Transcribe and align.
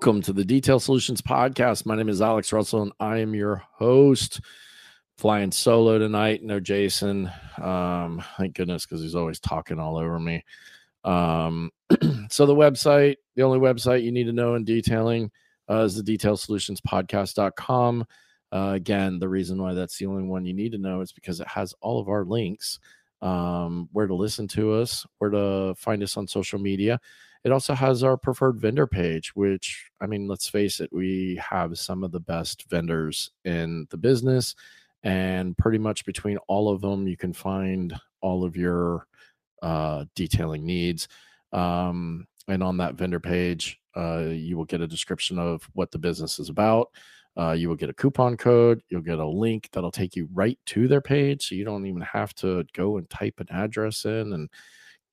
Welcome 0.00 0.22
to 0.22 0.32
the 0.32 0.46
Detail 0.46 0.80
Solutions 0.80 1.20
Podcast. 1.20 1.84
My 1.84 1.94
name 1.94 2.08
is 2.08 2.22
Alex 2.22 2.54
Russell, 2.54 2.80
and 2.80 2.92
I 3.00 3.18
am 3.18 3.34
your 3.34 3.62
host. 3.70 4.40
Flying 5.18 5.52
solo 5.52 5.98
tonight. 5.98 6.42
No 6.42 6.58
Jason. 6.58 7.30
Um, 7.60 8.24
thank 8.38 8.54
goodness, 8.54 8.86
because 8.86 9.02
he's 9.02 9.14
always 9.14 9.40
talking 9.40 9.78
all 9.78 9.98
over 9.98 10.18
me. 10.18 10.42
Um, 11.04 11.70
so 12.30 12.46
the 12.46 12.54
website, 12.54 13.16
the 13.36 13.42
only 13.42 13.58
website 13.58 14.02
you 14.02 14.10
need 14.10 14.24
to 14.24 14.32
know 14.32 14.54
in 14.54 14.64
detailing 14.64 15.30
uh, 15.68 15.82
is 15.82 15.96
the 15.96 16.02
Detail 16.02 16.38
Solutions 16.38 16.80
Podcast.com. 16.80 18.06
Uh, 18.50 18.72
again, 18.74 19.18
the 19.18 19.28
reason 19.28 19.60
why 19.60 19.74
that's 19.74 19.98
the 19.98 20.06
only 20.06 20.22
one 20.22 20.46
you 20.46 20.54
need 20.54 20.72
to 20.72 20.78
know 20.78 21.02
is 21.02 21.12
because 21.12 21.40
it 21.40 21.48
has 21.48 21.74
all 21.82 22.00
of 22.00 22.08
our 22.08 22.24
links, 22.24 22.78
um, 23.20 23.86
where 23.92 24.06
to 24.06 24.14
listen 24.14 24.48
to 24.48 24.72
us, 24.72 25.04
where 25.18 25.28
to 25.28 25.74
find 25.76 26.02
us 26.02 26.16
on 26.16 26.26
social 26.26 26.58
media. 26.58 26.98
It 27.44 27.52
also 27.52 27.74
has 27.74 28.02
our 28.02 28.16
preferred 28.16 28.60
vendor 28.60 28.86
page, 28.86 29.34
which, 29.34 29.90
I 30.00 30.06
mean, 30.06 30.28
let's 30.28 30.48
face 30.48 30.80
it, 30.80 30.90
we 30.92 31.40
have 31.48 31.78
some 31.78 32.04
of 32.04 32.12
the 32.12 32.20
best 32.20 32.68
vendors 32.68 33.30
in 33.44 33.86
the 33.90 33.96
business. 33.96 34.54
And 35.02 35.56
pretty 35.56 35.78
much 35.78 36.04
between 36.04 36.36
all 36.48 36.68
of 36.68 36.82
them, 36.82 37.08
you 37.08 37.16
can 37.16 37.32
find 37.32 37.94
all 38.20 38.44
of 38.44 38.56
your 38.56 39.06
uh, 39.62 40.04
detailing 40.14 40.66
needs. 40.66 41.08
Um, 41.52 42.26
and 42.48 42.62
on 42.62 42.76
that 42.76 42.96
vendor 42.96 43.20
page, 43.20 43.80
uh, 43.96 44.26
you 44.30 44.56
will 44.56 44.66
get 44.66 44.82
a 44.82 44.86
description 44.86 45.38
of 45.38 45.68
what 45.72 45.90
the 45.90 45.98
business 45.98 46.38
is 46.38 46.50
about. 46.50 46.88
Uh, 47.38 47.52
you 47.52 47.68
will 47.68 47.76
get 47.76 47.88
a 47.88 47.94
coupon 47.94 48.36
code. 48.36 48.82
You'll 48.90 49.00
get 49.00 49.18
a 49.18 49.26
link 49.26 49.68
that'll 49.72 49.90
take 49.90 50.16
you 50.16 50.28
right 50.32 50.58
to 50.66 50.88
their 50.88 51.00
page, 51.00 51.48
so 51.48 51.54
you 51.54 51.64
don't 51.64 51.86
even 51.86 52.02
have 52.02 52.34
to 52.36 52.64
go 52.74 52.98
and 52.98 53.08
type 53.08 53.34
an 53.38 53.46
address 53.50 54.04
in 54.04 54.32
and 54.32 54.50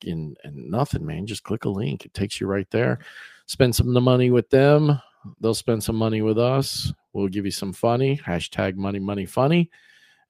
and, 0.06 0.38
and 0.44 0.70
nothing, 0.70 1.06
man. 1.06 1.26
Just 1.26 1.44
click 1.44 1.66
a 1.66 1.70
link. 1.70 2.06
It 2.06 2.14
takes 2.14 2.40
you 2.40 2.48
right 2.48 2.70
there. 2.72 3.00
Spend 3.46 3.76
some 3.76 3.88
of 3.88 3.94
the 3.94 4.02
money 4.02 4.30
with 4.30 4.50
them. 4.50 5.00
They'll 5.42 5.54
spend 5.54 5.84
some 5.84 5.96
money 5.96 6.22
with 6.22 6.38
us. 6.38 6.94
We'll 7.14 7.28
give 7.28 7.46
you 7.46 7.52
some 7.52 7.74
funny. 7.74 8.18
Hashtag 8.18 8.76
money, 8.76 9.00
money, 9.00 9.26
funny. 9.26 9.70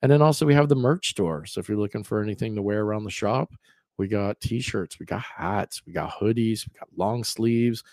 And 0.01 0.11
then 0.11 0.21
also 0.21 0.45
we 0.45 0.53
have 0.53 0.69
the 0.69 0.75
merch 0.75 1.09
store. 1.09 1.45
So 1.45 1.59
if 1.59 1.67
you're 1.67 1.77
looking 1.77 2.03
for 2.03 2.21
anything 2.21 2.55
to 2.55 2.61
wear 2.61 2.83
around 2.83 3.03
the 3.03 3.11
shop, 3.11 3.51
we 3.97 4.07
got 4.07 4.39
t-shirts, 4.39 4.99
we 4.99 5.05
got 5.05 5.21
hats, 5.21 5.81
we 5.85 5.93
got 5.93 6.11
hoodies, 6.11 6.67
we 6.67 6.77
got 6.79 6.87
long 6.95 7.23
sleeves, 7.23 7.83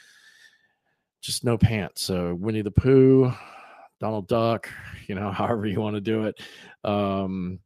just 1.23 1.45
no 1.45 1.57
pants. 1.57 2.03
So 2.03 2.35
Winnie 2.35 2.61
the 2.61 2.71
Pooh, 2.71 3.33
Donald 4.01 4.29
Duck, 4.29 4.69
you 5.07 5.15
know, 5.15 5.31
however 5.33 5.67
you 5.67 5.81
want 5.81 5.97
to 5.97 6.01
do 6.01 6.25
it. 6.25 6.41
Um, 6.85 7.59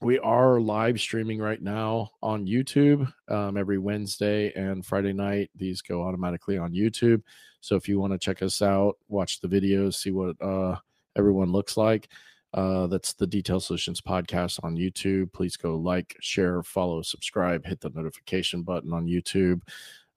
we 0.00 0.18
are 0.18 0.60
live 0.60 1.00
streaming 1.00 1.38
right 1.38 1.60
now 1.60 2.10
on 2.22 2.46
YouTube 2.46 3.10
um, 3.28 3.56
every 3.56 3.78
Wednesday 3.78 4.52
and 4.54 4.84
Friday 4.84 5.12
night. 5.12 5.50
These 5.56 5.80
go 5.80 6.02
automatically 6.02 6.58
on 6.58 6.72
YouTube. 6.72 7.22
So 7.60 7.76
if 7.76 7.88
you 7.88 7.98
want 7.98 8.12
to 8.12 8.18
check 8.18 8.42
us 8.42 8.60
out, 8.60 8.96
watch 9.08 9.40
the 9.40 9.48
videos, 9.48 9.94
see 9.94 10.10
what 10.10 10.40
uh, 10.42 10.76
everyone 11.16 11.50
looks 11.50 11.76
like, 11.76 12.08
uh, 12.52 12.86
that's 12.86 13.14
the 13.14 13.26
Detail 13.26 13.58
Solutions 13.58 14.00
podcast 14.00 14.62
on 14.62 14.76
YouTube. 14.76 15.32
Please 15.32 15.56
go 15.56 15.76
like, 15.76 16.16
share, 16.20 16.62
follow, 16.62 17.02
subscribe, 17.02 17.64
hit 17.64 17.80
the 17.80 17.90
notification 17.90 18.62
button 18.62 18.92
on 18.92 19.06
YouTube. 19.06 19.60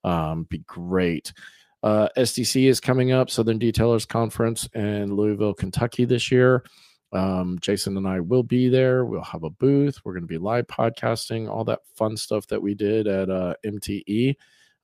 Um, 0.03 0.43
be 0.43 0.59
great. 0.59 1.33
Uh, 1.81 2.09
SDC 2.17 2.67
is 2.67 2.79
coming 2.79 3.11
up, 3.13 3.29
Southern 3.29 3.59
Detailers 3.59 4.07
Conference 4.07 4.67
in 4.75 5.15
Louisville, 5.15 5.53
Kentucky 5.53 6.05
this 6.05 6.31
year. 6.31 6.63
Um, 7.11 7.57
Jason 7.61 7.97
and 7.97 8.07
I 8.07 8.19
will 8.19 8.43
be 8.43 8.69
there. 8.69 9.05
We'll 9.05 9.21
have 9.23 9.43
a 9.43 9.49
booth. 9.49 9.99
We're 10.03 10.13
going 10.13 10.23
to 10.23 10.27
be 10.27 10.37
live 10.37 10.67
podcasting, 10.67 11.49
all 11.49 11.63
that 11.65 11.79
fun 11.95 12.15
stuff 12.15 12.47
that 12.47 12.61
we 12.61 12.75
did 12.75 13.07
at 13.07 13.29
uh, 13.29 13.55
MTE. 13.65 14.35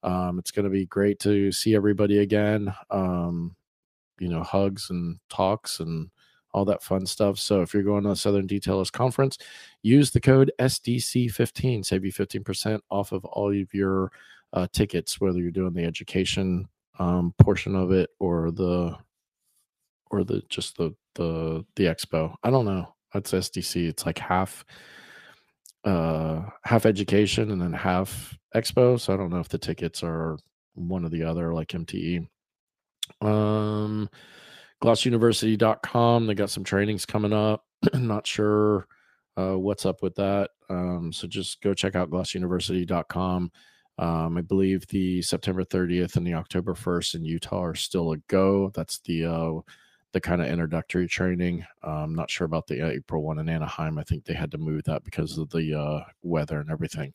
Um, 0.04 0.40
it's 0.40 0.52
going 0.52 0.66
to 0.66 0.72
be 0.72 0.86
great 0.86 1.20
to 1.20 1.52
see 1.52 1.76
everybody 1.76 2.20
again. 2.20 2.74
Um, 2.90 3.56
you 4.20 4.28
know, 4.28 4.44
hugs 4.44 4.90
and 4.90 5.20
talks 5.30 5.80
and 5.80 6.10
all 6.54 6.66
that 6.66 6.82
fun 6.82 7.06
stuff. 7.06 7.38
So 7.38 7.62
if 7.62 7.74
you're 7.74 7.84
going 7.84 8.04
to 8.04 8.10
the 8.10 8.16
Southern 8.16 8.48
Detailers 8.48 8.92
Conference, 8.92 9.38
use 9.84 10.12
the 10.12 10.22
code 10.22 10.52
SDC15, 10.60 11.86
save 11.86 12.06
you 12.06 12.14
15% 12.14 12.80
off 12.90 13.12
of 13.12 13.26
all 13.26 13.52
of 13.52 13.74
your 13.74 14.12
uh, 14.54 14.68
tickets, 14.72 15.20
whether 15.20 15.40
you're 15.40 15.52
doing 15.52 15.74
the 15.74 15.84
education 15.84 16.66
um, 16.98 17.34
portion 17.40 17.76
of 17.76 17.92
it 17.92 18.10
or 18.20 18.52
the 18.52 18.96
or 20.12 20.24
the 20.24 20.42
just 20.50 20.78
the 20.78 20.96
the 21.16 21.66
the 21.76 21.86
expo. 21.86 22.36
I 22.44 22.50
don't 22.50 22.66
know. 22.66 22.94
That's 23.14 23.32
SDC. 23.32 23.88
It's 23.88 24.06
like 24.06 24.20
half 24.20 24.66
uh 25.84 26.42
half 26.64 26.86
education 26.86 27.52
and 27.52 27.62
then 27.62 27.74
half 27.74 28.38
expo. 28.56 29.00
So 29.00 29.14
I 29.14 29.18
don't 29.18 29.30
know 29.30 29.40
if 29.40 29.50
the 29.50 29.58
tickets 29.58 30.04
are 30.04 30.38
one 30.74 31.06
or 31.06 31.10
the 31.10 31.24
other 31.24 31.54
like 31.54 31.70
MTE. 31.70 32.28
Um 33.22 34.10
glossuniversity.com. 34.84 36.28
They 36.28 36.36
got 36.36 36.50
some 36.50 36.64
trainings 36.64 37.06
coming 37.06 37.34
up. 37.34 37.64
Not 37.94 38.28
sure 38.28 38.88
uh, 39.38 39.58
what's 39.58 39.86
up 39.86 40.02
with 40.02 40.16
that. 40.16 40.52
Um, 40.70 41.12
so 41.14 41.28
just 41.28 41.62
go 41.62 41.74
check 41.74 41.96
out 41.96 42.10
glossuniversity.com. 42.10 43.52
Um, 43.98 44.38
I 44.38 44.42
believe 44.42 44.86
the 44.88 45.22
September 45.22 45.64
30th 45.64 46.18
and 46.18 46.28
the 46.28 46.34
October 46.34 46.74
1st 46.74 47.16
in 47.16 47.26
Utah 47.26 47.64
are 47.64 47.76
still 47.76 48.12
a 48.12 48.18
go. 48.28 48.72
That's 48.74 49.00
the 49.00 49.26
uh, 49.26 49.60
the 50.16 50.22
kind 50.22 50.42
of 50.42 50.48
introductory 50.48 51.10
training. 51.10 51.66
I'm 51.84 51.92
um, 51.92 52.16
not 52.16 52.32
sure 52.32 52.46
about 52.46 52.68
the 52.68 52.90
April 52.90 53.22
one 53.22 53.38
in 53.38 53.50
Anaheim. 53.50 53.98
I 53.98 54.04
think 54.04 54.24
they 54.24 54.34
had 54.34 54.50
to 54.52 54.58
move 54.58 54.86
that 54.86 55.04
because 55.04 55.38
of 55.38 55.50
the 55.50 55.78
uh, 55.78 56.06
weather 56.24 56.62
and 56.62 56.72
everything. 56.72 57.14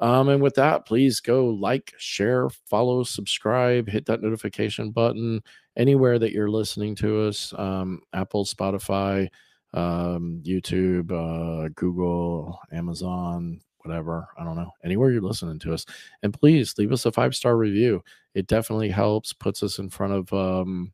Um, 0.00 0.28
and 0.28 0.42
with 0.42 0.56
that, 0.56 0.84
please 0.84 1.20
go 1.20 1.46
like, 1.46 1.94
share, 1.96 2.48
follow, 2.48 3.04
subscribe, 3.04 3.88
hit 3.88 4.04
that 4.06 4.20
notification 4.20 4.90
button 4.90 5.42
anywhere 5.76 6.18
that 6.18 6.32
you're 6.32 6.50
listening 6.50 6.96
to 6.96 7.20
us 7.22 7.54
um, 7.56 8.00
Apple, 8.12 8.44
Spotify, 8.44 9.28
um, 9.74 10.42
YouTube, 10.44 11.12
uh, 11.12 11.68
Google, 11.76 12.58
Amazon, 12.72 13.60
whatever. 13.84 14.26
I 14.36 14.42
don't 14.42 14.56
know, 14.56 14.72
anywhere 14.82 15.12
you're 15.12 15.22
listening 15.22 15.60
to 15.60 15.72
us. 15.72 15.86
And 16.24 16.34
please 16.34 16.76
leave 16.78 16.90
us 16.90 17.06
a 17.06 17.12
five 17.12 17.36
star 17.36 17.56
review. 17.56 18.02
It 18.34 18.48
definitely 18.48 18.90
helps, 18.90 19.32
puts 19.32 19.62
us 19.62 19.78
in 19.78 19.88
front 19.88 20.14
of 20.14 20.32
um, 20.32 20.92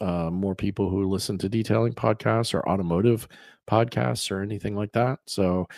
uh, 0.00 0.30
more 0.30 0.54
people 0.54 0.90
who 0.90 1.08
listen 1.08 1.38
to 1.38 1.48
detailing 1.48 1.92
podcasts 1.92 2.54
or 2.54 2.68
automotive 2.68 3.28
podcasts 3.68 4.30
or 4.30 4.42
anything 4.42 4.76
like 4.76 4.92
that. 4.92 5.18
So, 5.26 5.68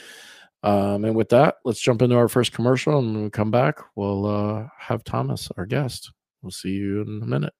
um, 0.63 1.05
and 1.05 1.15
with 1.15 1.29
that, 1.31 1.57
let's 1.65 1.81
jump 1.81 2.03
into 2.03 2.17
our 2.17 2.29
first 2.29 2.53
commercial. 2.53 2.99
And 2.99 3.15
when 3.15 3.25
we 3.25 3.31
come 3.31 3.51
back, 3.51 3.79
we'll 3.95 4.27
uh, 4.27 4.67
have 4.79 5.05
Thomas, 5.05 5.49
our 5.57 5.67
guest. 5.67 6.11
We'll 6.43 6.51
see 6.51 6.71
you 6.71 7.03
in 7.03 7.21
a 7.23 7.27
minute. 7.27 7.53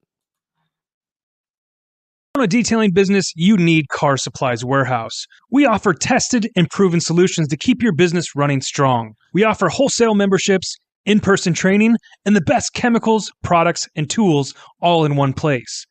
On 2.35 2.45
a 2.45 2.47
detailing 2.47 2.93
business, 2.93 3.33
you 3.35 3.57
need 3.57 3.89
Car 3.89 4.17
Supplies 4.17 4.65
Warehouse. 4.65 5.27
We 5.51 5.67
offer 5.67 5.93
tested 5.93 6.49
and 6.55 6.71
proven 6.71 7.01
solutions 7.01 7.49
to 7.49 7.57
keep 7.57 7.83
your 7.83 7.93
business 7.93 8.37
running 8.37 8.61
strong. 8.61 9.15
We 9.33 9.43
offer 9.43 9.69
wholesale 9.69 10.15
memberships, 10.15 10.77
in 11.05 11.19
person 11.19 11.53
training, 11.53 11.97
and 12.25 12.37
the 12.37 12.41
best 12.41 12.75
chemicals, 12.75 13.33
products, 13.43 13.89
and 13.97 14.09
tools 14.09 14.55
all 14.81 15.05
in 15.05 15.17
one 15.17 15.33
place. 15.33 15.85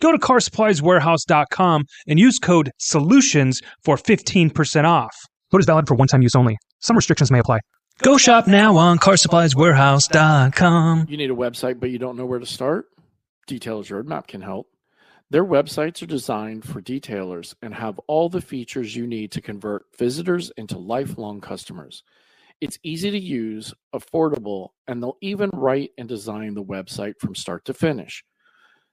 Go 0.00 0.12
to 0.12 0.18
carsupplieswarehouse.com 0.18 1.84
and 2.06 2.18
use 2.18 2.38
code 2.38 2.70
SOLUTIONS 2.78 3.60
for 3.82 3.96
15% 3.96 4.84
off. 4.84 5.16
Code 5.50 5.60
is 5.60 5.66
valid 5.66 5.86
for 5.86 5.94
one 5.94 6.08
time 6.08 6.22
use 6.22 6.34
only. 6.34 6.56
Some 6.80 6.96
restrictions 6.96 7.30
may 7.30 7.38
apply. 7.38 7.60
Go 8.02 8.18
shop 8.18 8.48
now 8.48 8.76
on 8.76 8.98
carsupplieswarehouse.com. 8.98 11.06
You 11.08 11.16
need 11.16 11.30
a 11.30 11.34
website, 11.34 11.78
but 11.78 11.90
you 11.90 11.98
don't 11.98 12.16
know 12.16 12.26
where 12.26 12.40
to 12.40 12.46
start? 12.46 12.86
Detailers 13.48 13.90
Roadmap 13.90 14.26
can 14.26 14.40
help. 14.40 14.68
Their 15.30 15.44
websites 15.44 16.02
are 16.02 16.06
designed 16.06 16.64
for 16.64 16.82
detailers 16.82 17.54
and 17.62 17.74
have 17.74 17.98
all 18.06 18.28
the 18.28 18.40
features 18.40 18.94
you 18.94 19.06
need 19.06 19.32
to 19.32 19.40
convert 19.40 19.86
visitors 19.96 20.52
into 20.56 20.78
lifelong 20.78 21.40
customers. 21.40 22.02
It's 22.60 22.78
easy 22.82 23.10
to 23.10 23.18
use, 23.18 23.74
affordable, 23.94 24.70
and 24.86 25.02
they'll 25.02 25.18
even 25.20 25.50
write 25.52 25.90
and 25.98 26.08
design 26.08 26.54
the 26.54 26.64
website 26.64 27.14
from 27.20 27.34
start 27.34 27.64
to 27.66 27.74
finish. 27.74 28.24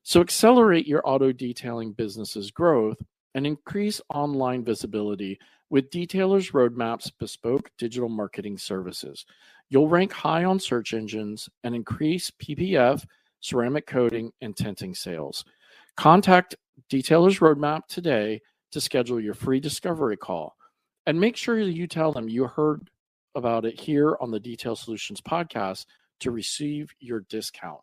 So 0.03 0.21
accelerate 0.21 0.87
your 0.87 1.01
auto 1.07 1.31
detailing 1.31 1.93
business's 1.93 2.51
growth 2.51 2.97
and 3.35 3.45
increase 3.45 4.01
online 4.13 4.63
visibility 4.63 5.39
with 5.69 5.89
Detailers 5.89 6.51
Roadmap's 6.51 7.11
bespoke 7.11 7.71
digital 7.77 8.09
marketing 8.09 8.57
services. 8.57 9.25
You'll 9.69 9.87
rank 9.87 10.11
high 10.11 10.43
on 10.43 10.59
search 10.59 10.93
engines 10.93 11.47
and 11.63 11.73
increase 11.73 12.31
PPF, 12.31 13.05
ceramic 13.39 13.87
coating, 13.87 14.31
and 14.41 14.55
tinting 14.55 14.95
sales. 14.95 15.45
Contact 15.95 16.55
Detailers 16.89 17.39
Roadmap 17.39 17.85
today 17.87 18.41
to 18.71 18.81
schedule 18.81 19.19
your 19.19 19.33
free 19.33 19.59
discovery 19.59 20.17
call. 20.17 20.55
And 21.05 21.19
make 21.19 21.37
sure 21.37 21.57
you 21.59 21.87
tell 21.87 22.11
them 22.11 22.27
you 22.27 22.47
heard 22.47 22.89
about 23.35 23.65
it 23.65 23.79
here 23.79 24.17
on 24.19 24.31
the 24.31 24.39
Detail 24.39 24.75
Solutions 24.75 25.21
podcast 25.21 25.85
to 26.19 26.31
receive 26.31 26.91
your 26.99 27.21
discount. 27.29 27.81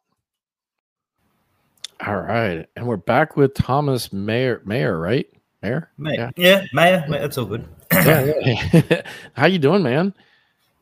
All 2.06 2.20
right. 2.20 2.66
And 2.76 2.86
we're 2.86 2.96
back 2.96 3.36
with 3.36 3.54
Thomas 3.54 4.12
Mayer, 4.12 4.62
Mayer 4.64 4.98
right? 4.98 5.26
Mayer? 5.62 5.90
Mayer. 5.98 6.32
Yeah, 6.36 6.60
yeah 6.60 6.64
Mayer. 6.72 7.04
That's 7.08 7.36
all 7.38 7.46
good. 7.46 7.66
yeah, 7.92 8.32
yeah. 8.40 9.02
How 9.34 9.46
you 9.46 9.58
doing, 9.58 9.82
man? 9.82 10.14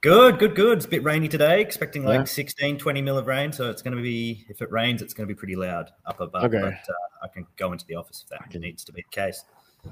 Good, 0.02 0.38
good, 0.38 0.54
good. 0.54 0.76
It's 0.78 0.86
a 0.86 0.88
bit 0.88 1.02
rainy 1.02 1.28
today. 1.28 1.60
Expecting 1.60 2.04
like 2.04 2.20
Yeah. 2.20 2.24
16, 2.24 2.78
20 2.78 3.02
mil 3.02 3.16
of 3.18 3.26
rain. 3.26 3.50
So 3.52 3.70
it's 3.70 3.82
going 3.82 3.96
to 3.96 4.02
be, 4.02 4.44
if 4.48 4.60
it 4.60 4.70
rains, 4.70 5.00
it's 5.02 5.14
going 5.14 5.26
to 5.26 5.34
be 5.34 5.36
pretty 5.36 5.56
loud 5.56 5.90
up 6.04 6.20
above. 6.20 6.44
Okay. 6.44 6.60
But 6.60 6.74
uh, 6.74 7.24
I 7.24 7.28
can 7.28 7.46
go 7.56 7.72
into 7.72 7.86
the 7.86 7.94
office 7.94 8.22
if 8.22 8.28
that 8.38 8.60
needs 8.60 8.84
to 8.84 8.92
be 8.92 9.02
the 9.02 9.14
case. 9.16 9.44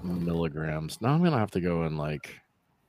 Milligrams. 0.03 1.01
Now 1.01 1.11
I'm 1.11 1.23
gonna 1.23 1.39
have 1.39 1.53
to 1.53 1.61
go 1.61 1.83
and 1.83 1.97
like 1.97 2.41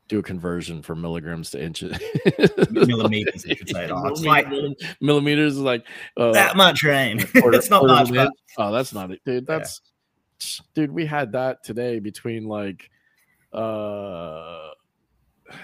do 0.08 0.20
a 0.20 0.24
conversion 0.24 0.82
from 0.82 1.02
milligrams 1.02 1.52
to 1.52 1.64
inches. 1.64 1.98
Millimeters, 2.70 3.46
you 3.46 3.56
should 3.56 3.70
say. 3.70 3.90
Oh, 3.90 4.14
like 4.24 4.48
millimeters 5.02 5.54
is 5.54 5.60
like 5.60 5.86
uh, 6.18 6.32
that 6.32 6.56
much 6.56 6.84
rain. 6.84 7.26
quarter- 7.28 7.58
it's 7.58 7.70
not 7.70 7.86
much, 7.86 8.14
but 8.14 8.32
oh, 8.58 8.72
that's 8.72 8.94
not 8.94 9.12
it, 9.12 9.22
dude. 9.26 9.48
That's 9.48 9.82
dude. 10.74 10.92
We 10.92 11.06
had 11.06 11.32
that 11.32 11.64
today 11.64 12.00
between 12.00 12.48
like 12.48 12.90
uh 13.52 14.70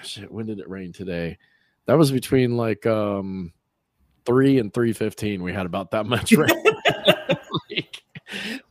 shit. 0.02 0.30
When 0.30 0.46
did 0.46 0.58
it 0.58 0.68
rain 0.68 0.92
today? 0.92 1.38
That 1.86 1.98
was 1.98 2.10
between 2.10 2.56
like 2.56 2.84
um 2.86 3.52
three 4.24 4.58
and 4.58 4.72
three 4.72 4.92
fifteen. 4.92 5.42
We 5.42 5.52
had 5.52 5.66
about 5.66 5.92
that 5.92 6.06
much 6.06 6.32
rain. 6.32 6.48
Like, 7.70 8.02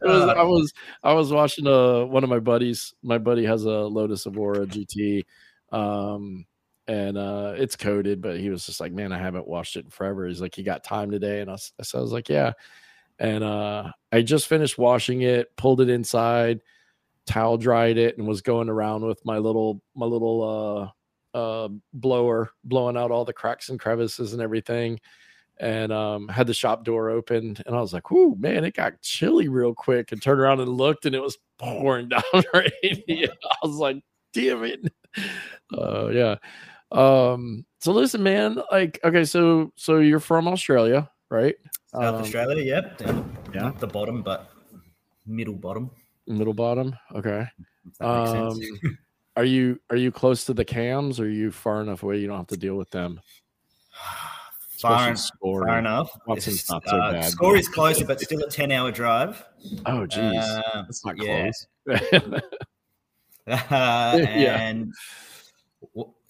was, 0.01 0.29
I 0.29 0.43
was 0.43 0.73
I 1.03 1.13
was 1.13 1.31
watching 1.31 1.67
uh 1.67 2.03
one 2.05 2.23
of 2.23 2.29
my 2.31 2.39
buddies. 2.39 2.95
My 3.03 3.19
buddy 3.19 3.45
has 3.45 3.63
a 3.65 3.69
Lotus 3.69 4.25
Evora 4.25 4.65
GT, 4.65 5.23
um, 5.71 6.45
and 6.87 7.17
uh 7.17 7.53
it's 7.57 7.75
coated, 7.75 8.21
but 8.21 8.39
he 8.39 8.49
was 8.49 8.65
just 8.65 8.79
like, 8.79 8.91
man, 8.93 9.11
I 9.13 9.17
haven't 9.19 9.47
washed 9.47 9.75
it 9.75 9.85
in 9.85 9.91
forever. 9.91 10.27
He's 10.27 10.41
like, 10.41 10.57
you 10.57 10.63
got 10.63 10.83
time 10.83 11.11
today, 11.11 11.41
and 11.41 11.49
I, 11.51 11.55
so 11.83 11.99
I 11.99 12.01
was 12.01 12.11
like, 12.11 12.29
yeah. 12.29 12.53
And 13.19 13.43
uh 13.43 13.91
I 14.11 14.21
just 14.23 14.47
finished 14.47 14.77
washing 14.77 15.21
it, 15.21 15.55
pulled 15.57 15.81
it 15.81 15.89
inside, 15.89 16.61
towel 17.27 17.57
dried 17.57 17.97
it, 17.97 18.17
and 18.17 18.27
was 18.27 18.41
going 18.41 18.69
around 18.69 19.05
with 19.05 19.23
my 19.25 19.37
little 19.37 19.81
my 19.95 20.05
little 20.05 20.91
uh 21.35 21.37
uh 21.37 21.69
blower, 21.93 22.51
blowing 22.63 22.97
out 22.97 23.11
all 23.11 23.25
the 23.25 23.33
cracks 23.33 23.69
and 23.69 23.79
crevices 23.79 24.33
and 24.33 24.41
everything 24.41 24.99
and 25.59 25.91
um, 25.93 26.27
had 26.27 26.47
the 26.47 26.53
shop 26.53 26.83
door 26.83 27.09
open. 27.11 27.55
And 27.65 27.75
I 27.75 27.81
was 27.81 27.93
like, 27.93 28.09
"Whoo, 28.11 28.35
man, 28.39 28.65
it 28.65 28.73
got 28.75 29.01
chilly 29.01 29.47
real 29.47 29.73
quick." 29.75 30.11
And 30.11 30.21
turned 30.21 30.41
around 30.41 30.59
and 30.59 30.69
looked, 30.69 31.05
and 31.05 31.15
it 31.15 31.21
was 31.21 31.37
pouring 31.59 32.09
down 32.09 32.21
rain. 32.53 32.73
I 33.07 33.27
was 33.63 33.75
like, 33.75 33.97
"Damn 34.33 34.63
it!" 34.63 34.91
Uh, 35.77 36.09
yeah. 36.09 36.35
Um, 36.91 37.65
so 37.79 37.91
listen, 37.93 38.21
man. 38.23 38.61
Like, 38.71 38.99
okay, 39.03 39.23
so 39.23 39.71
so 39.75 39.97
you're 39.99 40.19
from 40.19 40.47
Australia, 40.47 41.09
right? 41.29 41.55
South 41.87 42.03
Um, 42.03 42.15
Australia, 42.21 42.63
yep. 42.63 42.97
Down 42.97 43.37
yeah. 43.53 43.61
Not 43.61 43.79
the 43.79 43.87
bottom, 43.87 44.21
but 44.21 44.49
middle 45.25 45.55
bottom. 45.55 45.89
middle 46.27 46.53
bottom. 46.53 46.95
Okay. 47.15 47.47
If 47.87 47.97
that 47.99 48.33
makes 48.53 48.83
Um, 48.85 48.97
are 49.37 49.45
you 49.45 49.79
are 49.89 49.95
you 49.97 50.11
close 50.11 50.45
to 50.45 50.53
the 50.53 50.65
cams? 50.65 51.19
Or 51.19 51.23
are 51.25 51.29
you 51.29 51.51
far 51.51 51.81
enough 51.81 52.03
away 52.03 52.17
you 52.19 52.27
don't 52.27 52.37
have 52.37 52.47
to 52.47 52.57
deal 52.57 52.75
with 52.75 52.89
them? 52.91 53.21
far, 54.81 55.15
scoring. 55.15 55.67
far 55.67 55.79
enough. 55.79 56.11
So 56.39 56.75
uh, 56.75 57.11
bad, 57.11 57.25
Score 57.25 57.55
is 57.55 57.69
closer, 57.69 58.03
but 58.05 58.19
still 58.19 58.41
a 58.41 58.49
10 58.49 58.71
hour 58.71 58.91
drive. 58.91 59.43
Oh, 59.85 60.05
geez, 60.07 60.21
Uh, 60.43 60.83
that's 60.83 61.05
not 61.05 61.15
yeah. 61.21 61.49
close. 61.87 62.41
and 63.71 64.93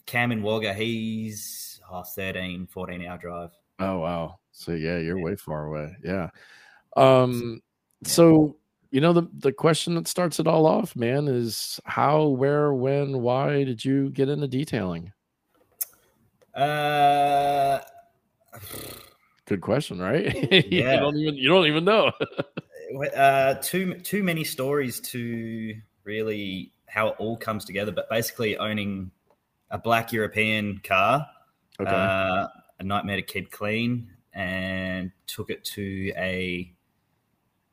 Cam 0.06 0.32
in 0.32 0.42
Wagga, 0.44 0.74
he's 0.74 1.80
oh, 1.92 2.04
13, 2.04 2.68
14 2.68 3.06
hour 3.06 3.18
drive. 3.18 3.52
Oh 3.80 4.00
wow. 4.00 4.40
So 4.52 4.74
yeah, 4.74 4.98
you're 4.98 5.20
way 5.20 5.36
far 5.36 5.66
away. 5.66 5.96
Yeah. 6.04 6.30
Um 6.98 7.62
so 8.04 8.58
you 8.92 9.00
know 9.02 9.14
the 9.14 9.28
the 9.34 9.52
question 9.52 9.96
that 9.96 10.08
starts 10.08 10.40
it 10.40 10.48
all 10.48 10.66
off, 10.66 10.96
man, 10.96 11.28
is 11.28 11.80
how, 11.86 12.28
where, 12.28 12.74
when, 12.74 13.22
why 13.22 13.64
did 13.64 13.84
you 13.86 14.10
get 14.10 14.28
into 14.28 14.48
detailing? 14.48 15.14
Uh, 16.54 17.80
Good 19.46 19.62
question, 19.62 20.00
right? 20.00 20.34
you 20.52 20.82
Yeah. 20.82 21.00
don't 21.00 21.16
even 21.18 21.36
you 21.36 21.50
don't 21.50 21.68
even 21.68 21.86
know. 21.86 22.12
uh, 23.16 23.56
too 23.56 23.96
too 23.96 24.24
many 24.24 24.44
stories 24.44 25.00
to 25.00 25.74
really 26.04 26.74
how 26.92 27.08
it 27.08 27.16
all 27.18 27.38
comes 27.38 27.66
together. 27.66 27.92
But 27.92 28.10
basically, 28.10 28.58
owning 28.58 29.12
a 29.70 29.78
black 29.78 30.12
European 30.12 30.80
car, 30.84 31.28
okay. 31.80 31.90
uh, 31.90 32.48
a 32.80 32.84
nightmare 32.84 33.16
to 33.18 33.22
keep 33.22 33.52
clean, 33.52 34.10
and 34.34 35.12
took 35.28 35.50
it 35.50 35.64
to 35.76 36.14
a 36.18 36.72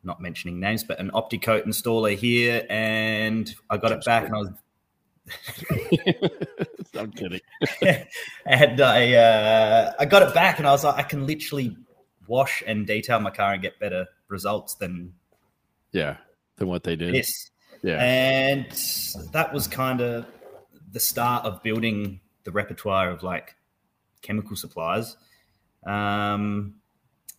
not 0.05 0.21
mentioning 0.21 0.61
names, 0.61 0.85
but 0.85 1.01
an 1.01 1.11
OptiCoat 1.11 1.67
installer 1.67 2.17
here, 2.17 2.65
and 2.71 3.53
I 3.69 3.77
got 3.77 3.93
it 3.93 4.05
back, 4.05 4.27
and 4.27 4.35
I 4.35 4.39
was 4.39 4.51
I'm 6.99 7.13
kidding. 7.13 7.41
and 8.47 8.81
I 8.81 9.15
uh, 9.15 9.93
I 9.99 10.05
got 10.05 10.23
it 10.23 10.33
back, 10.35 10.59
and 10.59 10.67
I 10.67 10.71
was 10.71 10.85
like, 10.85 10.97
I 10.97 11.03
can 11.03 11.27
literally 11.27 11.77
wash 12.29 12.63
and 12.67 12.87
detail 12.87 13.19
my 13.21 13.31
car 13.31 13.55
and 13.55 13.63
get 13.63 13.81
better 13.81 14.07
results 14.29 14.75
than 14.77 15.15
Yeah. 15.93 16.17
Than 16.57 16.69
what 16.69 16.85
they 16.85 16.97
did. 16.97 17.15
this. 17.15 17.51
Yeah. 17.83 18.03
And 18.03 18.67
that 19.33 19.53
was 19.53 19.67
kind 19.69 20.01
of 20.01 20.27
the 20.91 21.01
start 21.01 21.45
of 21.45 21.63
building 21.63 22.21
the 22.45 22.51
repertoire 22.51 23.11
of 23.11 23.23
like 23.23 23.55
chemical 24.23 24.57
supplies. 24.57 25.17
Um, 25.87 26.75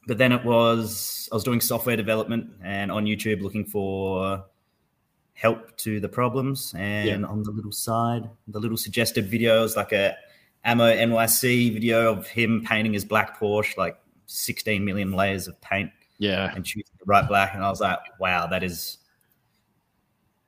but 0.08 0.18
then 0.18 0.32
it 0.32 0.44
was 0.44 1.30
I 1.32 1.36
was 1.36 1.44
doing 1.44 1.62
software 1.62 1.98
development 1.98 2.52
and 2.64 2.92
on 2.92 3.06
YouTube 3.06 3.42
looking 3.42 3.66
for 3.66 4.46
help 5.40 5.78
to 5.78 6.00
the 6.00 6.10
problems. 6.10 6.74
And 6.76 7.26
on 7.26 7.44
the 7.44 7.52
little 7.52 7.72
side, 7.72 8.30
the 8.48 8.60
little 8.60 8.78
suggested 8.78 9.30
videos 9.30 9.76
like 9.76 9.92
a 9.94 10.16
Ammo 10.66 10.94
NYC 10.94 11.74
video 11.74 12.12
of 12.12 12.28
him 12.28 12.64
painting 12.66 12.94
his 12.94 13.06
black 13.06 13.40
Porsche, 13.40 13.78
like 13.78 13.98
16 14.26 14.84
million 14.84 15.14
layers 15.14 15.48
of 15.48 15.60
paint 15.62 15.92
yeah. 16.18 16.54
and 16.54 16.66
choosing 16.66 16.94
the 17.00 17.06
right 17.06 17.26
black. 17.28 17.54
And 17.54 17.64
I 17.64 17.70
was 17.70 17.80
like, 17.80 18.00
wow, 18.20 18.48
that 18.48 18.64
is 18.64 18.98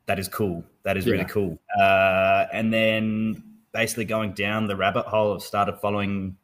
that 0.05 0.19
is 0.19 0.27
cool. 0.27 0.63
That 0.83 0.97
is 0.97 1.05
really 1.05 1.25
cool. 1.25 1.59
Uh, 1.79 2.45
and 2.51 2.73
then 2.73 3.43
basically 3.71 4.05
going 4.05 4.33
down 4.33 4.67
the 4.67 4.75
rabbit 4.75 5.05
hole, 5.05 5.35
I've 5.35 5.41
started 5.41 5.77
following 5.79 6.37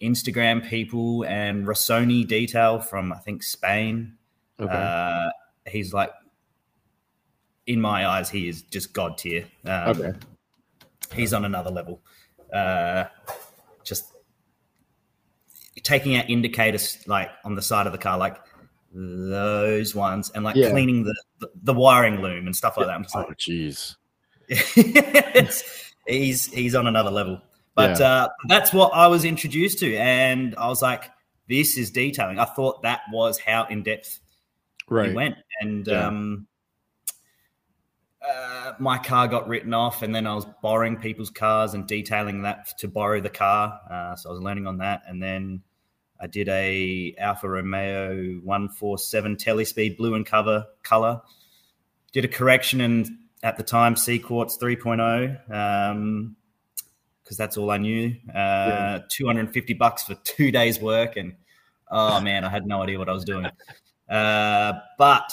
Instagram 0.00 0.68
people 0.68 1.24
and 1.24 1.66
Rossoni 1.66 2.26
Detail 2.26 2.80
from 2.80 3.12
I 3.12 3.18
think 3.18 3.42
Spain. 3.42 4.14
Okay. 4.60 4.72
Uh, 4.72 5.30
he's 5.66 5.92
like, 5.92 6.10
in 7.66 7.80
my 7.80 8.06
eyes, 8.06 8.28
he 8.28 8.48
is 8.48 8.62
just 8.62 8.92
god 8.92 9.18
tier. 9.18 9.46
Um, 9.64 9.88
okay. 9.90 10.12
he's 11.14 11.32
on 11.32 11.44
another 11.44 11.70
level. 11.70 12.00
Uh, 12.52 13.04
just 13.84 14.12
taking 15.82 16.16
out 16.16 16.28
indicators 16.28 16.98
like 17.06 17.30
on 17.44 17.54
the 17.54 17.62
side 17.62 17.86
of 17.86 17.92
the 17.92 17.98
car, 17.98 18.18
like 18.18 18.36
those 18.94 19.94
ones, 19.94 20.30
and 20.34 20.44
like 20.44 20.56
Yeah. 20.56 20.70
cleaning 20.70 21.04
the, 21.04 21.14
the 21.40 21.50
the 21.62 21.74
wiring 21.74 22.20
loom 22.20 22.46
and 22.46 22.54
stuff 22.54 22.76
like 22.76 22.86
that. 22.86 22.94
I'm 22.94 23.02
just 23.02 23.16
Oh 23.16 23.20
like, 23.28 23.36
jeez. 23.38 23.96
it's, 24.48 25.92
he's 26.06 26.46
he's 26.46 26.74
on 26.74 26.86
another 26.86 27.10
level. 27.10 27.40
But 27.74 28.00
uh, 28.00 28.28
that's 28.48 28.72
what 28.72 28.92
I 28.92 29.06
was 29.06 29.24
introduced 29.24 29.78
to, 29.78 29.96
and 29.96 30.54
I 30.56 30.68
was 30.68 30.82
like, 30.82 31.10
"This 31.48 31.78
is 31.78 31.90
detailing." 31.90 32.38
I 32.38 32.44
thought 32.44 32.82
that 32.82 33.00
was 33.10 33.38
how 33.38 33.64
in 33.66 33.82
depth 33.82 34.20
Right. 34.88 35.08
he 35.08 35.14
went, 35.14 35.36
and 35.62 35.86
Yeah. 35.86 36.08
um, 36.08 36.46
uh, 38.26 38.74
my 38.78 38.98
car 38.98 39.26
got 39.26 39.48
written 39.48 39.72
off, 39.74 40.02
and 40.02 40.14
then 40.14 40.26
I 40.26 40.34
was 40.34 40.44
borrowing 40.62 40.96
people's 40.98 41.30
cars 41.30 41.72
and 41.74 41.86
detailing 41.86 42.42
that 42.42 42.68
to 42.78 42.88
borrow 42.88 43.20
the 43.20 43.30
car. 43.30 43.80
Uh, 43.90 44.16
so 44.16 44.28
I 44.28 44.32
was 44.32 44.42
learning 44.42 44.66
on 44.66 44.78
that, 44.78 45.02
and 45.08 45.22
then 45.22 45.62
I 46.22 46.28
did 46.28 46.48
a 46.48 47.14
Alfa 47.18 47.48
Romeo 47.48 48.40
one 48.44 48.68
four 48.68 48.96
seven 48.96 49.36
telespeed 49.36 49.96
blue 49.96 50.14
and 50.14 50.24
cover 50.24 50.66
color. 50.84 51.20
Did 52.12 52.24
a 52.24 52.28
correction 52.28 52.80
and 52.80 53.08
at 53.42 53.56
the 53.56 53.64
time 53.64 53.96
C 53.96 54.20
Quartz 54.20 54.56
3.0 54.56 55.50
um, 55.50 56.36
because 57.24 57.36
that's 57.36 57.56
all 57.56 57.70
I 57.70 57.78
knew. 57.78 58.14
Uh, 58.28 58.32
Yeah. 58.34 58.98
250 59.08 59.74
bucks 59.74 60.04
for 60.04 60.14
two 60.22 60.52
days 60.52 60.80
work, 60.80 61.16
and 61.16 61.34
oh 61.90 62.20
man, 62.20 62.44
I 62.44 62.48
had 62.50 62.66
no 62.66 62.82
idea 62.82 62.98
what 62.98 63.08
I 63.08 63.12
was 63.12 63.24
doing. 63.24 63.46
Uh, 64.08 64.74
but 64.98 65.32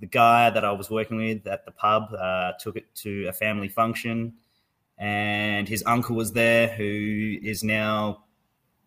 the 0.00 0.06
guy 0.06 0.50
that 0.50 0.64
I 0.64 0.72
was 0.72 0.90
working 0.90 1.16
with 1.16 1.46
at 1.46 1.64
the 1.64 1.70
pub 1.70 2.12
uh, 2.12 2.52
took 2.58 2.76
it 2.76 2.94
to 2.96 3.26
a 3.28 3.32
family 3.32 3.68
function, 3.68 4.34
and 4.98 5.68
his 5.68 5.82
uncle 5.86 6.16
was 6.16 6.32
there, 6.32 6.68
who 6.68 7.38
is 7.42 7.64
now 7.64 8.24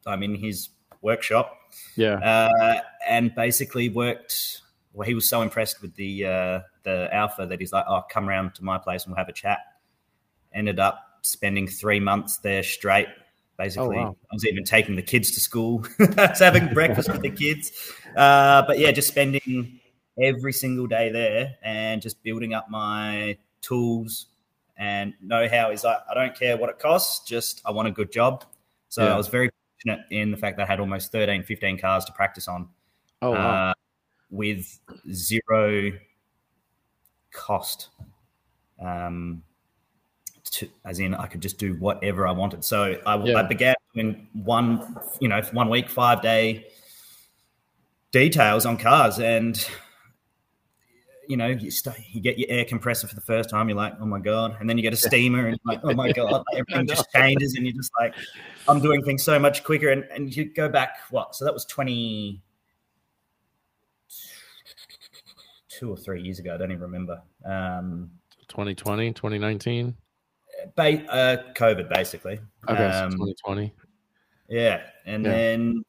I'm 0.06 0.22
in 0.24 0.36
his 0.36 0.70
workshop, 1.02 1.58
Yeah. 1.96 2.16
uh, 2.16 2.82
and 3.08 3.34
basically 3.36 3.90
worked. 3.90 4.62
Well, 4.94 5.08
he 5.08 5.14
was 5.14 5.30
so 5.30 5.42
impressed 5.42 5.82
with 5.82 5.96
the 5.96 6.26
uh, 6.26 6.60
the 6.84 7.14
Alfa 7.14 7.46
that 7.46 7.60
he's 7.60 7.72
like, 7.72 7.86
"Oh, 7.88 8.02
come 8.10 8.28
round 8.28 8.56
to 8.56 8.64
my 8.64 8.78
place 8.78 9.04
and 9.06 9.12
we'll 9.12 9.18
have 9.18 9.30
a 9.30 9.34
chat." 9.34 9.60
Ended 10.54 10.80
up 10.80 11.00
spending 11.22 11.68
three 11.68 12.00
months 12.00 12.38
there 12.38 12.64
straight. 12.64 13.08
Basically, 13.58 13.98
wow. 13.98 14.16
I 14.32 14.34
was 14.34 14.46
even 14.48 14.64
taking 14.64 14.96
the 14.96 15.02
kids 15.02 15.32
to 15.32 15.40
school. 15.40 15.86
I 16.00 16.28
was 16.30 16.40
having 16.40 16.68
breakfast 16.74 17.12
with 17.12 17.22
the 17.22 17.30
kids, 17.30 17.72
uh, 18.16 18.64
but 18.66 18.80
yeah, 18.80 18.92
just 18.92 19.10
spending 19.10 19.80
every 20.22 20.54
single 20.54 20.88
day 20.88 21.12
there 21.12 21.56
and 21.62 22.02
just 22.02 22.22
building 22.24 22.54
up 22.54 22.70
my 22.70 23.38
tools 23.62 24.28
and 24.78 25.14
know 25.22 25.48
how 25.48 25.72
is 25.72 25.84
like 25.84 25.98
I 26.10 26.14
don't 26.14 26.36
care 26.36 26.58
what 26.58 26.70
it 26.70 26.80
costs, 26.80 27.28
just 27.28 27.62
I 27.66 27.72
want 27.72 27.88
a 27.88 27.92
good 27.92 28.12
job. 28.12 28.46
So 28.88 29.04
Yeah. 29.04 29.14
I 29.14 29.18
was 29.18 29.28
very 29.28 29.50
fortunate 29.80 30.06
in 30.12 30.32
the 30.32 30.38
fact 30.38 30.58
that 30.58 30.64
I 30.64 30.72
had 30.72 30.80
almost 30.80 31.12
13, 31.12 31.44
15 31.44 31.78
cars 31.80 32.06
to 32.06 32.12
practice 32.12 32.48
on 32.48 32.70
Oh 33.22 33.32
wow. 33.32 33.70
uh, 33.70 33.74
with 34.30 34.80
zero 35.12 35.92
cost. 37.32 37.90
Um, 38.82 39.44
to, 40.52 40.70
as 40.86 41.00
in, 41.00 41.14
I 41.14 41.28
could 41.28 41.42
just 41.42 41.58
do 41.60 41.76
whatever 41.76 42.26
I 42.28 42.32
wanted. 42.32 42.64
So 42.64 43.00
I, 43.06 43.24
Yeah. 43.24 43.38
I 43.38 43.44
began 43.44 43.76
doing 43.94 44.28
one, 44.34 44.98
you 45.20 45.28
know, 45.28 45.42
one 45.52 45.70
week, 45.70 45.90
five 45.90 46.22
day 46.22 46.66
details 48.12 48.66
on 48.66 48.78
cars, 48.78 49.20
and 49.20 49.64
you 51.30 51.38
know, 51.38 51.48
you, 51.48 51.70
start, 51.70 52.00
you 52.12 52.20
get 52.20 52.40
your 52.40 52.50
air 52.50 52.66
compressor 52.66 53.08
for 53.08 53.14
the 53.14 53.22
first 53.22 53.52
time. 53.52 53.70
You're 53.70 53.78
like, 53.78 53.94
oh 54.02 54.06
my 54.06 54.20
god, 54.20 54.58
and 54.60 54.68
then 54.68 54.78
you 54.78 54.82
get 54.82 54.94
a 54.94 54.98
steamer, 54.98 55.46
and 55.48 55.60
you're 55.64 55.76
like, 55.76 55.80
oh 55.84 55.94
my 55.94 56.10
god, 56.16 56.44
everything 56.56 56.88
just 56.88 57.08
changes, 57.16 57.54
and 57.54 57.68
you're 57.68 57.76
just 57.76 57.92
like, 58.00 58.16
I'm 58.68 58.82
doing 58.82 59.04
things 59.04 59.24
so 59.24 59.38
much 59.38 59.64
quicker. 59.64 59.90
And 59.90 60.04
and 60.12 60.36
you 60.36 60.46
go 60.46 60.68
back, 60.68 60.98
what? 61.12 61.36
So 61.36 61.46
that 61.46 61.54
was 61.54 61.66
twenty 61.66 62.42
two 65.70 65.92
or 65.92 65.98
three 65.98 66.24
years 66.24 66.40
ago. 66.40 66.56
I 66.56 66.58
don't 66.58 66.72
even 66.72 66.82
remember. 66.82 67.22
Um, 67.46 68.10
2020, 68.48 69.14
2019. 69.14 69.96
ba- 70.76 71.06
uh, 71.12 71.54
COVID, 71.54 71.90
basically. 71.90 72.40
Okay, 72.68 72.92
so 72.92 73.04
Um, 73.06 73.12
2020. 73.12 73.72
Yeah, 74.48 74.82
and 75.06 75.24
Yeah. 75.24 75.32
then 75.32 75.84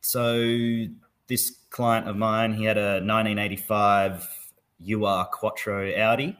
so 0.00 0.86
this 1.26 1.58
client 1.68 2.08
of 2.08 2.16
mine, 2.16 2.54
he 2.54 2.64
had 2.64 2.78
a 2.78 3.02
1985 3.02 4.47
UR 4.86 5.24
Quattro 5.32 5.92
Audi, 5.94 6.36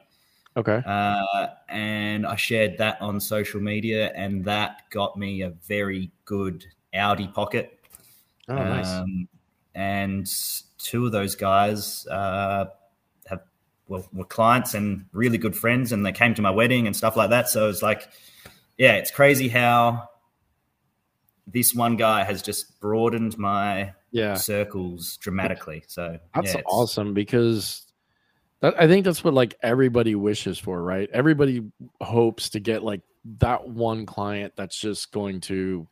Okay. 0.56 0.82
uh, 0.84 1.46
and 1.68 2.26
I 2.26 2.36
shared 2.36 2.78
that 2.78 3.00
on 3.00 3.20
social 3.20 3.60
media, 3.60 4.12
and 4.14 4.44
that 4.44 4.90
got 4.90 5.16
me 5.16 5.42
a 5.42 5.50
very 5.50 6.10
good 6.24 6.64
Audi 6.94 7.28
pocket. 7.28 7.78
Oh, 8.48 8.54
nice. 8.54 8.88
Um, 8.88 9.28
and 9.74 10.28
two 10.78 11.06
of 11.06 11.12
those 11.12 11.34
guys 11.34 12.06
uh, 12.08 12.66
have 13.26 13.42
well 13.86 14.06
were 14.12 14.24
clients 14.24 14.74
and 14.74 15.06
really 15.12 15.38
good 15.38 15.56
friends, 15.56 15.92
and 15.92 16.04
they 16.04 16.12
came 16.12 16.34
to 16.34 16.42
my 16.42 16.50
wedding 16.50 16.86
and 16.86 16.96
stuff 16.96 17.16
like 17.16 17.30
that. 17.30 17.48
So 17.48 17.68
it's 17.68 17.82
like, 17.82 18.08
yeah, 18.76 18.94
it's 18.94 19.10
crazy 19.10 19.48
how 19.48 20.08
this 21.46 21.74
one 21.74 21.96
guy 21.96 22.24
has 22.24 22.42
just 22.42 22.80
broadened 22.80 23.38
my 23.38 23.92
yeah. 24.10 24.34
circles 24.34 25.16
dramatically. 25.18 25.82
So 25.86 26.18
That's 26.34 26.54
yeah, 26.54 26.62
awesome 26.66 27.14
because 27.14 27.86
that, 28.60 28.80
I 28.80 28.86
think 28.88 29.04
that's 29.04 29.22
what 29.22 29.34
like 29.34 29.54
everybody 29.62 30.14
wishes 30.14 30.58
for, 30.58 30.82
right? 30.82 31.08
Everybody 31.12 31.62
hopes 32.00 32.50
to 32.50 32.60
get 32.60 32.82
like 32.82 33.02
that 33.38 33.68
one 33.68 34.06
client 34.06 34.54
that's 34.56 34.78
just 34.78 35.12
going 35.12 35.40
to 35.42 35.86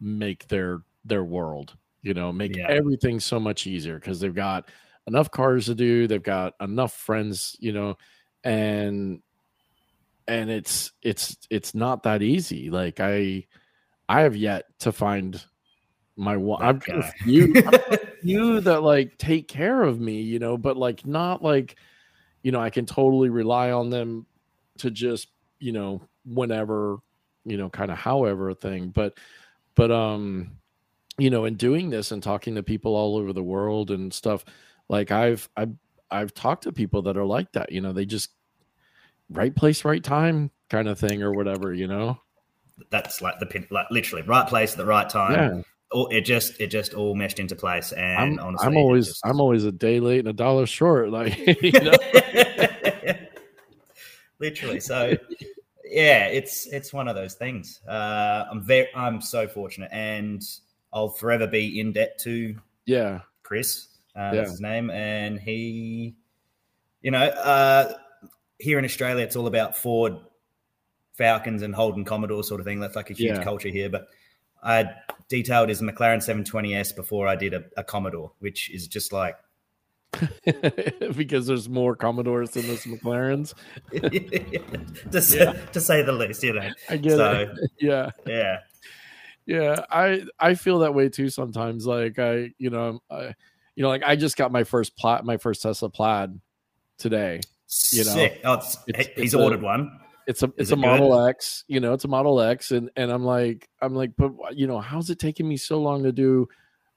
make 0.00 0.46
their 0.48 0.82
their 1.04 1.24
world, 1.24 1.76
you 2.02 2.14
know, 2.14 2.32
make 2.32 2.56
Yeah. 2.56 2.66
everything 2.68 3.20
so 3.20 3.38
much 3.40 3.66
easier 3.66 3.98
because 3.98 4.20
they've 4.20 4.34
got 4.34 4.68
enough 5.06 5.30
cars 5.30 5.66
to 5.66 5.74
do, 5.74 6.06
they've 6.06 6.22
got 6.22 6.54
enough 6.60 6.92
friends, 6.92 7.56
you 7.60 7.72
know, 7.72 7.96
and 8.42 9.20
and 10.26 10.50
it's 10.50 10.92
it's 11.02 11.36
it's 11.50 11.74
not 11.74 12.02
that 12.04 12.22
easy. 12.22 12.70
Like 12.70 13.00
I 13.00 13.46
I 14.08 14.22
have 14.22 14.36
yet 14.36 14.64
to 14.80 14.92
find 14.92 15.42
my 16.16 16.36
one. 16.36 16.62
I've 16.62 16.80
got 16.84 16.98
a 16.98 17.12
few, 17.24 17.52
I've 17.56 17.64
got 17.64 17.92
a 17.94 18.12
few 18.22 18.60
that 18.60 18.82
like 18.82 19.18
take 19.18 19.48
care 19.48 19.82
of 19.82 20.00
me, 20.00 20.20
you 20.22 20.38
know, 20.38 20.56
but 20.56 20.76
like 20.76 21.06
not 21.06 21.42
like, 21.42 21.76
you 22.44 22.52
know, 22.52 22.60
I 22.60 22.70
can 22.70 22.86
totally 22.86 23.30
rely 23.30 23.72
on 23.72 23.90
them 23.90 24.26
to 24.78 24.90
just, 24.90 25.28
you 25.58 25.72
know, 25.72 26.02
whenever, 26.24 26.98
you 27.44 27.56
know, 27.56 27.68
kind 27.68 27.90
of 27.90 27.98
however 27.98 28.54
thing. 28.54 28.90
But, 28.90 29.18
but, 29.74 29.90
um, 29.90 30.52
you 31.18 31.30
know, 31.30 31.46
in 31.46 31.54
doing 31.54 31.90
this 31.90 32.12
and 32.12 32.22
talking 32.22 32.54
to 32.54 32.62
people 32.62 32.94
all 32.94 33.16
over 33.16 33.32
the 33.32 33.42
world 33.42 33.90
and 33.90 34.12
stuff, 34.12 34.44
like 34.88 35.10
I've, 35.10 35.48
I've, 35.56 35.74
I've 36.10 36.34
talked 36.34 36.64
to 36.64 36.72
people 36.72 37.02
that 37.02 37.16
are 37.16 37.24
like 37.24 37.50
that, 37.52 37.72
you 37.72 37.80
know, 37.80 37.92
they 37.92 38.04
just 38.04 38.30
right 39.30 39.54
place, 39.54 39.84
right 39.84 40.04
time 40.04 40.50
kind 40.68 40.86
of 40.86 40.98
thing 40.98 41.22
or 41.22 41.32
whatever, 41.32 41.72
you 41.72 41.88
know? 41.88 42.20
that's 42.90 43.22
like 43.22 43.38
the 43.38 43.46
pin, 43.46 43.66
like 43.70 43.86
literally 43.90 44.22
right 44.22 44.48
place 44.48 44.72
at 44.72 44.78
the 44.78 44.84
right 44.84 45.08
time. 45.08 45.32
Yeah. 45.32 45.62
All, 45.94 46.08
it 46.08 46.22
just 46.22 46.60
it 46.60 46.66
just 46.66 46.92
all 46.92 47.14
meshed 47.14 47.38
into 47.38 47.56
place. 47.56 47.92
And 47.92 48.40
I'm, 48.40 48.46
honestly, 48.46 48.66
I'm 48.66 48.76
always, 48.76 49.06
just- 49.06 49.24
I'm 49.24 49.40
always 49.40 49.64
a 49.64 49.72
day 49.72 50.00
late 50.00 50.18
and 50.18 50.28
a 50.28 50.32
dollar 50.32 50.66
short. 50.66 51.10
Like, 51.10 51.38
you 51.62 51.72
know? 51.72 51.92
literally 54.40 54.80
so 54.80 55.16
yeah 55.84 56.26
it's 56.26 56.66
it's 56.66 56.92
one 56.92 57.06
of 57.06 57.14
those 57.14 57.34
things 57.34 57.80
uh 57.88 58.44
i'm 58.50 58.62
very 58.62 58.88
i'm 58.94 59.20
so 59.20 59.46
fortunate 59.46 59.88
and 59.92 60.42
i'll 60.92 61.08
forever 61.08 61.46
be 61.46 61.78
in 61.80 61.92
debt 61.92 62.18
to 62.18 62.54
yeah. 62.84 63.20
chris 63.42 63.86
uh, 64.16 64.18
Yeah. 64.20 64.30
that's 64.34 64.50
his 64.50 64.60
name 64.60 64.90
and 64.90 65.38
he 65.38 66.16
you 67.00 67.10
know 67.12 67.24
uh 67.24 67.94
here 68.58 68.78
in 68.78 68.84
australia 68.84 69.22
it's 69.24 69.36
all 69.36 69.46
about 69.46 69.76
ford 69.76 70.16
falcons 71.16 71.62
and 71.62 71.74
holden 71.74 72.04
commodore 72.04 72.42
sort 72.42 72.60
of 72.60 72.66
thing 72.66 72.80
that's 72.80 72.96
like 72.96 73.10
a 73.10 73.14
huge 73.14 73.38
Yeah. 73.38 73.44
culture 73.44 73.68
here 73.68 73.88
but 73.88 74.08
i 74.64 74.86
detailed 75.28 75.68
his 75.68 75.80
mclaren 75.82 76.18
720s 76.18 76.94
before 76.96 77.28
i 77.28 77.36
did 77.36 77.54
a, 77.54 77.62
a 77.76 77.84
commodore 77.84 78.32
which 78.40 78.70
is 78.70 78.88
just 78.88 79.12
like 79.12 79.36
because 81.16 81.46
there's 81.48 81.68
more 81.68 81.96
Commodores 81.96 82.50
than 82.50 82.66
this 82.68 82.86
McLarens. 82.86 83.52
to, 85.10 85.20
say, 85.20 85.60
to 85.72 85.80
say 85.80 86.02
the 86.02 86.12
least 86.12 86.40
you 86.44 86.52
know 86.52 86.70
I 86.88 86.96
get 86.98 87.16
so 87.16 87.32
it. 87.32 87.70
Yeah. 87.80 88.10
yeah 88.24 88.58
Yeah. 89.44 89.84
I 89.90 90.24
I 90.38 90.54
feel 90.54 90.78
that 90.80 90.94
way 90.94 91.08
too 91.08 91.30
sometimes. 91.30 91.84
Like 91.86 92.20
I, 92.20 92.50
you 92.58 92.70
know, 92.70 93.02
I, 93.10 93.34
you 93.74 93.82
know, 93.82 93.88
like 93.88 94.04
I 94.06 94.14
just 94.14 94.36
got 94.36 94.52
my 94.52 94.62
first 94.62 94.96
plat 94.96 95.24
my 95.24 95.36
first 95.36 95.62
Tesla 95.62 95.90
plaid 95.90 96.40
today. 96.96 97.40
You 97.90 98.04
know, 98.04 98.10
Sick. 98.12 98.40
Oh, 98.44 98.52
it's, 98.54 98.78
it's- 98.86 99.06
he's 99.16 99.24
it's 99.24 99.34
a- 99.34 99.42
ordered 99.42 99.62
one. 99.62 99.98
It's 100.26 100.42
a 100.42 100.52
it's 100.56 100.70
a 100.70 100.74
it 100.74 100.76
good? 100.76 100.86
Model 100.86 101.26
X, 101.26 101.64
you 101.68 101.80
know, 101.80 101.92
it's 101.92 102.04
a 102.04 102.08
Model 102.08 102.40
X, 102.40 102.70
and 102.70 102.90
and 102.96 103.10
I'm 103.10 103.24
like 103.24 103.68
I'm 103.80 103.94
like, 103.94 104.12
but 104.16 104.32
you 104.56 104.66
know, 104.66 104.80
how's 104.80 105.10
it 105.10 105.18
taking 105.18 105.48
me 105.48 105.56
so 105.56 105.80
long 105.80 106.02
to 106.04 106.12
do 106.12 106.48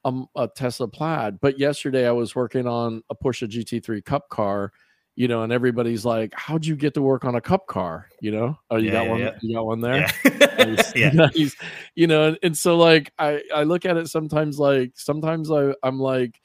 um, 0.06 0.28
a 0.36 0.48
Tesla 0.48 0.88
Plaid? 0.88 1.40
But 1.42 1.60
yesterday 1.60 2.08
I 2.08 2.12
was 2.12 2.36
working 2.36 2.68
on 2.68 3.04
a 3.10 3.16
Porsche 3.16 3.48
GT3 3.50 4.04
Cup 4.06 4.30
car, 4.30 4.72
you 5.16 5.28
know, 5.28 5.44
and 5.44 5.52
everybody's 5.52 6.06
like, 6.06 6.34
how'd 6.36 6.66
you 6.66 6.76
get 6.76 6.94
to 6.94 7.02
work 7.02 7.26
on 7.26 7.36
a 7.36 7.42
Cup 7.42 7.68
car? 7.68 8.08
You 8.22 8.32
know, 8.32 8.60
oh, 8.72 8.78
you 8.78 8.88
Yeah, 8.88 8.92
got 8.94 9.04
yeah, 9.06 9.10
one, 9.12 9.20
yeah. 9.20 9.32
you 9.42 9.56
got 9.56 9.66
one 9.66 9.82
there. 9.82 9.98
Yeah. 10.26 10.44
Nice. 10.58 10.96
yeah. 10.96 11.10
Nice. 11.12 11.56
you 11.94 12.08
know 12.08 12.30
and, 12.30 12.40
and 12.42 12.58
so 12.58 12.76
like 12.78 13.14
i 13.20 13.40
i 13.54 13.62
look 13.62 13.86
at 13.86 13.96
it 13.96 14.08
sometimes 14.10 14.58
like 14.58 14.92
sometimes 14.96 15.52
i 15.52 15.72
i'm 15.84 16.00
like 16.00 16.42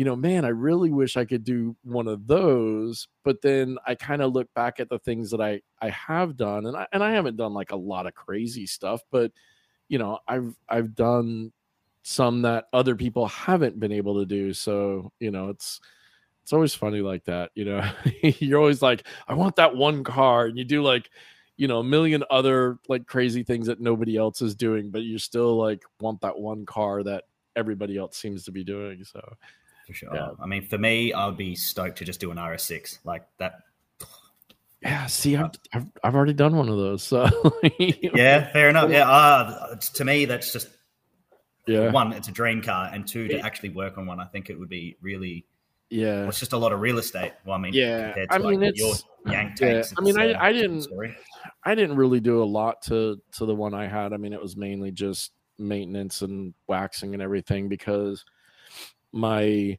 you 0.00 0.06
know 0.06 0.16
man 0.16 0.46
i 0.46 0.48
really 0.48 0.90
wish 0.90 1.18
i 1.18 1.26
could 1.26 1.44
do 1.44 1.76
one 1.82 2.08
of 2.08 2.26
those 2.26 3.06
but 3.22 3.42
then 3.42 3.76
i 3.86 3.94
kind 3.94 4.22
of 4.22 4.32
look 4.32 4.48
back 4.54 4.80
at 4.80 4.88
the 4.88 4.98
things 5.00 5.30
that 5.30 5.42
i 5.42 5.60
i 5.82 5.90
have 5.90 6.38
done 6.38 6.64
and 6.64 6.74
i 6.74 6.86
and 6.94 7.04
i 7.04 7.12
haven't 7.12 7.36
done 7.36 7.52
like 7.52 7.70
a 7.70 7.76
lot 7.76 8.06
of 8.06 8.14
crazy 8.14 8.66
stuff 8.66 9.02
but 9.10 9.30
you 9.88 9.98
know 9.98 10.18
i've 10.26 10.56
i've 10.70 10.94
done 10.94 11.52
some 12.02 12.40
that 12.40 12.64
other 12.72 12.96
people 12.96 13.26
haven't 13.26 13.78
been 13.78 13.92
able 13.92 14.18
to 14.18 14.24
do 14.24 14.54
so 14.54 15.12
you 15.20 15.30
know 15.30 15.50
it's 15.50 15.82
it's 16.42 16.54
always 16.54 16.74
funny 16.74 17.02
like 17.02 17.24
that 17.24 17.50
you 17.54 17.66
know? 17.66 17.86
You're 18.22 18.58
always 18.58 18.80
like 18.80 19.06
i 19.28 19.34
want 19.34 19.56
that 19.56 19.76
one 19.76 20.02
car 20.02 20.46
and 20.46 20.56
you 20.56 20.64
do 20.64 20.82
like 20.82 21.10
you 21.58 21.68
know 21.68 21.80
a 21.80 21.84
million 21.84 22.24
other 22.30 22.78
like 22.88 23.06
crazy 23.06 23.42
things 23.42 23.66
that 23.66 23.82
nobody 23.82 24.16
else 24.16 24.40
is 24.40 24.54
doing 24.54 24.90
but 24.90 25.02
you 25.02 25.18
still 25.18 25.58
like 25.58 25.82
want 26.00 26.22
that 26.22 26.38
one 26.38 26.64
car 26.64 27.02
that 27.02 27.24
everybody 27.54 27.98
else 27.98 28.16
seems 28.16 28.44
to 28.44 28.50
be 28.50 28.64
doing 28.64 29.04
so 29.04 29.20
For 29.90 29.94
sure. 29.94 30.14
Yeah. 30.14 30.30
I 30.40 30.46
mean, 30.46 30.62
for 30.68 30.78
me, 30.78 31.12
I'd 31.12 31.36
be 31.36 31.56
stoked 31.56 31.98
to 31.98 32.04
just 32.04 32.20
do 32.20 32.30
an 32.30 32.36
RS6 32.36 32.98
like 33.04 33.24
that. 33.38 33.54
yeah 34.82 35.04
see 35.06 35.36
i've 35.36 35.50
i've, 35.74 35.84
I've 36.04 36.14
already 36.14 36.32
done 36.32 36.56
one 36.56 36.68
of 36.70 36.76
those 36.78 37.02
so 37.02 37.28
Yeah, 37.78 38.50
fair 38.52 38.68
enough. 38.70 38.88
Yeah, 38.90 39.10
uh, 39.10 39.74
to 39.76 40.04
me, 40.04 40.26
that's 40.26 40.52
just 40.52 40.68
yeah 41.66 41.90
one. 41.90 42.12
It's 42.12 42.28
a 42.28 42.32
dream 42.32 42.62
car, 42.62 42.88
and 42.92 43.06
two, 43.06 43.26
to 43.28 43.40
actually 43.40 43.70
work 43.70 43.98
on 43.98 44.06
one, 44.06 44.20
I 44.20 44.26
think 44.26 44.48
it 44.48 44.58
would 44.58 44.68
be 44.68 44.96
really. 45.02 45.44
yeah 45.90 46.20
Well, 46.20 46.28
it's 46.28 46.38
just 46.38 46.52
a 46.52 46.56
lot 46.56 46.72
of 46.72 46.80
real 46.80 46.98
estate. 46.98 47.32
Well, 47.44 47.56
I 47.56 47.58
mean, 47.60 47.74
Yeah, 47.74 48.04
compared 48.12 48.30
to 48.30 48.34
I 48.34 48.38
like 48.38 48.58
mean, 48.58 48.60
your 48.76 48.88
it's- 48.90 49.04
Yank 49.26 49.50
yeah, 49.60 49.72
tanks. 49.74 49.92
I 49.98 50.02
mean, 50.02 50.18
it's, 50.18 50.38
I- 50.38 50.46
I 50.46 50.50
uh, 50.50 50.52
didn't- 50.52 50.82
Sorry. 50.82 51.16
I 51.64 51.74
didn't 51.74 51.96
really 51.96 52.20
do 52.20 52.42
a 52.42 52.44
lot 52.44 52.80
to 52.82 53.20
to 53.32 53.44
the 53.44 53.54
one 53.54 53.74
I 53.74 53.86
had. 53.88 54.12
I 54.12 54.18
mean, 54.18 54.32
it 54.32 54.40
was 54.40 54.56
mainly 54.56 54.92
just 54.92 55.32
maintenance 55.58 56.22
and 56.22 56.54
waxing 56.68 57.12
and 57.12 57.22
everything 57.22 57.68
because 57.68 58.24
my 59.12 59.78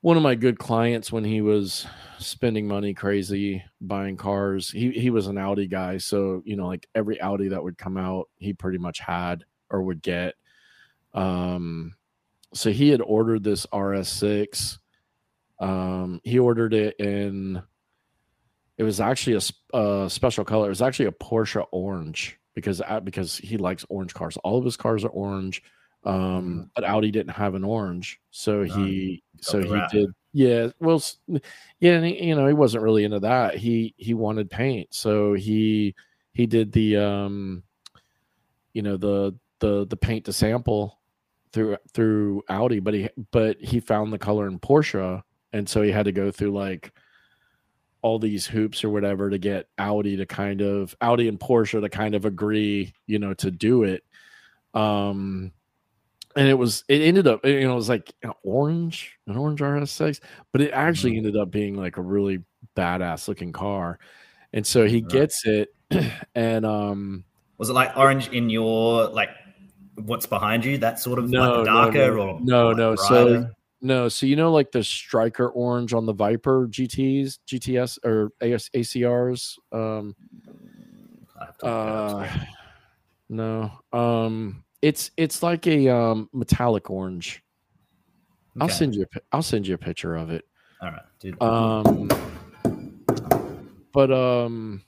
one 0.00 0.16
of 0.16 0.22
my 0.22 0.34
good 0.34 0.58
clients 0.58 1.10
when 1.10 1.24
he 1.24 1.40
was 1.40 1.86
spending 2.18 2.68
money 2.68 2.94
crazy 2.94 3.64
buying 3.80 4.16
cars, 4.16 4.70
he 4.70 4.90
he 4.92 5.10
was 5.10 5.26
an 5.26 5.38
Audi 5.38 5.66
guy, 5.66 5.98
so 5.98 6.42
you 6.44 6.56
know, 6.56 6.66
like 6.66 6.88
every 6.94 7.20
Audi 7.20 7.48
that 7.48 7.62
would 7.62 7.78
come 7.78 7.96
out, 7.96 8.28
he 8.36 8.52
pretty 8.52 8.78
much 8.78 9.00
had 9.00 9.44
or 9.70 9.82
would 9.82 10.02
get. 10.02 10.34
Um 11.14 11.94
so 12.54 12.70
he 12.70 12.90
had 12.90 13.00
ordered 13.00 13.42
this 13.42 13.66
RS6. 13.66 14.78
Um 15.58 16.20
he 16.24 16.38
ordered 16.38 16.74
it 16.74 16.96
in 17.00 17.62
it 18.78 18.82
was 18.82 19.00
actually 19.00 19.40
a, 19.72 19.76
a 19.76 20.10
special 20.10 20.44
color. 20.44 20.66
It 20.66 20.70
was 20.70 20.82
actually 20.82 21.06
a 21.06 21.12
Porsche 21.12 21.64
orange 21.72 22.38
because 22.54 22.82
uh, 22.82 23.00
because 23.00 23.38
he 23.38 23.56
likes 23.56 23.86
orange 23.88 24.14
cars. 24.14 24.36
All 24.38 24.58
of 24.58 24.64
his 24.64 24.76
cars 24.76 25.04
are 25.04 25.08
orange, 25.10 25.62
um, 26.06 26.70
but 26.74 26.84
Audi 26.84 27.10
didn't 27.10 27.34
have 27.34 27.54
an 27.54 27.64
orange, 27.64 28.20
so 28.30 28.62
he 28.62 29.22
so 29.40 29.60
he 29.60 29.68
wrap. 29.68 29.90
did. 29.90 30.08
Yeah, 30.32 30.68
well, 30.80 31.02
yeah, 31.80 31.94
and 31.94 32.06
he, 32.06 32.24
you 32.24 32.36
know 32.36 32.46
he 32.46 32.54
wasn't 32.54 32.84
really 32.84 33.04
into 33.04 33.20
that. 33.20 33.56
He 33.56 33.94
he 33.96 34.14
wanted 34.14 34.48
paint, 34.48 34.94
so 34.94 35.34
he 35.34 35.94
he 36.32 36.46
did 36.46 36.70
the 36.72 36.96
um, 36.96 37.64
you 38.72 38.82
know 38.82 38.96
the 38.96 39.34
the 39.58 39.86
the 39.86 39.96
paint 39.96 40.26
to 40.26 40.32
sample 40.32 41.00
through 41.52 41.76
through 41.92 42.42
Audi, 42.48 42.78
but 42.78 42.94
he 42.94 43.08
but 43.32 43.56
he 43.60 43.80
found 43.80 44.12
the 44.12 44.18
color 44.18 44.46
in 44.46 44.60
Porsche, 44.60 45.22
and 45.52 45.68
so 45.68 45.82
he 45.82 45.90
had 45.90 46.04
to 46.04 46.12
go 46.12 46.30
through 46.30 46.52
like 46.52 46.92
all 48.02 48.20
these 48.20 48.46
hoops 48.46 48.84
or 48.84 48.90
whatever 48.90 49.28
to 49.28 49.38
get 49.38 49.68
Audi 49.78 50.16
to 50.18 50.26
kind 50.26 50.60
of 50.60 50.94
Audi 51.00 51.26
and 51.26 51.40
Porsche 51.40 51.80
to 51.80 51.88
kind 51.88 52.14
of 52.14 52.24
agree, 52.24 52.92
you 53.08 53.18
know, 53.18 53.34
to 53.34 53.50
do 53.50 53.82
it. 53.82 54.04
Um 54.74 55.50
and 56.36 56.48
it 56.48 56.54
was 56.54 56.84
it 56.88 57.00
ended 57.02 57.26
up 57.26 57.44
you 57.44 57.62
know 57.62 57.72
it 57.72 57.76
was 57.76 57.88
like 57.88 58.14
an 58.22 58.32
orange 58.44 59.18
an 59.26 59.36
orange 59.36 59.60
RS6 59.60 60.20
but 60.52 60.60
it 60.60 60.70
actually 60.72 61.12
Mhm. 61.14 61.16
ended 61.18 61.36
up 61.36 61.50
being 61.50 61.74
like 61.76 61.96
a 61.96 62.02
really 62.02 62.42
badass 62.76 63.26
looking 63.28 63.52
car 63.52 63.98
and 64.52 64.66
so 64.66 64.84
he 64.86 65.00
Right. 65.00 65.08
gets 65.10 65.44
it 65.46 65.68
and 66.34 66.64
um 66.66 67.24
Was 67.58 67.70
it 67.70 67.72
like 67.74 67.96
orange 67.96 68.28
in 68.28 68.50
your 68.50 69.08
like 69.08 69.30
what's 69.96 70.26
behind 70.26 70.64
you? 70.64 70.76
That 70.78 70.98
sort 70.98 71.18
of 71.18 71.30
No, 71.30 71.40
like 71.40 71.54
no, 71.54 71.64
darker 71.64 72.16
no. 72.16 72.22
or 72.22 72.40
No, 72.42 72.68
like 72.68 72.76
no, 72.76 72.96
so- 72.96 73.50
no 73.82 74.08
so 74.08 74.24
you 74.26 74.36
know 74.36 74.50
like 74.52 74.72
the 74.72 74.82
striker 74.82 75.48
orange 75.50 75.92
on 75.92 76.06
the 76.06 76.12
Viper 76.12 76.66
GTs 76.66 77.38
GTS 77.46 77.98
or 78.04 78.30
AS, 78.40 78.70
ACRs 78.74 79.54
um 79.72 80.16
I 81.40 81.44
have 81.44 81.58
to 81.58 81.66
look 81.66 81.74
that 81.74 81.92
up, 81.92 82.22
Uh, 82.22 82.46
no. 83.28 83.70
Um, 83.92 84.64
it's 84.86 85.10
it's 85.16 85.42
like 85.42 85.66
a 85.66 85.88
um 85.88 86.30
metallic 86.32 86.90
orange. 86.90 87.42
I'll 88.60 88.68
send 88.68 88.94
you. 88.94 89.02
A, 89.02 89.20
I'll 89.32 89.42
send 89.42 89.66
you 89.66 89.74
a 89.74 89.78
picture 89.78 90.14
of 90.14 90.30
it. 90.30 90.44
All 90.80 90.90
right, 90.90 91.02
dude. 91.18 91.42
Um, 91.42 92.08
but 93.92 94.12
um, 94.12 94.82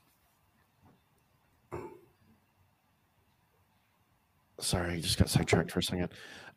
sorry, 4.61 4.93
I 4.93 5.01
just 5.01 5.19
got 5.19 5.29
sidetracked 5.29 5.73
for 5.73 5.81
a 5.81 5.83
second. 5.83 6.11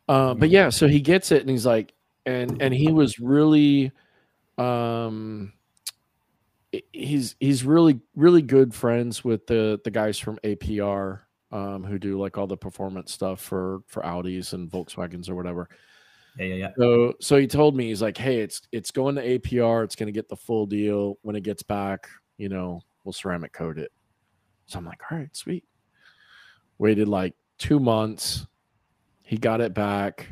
Uh, 0.08 0.34
but 0.34 0.48
yeah, 0.48 0.70
so 0.70 0.86
he 0.86 1.00
gets 1.00 1.32
it, 1.32 1.40
and 1.40 1.50
he's 1.50 1.66
like, 1.66 1.92
and 2.24 2.62
and 2.62 2.72
he 2.72 2.92
was 2.92 3.18
really, 3.18 3.90
um, 4.56 5.52
he's 6.92 7.34
he's 7.40 7.64
really 7.64 7.98
really 8.14 8.42
good 8.42 8.72
friends 8.72 9.24
with 9.24 9.48
the 9.48 9.80
the 9.82 9.90
guys 9.90 10.18
from 10.18 10.38
APR, 10.44 11.20
um, 11.52 11.84
who 11.84 11.98
do 11.98 12.18
like 12.18 12.38
all 12.38 12.46
the 12.46 12.56
performance 12.56 13.12
stuff 13.12 13.40
for 13.40 13.82
for 13.86 14.02
Audis 14.02 14.54
and 14.54 14.70
Volkswagens 14.70 15.28
or 15.28 15.34
whatever. 15.34 15.68
yeah, 16.38 16.46
yeah, 16.46 16.54
yeah. 16.54 16.70
So 16.78 17.14
so 17.20 17.36
he 17.36 17.46
told 17.46 17.76
me 17.76 17.88
he's 17.88 18.02
like, 18.02 18.16
hey, 18.16 18.40
it's 18.40 18.62
it's 18.72 18.90
going 18.90 19.14
to 19.16 19.38
APR. 19.38 19.84
It's 19.84 19.94
going 19.94 20.06
to 20.06 20.12
get 20.12 20.28
the 20.28 20.36
full 20.36 20.66
deal 20.66 21.18
when 21.22 21.36
it 21.36 21.42
gets 21.42 21.62
back. 21.62 22.08
You 22.38 22.48
know, 22.48 22.80
we'll 23.04 23.12
ceramic 23.12 23.52
coat 23.52 23.78
it. 23.78 23.92
So 24.66 24.78
I'm 24.78 24.86
like, 24.86 25.00
all 25.10 25.18
right, 25.18 25.36
sweet. 25.36 25.64
Waited 26.78 27.08
like 27.08 27.34
two 27.58 27.78
months. 27.78 28.46
He 29.22 29.36
got 29.36 29.60
it 29.60 29.74
back. 29.74 30.28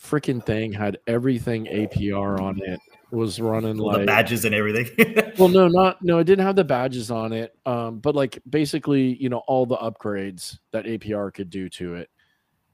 Freaking 0.00 0.44
thing 0.44 0.72
had 0.72 0.98
everything 1.06 1.66
APR 1.66 2.40
on 2.40 2.60
it. 2.62 2.80
Was 3.12 3.40
running 3.40 3.76
like 3.76 4.00
the 4.00 4.06
badges 4.06 4.46
and 4.46 4.54
everything. 4.54 4.88
well, 5.38 5.50
no, 5.50 5.68
not 5.68 6.02
no. 6.02 6.18
It 6.18 6.24
didn't 6.24 6.46
have 6.46 6.56
the 6.56 6.64
badges 6.64 7.10
on 7.10 7.34
it, 7.34 7.54
um, 7.66 7.98
but 7.98 8.14
like 8.14 8.40
basically, 8.48 9.14
you 9.22 9.28
know, 9.28 9.42
all 9.46 9.66
the 9.66 9.76
upgrades 9.76 10.58
that 10.72 10.86
APR 10.86 11.32
could 11.32 11.50
do 11.50 11.68
to 11.68 11.96
it. 11.96 12.10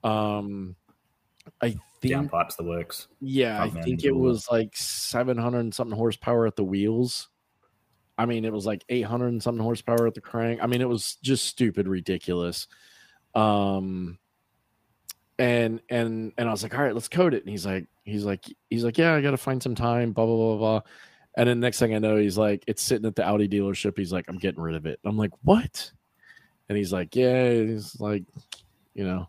Um, 0.01 0.77
I 1.61 1.75
think 1.99 2.31
Downpipes 2.31 2.55
the 2.55 2.63
works. 2.63 3.09
yeah, 3.19 3.61
I 3.61 3.69
think 3.69 4.05
it 4.05 4.15
was 4.15 4.47
like 4.49 4.77
700 4.77 5.59
and 5.59 5.75
something 5.75 5.97
horsepower 5.97 6.47
at 6.47 6.55
the 6.55 6.63
wheels. 6.63 7.27
I 8.17 8.25
mean, 8.25 8.45
it 8.45 8.53
was 8.53 8.65
like 8.65 8.85
800 8.87 9.27
and 9.27 9.43
something 9.43 9.63
horsepower 9.63 10.07
at 10.07 10.13
the 10.13 10.21
crank. 10.21 10.61
I 10.63 10.67
mean, 10.67 10.79
it 10.79 10.87
was 10.87 11.17
just 11.21 11.45
stupid 11.47 11.85
ridiculous. 11.85 12.67
Um 13.35 14.19
and 15.39 15.81
and 15.89 16.33
and 16.37 16.47
I 16.47 16.51
was 16.51 16.61
like, 16.61 16.75
"All 16.77 16.83
right, 16.83 16.93
let's 16.93 17.07
code 17.07 17.33
it." 17.33 17.41
And 17.43 17.49
he's 17.49 17.65
like 17.65 17.87
he's 18.03 18.25
like 18.25 18.45
he's 18.69 18.83
like, 18.83 18.97
"Yeah, 18.97 19.15
I 19.15 19.21
got 19.21 19.31
to 19.31 19.37
find 19.37 19.63
some 19.63 19.73
time, 19.73 20.11
blah 20.11 20.25
blah 20.25 20.35
blah 20.35 20.57
blah." 20.57 20.81
And 21.37 21.47
then 21.47 21.59
next 21.61 21.79
thing 21.79 21.95
I 21.95 21.99
know, 21.99 22.17
he's 22.17 22.37
like, 22.37 22.63
"It's 22.67 22.81
sitting 22.83 23.05
at 23.07 23.15
the 23.15 23.25
Audi 23.27 23.47
dealership." 23.47 23.97
He's 23.97 24.11
like, 24.11 24.25
"I'm 24.27 24.37
getting 24.37 24.61
rid 24.61 24.75
of 24.75 24.85
it." 24.85 24.99
I'm 25.05 25.17
like, 25.17 25.31
"What?" 25.43 25.91
And 26.67 26.77
he's 26.77 26.91
like, 26.93 27.15
"Yeah." 27.15 27.51
He's 27.53 27.99
like, 27.99 28.23
you 28.93 29.05
know, 29.05 29.27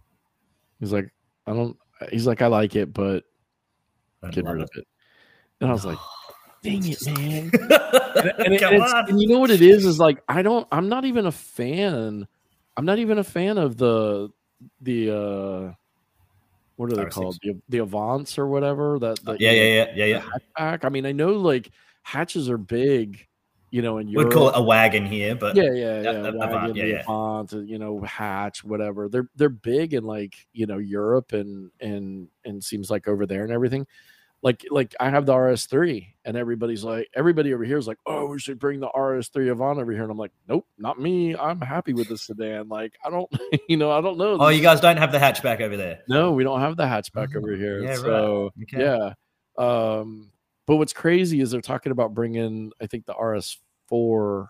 he's 0.80 0.92
like, 0.92 1.08
"I 1.46 1.52
don't." 1.54 1.76
He's 2.10 2.26
like, 2.26 2.42
"I 2.42 2.48
like 2.48 2.74
it, 2.76 2.92
but 2.92 3.24
Don't 4.22 4.34
get 4.34 4.44
love 4.44 4.54
rid 4.54 4.62
of 4.64 4.70
it. 4.74 4.86
And 5.60 5.70
I 5.70 5.72
was 5.72 5.84
like, 5.84 5.98
dang 6.62 6.82
it, 6.84 6.98
man. 7.06 7.50
it. 7.52 7.82
And, 8.20 8.54
it- 8.54 8.62
and 8.62 8.82
on. 8.82 9.08
and 9.08 9.20
you 9.22 9.28
know 9.28 9.38
what 9.38 9.50
it 9.50 9.62
is? 9.62 9.86
Is 9.86 10.00
like 10.00 10.22
I 10.28 10.42
don't. 10.42 10.66
I'm 10.72 10.88
not 10.88 11.04
even 11.04 11.26
a 11.26 11.32
fan. 11.32 12.26
I'm 12.76 12.84
not 12.84 12.98
even 12.98 13.18
a 13.18 13.24
fan 13.24 13.56
of 13.56 13.76
the 13.76 14.30
the 14.80 15.10
uh 15.16 15.72
what 16.80 16.90
are 16.90 16.96
they 16.96 17.02
RS6. 17.02 17.10
called? 17.10 17.38
The, 17.42 17.60
the 17.68 17.78
Avant 17.78 18.38
or 18.38 18.46
whatever. 18.46 18.98
That, 18.98 19.22
that 19.26 19.38
yeah, 19.38 19.50
you 19.50 19.60
know, 19.60 19.66
yeah, 19.66 19.86
yeah, 19.94 20.04
yeah, 20.06 20.16
yeah. 20.16 20.22
hatchback. 20.22 20.84
I 20.86 20.88
mean, 20.88 21.04
I 21.04 21.12
know 21.12 21.32
like 21.32 21.70
hatches 22.04 22.48
are 22.48 22.56
big, 22.56 23.26
you 23.70 23.82
know, 23.82 23.98
in 23.98 24.08
Europe. 24.08 24.28
We'd 24.28 24.34
call 24.34 24.48
it 24.48 24.54
a 24.56 24.62
wagon 24.62 25.04
here, 25.04 25.34
but 25.34 25.56
yeah, 25.56 25.64
yeah, 25.64 26.00
yeah, 26.00 26.00
Yeah, 26.00 26.30
the 26.30 26.38
wagon, 26.38 26.76
yeah, 26.76 26.84
yeah. 26.84 27.02
Avant, 27.02 27.52
you 27.52 27.78
know, 27.78 28.00
hatch, 28.00 28.64
whatever. 28.64 29.10
They're 29.10 29.28
they're 29.36 29.50
big 29.50 29.92
in 29.92 30.04
like 30.04 30.34
you 30.54 30.64
know 30.64 30.78
Europe 30.78 31.34
and 31.34 31.70
and 31.82 32.28
and 32.46 32.64
seems 32.64 32.90
like 32.90 33.08
over 33.08 33.26
there 33.26 33.44
and 33.44 33.52
everything. 33.52 33.86
Like 34.42 34.64
like 34.70 34.94
I 34.98 35.10
have 35.10 35.26
the 35.26 35.34
RS3 35.34 36.06
and 36.24 36.34
everybody's 36.36 36.82
like 36.82 37.08
everybody 37.14 37.52
over 37.52 37.62
here 37.64 37.76
is 37.76 37.86
like, 37.86 37.98
oh, 38.06 38.26
we 38.26 38.38
should 38.38 38.58
bring 38.58 38.80
the 38.80 38.88
RS3 38.88 39.50
Avant 39.50 39.78
over 39.78 39.92
here, 39.92 40.02
and 40.02 40.10
I'm 40.10 40.16
like, 40.16 40.32
nope, 40.48 40.66
not 40.78 40.98
me. 40.98 41.36
I'm 41.36 41.60
happy 41.60 41.92
with 41.92 42.08
the 42.08 42.16
sedan. 42.16 42.68
Like 42.68 42.94
I 43.04 43.10
don't, 43.10 43.30
you 43.68 43.76
know, 43.76 43.90
I 43.90 44.00
don't 44.00 44.16
know. 44.16 44.38
oh, 44.40 44.48
you 44.48 44.62
guys 44.62 44.80
don't 44.80 44.96
have 44.96 45.12
the 45.12 45.18
hatchback 45.18 45.60
over 45.60 45.76
there. 45.76 46.00
no, 46.08 46.32
we 46.32 46.42
don't 46.42 46.60
have 46.60 46.76
the 46.78 46.84
hatchback 46.84 47.36
over 47.36 47.52
Oh, 47.52 47.56
here. 47.56 47.82
yeah, 47.82 47.96
right. 47.96 48.50
Okay. 48.62 48.80
yeah. 48.80 49.12
Um, 49.58 50.32
but 50.66 50.76
what's 50.76 50.92
crazy 50.94 51.40
is 51.42 51.50
they're 51.50 51.60
talking 51.60 51.92
about 51.92 52.14
bringing, 52.14 52.72
I 52.80 52.86
think, 52.86 53.04
the 53.04 53.12
RS4 53.14 54.46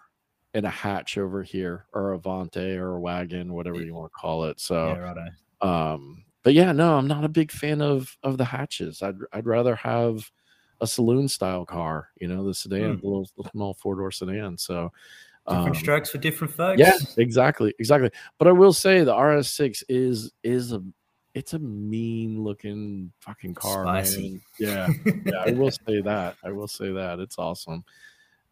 in 0.55 0.65
a 0.65 0.71
hatch 0.71 1.17
over 1.19 1.43
here, 1.43 1.87
or 1.93 2.13
a 2.13 2.19
Avante, 2.19 2.77
or 2.77 2.95
a 2.97 3.01
wagon, 3.01 3.53
whatever 3.55 3.81
you 3.81 3.95
want 3.95 4.13
to 4.13 4.19
call 4.19 4.45
it. 4.45 4.63
Yeah, 4.71 5.15
So, 5.63 5.67
um, 5.67 6.25
but 6.43 6.55
yeah, 6.55 6.73
no, 6.73 6.97
I'm 6.97 7.07
not 7.09 7.25
a 7.25 7.29
big 7.29 7.51
fan 7.51 7.81
of 7.83 8.17
of 8.23 8.39
the 8.39 8.45
hatches. 8.45 9.03
I'd 9.03 9.17
I'd 9.33 9.47
rather 9.47 9.75
have 9.77 10.31
a 10.81 10.87
saloon 10.87 11.29
style 11.29 11.67
car, 11.67 12.09
you 12.21 12.27
know, 12.29 12.43
the 12.45 12.55
sedan, 12.55 12.95
Hmm. 12.95 13.01
the 13.01 13.07
little, 13.07 13.29
little 13.37 13.51
small 13.53 13.75
four 13.75 13.97
door 13.97 14.11
sedan. 14.11 14.57
So, 14.57 14.91
Different 15.49 15.69
um, 15.69 15.75
strokes 15.75 16.11
for 16.11 16.19
different 16.19 16.55
folks. 16.55 16.79
yeah, 16.79 16.93
exactly, 17.19 17.75
exactly. 17.79 18.11
But 18.39 18.49
I 18.49 18.53
will 18.53 18.73
say 18.73 19.03
the 19.05 19.13
RS6 19.15 19.83
is 19.89 20.33
is 20.43 20.73
a 20.73 20.83
it's 21.35 21.53
a 21.55 21.59
mean 21.59 22.43
looking 22.43 23.13
fucking 23.21 23.55
car. 23.55 23.85
Spicy. 23.85 24.31
Man. 24.31 24.41
Yeah, 24.59 25.13
yeah. 25.27 25.45
I 25.47 25.51
will 25.53 25.71
say 25.87 26.01
that. 26.03 26.37
I 26.45 26.51
will 26.51 26.67
say 26.69 26.93
that 26.93 27.19
it's 27.21 27.39
awesome. 27.39 27.85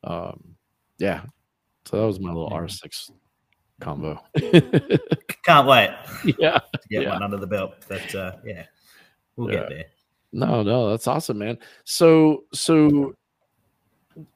Um, 0.04 0.54
yeah. 0.98 1.22
So 1.86 1.98
that 2.00 2.06
was 2.06 2.20
my 2.20 2.28
little 2.28 2.48
Yeah. 2.52 2.58
R6 2.58 3.10
combo. 3.80 4.20
Can't 5.44 5.66
wait 5.66 5.90
yeah. 6.38 6.58
to 6.58 6.88
get 6.90 7.02
Yeah. 7.02 7.10
one 7.10 7.22
under 7.22 7.36
the 7.36 7.46
belt. 7.46 7.74
But 7.88 8.14
uh, 8.14 8.32
yeah, 8.44 8.64
we'll 9.36 9.50
Yeah. 9.50 9.60
get 9.60 9.68
there. 9.68 9.84
No, 10.32 10.62
no, 10.62 10.90
that's 10.90 11.06
awesome, 11.06 11.38
man. 11.38 11.58
So 11.84 12.44
so 12.52 13.14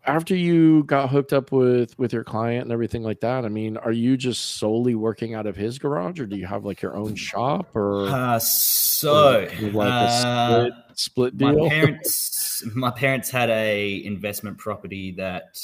after 0.06 0.36
you 0.36 0.84
got 0.84 1.10
hooked 1.10 1.32
up 1.32 1.50
with 1.52 1.98
with 1.98 2.12
your 2.12 2.22
client 2.24 2.62
and 2.62 2.72
everything 2.72 3.02
like 3.02 3.20
that, 3.20 3.44
I 3.44 3.48
mean, 3.48 3.76
are 3.76 3.92
you 3.92 4.16
just 4.16 4.56
solely 4.58 4.94
working 4.94 5.34
out 5.34 5.46
of 5.46 5.56
his 5.56 5.78
garage 5.78 6.20
or 6.20 6.26
do 6.26 6.36
you 6.36 6.46
have 6.46 6.64
like 6.64 6.80
your 6.80 6.96
own 6.96 7.14
shop 7.16 7.74
or 7.76 8.08
Uh, 8.08 8.38
so 8.38 9.40
or 9.60 9.70
like 9.72 9.88
a 9.88 9.92
uh, 9.92 10.70
split 10.94 11.32
split 11.34 11.40
my 11.40 11.52
deal? 11.54 11.68
parents 11.68 12.62
my 12.74 12.90
parents 12.92 13.28
had 13.28 13.50
a 13.50 14.04
investment 14.04 14.56
property 14.56 15.10
that 15.12 15.58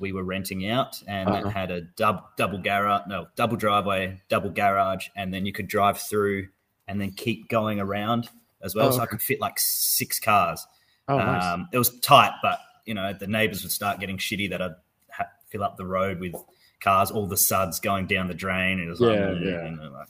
we 0.00 0.12
were 0.12 0.24
renting 0.24 0.68
out 0.68 1.02
and 1.06 1.28
Uh-huh. 1.28 1.42
that 1.42 1.50
had 1.52 1.70
a 1.70 1.82
double 1.82 2.22
double 2.36 2.58
garage 2.58 3.02
no 3.08 3.26
double 3.36 3.56
driveway 3.56 4.20
double 4.28 4.50
garage 4.50 5.08
and 5.16 5.32
then 5.32 5.46
you 5.46 5.52
could 5.52 5.68
drive 5.68 5.98
through 5.98 6.48
and 6.88 7.00
then 7.00 7.10
keep 7.12 7.48
going 7.48 7.78
around 7.80 8.28
as 8.62 8.74
well 8.74 8.88
Oh, 8.88 8.90
so 8.92 9.00
i 9.00 9.06
could 9.06 9.22
fit 9.22 9.40
like 9.40 9.58
six 9.58 10.18
cars 10.18 10.66
oh, 11.08 11.18
nice. 11.18 11.44
um, 11.44 11.68
it 11.72 11.78
was 11.78 11.90
tight 12.00 12.32
but 12.42 12.58
you 12.86 12.94
know 12.94 13.12
the 13.12 13.26
neighbors 13.26 13.62
would 13.62 13.72
start 13.72 14.00
getting 14.00 14.18
shitty 14.18 14.50
that 14.50 14.60
i'd 14.62 14.74
ha- 15.12 15.28
fill 15.48 15.62
up 15.62 15.76
the 15.76 15.86
road 15.86 16.18
with 16.20 16.34
cars 16.80 17.10
all 17.10 17.26
the 17.26 17.36
suds 17.36 17.78
going 17.80 18.06
down 18.06 18.26
the 18.26 18.34
drain 18.34 18.80
it 18.80 18.88
was 18.88 19.00
like, 19.00 19.16
Yeah, 19.18 19.26
mm, 19.26 19.44
yeah. 19.44 19.64
you 19.70 19.76
know, 19.76 19.90
like- 19.90 20.08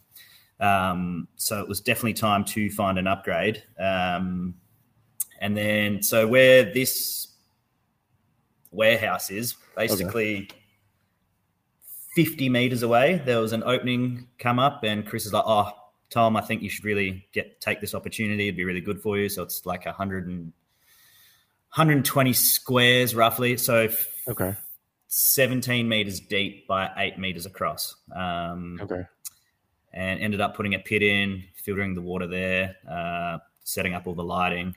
um, 0.60 1.26
so 1.36 1.60
it 1.60 1.68
was 1.68 1.80
definitely 1.80 2.12
time 2.12 2.44
to 2.44 2.68
find 2.70 2.98
an 2.98 3.06
upgrade 3.06 3.62
um, 3.78 4.54
and 5.40 5.56
then, 5.56 6.02
so 6.02 6.28
where 6.28 6.64
this 6.70 7.28
warehouse 8.70 9.30
is, 9.30 9.54
basically 9.76 10.48
50 12.14 12.48
meters 12.48 12.82
away, 12.82 13.22
there 13.24 13.40
was 13.40 13.52
an 13.52 13.62
opening 13.62 14.26
come 14.38 14.58
up, 14.58 14.82
and 14.84 15.06
Chris 15.06 15.26
is 15.26 15.32
like, 15.32 15.44
"Oh, 15.46 15.70
Tom, 16.10 16.36
I 16.36 16.40
think 16.40 16.62
you 16.62 16.68
should 16.68 16.84
really 16.84 17.26
get 17.32 17.60
take 17.60 17.80
this 17.80 17.94
opportunity. 17.94 18.44
It'd 18.48 18.56
be 18.56 18.64
really 18.64 18.80
good 18.80 19.00
for 19.00 19.16
you." 19.18 19.28
So 19.28 19.42
it's 19.42 19.64
like 19.64 19.86
100 19.86 20.26
and 20.26 20.52
120 21.74 22.32
squares 22.32 23.14
roughly. 23.14 23.56
So 23.56 23.88
Okay. 24.28 24.54
17 25.06 25.88
meters 25.88 26.20
deep 26.20 26.66
by 26.66 26.90
eight 26.96 27.18
meters 27.18 27.46
across. 27.46 27.96
Um, 28.14 28.78
Okay. 28.80 29.02
and 29.92 30.20
ended 30.20 30.40
up 30.40 30.54
putting 30.56 30.74
a 30.74 30.78
pit 30.78 31.02
in, 31.02 31.44
filtering 31.54 31.94
the 31.94 32.00
water 32.00 32.26
there, 32.26 32.76
uh, 32.88 33.38
setting 33.64 33.92
up 33.94 34.06
all 34.06 34.14
the 34.14 34.22
lighting. 34.24 34.74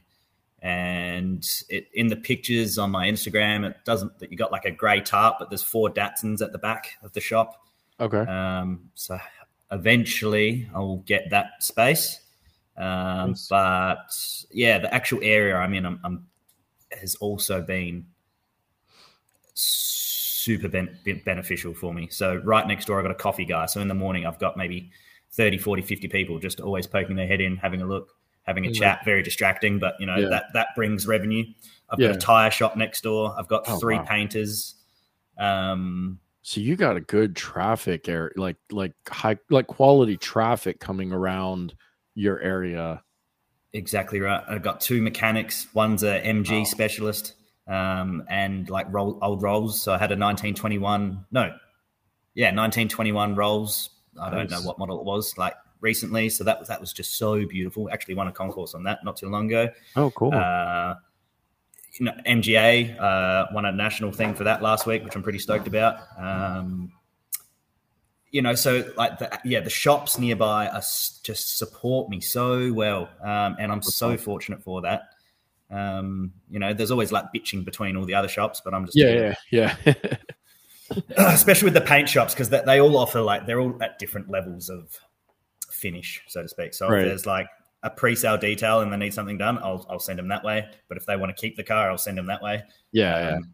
And 0.63 1.45
it, 1.67 1.89
in 1.93 2.08
the 2.08 2.15
pictures 2.15 2.78
on 2.78 2.89
my 2.89 3.06
Instagram, 3.08 3.69
it 3.69 3.76
doesn't 3.84 4.17
that 4.19 4.32
you 4.32 4.38
got 4.38 4.52
like 4.52 4.63
a 4.63 4.71
grey 4.71 5.02
tarp, 5.02 5.36
but 5.38 5.49
there's 5.49 5.62
four 5.62 5.89
Datsuns 5.89 6.41
at 6.41 6.54
the 6.54 6.58
back 6.58 6.93
of 7.04 7.12
the 7.12 7.19
shop. 7.19 7.62
Okay. 7.99 8.19
Um, 8.19 8.89
so 8.93 9.19
eventually 9.71 10.69
I 10.73 10.80
will 10.80 11.04
get 11.06 11.30
that 11.32 11.62
space. 11.62 12.21
Um, 12.78 13.32
Nice. 13.32 13.47
But 13.49 14.17
yeah, 14.52 14.80
the 14.80 14.93
actual 14.93 15.19
area 15.21 15.56
I'm 15.56 15.73
in 15.73 15.86
I'm, 15.86 15.99
I'm, 16.02 16.28
has 16.97 17.15
also 17.15 17.62
been 17.62 18.06
super 19.54 20.69
ben- 20.69 20.97
beneficial 21.26 21.73
for 21.73 21.93
me. 21.93 22.08
So 22.10 22.36
right 22.38 22.65
next 22.65 22.86
door, 22.86 22.99
I've 22.99 23.06
got 23.06 23.12
a 23.12 23.15
coffee 23.15 23.45
guy. 23.45 23.65
So 23.65 23.82
in 23.82 23.89
the 23.89 23.93
morning, 23.93 24.26
I've 24.26 24.39
got 24.39 24.56
maybe 24.56 24.91
30, 25.32 25.58
40, 25.58 25.82
50 25.82 26.08
people 26.08 26.39
just 26.39 26.62
always 26.62 26.88
poking 26.88 27.17
their 27.17 27.28
head 27.28 27.41
in, 27.41 27.58
having 27.58 27.82
a 27.82 27.86
look, 27.86 28.15
having 28.43 28.65
a 28.65 28.69
Yeah. 28.69 28.73
chat, 28.79 29.06
very 29.06 29.23
distracting, 29.23 29.79
but 29.79 29.95
you 29.99 30.06
know, 30.06 30.17
Yeah. 30.17 30.29
that, 30.29 30.45
that 30.53 30.67
brings 30.75 31.08
revenue. 31.08 31.45
I've 31.89 31.99
got 31.99 32.12
a 32.15 32.17
tire 32.17 32.51
shop 32.51 32.75
next 32.75 33.01
door. 33.01 33.36
I've 33.38 33.47
got 33.47 33.63
Oh, 33.67 33.79
three 33.79 33.97
wow. 33.97 34.03
painters. 34.03 34.75
Um, 35.38 36.19
So 36.41 36.60
you 36.60 36.75
got 36.75 36.97
a 36.97 37.01
good 37.01 37.36
traffic 37.36 38.10
area, 38.10 38.32
like 38.36 38.58
like 38.69 38.93
high 39.08 39.38
like 39.49 39.67
quality 39.67 40.17
traffic 40.17 40.79
coming 40.79 41.13
around 41.13 41.73
your 42.15 42.39
area. 42.41 43.01
Exactly 43.71 44.19
right. 44.19 44.43
I've 44.47 44.62
got 44.62 44.82
two 44.82 45.01
mechanics. 45.01 45.67
One's 45.73 46.03
a 46.03 46.19
MG 46.21 46.60
Wow. 46.60 46.63
specialist, 46.65 47.36
um, 47.67 48.23
and 48.29 48.69
like 48.69 48.88
roll, 48.91 49.17
old 49.21 49.41
rolls. 49.41 49.82
So 49.82 49.93
I 49.93 49.97
had 49.97 50.12
a 50.12 50.17
1921, 50.17 51.25
no, 51.32 51.56
yeah, 52.36 52.47
1921 52.47 53.36
rolls. 53.36 53.89
I 54.21 54.29
don't 54.29 54.49
know 54.51 54.62
what 54.62 54.77
model 54.77 54.99
it 54.99 55.06
was, 55.06 55.38
like 55.38 55.56
recently. 55.84 56.30
So 56.30 56.43
that 56.46 56.58
was 56.58 56.69
that 56.69 56.82
was 56.82 56.91
just 56.91 57.17
so 57.17 57.46
beautiful. 57.46 57.89
Actually, 57.91 58.15
won 58.15 58.28
a 58.28 58.32
concours 58.32 58.74
on 58.74 58.84
that 58.84 59.04
not 59.04 59.17
too 59.17 59.30
long 59.30 59.46
ago. 59.46 59.69
Oh, 59.96 60.10
cool. 60.12 60.34
Uh, 60.34 60.96
you 62.00 62.06
know, 62.08 62.13
MGA 62.26 63.00
uh, 63.00 63.46
won 63.54 63.65
a 63.65 63.72
national 63.72 64.12
thing 64.12 64.34
for 64.34 64.46
that 64.46 64.63
last 64.63 64.88
week, 64.88 65.04
which 65.04 65.15
I'm 65.15 65.22
pretty 65.22 65.38
stoked 65.38 65.67
about. 65.67 65.98
Um, 66.17 66.91
you 68.32 68.41
know, 68.41 68.56
so 68.56 68.91
like, 68.98 69.19
the, 69.19 69.39
yeah, 69.46 69.60
the 69.60 69.69
shops 69.69 70.17
nearby 70.17 70.67
are 70.67 70.78
s- 70.78 71.19
just 71.24 71.56
support 71.60 72.10
me 72.10 72.19
so 72.19 72.74
well, 72.74 73.08
um, 73.22 73.58
and 73.60 73.72
I'm 73.72 73.84
so 73.84 74.17
fortunate 74.17 74.63
for 74.63 74.82
that. 74.82 75.04
Um, 75.69 76.34
you 76.50 76.58
know, 76.58 76.74
there's 76.74 76.89
always 76.89 77.12
like 77.12 77.26
bitching 77.36 77.63
between 77.63 77.96
all 77.96 78.06
the 78.06 78.15
other 78.15 78.28
shops, 78.28 78.60
but 78.65 78.74
I'm 78.74 78.86
just 78.86 78.98
yeah, 78.98 79.36
yeah, 79.52 79.76
yeah. 79.86 80.15
especially 81.17 81.67
with 81.67 81.76
the 81.76 81.82
paint 81.82 82.10
shops 82.10 82.34
because 82.34 82.50
they 82.50 82.82
all 82.82 82.98
offer 82.98 83.22
like 83.22 83.46
they're 83.46 83.60
all 83.60 83.78
at 83.84 84.00
different 84.00 84.30
levels 84.32 84.67
of 84.69 85.00
finish, 85.84 86.22
so 86.28 86.41
to 86.41 86.48
speak. 86.48 86.74
So 86.74 86.88
Right. 86.89 87.02
if 87.02 87.08
there's 87.10 87.26
like 87.26 87.48
a 87.84 87.89
pre-sale 87.89 88.38
detail 88.38 88.80
and 88.82 88.91
they 88.91 88.98
need 88.98 89.13
something 89.13 89.38
done, 89.38 89.58
I'll 89.60 89.86
I'll 89.89 90.00
send 90.00 90.17
them 90.19 90.30
that 90.30 90.43
way. 90.43 90.65
But 90.88 90.98
if 90.98 91.06
they 91.06 91.15
want 91.17 91.36
to 91.36 91.39
keep 91.41 91.58
the 91.58 91.63
car, 91.63 91.89
I'll 91.91 91.98
send 91.98 92.17
them 92.17 92.28
that 92.28 92.41
way. 92.41 92.63
yeah, 92.93 93.19
yeah, 93.30 93.36
Um, 93.36 93.54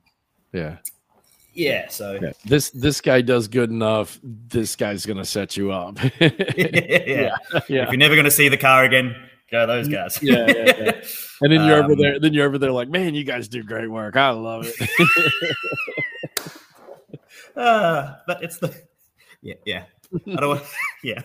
yeah. 0.53 0.75
yeah. 1.53 1.89
So 1.89 2.19
Yeah. 2.21 2.31
This 2.45 2.69
this 2.69 3.01
guy 3.01 3.21
does 3.21 3.47
good 3.47 3.71
enough. 3.71 4.19
This 4.23 4.75
guy's 4.75 5.05
gonna 5.05 5.25
set 5.25 5.57
you 5.57 5.71
up. 5.71 5.97
yeah. 6.21 6.29
yeah, 6.57 7.33
If 7.55 7.69
you're 7.69 7.97
never 7.97 8.15
going 8.15 8.25
to 8.25 8.31
see 8.31 8.49
the 8.49 8.57
car 8.57 8.83
again, 8.85 9.15
go 9.51 9.65
those 9.65 9.87
guys. 9.87 10.19
Yeah, 10.21 10.45
yeah, 10.47 10.77
yeah. 10.77 11.01
And 11.41 11.51
then 11.53 11.65
you're 11.65 11.77
over 11.83 11.93
Um, 11.93 11.99
there. 11.99 12.19
Then 12.19 12.33
you're 12.33 12.45
over 12.45 12.57
there, 12.57 12.73
like, 12.73 12.89
man, 12.89 13.15
you 13.15 13.23
guys 13.23 13.47
do 13.47 13.63
great 13.63 13.89
work. 13.89 14.17
I 14.17 14.29
love 14.31 14.65
it. 14.67 14.75
Ah, 17.55 18.21
but 18.27 18.43
it's 18.43 18.57
the 18.57 18.73
yeah, 19.41 19.55
yeah. 19.65 19.83
I 20.27 20.39
don't 20.39 20.49
want, 20.49 20.63
yeah. 21.03 21.21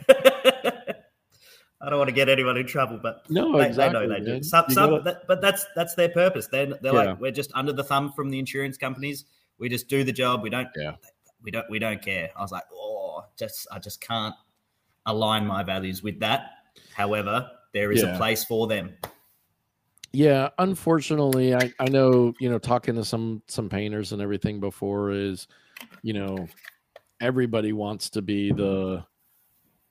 I 1.81 1.91
don't 1.91 1.99
want 1.99 2.09
to 2.09 2.15
get 2.15 2.29
anyone 2.29 2.57
in 2.57 2.67
trouble, 2.67 2.99
but 3.03 3.29
no, 3.29 3.59
they, 3.59 3.67
exactly. 3.67 4.01
they 4.01 4.07
know 4.07 4.19
they 4.25 4.39
do. 4.39 4.43
Some, 4.43 4.65
some, 4.71 4.91
gotta- 4.91 5.03
that, 5.03 5.27
but 5.29 5.41
that's 5.43 5.67
that's 5.77 5.95
their 5.95 6.09
purpose. 6.09 6.47
They're 6.47 6.67
they're 6.67 6.95
Yeah. 6.95 7.03
like 7.11 7.21
we're 7.21 7.31
just 7.31 7.51
under 7.55 7.73
the 7.73 7.85
thumb 7.85 8.13
from 8.13 8.31
the 8.31 8.39
insurance 8.39 8.79
companies. 8.79 9.25
We 9.59 9.69
just 9.69 9.89
do 9.89 10.03
the 10.05 10.13
job. 10.13 10.43
We 10.43 10.51
don't. 10.51 10.69
Yeah. 10.77 10.93
We 11.43 11.51
don't. 11.51 11.69
We 11.69 11.79
don't 11.79 12.01
care. 12.01 12.31
I 12.37 12.41
was 12.43 12.53
like, 12.53 12.65
oh, 12.73 13.25
just 13.39 13.67
I 13.71 13.79
just 13.79 14.01
can't 14.01 14.35
align 15.07 15.47
my 15.47 15.63
values 15.63 16.03
with 16.03 16.21
that. 16.21 16.51
However, 16.95 17.51
there 17.75 17.93
is 17.93 18.03
Yeah. 18.03 18.15
a 18.15 18.17
place 18.17 18.45
for 18.45 18.67
them. 18.67 18.95
yeah 20.13 20.49
unfortunately 20.59 21.55
I, 21.57 21.73
I 21.81 21.89
know 21.89 22.33
you 22.39 22.49
know 22.49 22.59
talking 22.59 22.95
to 22.95 23.05
some 23.05 23.43
some 23.49 23.69
painters 23.69 24.13
and 24.13 24.23
everything 24.23 24.61
before 24.61 25.11
is 25.11 25.49
you 26.03 26.13
know 26.13 26.47
everybody 27.21 27.73
wants 27.73 28.11
to 28.11 28.23
be 28.23 28.53
the 28.53 29.05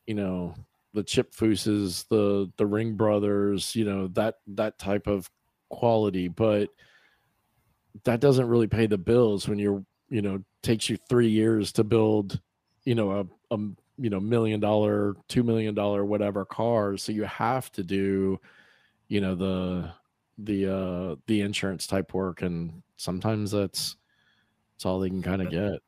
you 0.06 0.16
know 0.16 0.54
the 0.94 1.04
chip 1.04 1.34
fooses 1.34 2.06
the 2.10 2.52
the 2.58 2.66
ring 2.66 2.94
brothers 2.94 3.76
you 3.76 3.86
know 3.86 4.08
that 4.10 4.36
that 4.48 4.78
type 4.78 5.08
of 5.08 5.30
quality. 5.74 6.28
But 6.28 6.70
that 8.04 8.20
doesn't 8.20 8.48
really 8.48 8.68
pay 8.68 8.86
the 8.86 8.98
bills 8.98 9.48
when 9.48 9.60
you're 9.60 9.84
you 10.10 10.22
know 10.22 10.42
takes 10.62 10.90
you 10.90 10.98
three 11.10 11.30
years 11.30 11.72
to 11.74 11.84
build 11.84 12.40
you 12.86 12.96
know 12.96 13.12
a, 13.12 13.56
a 13.56 13.60
you 13.98 14.10
know 14.10 14.20
million 14.20 14.60
dollar 14.60 15.16
two 15.28 15.44
million 15.44 15.74
dollar 15.74 16.06
whatever 16.06 16.46
car. 16.46 16.98
So 16.98 17.12
you 17.12 17.24
have 17.24 17.72
to 17.74 17.84
do 17.84 18.40
you 19.08 19.22
know 19.22 19.36
the 19.36 19.92
the 20.38 20.74
uh 20.74 21.16
the 21.28 21.42
insurance 21.42 21.88
type 21.88 22.14
work. 22.14 22.42
And 22.42 22.84
sometimes 22.98 23.52
that's 23.52 23.98
that's 24.76 24.86
all 24.86 25.00
they 25.00 25.10
can 25.10 25.22
kind 25.22 25.42
of 25.42 25.50
get 25.50 25.82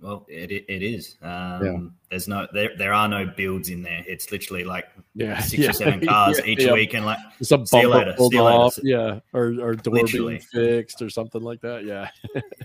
Well, 0.00 0.26
it 0.28 0.50
it 0.52 0.82
is. 0.82 1.16
Um, 1.22 1.94
There's 2.10 2.28
no 2.28 2.46
there 2.52 2.76
there 2.76 2.92
are 2.92 3.08
no 3.08 3.26
builds 3.26 3.70
in 3.70 3.82
there. 3.82 4.04
It's 4.06 4.30
literally 4.30 4.62
like 4.64 4.84
yeah 5.14 5.40
six 5.52 5.62
yeah, 5.62 5.70
or 5.70 5.72
seven 5.72 6.06
cars 6.06 6.38
yeah, 6.44 6.52
each 6.52 6.64
yeah. 6.64 6.72
week, 6.74 6.92
and 6.94 7.06
like 7.06 7.18
It's 7.40 7.50
a 7.50 7.64
See 7.66 7.80
you 7.80 7.88
later, 7.88 8.14
see 8.18 8.28
you 8.32 8.42
later. 8.42 8.56
off, 8.58 8.78
yeah, 8.82 9.20
or 9.32 9.54
or 9.60 9.74
door 9.74 9.94
Literally. 9.94 10.42
being 10.52 10.78
fixed 10.80 11.00
or 11.00 11.08
something 11.08 11.40
like 11.42 11.60
that. 11.62 11.84
Yeah, 11.84 12.10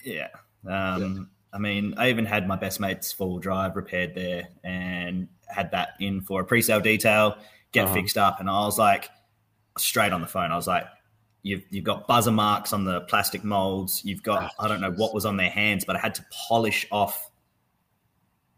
Yeah. 0.04 0.28
Um, 0.68 1.30
I 1.54 1.58
mean, 1.58 1.94
I 1.98 2.10
even 2.10 2.26
had 2.26 2.48
my 2.48 2.56
best 2.58 2.80
mate's 2.80 3.12
four 3.12 3.30
wheel 3.30 3.40
drive 3.40 3.76
repaired 3.76 4.14
there 4.16 4.48
and 4.64 5.28
had 5.48 5.72
that 5.72 5.90
in 6.00 6.22
for 6.22 6.42
a 6.42 6.46
pre 6.46 6.62
sale 6.62 6.80
detail, 6.82 7.38
get 7.72 7.86
Uh-huh. 7.86 7.94
fixed 7.94 8.18
up. 8.18 8.40
And 8.42 8.50
I 8.50 8.60
was 8.66 8.78
like, 8.78 9.10
straight 9.78 10.12
on 10.14 10.22
the 10.22 10.28
phone, 10.28 10.52
I 10.52 10.56
was 10.56 10.68
like, 10.68 10.86
You've, 11.44 11.64
you've 11.72 11.84
got 11.84 12.08
buzzer 12.08 12.32
marks 12.32 12.72
on 12.74 12.86
the 12.86 13.02
plastic 13.02 13.44
molds. 13.44 14.04
You've 14.06 14.22
got, 14.24 14.52
Oh, 14.60 14.64
I 14.66 14.68
don't 14.68 14.82
know 14.82 14.92
what 14.92 15.14
was 15.14 15.26
on 15.26 15.38
their 15.38 15.50
hands, 15.50 15.86
but 15.86 15.96
I 15.96 16.00
had 16.00 16.14
to 16.16 16.26
polish 16.32 16.86
off 16.92 17.32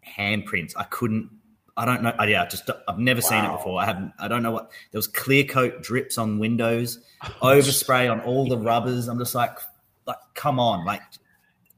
handprints. 0.05 0.73
I 0.75 0.83
couldn't, 0.83 1.29
I 1.77 1.85
don't 1.85 2.03
know. 2.03 2.13
I, 2.19 2.25
yeah, 2.27 2.45
just, 2.45 2.69
I've 2.87 2.99
never 2.99 3.21
seen 3.21 3.43
it 3.45 3.51
before. 3.51 3.81
I 3.81 3.85
haven't, 3.85 4.11
I 4.19 4.27
don't 4.27 4.43
know 4.43 4.51
what, 4.51 4.71
there 4.91 4.99
was 4.99 5.07
clear 5.07 5.43
coat 5.43 5.81
drips 5.81 6.17
on 6.17 6.39
windows, 6.39 6.99
overspray 7.41 8.11
on 8.11 8.19
all 8.21 8.47
the 8.47 8.57
rubbers. 8.57 9.07
I'm 9.07 9.17
just 9.17 9.33
like, 9.33 9.57
like, 10.05 10.17
come 10.35 10.59
on. 10.59 10.85
Like, 10.85 11.01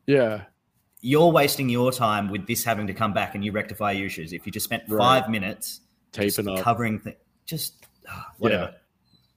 yeah, 0.07 0.43
you're 1.01 1.31
wasting 1.31 1.69
your 1.69 1.91
time 1.91 2.29
with 2.31 2.47
this 2.47 2.63
having 2.63 2.87
to 2.87 2.93
come 2.93 3.13
back 3.13 3.35
and 3.35 3.45
you 3.45 3.51
rectify 3.51 3.91
your 3.91 4.07
issues. 4.07 4.33
If 4.33 4.45
you 4.47 4.51
just 4.51 4.63
spent 4.63 4.83
Right. 4.87 5.21
five 5.21 5.29
minutes 5.29 5.81
taping 6.11 6.49
up. 6.49 6.59
covering 6.63 6.99
things, 6.99 7.17
just 7.45 7.85
ah, 8.09 8.31
whatever. 8.39 8.63
Whatever. 8.63 8.77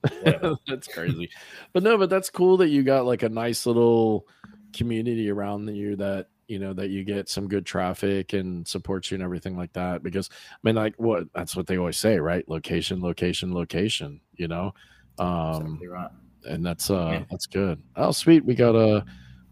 that's 0.67 0.87
crazy. 0.87 1.29
But 1.73 1.83
no, 1.83 1.97
but 1.97 2.09
that's 2.09 2.29
cool 2.29 2.57
that 2.57 2.69
you 2.69 2.83
got 2.83 3.05
like 3.05 3.23
a 3.23 3.29
nice 3.29 3.65
little 3.65 4.27
community 4.73 5.29
around 5.29 5.67
you 5.75 5.95
that 5.95 6.27
you 6.47 6.59
know 6.59 6.73
that 6.73 6.89
you 6.89 7.03
get 7.03 7.29
some 7.29 7.47
good 7.47 7.65
traffic 7.65 8.33
and 8.33 8.67
supports 8.67 9.11
you 9.11 9.15
and 9.15 9.23
everything 9.23 9.57
like 9.57 9.73
that. 9.73 10.01
Because 10.03 10.29
I 10.31 10.57
mean, 10.63 10.75
like 10.75 10.95
what 10.97 11.25
that's 11.33 11.55
what 11.55 11.67
they 11.67 11.77
always 11.77 11.97
say, 11.97 12.19
right? 12.19 12.47
Location, 12.49 13.01
location, 13.01 13.53
location. 13.53 14.21
You 14.35 14.47
know, 14.47 14.73
um, 15.19 15.61
exactly 15.63 15.87
right. 15.87 16.11
and 16.45 16.65
that's 16.65 16.89
uh 16.89 17.09
Yeah. 17.13 17.23
that's 17.29 17.45
good. 17.45 17.81
Oh, 17.95 18.11
sweet. 18.11 18.43
We 18.45 18.55
got 18.55 18.75
uh 18.75 19.01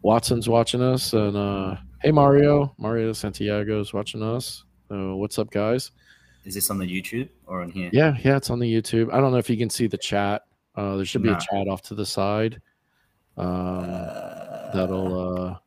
Watson's 0.02 0.48
watching 0.48 0.82
us, 0.82 1.14
and 1.14 1.36
uh 1.36 1.76
hey 2.02 2.12
Mario, 2.12 2.74
Mario 2.78 3.12
Santiago's 3.14 3.94
watching 3.94 4.24
us. 4.24 4.64
Uh, 4.90 5.16
what's 5.16 5.38
up, 5.38 5.52
guys? 5.52 5.92
Is 6.48 6.54
this 6.56 6.72
on 6.72 6.78
the 6.78 6.88
YouTube 6.88 7.28
or 7.46 7.62
on 7.62 7.70
here? 7.70 7.90
Yeah, 7.92 8.16
yeah, 8.24 8.38
it's 8.38 8.50
on 8.50 8.60
the 8.60 8.74
YouTube. 8.74 9.14
I 9.14 9.20
don't 9.20 9.34
know 9.34 9.38
if 9.38 9.50
you 9.50 9.58
can 9.58 9.70
see 9.70 9.88
the 9.88 9.98
chat. 9.98 10.44
Uh, 10.76 10.96
there 10.96 11.04
should 11.04 11.22
be 11.22 11.30
a 11.30 11.38
chat 11.38 11.68
off 11.68 11.82
to 11.84 11.94
the 11.94 12.06
side. 12.06 12.62
Um, 13.36 13.84
Uh, 13.90 14.72
that'll 14.74 15.50
uh, 15.50 15.58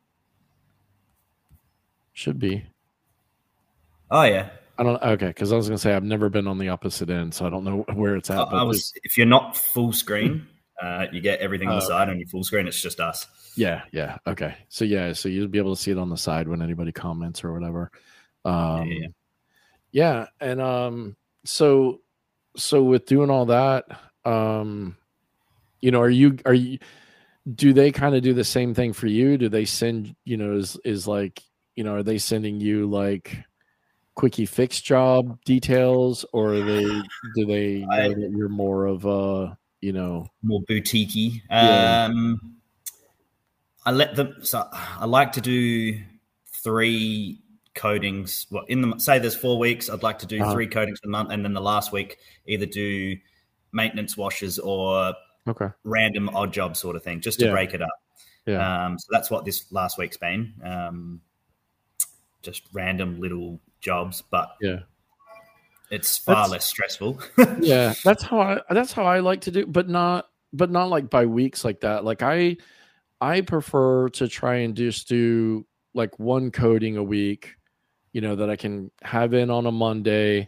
should 2.13 2.39
be. 2.39 2.65
Oh 4.09 4.23
yeah. 4.23 4.49
I 4.79 4.83
don't. 4.83 5.01
Okay, 5.03 5.27
because 5.27 5.53
I 5.53 5.55
was 5.55 5.67
gonna 5.67 5.77
say 5.77 5.93
I've 5.93 6.03
never 6.03 6.29
been 6.29 6.47
on 6.47 6.57
the 6.57 6.69
opposite 6.69 7.11
end, 7.11 7.35
so 7.35 7.45
I 7.45 7.51
don't 7.51 7.63
know 7.63 7.85
where 7.93 8.15
it's 8.15 8.31
at. 8.31 8.39
I, 8.39 8.45
but 8.45 8.55
I 8.55 8.63
was. 8.63 8.91
If 9.03 9.19
you're 9.19 9.27
not 9.27 9.55
full 9.55 9.93
screen, 9.93 10.47
uh, 10.81 11.05
you 11.11 11.21
get 11.21 11.41
everything 11.41 11.67
on 11.67 11.77
the 11.77 11.85
Oh, 11.85 11.87
side. 11.89 12.09
On 12.09 12.17
your 12.17 12.27
full 12.27 12.43
screen, 12.43 12.67
it's 12.67 12.81
just 12.81 12.99
us. 12.99 13.27
Yeah, 13.55 13.83
yeah. 13.91 14.17
Okay. 14.25 14.55
So 14.69 14.83
yeah, 14.83 15.13
so 15.13 15.29
you'll 15.29 15.47
be 15.47 15.59
able 15.59 15.75
to 15.75 15.81
see 15.81 15.91
it 15.91 15.99
on 15.99 16.09
the 16.09 16.17
side 16.17 16.47
when 16.47 16.63
anybody 16.63 16.91
comments 16.91 17.43
or 17.43 17.53
whatever. 17.53 17.91
Um, 18.45 18.87
yeah. 18.87 18.99
yeah, 19.01 19.07
and 20.39 20.61
um, 20.61 21.15
so 21.45 22.01
so 22.55 22.83
with 22.83 23.05
doing 23.05 23.29
all 23.29 23.45
that, 23.47 23.85
um, 24.25 24.97
you 25.79 25.91
know, 25.91 26.01
are 26.01 26.09
you 26.09 26.37
are 26.45 26.53
you 26.53 26.79
do 27.53 27.73
they 27.73 27.91
kind 27.91 28.15
of 28.15 28.21
do 28.21 28.33
the 28.33 28.43
same 28.43 28.73
thing 28.73 28.93
for 28.93 29.07
you? 29.07 29.37
Do 29.37 29.49
they 29.49 29.65
send 29.65 30.15
you 30.25 30.37
know 30.37 30.53
is 30.55 30.77
is 30.85 31.07
like 31.07 31.41
you 31.75 31.83
know 31.83 31.95
are 31.95 32.03
they 32.03 32.17
sending 32.17 32.59
you 32.59 32.87
like 32.89 33.37
quickie 34.15 34.45
fix 34.45 34.81
job 34.81 35.39
details 35.45 36.25
or 36.33 36.53
are 36.53 36.63
they 36.63 36.83
do 37.35 37.45
they 37.45 37.79
know 37.79 37.87
I- 37.91 38.07
that 38.09 38.33
you're 38.35 38.49
more 38.49 38.85
of 38.85 39.05
a 39.05 39.57
you 39.79 39.93
know 39.93 40.27
more 40.43 40.61
boutiquey. 40.69 41.41
Yeah. 41.49 42.05
Um, 42.09 42.57
I 43.83 43.91
let 43.91 44.15
them. 44.15 44.35
So 44.43 44.63
I 44.71 45.05
like 45.05 45.31
to 45.33 45.41
do 45.41 45.99
three 46.63 47.39
coatings. 47.75 48.47
Well, 48.51 48.65
in 48.67 48.81
the 48.81 48.97
say 48.99 49.19
there's 49.19 49.35
four 49.35 49.57
weeks, 49.59 49.89
I'd 49.89 50.03
like 50.03 50.19
to 50.19 50.25
do 50.25 50.41
Uh-huh. 50.41 50.53
three 50.53 50.67
coatings 50.67 50.99
a 51.03 51.07
month, 51.07 51.31
and 51.31 51.43
then 51.43 51.53
the 51.53 51.61
last 51.61 51.91
week 51.91 52.17
either 52.45 52.65
do 52.65 53.15
maintenance 53.71 54.17
washes 54.17 54.59
or 54.59 55.13
okay 55.47 55.69
random 55.83 56.29
odd 56.29 56.51
job 56.53 56.75
sort 56.75 56.95
of 56.95 57.03
thing, 57.03 57.21
just 57.21 57.39
to 57.39 57.45
Yeah. 57.45 57.51
break 57.51 57.73
it 57.73 57.81
up. 57.81 57.89
yeah 58.45 58.85
Um, 58.85 58.97
so 58.99 59.07
that's 59.11 59.29
what 59.31 59.45
this 59.45 59.71
last 59.71 59.97
week's 59.97 60.17
been. 60.17 60.53
Um, 60.63 61.21
just 62.41 62.63
random 62.73 63.19
little 63.19 63.59
jobs, 63.79 64.21
but 64.21 64.55
yeah 64.61 64.79
it's 65.91 66.17
far 66.17 66.35
That's- 66.35 66.51
less 66.51 66.65
stressful. 66.65 67.19
yeah 67.59 67.93
that's 68.03 68.23
how 68.23 68.39
i 68.39 68.61
that's 68.69 68.93
how 68.93 69.03
i 69.03 69.19
like 69.19 69.41
to 69.41 69.51
do 69.51 69.65
but 69.65 69.89
not 69.89 70.29
but 70.53 70.71
not 70.71 70.89
like 70.89 71.09
by 71.09 71.25
weeks 71.25 71.65
like 71.65 71.81
that 71.81 72.05
like 72.05 72.21
i 72.23 72.55
i 73.19 73.41
prefer 73.41 74.07
to 74.09 74.27
try 74.29 74.55
and 74.55 74.75
just 74.75 75.07
do 75.09 75.65
like 75.93 76.17
one 76.17 76.49
coating 76.49 76.95
a 76.97 77.03
week 77.03 77.55
you 78.13 78.21
know 78.21 78.35
that 78.35 78.49
i 78.49 78.55
can 78.55 78.91
have 79.01 79.33
in 79.33 79.49
on 79.49 79.65
a 79.65 79.71
monday 79.71 80.47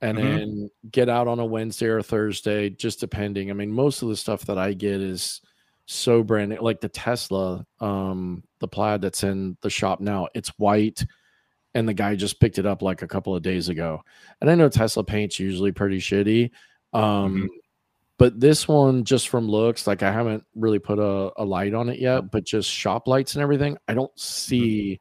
and 0.00 0.18
Mhm. 0.18 0.22
then 0.22 0.70
get 0.90 1.08
out 1.08 1.28
on 1.28 1.38
a 1.38 1.44
wednesday 1.44 1.86
or 1.86 2.02
thursday 2.02 2.68
just 2.70 3.00
depending 3.00 3.50
i 3.50 3.54
mean 3.54 3.70
most 3.70 4.02
of 4.02 4.08
the 4.08 4.16
stuff 4.16 4.44
that 4.46 4.58
i 4.58 4.72
get 4.72 5.00
is 5.00 5.40
so 5.86 6.22
brand 6.22 6.50
new 6.50 6.60
like 6.60 6.80
the 6.80 6.88
tesla 6.88 7.64
um 7.80 8.42
the 8.58 8.68
plaid 8.68 9.00
that's 9.00 9.22
in 9.22 9.56
the 9.62 9.70
shop 9.70 10.00
now 10.00 10.28
it's 10.34 10.48
white 10.58 11.04
and 11.74 11.88
the 11.88 11.94
guy 11.94 12.16
just 12.16 12.40
picked 12.40 12.58
it 12.58 12.64
up 12.66 12.80
like 12.82 13.02
a 13.02 13.06
couple 13.08 13.36
of 13.36 13.42
days 13.42 13.68
ago 13.68 14.02
and 14.40 14.48
I 14.50 14.54
know 14.54 14.68
Tesla 14.70 15.04
paint's 15.04 15.38
usually 15.38 15.72
pretty 15.72 15.98
shitty. 15.98 16.50
Um, 16.94 17.36
Mhm. 17.36 17.48
but 18.16 18.40
this 18.40 18.66
one, 18.66 19.04
just 19.04 19.28
from 19.28 19.46
looks, 19.46 19.86
like 19.86 20.02
I 20.02 20.10
haven't 20.10 20.42
really 20.54 20.78
put 20.78 20.98
a, 20.98 21.30
a 21.36 21.44
light 21.44 21.74
on 21.74 21.90
it 21.90 21.98
yet, 21.98 22.30
but 22.30 22.44
just 22.44 22.70
shop 22.70 23.06
lights 23.06 23.34
and 23.34 23.42
everything, 23.42 23.76
I 23.88 23.92
don't 23.92 24.18
see 24.18 25.00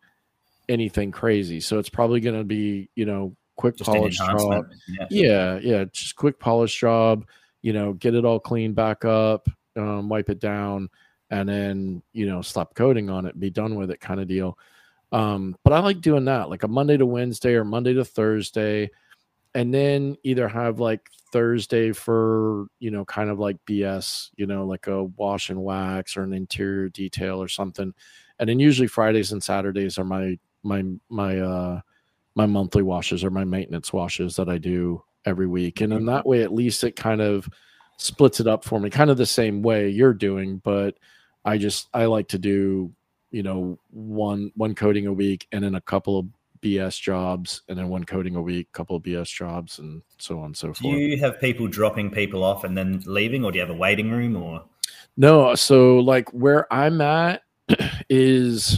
anything 0.69 1.11
crazy. 1.11 1.59
So 1.59 1.79
it's 1.79 1.89
probably 1.89 2.19
going 2.19 2.37
to 2.37 2.43
be, 2.43 2.89
you 2.95 3.05
know, 3.05 3.35
quick 3.55 3.77
just 3.77 3.89
polish 3.89 4.17
job. 4.17 4.67
Yeah. 4.87 5.07
Yeah, 5.09 5.59
yeah, 5.61 5.85
just 5.85 6.15
quick 6.15 6.39
polish 6.39 6.77
job. 6.79 7.25
You 7.61 7.73
know, 7.73 7.93
get 7.93 8.15
it 8.15 8.25
all 8.25 8.39
cleaned 8.39 8.75
back 8.75 9.05
up, 9.05 9.49
um, 9.75 10.07
wipe 10.07 10.29
it 10.29 10.39
down, 10.39 10.89
and 11.31 11.49
then 11.49 12.03
you 12.13 12.27
know, 12.27 12.41
slap 12.41 12.75
coating 12.75 13.09
on 13.09 13.25
it, 13.25 13.39
be 13.39 13.49
done 13.49 13.75
with 13.75 13.89
it, 13.91 13.99
kind 13.99 14.19
of 14.19 14.27
deal. 14.27 14.57
Um, 15.11 15.55
but 15.63 15.73
I 15.73 15.79
like 15.79 16.01
doing 16.01 16.25
that, 16.25 16.49
like 16.49 16.63
a 16.63 16.67
Monday 16.67 16.97
to 16.97 17.05
Wednesday 17.05 17.53
or 17.53 17.63
Monday 17.63 17.93
to 17.93 18.05
Thursday, 18.05 18.91
and 19.55 19.73
then 19.73 20.15
either 20.23 20.47
have 20.47 20.79
like 20.79 21.09
Thursday 21.31 21.91
for 21.91 22.67
you 22.79 22.91
know, 22.91 23.05
kind 23.05 23.29
of 23.29 23.39
like 23.39 23.57
BS, 23.65 24.29
you 24.35 24.45
know, 24.45 24.65
like 24.65 24.85
a 24.87 25.05
wash 25.05 25.49
and 25.49 25.63
wax 25.63 26.17
or 26.17 26.23
an 26.23 26.33
interior 26.33 26.89
detail 26.89 27.41
or 27.41 27.47
something, 27.47 27.93
and 28.37 28.49
then 28.49 28.59
usually 28.59 28.87
Fridays 28.87 29.31
and 29.31 29.41
Saturdays 29.41 29.97
are 29.97 30.05
my 30.05 30.37
my 30.65 30.83
my 31.09 31.39
uh 31.39 31.81
my 32.35 32.45
monthly 32.45 32.83
washes 32.83 33.23
or 33.23 33.29
my 33.29 33.45
maintenance 33.45 33.93
washes 33.93 34.35
that 34.35 34.49
I 34.49 34.57
do 34.57 35.01
every 35.25 35.47
week. 35.47 35.81
And 35.81 35.93
in 35.93 36.05
that 36.07 36.25
way, 36.25 36.43
at 36.43 36.53
least 36.53 36.83
it 36.83 36.95
kind 36.95 37.21
of 37.21 37.49
splits 37.97 38.39
it 38.39 38.47
up 38.47 38.63
for 38.63 38.79
me, 38.79 38.89
kind 38.89 39.09
of 39.09 39.17
the 39.17 39.25
same 39.25 39.61
way 39.61 39.89
you're 39.89 40.13
doing. 40.13 40.57
But 40.57 40.97
I 41.43 41.57
just, 41.57 41.87
I 41.93 42.05
like 42.05 42.27
to 42.29 42.37
do, 42.37 42.91
you 43.31 43.43
know, 43.43 43.79
one, 43.89 44.51
one 44.55 44.75
coating 44.75 45.07
a 45.07 45.13
week 45.13 45.47
and 45.51 45.63
then 45.63 45.75
a 45.75 45.81
couple 45.81 46.19
of 46.19 46.27
BS 46.61 46.99
jobs 46.99 47.61
and 47.69 47.77
then 47.77 47.89
one 47.89 48.03
coating 48.03 48.35
a 48.35 48.41
week, 48.41 48.71
couple 48.71 48.95
of 48.95 49.03
BS 49.03 49.33
jobs 49.33 49.79
and 49.79 50.01
so 50.17 50.39
on 50.39 50.47
and 50.47 50.57
so 50.57 50.67
forth. 50.67 50.81
Do 50.81 50.89
you 50.89 51.17
have 51.19 51.39
people 51.39 51.67
dropping 51.67 52.11
people 52.11 52.43
off 52.43 52.63
and 52.63 52.77
then 52.77 53.01
leaving, 53.05 53.45
or 53.45 53.51
do 53.51 53.59
you 53.59 53.65
have 53.65 53.73
a 53.73 53.77
waiting 53.77 54.11
room? 54.11 54.35
Or 54.35 54.63
No, 55.15 55.55
so 55.55 55.99
like 55.99 56.29
where 56.31 56.71
I'm 56.73 57.01
at 57.01 57.43
is 58.09 58.77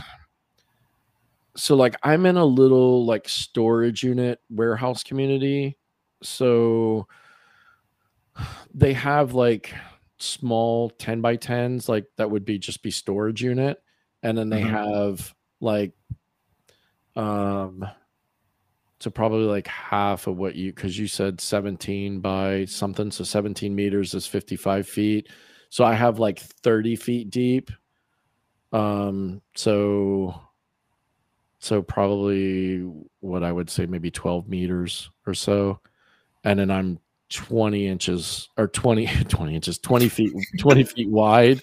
so 1.57 1.75
like 1.75 1.95
I'm 2.03 2.25
in 2.25 2.37
a 2.37 2.45
little 2.45 3.05
like 3.05 3.27
storage 3.27 4.03
unit 4.03 4.39
warehouse 4.49 5.03
community. 5.03 5.77
So 6.23 7.07
they 8.73 8.93
have 8.93 9.33
like 9.33 9.73
small 10.19 10.89
10 10.91 11.21
by 11.21 11.35
10s 11.35 11.87
like 11.89 12.05
that 12.17 12.29
would 12.31 12.45
be 12.45 12.57
just 12.57 12.81
be 12.81 12.91
storage 12.91 13.41
unit 13.43 13.81
and 14.23 14.37
then 14.37 14.49
they 14.49 14.61
Mhm. 14.61 14.69
have 14.71 15.33
like 15.61 15.93
um 17.15 17.85
so 18.99 19.09
probably 19.11 19.45
like 19.45 19.67
half 19.67 20.27
of 20.27 20.37
what 20.37 20.55
you 20.55 20.73
because 20.73 20.97
you 20.97 21.07
said 21.07 21.39
17 21.39 22.19
by 22.19 22.65
something 22.65 23.11
so 23.11 23.23
17 23.23 23.75
meters 23.75 24.13
is 24.13 24.25
55 24.25 24.87
feet 24.87 25.29
so 25.69 25.83
i 25.85 25.93
have 25.93 26.19
like 26.19 26.39
30 26.39 26.95
feet 26.95 27.29
deep 27.29 27.69
um 28.71 29.41
so 29.55 30.39
so 31.59 31.81
probably 31.81 32.79
what 33.21 33.43
i 33.43 33.51
would 33.51 33.69
say 33.69 33.85
maybe 33.85 34.11
12 34.11 34.47
meters 34.47 35.09
or 35.25 35.33
so 35.33 35.79
and 36.43 36.59
then 36.59 36.69
i'm 36.71 36.99
20 37.29 37.87
inches 37.87 38.49
or 38.57 38.67
20 38.67 39.05
20 39.27 39.55
inches 39.55 39.77
20 39.79 40.07
feet 40.09 40.31
20 40.59 40.83
feet 40.95 41.09
wide 41.09 41.61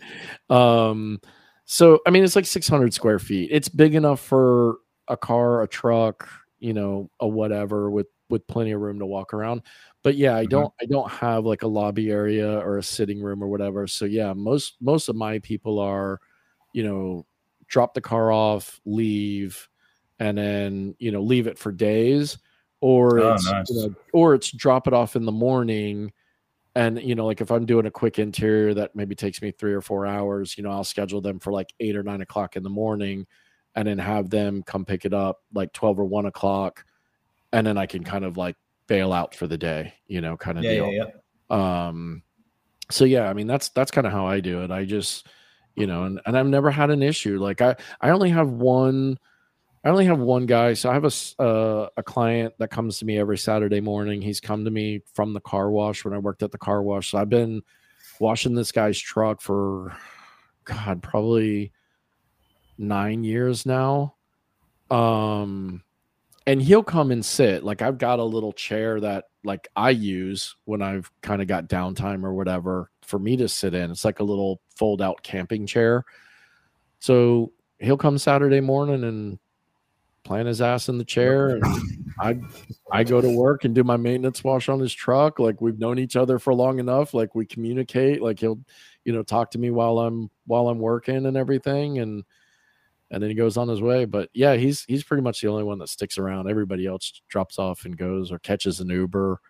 um 0.51 1.21
so 1.65 2.01
i 2.07 2.11
mean 2.11 2.25
it's 2.25 2.37
like 2.37 2.45
600 2.47 2.93
square 2.93 3.19
feet 3.19 3.49
it's 3.53 3.69
big 3.69 3.95
enough 3.95 4.21
for 4.21 4.79
a 5.09 5.17
car 5.17 5.63
a 5.63 5.69
truck 5.69 6.29
you 6.59 6.73
know 6.73 7.11
a 7.21 7.29
whatever 7.29 7.91
with 7.91 8.07
with 8.31 8.47
plenty 8.47 8.73
of 8.73 8.81
room 8.81 8.99
to 8.99 9.07
walk 9.07 9.33
around 9.33 9.63
but 10.03 10.17
yeah 10.17 10.37
i 10.37 10.45
Mhm. 10.45 10.51
don't 10.51 10.73
i 10.81 10.87
don't 10.87 11.11
have 11.11 11.45
like 11.45 11.63
a 11.63 11.67
lobby 11.69 12.11
area 12.11 12.59
or 12.59 12.79
a 12.79 12.83
sitting 12.83 13.23
room 13.23 13.43
or 13.43 13.49
whatever 13.49 13.87
so 13.87 14.05
yeah 14.07 14.33
most 14.33 14.77
most 14.81 15.09
of 15.09 15.17
my 15.17 15.39
people 15.41 15.79
are 15.79 16.21
you 16.73 16.83
know 16.83 17.25
drop 17.69 17.95
the 17.95 18.01
car 18.01 18.33
off 18.33 18.81
leave 18.85 19.69
and 20.19 20.39
then 20.39 20.95
you 20.99 21.11
know 21.11 21.23
leave 21.23 21.47
it 21.47 21.59
for 21.59 21.73
days 21.73 22.39
or 22.81 23.19
Oh, 23.21 23.33
it's 23.35 23.51
nice. 23.51 23.71
you 23.71 23.77
know, 23.89 23.95
or 24.13 24.35
it's 24.35 24.51
drop 24.51 24.87
it 24.87 24.93
off 24.93 25.17
in 25.17 25.25
the 25.25 25.33
morning 25.33 26.13
and 26.75 27.01
you 27.03 27.15
know 27.15 27.27
like 27.27 27.41
if 27.41 27.51
i'm 27.51 27.67
doing 27.67 27.87
a 27.87 27.91
quick 27.91 28.19
interior 28.19 28.75
that 28.75 28.95
maybe 28.95 29.15
takes 29.15 29.41
me 29.41 29.51
three 29.51 29.73
or 29.73 29.81
four 29.81 30.07
hours 30.07 30.57
you 30.57 30.65
know 30.65 30.71
i'll 30.71 30.85
schedule 30.85 31.21
them 31.21 31.39
for 31.39 31.53
like 31.53 31.73
eight 31.81 31.97
or 31.97 32.03
nine 32.03 32.21
o'clock 32.21 32.57
in 32.57 32.63
the 32.63 32.71
morning 32.71 33.27
and 33.77 33.89
then 33.89 33.99
have 33.99 34.31
them 34.31 34.63
come 34.63 34.85
pick 34.85 35.05
it 35.05 35.15
up 35.15 35.43
like 35.53 35.73
12 35.73 36.01
or 36.01 36.05
1 36.05 36.27
o'clock 36.27 36.85
and 37.53 37.67
then 37.67 37.79
i 37.79 37.87
can 37.87 38.03
kind 38.05 38.25
of 38.25 38.37
like 38.37 38.57
bail 38.87 39.13
out 39.13 39.35
for 39.35 39.47
the 39.47 39.57
day 39.59 39.95
you 40.07 40.21
know 40.21 40.37
kind 40.37 40.59
of 40.59 40.65
yeah, 40.65 40.71
deal 40.73 40.93
yeah, 40.93 41.05
yeah. 41.51 41.87
um 41.87 42.23
so 42.91 43.05
yeah 43.05 43.29
i 43.29 43.33
mean 43.33 43.47
that's 43.47 43.69
that's 43.71 43.91
kind 43.91 44.07
of 44.07 44.13
how 44.13 44.27
i 44.27 44.41
do 44.41 44.63
it 44.63 44.71
i 44.71 44.85
just 44.85 45.27
you 45.75 45.87
know 45.87 46.05
and, 46.05 46.21
and 46.27 46.37
i've 46.37 46.47
never 46.47 46.71
had 46.71 46.91
an 46.91 47.03
issue 47.03 47.39
like 47.39 47.61
i 47.63 47.75
i 48.01 48.11
only 48.11 48.29
have 48.31 48.51
one 48.51 49.17
i 49.85 49.91
only 49.91 50.07
have 50.07 50.19
one 50.19 50.47
guy 50.47 50.73
so 50.73 50.91
i 50.91 50.95
have 50.95 51.05
a 51.05 51.43
uh, 51.43 51.89
a 51.97 52.03
client 52.03 52.55
that 52.59 52.71
comes 52.71 52.99
to 52.99 53.05
me 53.05 53.19
every 53.19 53.39
saturday 53.39 53.81
morning. 53.81 54.21
He's 54.23 54.41
come 54.41 54.65
to 54.65 54.71
me 54.71 55.03
from 55.13 55.33
the 55.33 55.41
car 55.41 55.71
wash 55.71 56.05
when 56.05 56.15
i 56.15 56.19
worked 56.19 56.43
at 56.43 56.51
the 56.53 56.59
car 56.59 56.83
wash. 56.83 57.11
So 57.11 57.19
i've 57.19 57.29
been 57.29 57.63
washing 58.21 58.55
this 58.55 58.73
guy's 58.73 58.99
truck 58.99 59.41
for 59.41 59.97
god 60.65 61.03
probably 61.03 61.73
nine 62.79 63.25
years 63.25 63.67
now. 63.67 64.15
Um 64.91 65.83
and 66.47 66.61
he'll 66.61 66.83
come 66.83 67.11
and 67.11 67.25
sit. 67.25 67.65
Like 67.65 67.83
i've 67.83 67.99
got 67.99 68.19
a 68.19 68.25
little 68.25 68.53
chair 68.53 69.01
that 69.01 69.27
like 69.45 69.69
i 69.77 69.91
use 69.91 70.57
when 70.65 70.81
i've 70.81 71.11
kind 71.21 71.43
of 71.43 71.49
got 71.49 71.69
downtime 71.69 72.25
or 72.25 72.33
whatever 72.33 72.91
for 73.03 73.19
me 73.19 73.37
to 73.37 73.49
sit 73.49 73.75
in. 73.75 73.91
It's 73.91 74.05
like 74.05 74.21
a 74.21 74.25
little 74.25 74.61
fold 74.75 75.03
out 75.03 75.23
camping 75.23 75.67
chair. 75.67 76.05
So 77.01 77.53
he'll 77.79 77.99
come 77.99 78.17
saturday 78.17 78.61
morning 78.61 79.05
and 79.05 79.39
plant 80.25 80.49
his 80.49 80.61
ass 80.63 80.89
in 80.89 80.99
the 80.99 81.05
chair 81.05 81.51
and 81.51 81.65
i 82.21 82.37
i 82.93 83.05
go 83.05 83.21
to 83.21 83.31
work 83.31 83.65
and 83.65 83.75
do 83.75 83.85
my 83.85 83.97
maintenance 83.97 84.43
wash 84.43 84.69
on 84.69 84.81
his 84.81 84.93
truck 84.93 85.39
like 85.39 85.61
we've 85.61 85.79
known 85.79 85.99
each 85.99 86.17
other 86.17 86.39
for 86.39 86.55
long 86.55 86.79
enough 86.79 87.13
like 87.15 87.35
we 87.35 87.45
communicate 87.45 88.23
like 88.23 88.39
he'll 88.41 88.59
you 89.05 89.13
know 89.13 89.23
talk 89.23 89.51
to 89.51 89.59
me 89.59 89.71
while 89.71 89.99
i'm 89.99 90.31
while 90.47 90.69
i'm 90.69 90.79
working 90.79 91.27
and 91.27 91.37
everything 91.37 91.99
and 91.99 92.25
and 93.11 93.23
then 93.23 93.31
he 93.31 93.37
goes 93.37 93.57
on 93.57 93.69
his 93.69 93.81
way. 93.83 94.07
But 94.07 94.29
yeah, 94.33 94.55
he's 94.55 94.83
he's 94.89 95.05
pretty 95.05 95.23
much 95.23 95.41
the 95.41 95.47
only 95.49 95.63
one 95.63 95.79
that 95.79 95.89
sticks 95.91 96.19
around. 96.19 96.49
Everybody 96.49 96.87
else 96.87 97.21
drops 97.29 97.61
off 97.61 97.85
and 97.85 97.97
goes 97.97 98.33
or 98.33 98.41
catches 98.41 98.81
an 98.81 98.89
Uber, 98.89 99.41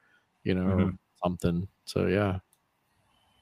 you 0.43 0.55
know, 0.55 0.67
or 0.67 0.77
Mhm. 0.87 0.99
something. 1.23 1.69
So 1.87 2.07
yeah, 2.07 2.41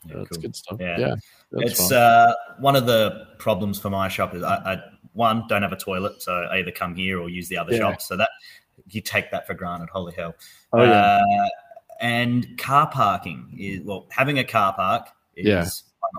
Yeah, 0.04 0.16
that's 0.18 0.28
cool. 0.28 0.42
good 0.42 0.54
stuff. 0.54 0.76
Yeah. 0.80 0.98
Yeah, 0.98 1.14
it's 1.54 1.88
fun. 1.88 1.98
uh, 1.98 2.34
one 2.60 2.76
of 2.76 2.86
the 2.86 3.26
problems 3.38 3.80
for 3.80 3.90
my 3.90 4.06
shop 4.06 4.34
is 4.34 4.44
I, 4.44 4.74
I 4.74 4.82
one 5.14 5.44
don't 5.48 5.62
have 5.62 5.72
a 5.72 5.76
toilet, 5.76 6.22
so 6.22 6.32
I 6.32 6.58
either 6.58 6.70
come 6.70 6.94
here 6.94 7.20
or 7.20 7.28
use 7.28 7.48
the 7.48 7.58
other 7.58 7.72
Yeah. 7.72 7.78
shops. 7.78 8.06
So 8.06 8.16
that 8.16 8.30
you 8.90 9.00
take 9.00 9.30
that 9.30 9.46
for 9.46 9.54
granted. 9.54 9.88
Holy 9.90 10.12
hell! 10.14 10.34
Oh 10.72 10.82
yeah. 10.82 10.90
Uh, 11.20 11.48
and 12.00 12.58
car 12.58 12.88
parking 12.88 13.54
is 13.58 13.80
well, 13.82 14.06
having 14.10 14.38
a 14.38 14.44
car 14.44 14.72
park 14.74 15.08
is 15.36 15.46
Yeah. 15.46 15.66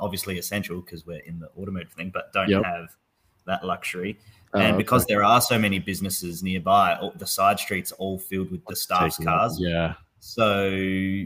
obviously 0.01 0.37
essential 0.39 0.81
because 0.81 1.05
we're 1.05 1.19
in 1.19 1.39
the 1.39 1.49
automotive 1.59 1.91
thing, 1.91 2.09
but 2.13 2.31
don't 2.33 2.49
Yep. 2.49 2.63
have 2.63 2.95
that 3.45 3.65
luxury. 3.65 4.17
Oh, 4.53 4.59
and 4.59 4.69
okay. 4.75 4.77
because 4.77 5.05
there 5.07 5.23
are 5.23 5.41
so 5.41 5.57
many 5.59 5.79
businesses 5.79 6.41
nearby, 6.43 6.95
all, 6.95 7.11
the 7.17 7.25
side 7.27 7.59
streets 7.59 7.91
are 7.91 7.95
all 7.95 8.19
filled 8.19 8.51
with 8.51 8.63
the 8.67 8.75
staff's 8.75 9.17
Taking 9.17 9.25
cars. 9.31 9.57
Yeah. 9.59 9.95
So 10.19 11.25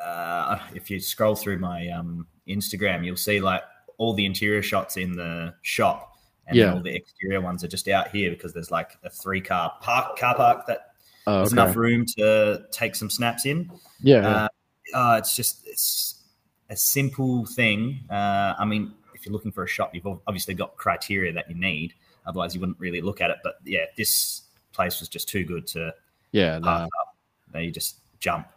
uh, 0.00 0.58
if 0.74 0.90
you 0.90 1.00
scroll 1.00 1.34
through 1.34 1.58
my 1.58 1.88
um, 1.88 2.26
Instagram, 2.48 3.04
you'll 3.04 3.16
see 3.16 3.40
like 3.40 3.62
all 3.98 4.14
the 4.14 4.24
interior 4.26 4.62
shots 4.62 4.96
in 4.96 5.12
the 5.12 5.54
shop, 5.62 6.11
and 6.46 6.56
Yeah. 6.56 6.74
all 6.74 6.80
the 6.80 6.94
exterior 6.94 7.40
ones 7.40 7.62
are 7.64 7.68
just 7.68 7.88
out 7.88 8.08
here 8.08 8.30
because 8.30 8.52
there's 8.52 8.70
like 8.70 8.96
a 9.04 9.10
three 9.10 9.40
car 9.40 9.72
park 9.80 10.18
car 10.18 10.34
park 10.34 10.66
that 10.66 10.88
Oh, 11.26 11.36
there's 11.36 11.52
okay. 11.52 11.62
enough 11.62 11.76
room 11.76 12.04
to 12.18 12.64
take 12.72 12.96
some 12.96 13.08
snaps 13.08 13.46
in. 13.46 13.70
Yeah. 14.00 14.48
Uh, 14.94 14.96
uh, 14.96 15.16
it's 15.18 15.36
just 15.36 15.66
it's 15.66 16.22
a 16.68 16.76
simple 16.76 17.46
thing. 17.46 18.00
Uh, 18.10 18.54
I 18.58 18.64
mean, 18.64 18.92
if 19.14 19.24
you're 19.24 19.32
looking 19.32 19.52
for 19.52 19.62
a 19.62 19.68
shop, 19.68 19.94
you've 19.94 20.06
obviously 20.06 20.54
got 20.54 20.76
criteria 20.76 21.32
that 21.32 21.48
you 21.48 21.54
need. 21.54 21.94
Otherwise, 22.26 22.54
you 22.54 22.60
wouldn't 22.60 22.78
really 22.80 23.00
look 23.00 23.20
at 23.20 23.30
it. 23.30 23.36
But 23.44 23.54
yeah, 23.64 23.84
this 23.96 24.42
place 24.72 24.98
was 25.00 25.08
just 25.08 25.28
too 25.28 25.44
good 25.44 25.66
to 25.68 25.94
yeah. 26.32 26.58
no. 26.58 26.66
pass 26.66 26.82
up. 26.82 27.16
Now 27.54 27.60
you 27.60 27.70
just 27.70 27.98
jump. 28.18 28.48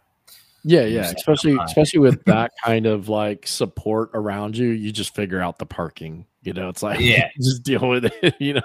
Yeah, 0.68 0.82
yeah, 0.82 1.12
especially 1.16 1.56
especially 1.64 2.00
with 2.00 2.24
that 2.26 2.50
kind 2.64 2.86
of 2.86 3.08
like 3.08 3.46
support 3.46 4.10
around 4.14 4.56
you, 4.56 4.68
you 4.70 4.90
just 4.90 5.14
figure 5.14 5.40
out 5.40 5.58
the 5.58 5.66
parking. 5.66 6.26
You 6.42 6.54
know, 6.54 6.68
it's 6.68 6.82
like 6.82 6.98
Yeah. 7.00 7.28
just 7.40 7.62
deal 7.62 7.88
with 7.88 8.06
it. 8.06 8.34
You 8.40 8.54
know, 8.54 8.62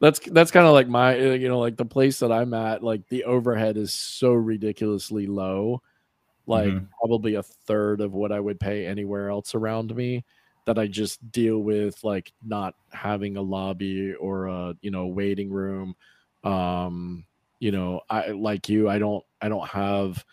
that's 0.00 0.20
that's 0.20 0.52
kind 0.52 0.66
of 0.66 0.72
like 0.72 0.88
my 0.88 1.18
uh, 1.18 1.32
you 1.34 1.48
know 1.48 1.58
like 1.58 1.76
the 1.76 1.84
place 1.84 2.20
that 2.20 2.30
I'm 2.30 2.54
at. 2.54 2.84
Like 2.84 3.08
the 3.08 3.24
overhead 3.24 3.76
is 3.76 3.92
so 3.92 4.32
ridiculously 4.32 5.26
low, 5.26 5.82
like 6.46 6.74
Mhm. 6.74 6.88
probably 7.00 7.34
a 7.34 7.42
third 7.42 8.00
of 8.00 8.12
what 8.14 8.32
I 8.32 8.40
would 8.40 8.60
pay 8.60 8.86
anywhere 8.86 9.28
else 9.30 9.54
around 9.54 9.94
me. 9.96 10.24
That 10.66 10.78
I 10.78 10.86
just 10.86 11.32
deal 11.32 11.58
with 11.58 12.04
like 12.04 12.32
not 12.46 12.76
having 12.92 13.36
a 13.36 13.42
lobby 13.42 14.14
or 14.14 14.46
a 14.46 14.76
you 14.80 14.92
know 14.92 15.06
waiting 15.08 15.50
room. 15.50 15.96
Um, 16.44 17.24
you 17.60 17.72
know, 17.72 18.02
I 18.10 18.28
like 18.28 18.68
you. 18.68 18.88
I 18.88 18.98
don't 19.00 19.24
I 19.40 19.48
don't 19.48 19.68
have 19.68 20.24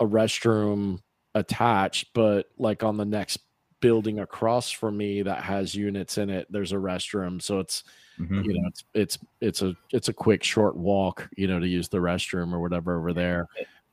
a 0.00 0.06
restroom 0.06 1.00
attached, 1.34 2.08
but 2.14 2.46
like 2.58 2.82
on 2.84 2.96
the 2.96 3.04
next 3.04 3.38
building 3.80 4.18
across 4.18 4.70
from 4.70 4.96
me 4.96 5.22
that 5.22 5.42
has 5.42 5.74
units 5.74 6.18
in 6.18 6.30
it, 6.30 6.46
there's 6.50 6.72
a 6.72 6.76
restroom. 6.76 7.40
So 7.40 7.60
it's 7.60 7.84
Mhm. 8.18 8.44
you 8.44 8.60
know 8.60 8.66
it's 8.68 8.84
it's 8.94 9.18
it's 9.40 9.62
a 9.62 9.76
it's 9.92 10.08
a 10.08 10.12
quick 10.12 10.42
short 10.42 10.76
walk, 10.76 11.28
you 11.36 11.46
know, 11.46 11.60
to 11.60 11.68
use 11.68 11.88
the 11.88 11.98
restroom 11.98 12.52
or 12.52 12.60
whatever 12.60 12.98
over 12.98 13.12
there. 13.12 13.46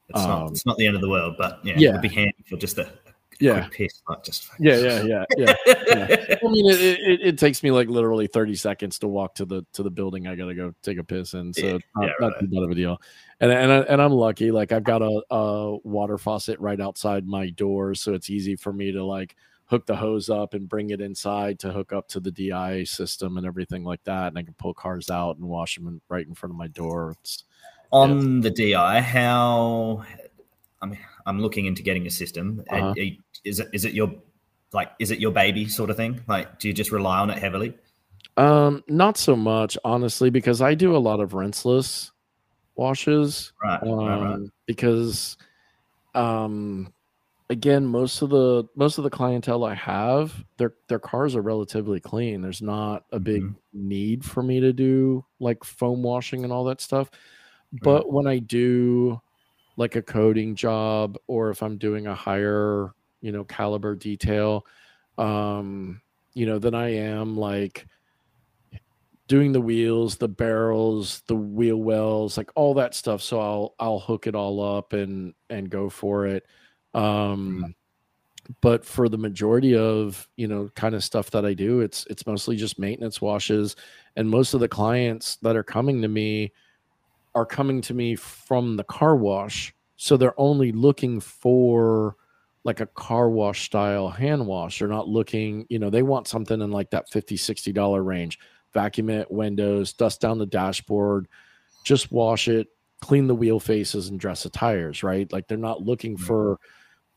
It's 0.10 0.18
not 0.18 0.42
Um, 0.44 0.48
it's 0.48 0.66
not 0.66 0.78
the 0.78 0.88
end 0.88 0.96
of 0.96 1.02
the 1.02 1.10
world, 1.10 1.36
but 1.38 1.60
yeah, 1.64 1.76
yeah. 1.78 1.90
it 1.90 1.92
would 1.94 2.02
be 2.02 2.08
handy 2.10 2.44
for 2.50 2.58
just 2.58 2.78
a 2.80 2.92
Yeah. 3.40 3.62
quick 3.68 3.72
piss, 3.90 4.02
like 4.08 4.24
just 4.24 4.50
Yeah, 4.60 4.78
yeah, 4.78 5.02
yeah, 5.04 5.26
yeah. 5.38 5.54
yeah. 5.88 6.36
I 6.44 6.48
mean, 6.48 6.70
it, 6.70 6.80
it, 6.82 7.20
it 7.22 7.38
takes 7.38 7.64
me 7.64 7.72
like 7.72 7.88
literally 7.90 8.28
30 8.28 8.56
seconds 8.56 9.00
to 9.00 9.08
walk 9.08 9.36
to 9.36 9.46
the 9.46 9.66
to 9.74 9.84
the 9.84 9.90
building. 9.90 10.28
I 10.28 10.36
gotta 10.36 10.56
go 10.56 10.74
take 10.82 10.98
a 10.98 11.04
piss 11.04 11.34
in, 11.34 11.54
so 11.54 11.66
Yeah, 11.66 11.78
not, 11.96 12.04
yeah, 12.06 12.12
not 12.20 12.28
right. 12.34 12.40
too 12.42 12.48
bad 12.48 12.64
of 12.64 12.72
a 12.72 12.76
deal. 12.76 13.02
And 13.40 13.52
and 13.52 13.72
I, 13.72 13.78
and 13.82 14.02
I'm 14.02 14.14
lucky. 14.14 14.52
Like 14.52 14.72
I've 14.72 14.84
got 14.84 15.02
a, 15.02 15.22
a 15.30 15.78
water 15.84 16.18
faucet 16.18 16.60
right 16.60 16.80
outside 16.80 17.28
my 17.28 17.50
door, 17.50 17.94
so 17.96 18.14
it's 18.14 18.30
easy 18.30 18.56
for 18.56 18.72
me 18.72 18.92
to 18.94 19.04
like 19.04 19.36
hook 19.68 19.86
the 19.88 19.96
hose 19.96 20.30
up 20.30 20.54
and 20.54 20.70
bring 20.70 20.92
it 20.92 21.02
inside 21.02 21.58
to 21.60 21.72
hook 21.72 21.92
up 21.92 22.08
to 22.08 22.20
the 22.20 22.32
DI 22.32 22.84
system 22.84 23.36
and 23.38 23.48
everything 23.48 23.84
like 23.84 24.04
that. 24.04 24.28
And 24.28 24.38
I 24.38 24.44
can 24.44 24.54
pull 24.54 24.74
cars 24.76 25.10
out 25.10 25.38
and 25.38 25.46
wash 25.48 25.76
them 25.76 25.88
in, 25.88 26.02
right 26.08 26.26
in 26.26 26.36
front 26.36 26.52
of 26.54 26.58
my 26.58 26.68
door. 26.68 27.16
It's 27.22 27.44
on 27.92 28.42
the 28.42 28.52
DI, 28.52 29.02
how 29.02 30.04
I 30.82 30.86
mean, 30.86 31.00
I'm 31.26 31.42
looking 31.42 31.66
into 31.66 31.82
getting 31.82 32.06
a 32.06 32.12
system. 32.12 32.64
And 32.70 32.80
Uh-huh. 32.84 32.94
are- 33.00 33.18
Is 33.46 33.60
it 33.60 33.70
is 33.72 33.86
it 33.86 33.94
your 33.94 34.14
like 34.74 34.92
is 35.00 35.12
it 35.12 35.20
your 35.20 35.32
baby 35.32 35.68
sort 35.70 35.90
of 35.90 35.96
thing? 35.96 36.22
Like, 36.28 36.60
do 36.60 36.68
you 36.68 36.74
just 36.74 36.92
rely 36.92 37.20
on 37.20 37.30
it 37.30 37.38
heavily? 37.38 37.74
um 38.38 38.84
not 38.90 39.18
so 39.18 39.34
much 39.36 39.78
honestly 39.86 40.30
because 40.30 40.62
I 40.62 40.74
do 40.74 40.94
a 40.94 40.98
lot 40.98 41.22
of 41.22 41.32
rinseless 41.32 42.12
washes. 42.76 43.54
Right, 43.64 43.80
right, 43.82 44.22
right. 44.22 44.34
um, 44.34 44.52
because 44.66 45.38
um 46.16 46.92
again 47.50 47.86
most 47.86 48.22
of 48.22 48.30
the 48.32 48.66
most 48.76 48.98
of 48.98 49.04
the 49.04 49.10
clientele 49.10 49.64
i 49.64 49.76
have 49.76 50.34
their 50.58 50.74
their 50.90 50.98
cars 51.00 51.36
are 51.36 51.42
relatively 51.42 52.00
clean 52.00 52.42
there's 52.42 52.62
not 52.62 53.06
a 53.12 53.20
big 53.20 53.44
Mhm. 53.44 53.56
need 53.74 54.26
for 54.26 54.42
me 54.42 54.60
to 54.60 54.74
do 54.74 55.24
like 55.40 55.64
foam 55.64 56.02
washing 56.02 56.44
and 56.44 56.52
all 56.52 56.64
that 56.66 56.82
stuff 56.82 57.12
but 57.84 58.12
when 58.12 58.26
i 58.26 58.40
do 58.40 59.22
like 59.78 59.96
a 59.96 60.02
coating 60.02 60.56
job 60.56 61.18
or 61.28 61.52
if 61.52 61.62
i'm 61.62 61.78
doing 61.78 62.08
a 62.08 62.16
higher 62.16 62.95
you 63.26 63.32
know 63.32 63.44
caliber 63.44 63.96
detail 63.96 64.66
um 65.18 66.00
you 66.34 66.46
know 66.46 66.60
then 66.60 66.76
i 66.76 66.90
am 66.90 67.36
like 67.36 67.88
doing 69.28 69.52
the 69.52 69.62
wheels, 69.62 70.18
the 70.18 70.28
barrels, 70.28 71.24
the 71.28 71.36
wheel 71.36 71.78
wells, 71.78 72.38
like 72.38 72.52
all 72.56 72.74
that 72.76 72.94
stuff. 72.94 73.22
So 73.22 73.40
I'll 73.40 73.76
I'll 73.80 74.00
hook 74.00 74.28
it 74.28 74.36
all 74.36 74.62
up 74.62 74.94
and 74.94 75.34
and 75.50 75.70
go 75.70 75.90
for 75.90 76.28
it. 76.28 76.46
Um 76.94 77.76
but 78.62 78.86
for 78.86 79.10
the 79.10 79.18
majority 79.18 79.76
of, 79.76 80.30
you 80.36 80.48
know, 80.48 80.70
kind 80.76 80.94
of 80.94 81.04
stuff 81.04 81.32
that 81.32 81.46
I 81.46 81.56
do, 81.56 81.80
it's 81.80 82.06
it's 82.10 82.28
mostly 82.28 82.56
just 82.56 82.78
maintenance 82.78 83.20
washes 83.20 83.76
and 84.16 84.30
most 84.30 84.54
of 84.54 84.60
the 84.60 84.68
clients 84.68 85.38
that 85.38 85.56
are 85.56 85.64
coming 85.64 86.02
to 86.04 86.08
me 86.08 86.52
are 87.34 87.46
coming 87.46 87.82
to 87.82 87.94
me 87.94 88.16
from 88.16 88.78
the 88.78 88.84
car 88.84 89.16
wash. 89.16 89.74
So 89.98 90.16
they're 90.16 90.40
only 90.40 90.72
looking 90.72 91.20
for 91.20 92.16
like 92.66 92.82
a 92.82 92.88
car 92.88 93.30
wash 93.30 93.64
style 93.66 94.10
hand 94.10 94.46
wash. 94.46 94.80
They're 94.80 94.88
not 94.88 95.08
looking, 95.08 95.66
you 95.70 95.80
know, 95.80 95.92
they 95.92 96.04
want 96.04 96.28
something 96.28 96.62
in 96.62 96.72
like 96.72 96.90
that 96.90 97.10
50 97.10 97.38
60 97.38 97.72
dollar 97.72 98.04
range 98.04 98.40
vacuum 98.74 99.10
it, 99.10 99.32
windows, 99.32 99.94
dust 99.94 100.20
down 100.20 100.38
the 100.38 100.46
dashboard, 100.46 101.28
just 101.86 102.12
wash 102.12 102.50
it, 102.50 102.68
clean 103.00 103.28
the 103.28 103.36
wheel 103.36 103.60
faces, 103.60 104.10
and 104.10 104.20
dress 104.20 104.44
the 104.44 104.50
tires. 104.50 105.04
Right? 105.04 105.32
Like 105.32 105.48
they're 105.48 105.58
not 105.58 105.84
looking 105.84 106.18
for 106.18 106.60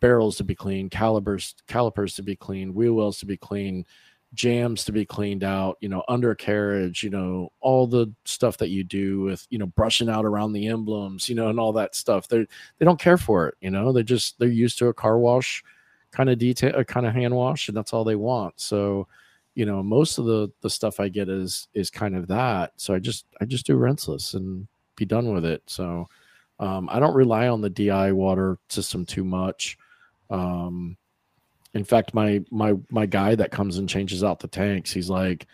barrels 0.00 0.36
to 0.36 0.44
be 0.44 0.54
clean, 0.54 0.90
calipers 0.90 1.54
calipers 1.66 2.14
to 2.14 2.22
be 2.22 2.36
clean, 2.36 2.74
wheel 2.74 2.92
wells 2.92 3.18
to 3.18 3.26
be 3.26 3.38
clean, 3.38 3.84
jams 4.34 4.84
to 4.84 4.92
be 4.92 5.04
cleaned 5.04 5.44
out. 5.44 5.76
You 5.80 5.88
know, 5.88 6.02
undercarriage. 6.08 7.02
You 7.02 7.10
know, 7.10 7.52
all 7.60 7.86
the 7.86 8.12
stuff 8.24 8.56
that 8.58 8.70
you 8.70 8.84
do 8.84 9.20
with 9.22 9.46
you 9.50 9.58
know 9.58 9.66
brushing 9.66 10.08
out 10.08 10.24
around 10.24 10.52
the 10.52 10.68
emblems. 10.68 11.28
You 11.28 11.34
know, 11.34 11.48
and 11.48 11.60
all 11.60 11.72
that 11.74 11.94
stuff. 11.94 12.28
They 12.28 12.46
they 12.78 12.84
don't 12.84 13.00
care 13.00 13.18
for 13.18 13.48
it. 13.48 13.54
You 13.60 13.70
know, 13.70 13.92
they 13.92 14.02
just 14.02 14.38
they're 14.38 14.48
used 14.48 14.78
to 14.78 14.88
a 14.88 14.94
car 14.94 15.18
wash 15.18 15.62
kind 16.10 16.30
of 16.30 16.38
detail, 16.38 16.74
a 16.74 16.84
kind 16.84 17.06
of 17.06 17.14
hand 17.14 17.34
wash, 17.34 17.68
and 17.68 17.76
that's 17.76 17.92
all 17.92 18.04
they 18.04 18.16
want. 18.16 18.60
So 18.60 19.06
you 19.58 19.66
know 19.66 19.82
most 19.82 20.18
of 20.18 20.24
the 20.24 20.48
the 20.60 20.70
stuff 20.70 21.00
i 21.00 21.08
get 21.08 21.28
is 21.28 21.66
is 21.74 21.90
kind 21.90 22.14
of 22.14 22.28
that 22.28 22.72
so 22.76 22.94
i 22.94 22.98
just 23.00 23.26
i 23.40 23.44
just 23.44 23.66
do 23.66 23.76
rinseless 23.76 24.34
and 24.34 24.68
be 24.94 25.04
done 25.04 25.34
with 25.34 25.44
it 25.44 25.60
so 25.66 26.08
um, 26.60 26.88
i 26.92 27.00
don't 27.00 27.16
rely 27.16 27.48
on 27.48 27.60
the 27.60 27.68
di 27.68 28.12
water 28.12 28.56
system 28.68 29.04
too 29.04 29.24
much 29.24 29.76
um, 30.30 30.96
in 31.74 31.84
fact 31.84 32.14
my 32.14 32.42
my 32.50 32.74
my 32.90 33.06
guy 33.06 33.34
that 33.34 33.50
comes 33.50 33.78
and 33.78 33.88
changes 33.88 34.24
out 34.24 34.40
the 34.40 34.48
tanks 34.48 34.90
he's 34.90 35.10
like 35.10 35.46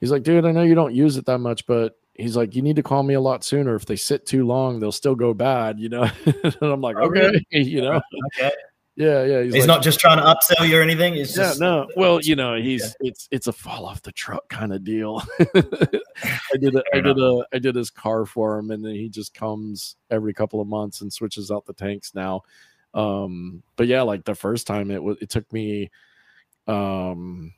he's 0.00 0.10
like 0.10 0.22
dude 0.22 0.44
i 0.44 0.52
know 0.52 0.62
you 0.62 0.74
don't 0.74 0.94
use 0.94 1.16
it 1.16 1.26
that 1.26 1.38
much 1.38 1.66
but 1.66 1.98
he's 2.14 2.36
like 2.36 2.54
you 2.54 2.62
need 2.62 2.76
to 2.76 2.82
call 2.82 3.02
me 3.02 3.14
a 3.14 3.20
lot 3.20 3.44
sooner 3.44 3.74
if 3.74 3.86
they 3.86 3.96
sit 3.96 4.26
too 4.26 4.46
long 4.46 4.78
they'll 4.78 4.92
still 4.92 5.14
go 5.14 5.34
bad 5.34 5.78
you 5.78 5.88
know 5.88 6.08
and 6.26 6.56
i'm 6.62 6.80
like 6.80 6.96
Oh, 6.98 7.06
okay 7.06 7.44
you 7.50 7.82
know 7.82 8.00
Okay. 8.38 8.52
yeah 8.96 9.24
yeah 9.24 9.42
He's, 9.42 9.54
like, 9.54 9.66
not 9.66 9.82
just 9.82 9.98
trying 9.98 10.18
to 10.18 10.24
upsell 10.24 10.68
you 10.68 10.78
or 10.78 10.82
anything. 10.82 11.16
It's 11.16 11.36
yeah, 11.36 11.44
just 11.44 11.60
no. 11.60 11.88
Well, 11.96 12.20
you 12.20 12.36
know, 12.36 12.54
he's 12.54 12.94
it's 13.00 13.26
it's 13.32 13.48
a 13.48 13.52
fall 13.52 13.86
off 13.86 14.02
the 14.02 14.12
truck 14.12 14.48
kind 14.48 14.72
of 14.72 14.84
deal. 14.84 15.20
I 15.40 16.56
did 16.60 16.76
a, 16.76 16.82
I 16.94 17.00
did 17.00 17.18
a 17.18 17.44
I 17.52 17.58
did 17.58 17.74
his 17.74 17.90
car 17.90 18.24
for 18.24 18.56
him, 18.56 18.70
and 18.70 18.84
then 18.84 18.94
he 18.94 19.08
just 19.08 19.34
comes 19.34 19.96
every 20.10 20.32
couple 20.32 20.60
of 20.60 20.68
months 20.68 21.00
and 21.00 21.12
switches 21.12 21.50
out 21.50 21.66
the 21.66 21.72
tanks 21.72 22.14
now. 22.14 22.42
Um, 22.94 23.62
but 23.76 23.86
yeah, 23.86 24.02
like 24.02 24.24
the 24.24 24.34
first 24.34 24.66
time 24.66 24.90
it 24.90 25.02
was, 25.02 25.18
it 25.20 25.28
took 25.28 25.52
me, 25.52 25.90
um, 26.66 27.52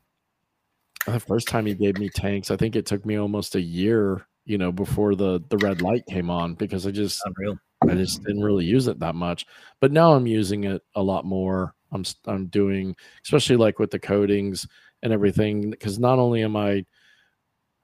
the 1.07 1.20
first 1.20 1.47
time 1.47 1.66
he 1.66 1.74
gave 1.74 1.99
me 1.99 2.09
tanks, 2.09 2.51
I 2.51 2.57
think 2.57 2.74
it 2.74 2.87
took 2.87 3.05
me 3.07 3.16
almost 3.16 3.55
a 3.55 3.61
year, 3.61 4.26
you 4.45 4.59
know, 4.59 4.72
before 4.72 5.14
the 5.14 5.43
the 5.51 5.59
red 5.59 5.82
light 5.82 6.05
came 6.07 6.30
on 6.30 6.55
because 6.55 6.87
I 6.87 6.91
just 6.91 7.22
unreal. 7.24 7.59
I 7.82 7.95
just 7.95 8.24
didn't 8.24 8.43
really 8.43 8.64
use 8.64 8.89
it 8.89 8.99
that 9.01 9.14
much. 9.14 9.47
But 9.80 9.93
now 9.93 10.14
I'm 10.14 10.26
using 10.26 10.64
it 10.64 10.82
a 10.95 11.03
lot 11.03 11.24
more. 11.24 11.74
I'm 11.93 12.05
I'm 12.26 12.47
doing 12.47 12.97
especially 13.24 13.57
like 13.57 13.78
with 13.78 13.91
the 13.91 13.99
coatings 13.99 14.66
and 15.03 15.12
everything 15.12 15.70
because 15.70 15.99
not 15.99 16.18
only 16.18 16.43
am 16.43 16.57
I 16.57 16.84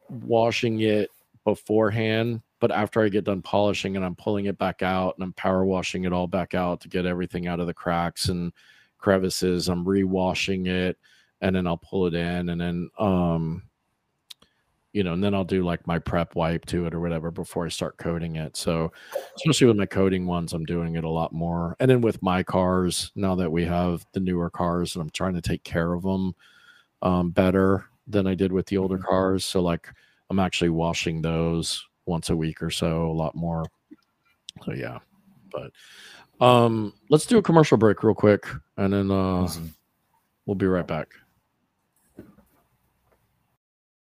washing 0.08 0.80
it 0.80 1.10
beforehand, 1.44 2.40
but 2.60 2.70
after 2.70 3.02
I 3.02 3.08
get 3.08 3.24
done 3.24 3.42
polishing 3.42 3.96
and 3.96 4.04
I'm 4.04 4.14
pulling 4.14 4.46
it 4.46 4.58
back 4.58 4.82
out 4.82 5.16
and 5.16 5.24
I'm 5.24 5.32
power 5.32 5.64
washing 5.64 6.04
it 6.04 6.12
all 6.12 6.26
back 6.26 6.54
out 6.54 6.80
to 6.82 6.88
get 6.88 7.06
everything 7.06 7.46
out 7.46 7.60
of 7.60 7.66
the 7.66 7.74
cracks 7.74 8.28
and 8.28 8.52
crevices. 8.98 9.68
I'm 9.68 9.84
rewashing 9.84 10.66
it 10.66 10.98
and 11.40 11.56
then 11.56 11.66
I'll 11.66 11.76
pull 11.76 12.06
it 12.06 12.14
in 12.14 12.48
and 12.50 12.60
then 12.60 12.90
um 12.98 13.62
you 14.92 15.02
know, 15.02 15.14
and 15.14 15.24
then 15.24 15.34
I'll 15.34 15.44
do 15.44 15.64
like 15.64 15.86
my 15.86 15.98
prep 15.98 16.34
wipe 16.34 16.66
to 16.66 16.86
it 16.86 16.94
or 16.94 17.00
whatever 17.00 17.30
before 17.30 17.64
I 17.64 17.70
start 17.70 17.96
coating 17.96 18.36
it. 18.36 18.56
So, 18.56 18.92
especially 19.36 19.66
with 19.68 19.76
my 19.76 19.86
coating 19.86 20.26
ones, 20.26 20.52
I'm 20.52 20.66
doing 20.66 20.96
it 20.96 21.04
a 21.04 21.08
lot 21.08 21.32
more. 21.32 21.76
And 21.80 21.90
then 21.90 22.02
with 22.02 22.22
my 22.22 22.42
cars, 22.42 23.10
now 23.14 23.34
that 23.36 23.50
we 23.50 23.64
have 23.64 24.04
the 24.12 24.20
newer 24.20 24.50
cars 24.50 24.94
and 24.94 25.02
I'm 25.02 25.10
trying 25.10 25.34
to 25.34 25.40
take 25.40 25.64
care 25.64 25.94
of 25.94 26.02
them 26.02 26.34
um, 27.00 27.30
better 27.30 27.86
than 28.06 28.26
I 28.26 28.34
did 28.34 28.52
with 28.52 28.66
the 28.66 28.76
older 28.76 28.98
cars. 28.98 29.44
So, 29.46 29.62
like, 29.62 29.88
I'm 30.32 30.38
actually 30.38 30.70
washing 30.70 31.20
those 31.20 31.86
once 32.06 32.30
a 32.30 32.36
week 32.36 32.62
or 32.62 32.70
so, 32.70 33.04
a 33.04 33.12
lot 33.12 33.34
more. 33.34 33.66
So, 34.64 34.72
yeah. 34.72 35.00
But 35.52 35.72
um, 36.42 36.94
let's 37.10 37.26
do 37.26 37.36
a 37.36 37.42
commercial 37.42 37.76
break 37.76 38.02
real 38.02 38.14
quick 38.14 38.46
and 38.78 38.94
then 38.94 39.10
uh, 39.10 39.44
Easy. 39.44 39.60
we'll 40.46 40.54
be 40.54 40.64
right 40.64 40.86
back. 40.86 41.08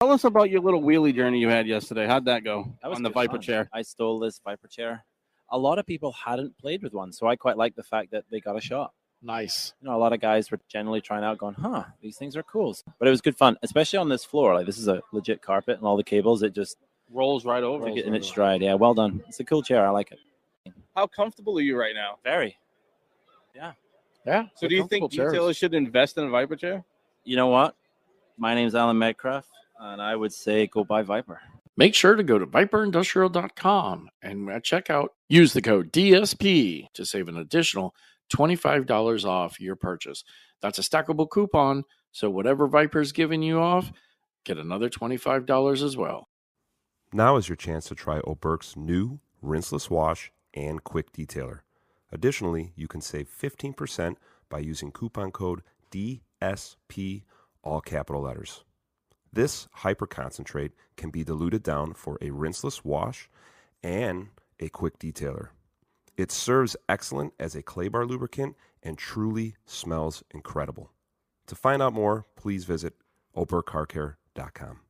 Tell 0.00 0.12
us 0.12 0.22
about 0.22 0.48
your 0.48 0.60
little 0.60 0.80
wheelie 0.80 1.12
journey 1.12 1.40
you 1.40 1.48
had 1.48 1.66
yesterday. 1.66 2.06
How'd 2.06 2.26
that 2.26 2.44
go 2.44 2.72
That 2.82 2.88
was 2.88 2.98
on 2.98 3.02
the 3.02 3.10
Vyper 3.10 3.32
fun. 3.32 3.40
chair? 3.40 3.68
I 3.72 3.82
stole 3.82 4.20
this 4.20 4.40
Vyper 4.46 4.70
chair. 4.70 5.04
A 5.50 5.58
lot 5.58 5.80
of 5.80 5.86
people 5.86 6.12
hadn't 6.12 6.56
played 6.56 6.84
with 6.84 6.94
one, 6.94 7.10
so 7.12 7.26
I 7.26 7.34
quite 7.34 7.56
like 7.56 7.74
the 7.74 7.82
fact 7.82 8.12
that 8.12 8.22
they 8.30 8.38
got 8.38 8.56
a 8.56 8.60
shot. 8.60 8.92
Nice. 9.22 9.72
You 9.80 9.88
know, 9.88 9.96
a 9.96 9.98
lot 9.98 10.12
of 10.12 10.20
guys 10.20 10.50
were 10.50 10.58
generally 10.68 11.00
trying 11.00 11.22
out, 11.22 11.38
going, 11.38 11.54
"Huh, 11.54 11.84
these 12.00 12.16
things 12.16 12.36
are 12.36 12.42
cool." 12.42 12.76
But 12.98 13.06
it 13.06 13.10
was 13.12 13.20
good 13.20 13.36
fun, 13.36 13.56
especially 13.62 13.98
on 13.98 14.08
this 14.08 14.24
floor. 14.24 14.54
Like 14.54 14.66
this 14.66 14.78
is 14.78 14.88
a 14.88 15.00
legit 15.12 15.40
carpet, 15.42 15.76
and 15.78 15.86
all 15.86 15.96
the 15.96 16.02
cables. 16.02 16.42
It 16.42 16.54
just 16.54 16.76
Rolls 17.08 17.44
right 17.44 17.62
over. 17.62 17.88
took 17.88 17.96
it 17.98 18.06
in 18.06 18.14
its 18.14 18.26
stride. 18.26 18.62
Yeah, 18.62 18.74
well 18.74 18.94
done. 18.94 19.22
It's 19.28 19.38
a 19.38 19.44
cool 19.44 19.62
chair. 19.62 19.86
I 19.86 19.90
like 19.90 20.12
it. 20.12 20.18
How 20.96 21.06
comfortable 21.06 21.58
are 21.58 21.62
you 21.62 21.78
right 21.78 21.94
now? 21.94 22.18
Very. 22.24 22.56
Yeah. 23.54 23.72
Yeah. 24.26 24.46
So 24.54 24.66
do 24.66 24.74
you 24.74 24.86
think 24.88 25.12
detailers 25.12 25.56
should 25.56 25.74
invest 25.74 26.16
in 26.18 26.24
a 26.24 26.28
Vyper 26.28 26.58
chair? 26.58 26.84
You 27.24 27.36
know 27.36 27.48
what? 27.48 27.76
My 28.38 28.54
name's 28.54 28.74
Alan 28.74 28.98
Medcraft, 28.98 29.44
and 29.78 30.00
I 30.00 30.16
would 30.16 30.32
say 30.32 30.66
go 30.66 30.84
buy 30.84 31.02
Vyper. 31.02 31.38
Make 31.76 31.94
sure 31.94 32.16
to 32.16 32.22
go 32.22 32.38
to 32.38 32.46
vyperindustrial.com 32.46 34.10
and 34.22 34.48
uh, 34.48 34.52
at 34.52 34.64
checkout, 34.64 35.08
use 35.28 35.52
the 35.54 35.62
code 35.62 35.92
DSP 35.92 36.92
to 36.92 37.04
save 37.06 37.28
an 37.28 37.38
additional 37.38 37.94
$25 38.34 39.24
off 39.24 39.60
your 39.60 39.76
purchase. 39.76 40.24
That's 40.60 40.78
a 40.78 40.82
stackable 40.82 41.28
coupon, 41.28 41.84
so 42.12 42.30
whatever 42.30 42.68
Vyper's 42.68 43.12
giving 43.12 43.42
you 43.42 43.60
off, 43.60 43.92
get 44.44 44.58
another 44.58 44.88
$25 44.88 45.82
as 45.82 45.96
well. 45.96 46.28
Now 47.12 47.36
is 47.36 47.48
your 47.48 47.56
chance 47.56 47.86
to 47.86 47.94
try 47.94 48.20
Oberk's 48.20 48.76
new 48.76 49.20
rinseless 49.42 49.90
wash 49.90 50.32
and 50.54 50.82
quick 50.82 51.12
detailer. 51.12 51.60
Additionally, 52.10 52.72
you 52.76 52.88
can 52.88 53.00
save 53.00 53.28
15% 53.28 54.16
by 54.48 54.58
using 54.58 54.92
coupon 54.92 55.30
code 55.30 55.62
DSP, 55.90 57.22
all 57.62 57.80
capital 57.80 58.22
letters. 58.22 58.64
This 59.32 59.66
hyper 59.72 60.06
concentrate 60.06 60.72
can 60.96 61.10
be 61.10 61.24
diluted 61.24 61.62
down 61.62 61.94
for 61.94 62.16
a 62.20 62.30
rinseless 62.30 62.84
wash 62.84 63.30
and 63.82 64.28
a 64.60 64.68
quick 64.68 64.98
detailer. 64.98 65.48
It 66.16 66.30
serves 66.30 66.76
excellent 66.88 67.32
as 67.38 67.54
a 67.54 67.62
clay 67.62 67.88
bar 67.88 68.04
lubricant 68.06 68.56
and 68.82 68.98
truly 68.98 69.56
smells 69.64 70.22
incredible. 70.32 70.90
To 71.46 71.54
find 71.54 71.82
out 71.82 71.92
more, 71.92 72.26
please 72.36 72.64
visit 72.64 72.94
oberkcarcare.com. 73.36 74.80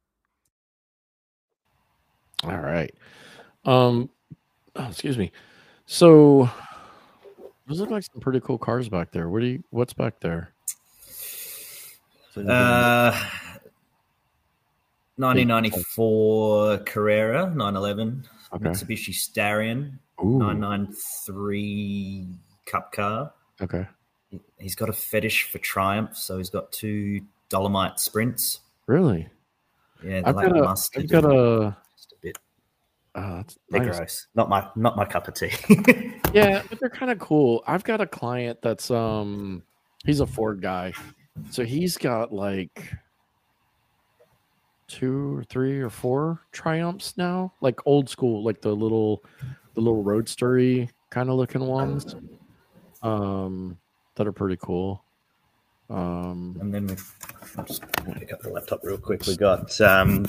All 2.45 2.59
right. 2.59 2.93
Um 3.64 4.11
oh, 4.75 4.89
excuse 4.89 5.16
me. 5.16 5.31
So 5.87 6.51
those 7.66 7.81
look 7.81 7.91
like 7.91 8.03
some 8.03 8.20
pretty 8.20 8.41
cool 8.41 8.59
cars 8.59 8.89
back 8.89 9.12
there. 9.12 9.29
What 9.29 9.41
do 9.41 9.47
you 9.47 9.64
what's 9.70 9.93
back 9.93 10.20
there? 10.20 10.53
Uh, 12.35 13.12
1994 15.16 16.79
Carrera 16.79 17.47
911 17.55 18.25
Okay. 18.55 18.65
Mitsubishi 18.67 19.15
Starion 19.15 19.99
Ooh, 20.23 20.39
993 20.39 22.27
Cup 22.67 22.93
car. 22.93 23.33
okay. 23.61 23.87
He's 24.59 24.75
got 24.75 24.89
a 24.89 24.93
fetish 24.95 25.45
for 25.51 25.59
Triumph, 25.59 26.17
so 26.17 26.39
he's 26.39 26.49
got 26.49 26.73
two 26.73 27.21
Dolomite 27.51 28.01
Sprints. 28.01 28.61
Really? 28.87 29.29
Yeah, 30.03 30.23
I've 30.25 30.37
like 30.37 30.49
got 30.49 30.57
a 30.57 30.63
mustard. 30.63 31.03
I've 31.05 31.11
got 31.11 31.25
a 31.25 31.77
just 31.97 32.13
a 32.13 32.17
bit. 32.23 32.39
uh, 33.15 33.37
that's 33.37 33.59
They're 33.69 33.85
nice. 33.85 33.97
gross. 33.99 34.27
Not 34.35 34.49
my 34.49 34.67
not 34.75 34.97
my 34.97 35.05
cup 35.05 35.29
of 35.29 35.35
tea. 35.35 35.51
Yeah, 36.33 36.63
but 36.71 36.81
they're 36.81 36.89
kind 36.89 37.13
of 37.13 37.19
cool. 37.19 37.63
I've 37.67 37.85
got 37.85 38.01
a 38.01 38.07
client 38.07 38.59
that's 38.63 38.91
um 38.91 39.63
he's 40.07 40.21
a 40.21 40.27
Ford 40.27 40.63
guy. 40.63 40.95
So 41.51 41.63
he's 41.63 41.99
got 41.99 42.33
like 42.33 42.91
two 44.93 45.38
or 45.38 45.45
three 45.45 45.80
or 45.80 45.88
four 45.88 46.43
triumphs 46.53 47.16
now, 47.16 47.53
like 47.62 47.80
old 47.86 48.09
school, 48.09 48.45
like 48.45 48.61
the 48.61 48.74
little 48.74 49.24
the 49.74 49.80
little 49.80 50.05
roadstery 50.05 50.90
kind 51.11 51.30
of 51.30 51.36
looking 51.36 51.66
ones. 51.66 52.14
Um 53.03 53.78
that 54.16 54.26
are 54.26 54.32
pretty 54.32 54.59
cool. 54.61 55.03
Um 55.88 56.59
and 56.61 56.74
then 56.74 56.86
we 56.88 57.64
just 57.64 57.82
pick 58.18 58.32
up 58.32 58.43
the 58.43 58.51
laptop 58.51 58.80
real 58.84 58.99
quick. 58.99 59.26
We 59.26 59.36
got 59.36 59.80
um, 59.80 60.26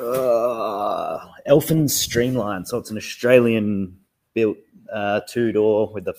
uh, 0.00 1.18
Elfin 1.46 1.88
Streamline. 1.88 2.64
So 2.64 2.78
it's 2.78 2.90
an 2.90 2.96
Australian 2.96 3.98
built 4.34 4.56
uh, 4.92 5.20
two 5.28 5.52
door 5.52 5.90
with 5.92 6.04
the 6.04 6.14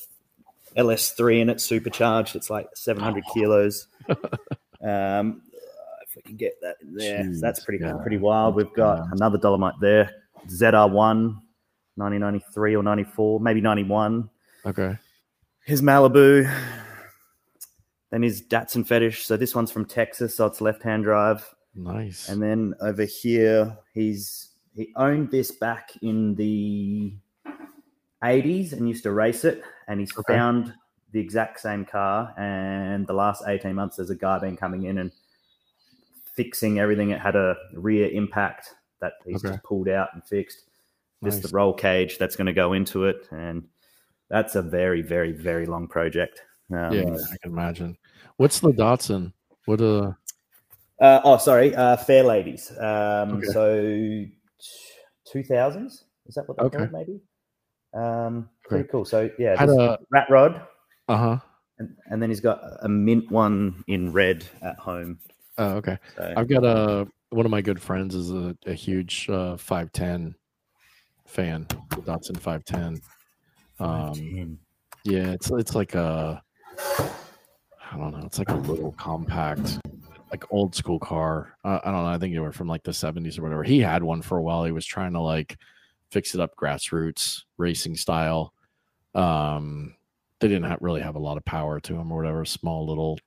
LS3 0.78 1.42
in 1.42 1.50
it, 1.50 1.62
supercharged. 1.62 2.36
It's 2.36 2.50
like 2.50 2.68
700 2.76 3.24
kilos. 3.34 3.88
Um, 4.86 5.42
can 6.26 6.36
get 6.36 6.60
that 6.62 6.78
in 6.82 6.96
there, 6.96 7.24
Jeez, 7.24 7.40
that's 7.40 7.64
pretty 7.64 7.84
yeah. 7.84 7.94
pretty 8.02 8.18
wild. 8.18 8.56
We've 8.56 8.74
got 8.74 9.08
another 9.12 9.38
Dolomite 9.38 9.76
there, 9.80 10.12
ZR1, 10.48 10.92
1993 11.96 12.76
or 12.76 12.84
94, 12.84 13.40
maybe 13.40 13.62
91 13.62 14.30
okay. 14.66 14.98
his 15.64 15.82
Malibu, 15.82 16.52
then 18.12 18.24
his 18.24 18.42
Datsun 18.42 18.86
Fetish. 18.86 19.26
So 19.26 19.38
this 19.38 19.56
one's 19.56 19.72
from 19.72 19.86
Texas, 19.86 20.36
so 20.36 20.46
it's 20.46 20.62
left-hand 20.62 21.04
drive. 21.04 21.48
Nice. 21.76 22.30
And 22.30 22.42
then 22.42 22.74
over 22.82 23.04
here, 23.04 23.78
he's 23.94 24.50
he 24.76 24.92
owned 24.98 25.32
this 25.32 25.52
back 25.52 25.92
in 26.02 26.36
the 26.36 27.14
80s 28.24 28.74
and 28.74 28.88
used 28.88 29.04
to 29.04 29.12
race 29.12 29.46
it, 29.46 29.62
and 29.88 30.00
he's 30.00 30.18
Okay. 30.18 30.34
found 30.34 30.74
the 31.12 31.20
exact 31.20 31.60
same 31.62 31.86
car. 31.86 32.34
And 32.38 33.08
the 33.08 33.14
last 33.14 33.44
18 33.48 33.74
months, 33.74 33.98
there's 33.98 34.10
a 34.10 34.16
guy 34.16 34.38
been 34.40 34.58
coming 34.58 34.84
in 34.84 34.98
and 34.98 35.12
fixing 36.36 36.80
everything. 36.80 37.10
It 37.12 37.20
had 37.20 37.36
a 37.36 37.56
rear 37.74 38.10
impact 38.10 38.70
that 39.02 39.14
he's 39.26 39.44
Okay. 39.44 39.54
just 39.54 39.64
pulled 39.64 39.90
out 39.90 40.10
and 40.14 40.24
fixed. 40.28 40.70
This 41.22 41.36
Nice. 41.36 41.44
the 41.44 41.56
roll 41.56 41.74
cage 41.74 42.18
that's 42.18 42.36
going 42.36 42.48
to 42.48 42.54
go 42.54 42.74
into 42.74 43.06
it, 43.06 43.28
and 43.32 43.68
that's 44.30 44.56
a 44.56 44.62
very, 44.62 45.02
very, 45.02 45.32
very 45.32 45.66
long 45.66 45.88
project. 45.88 46.42
Um, 46.72 46.94
yeah, 46.94 47.04
I 47.04 47.38
can 47.42 47.52
imagine. 47.52 47.98
What's 48.38 48.60
the 48.60 48.72
Datsun? 48.72 49.34
What 49.66 49.82
uh 49.82 50.14
Uh, 51.00 51.22
oh, 51.24 51.38
sorry, 51.38 51.76
uh, 51.76 51.98
Fairladies. 51.98 52.72
Um, 52.82 53.38
Okay. 53.38 53.48
So 53.48 54.26
two 55.32 55.44
thousands 55.44 56.06
is 56.28 56.36
that 56.36 56.48
what 56.48 56.58
they 56.58 56.64
Okay. 56.66 56.78
called? 56.78 56.92
Maybe. 56.92 57.22
Um, 57.94 58.50
pretty 58.64 58.84
Okay. 58.84 58.92
cool. 58.92 59.06
So 59.06 59.30
yeah, 59.40 59.56
had 59.58 59.70
a 59.70 59.98
rat 60.12 60.28
rod, 60.30 60.62
uh-huh. 61.08 61.40
and, 61.80 61.96
and 62.08 62.22
then 62.22 62.30
he's 62.30 62.42
got 62.42 62.62
a 62.82 62.90
mint 62.90 63.32
one 63.32 63.84
in 63.88 64.12
red 64.12 64.46
at 64.62 64.78
home. 64.78 65.20
Oh, 65.58 65.76
okay. 65.76 65.98
So 66.18 66.34
I've 66.36 66.50
got 66.50 66.64
a 66.64 67.08
one 67.30 67.46
of 67.46 67.52
my 67.52 67.62
good 67.62 67.82
friends 67.82 68.16
is 68.16 68.32
a, 68.32 68.56
a 68.66 68.74
huge 68.74 69.30
uh 69.30 69.58
510 69.58 70.36
fan, 71.26 71.66
the 71.90 71.98
Datsun 71.98 72.40
510. 72.40 73.02
Um 73.80 74.14
10. 74.14 74.60
yeah, 75.04 75.32
it's 75.32 75.52
it's 75.52 75.76
like 75.76 75.96
a 75.96 76.42
I 77.92 77.98
don't 77.98 78.12
know, 78.12 78.26
it's 78.26 78.40
like 78.40 78.50
a 78.50 78.56
little 78.56 78.92
compact 78.94 79.80
like 80.32 80.44
old 80.52 80.76
school 80.76 81.00
car. 81.00 81.56
Uh, 81.64 81.80
I 81.84 81.92
don't 81.92 82.04
know, 82.04 82.10
I 82.10 82.18
think 82.18 82.34
they 82.34 82.40
were 82.40 82.52
from 82.52 82.68
like 82.68 82.84
the 82.84 82.92
70s 82.92 83.40
or 83.40 83.44
whatever. 83.44 83.64
He 83.64 83.80
had 83.80 84.04
one 84.04 84.22
for 84.22 84.38
a 84.38 84.42
while. 84.42 84.66
He 84.66 84.72
was 84.72 84.86
trying 84.86 85.14
to 85.14 85.22
like 85.22 85.58
fix 86.10 86.34
it 86.36 86.42
up 86.42 86.56
grassroots 86.56 87.44
racing 87.58 87.96
style. 87.96 88.54
Um 89.14 89.96
they 90.42 90.50
didn't 90.50 90.70
have, 90.70 90.80
really 90.82 91.02
have 91.02 91.16
a 91.16 91.20
lot 91.20 91.38
of 91.38 91.46
power 91.46 91.80
to 91.80 91.94
them 91.94 92.12
or 92.12 92.18
whatever, 92.18 92.44
small 92.44 92.86
little 92.86 93.18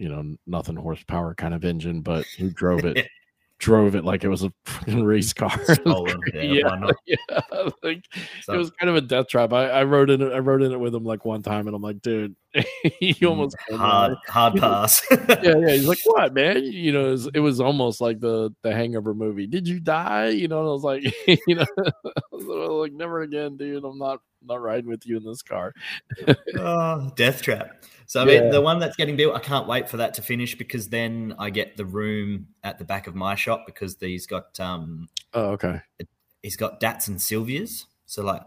you 0.00 0.08
know, 0.08 0.34
nothing 0.46 0.76
horsepower 0.76 1.34
kind 1.34 1.52
of 1.52 1.64
engine, 1.64 2.00
but 2.00 2.24
he 2.24 2.48
drove 2.48 2.84
it 2.86 3.06
drove 3.58 3.94
it 3.94 4.02
like 4.06 4.24
it 4.24 4.28
was 4.28 4.42
a 4.42 4.50
race 4.88 5.34
car. 5.34 5.52
Yeah, 6.34 6.90
yeah, 7.06 7.50
like 7.82 8.02
So- 8.42 8.54
it 8.54 8.56
was 8.56 8.70
kind 8.70 8.88
of 8.88 8.96
a 8.96 9.02
death 9.02 9.28
trap. 9.28 9.52
I, 9.52 9.68
I 9.68 9.84
rode 9.84 10.08
in 10.08 10.22
it. 10.22 10.32
I 10.32 10.38
rode 10.38 10.62
in 10.62 10.72
it 10.72 10.80
with 10.80 10.94
him 10.94 11.04
like 11.04 11.26
one 11.26 11.42
time, 11.42 11.66
and 11.66 11.76
I'm 11.76 11.82
like, 11.82 12.00
dude, 12.00 12.34
he 12.98 13.24
almost 13.24 13.56
hard 13.70 14.14
hard 14.26 14.56
pass. 14.56 15.02
yeah, 15.10 15.54
yeah. 15.56 15.74
He's 15.74 15.86
like, 15.86 15.98
"What, 16.04 16.34
man?" 16.34 16.64
You 16.64 16.92
know, 16.92 17.06
it 17.08 17.10
was, 17.10 17.26
it 17.34 17.40
was 17.40 17.60
almost 17.60 18.00
like 18.00 18.20
the 18.20 18.54
the 18.62 18.72
Hangover 18.74 19.14
movie. 19.14 19.46
Did 19.46 19.68
you 19.68 19.78
die? 19.80 20.28
You 20.28 20.48
know, 20.48 20.58
and 20.60 20.68
I 20.68 20.72
was 20.72 20.82
like, 20.82 21.02
you 21.46 21.54
know, 21.54 21.66
I 21.78 21.92
was 22.32 22.44
like, 22.44 22.92
never 22.92 23.20
again, 23.22 23.56
dude. 23.56 23.84
I'm 23.84 23.98
not 23.98 24.20
not 24.42 24.60
riding 24.62 24.88
with 24.90 25.06
you 25.06 25.16
in 25.16 25.24
this 25.24 25.42
car. 25.42 25.72
oh, 26.58 27.12
death 27.16 27.42
trap. 27.42 27.84
So 28.06 28.20
I 28.20 28.24
Yeah. 28.26 28.40
mean, 28.40 28.50
the 28.50 28.60
one 28.60 28.78
that's 28.80 28.96
getting 28.96 29.16
built, 29.16 29.36
I 29.36 29.40
can't 29.40 29.68
wait 29.68 29.88
for 29.88 29.98
that 29.98 30.14
to 30.14 30.22
finish 30.22 30.56
because 30.56 30.88
then 30.88 31.34
I 31.38 31.50
get 31.50 31.76
the 31.76 31.84
room 31.84 32.48
at 32.64 32.78
the 32.78 32.84
back 32.84 33.06
of 33.06 33.14
my 33.14 33.34
shop 33.34 33.64
because 33.66 33.96
he's 34.00 34.26
got 34.26 34.58
um 34.58 35.08
Oh, 35.32 35.50
okay. 35.50 35.80
he's 36.42 36.56
got 36.56 36.80
Datsun 36.80 37.16
Silvias. 37.16 37.84
So 38.06 38.24
like 38.24 38.42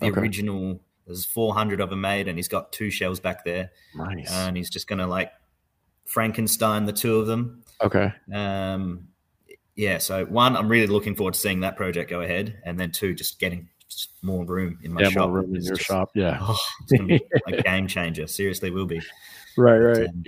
the 0.00 0.08
Okay. 0.08 0.20
original, 0.20 0.80
there's 1.06 1.24
400 1.24 1.80
of 1.80 1.90
them 1.90 2.00
made, 2.00 2.28
and 2.28 2.36
he's 2.38 2.48
got 2.48 2.72
two 2.72 2.90
shells 2.90 3.20
back 3.20 3.44
there, 3.44 3.70
Nice. 3.94 4.30
and 4.30 4.56
he's 4.56 4.70
just 4.70 4.88
gonna 4.88 5.06
like 5.06 5.32
Frankenstein 6.04 6.84
the 6.86 6.92
two 6.92 7.16
of 7.16 7.26
them. 7.26 7.62
okay. 7.82 8.12
Um, 8.32 9.08
yeah. 9.74 9.98
So 9.98 10.24
one, 10.24 10.56
I'm 10.56 10.68
really 10.68 10.86
looking 10.86 11.14
forward 11.14 11.34
to 11.34 11.40
seeing 11.40 11.60
that 11.60 11.76
project 11.76 12.10
go 12.10 12.20
ahead, 12.22 12.60
and 12.64 12.78
then 12.80 12.90
two, 12.92 13.14
just 13.14 13.38
getting 13.38 13.68
just 13.88 14.10
more 14.22 14.44
room 14.44 14.78
in 14.82 14.92
my 14.92 15.02
Yeah, 15.02 15.10
shop. 15.10 15.28
more 15.28 15.40
room 15.42 15.54
in 15.54 15.62
your 15.62 15.76
just- 15.76 15.86
shop. 15.86 16.10
Yeah. 16.14 16.38
Oh, 16.42 16.56
it's 16.82 16.92
gonna 16.92 17.06
be 17.18 17.20
a 17.46 17.62
game 17.62 17.86
changer. 17.86 18.26
Seriously, 18.26 18.70
will 18.70 18.86
be. 18.86 19.00
Right. 19.56 19.78
Right. 19.78 20.08
um, 20.08 20.24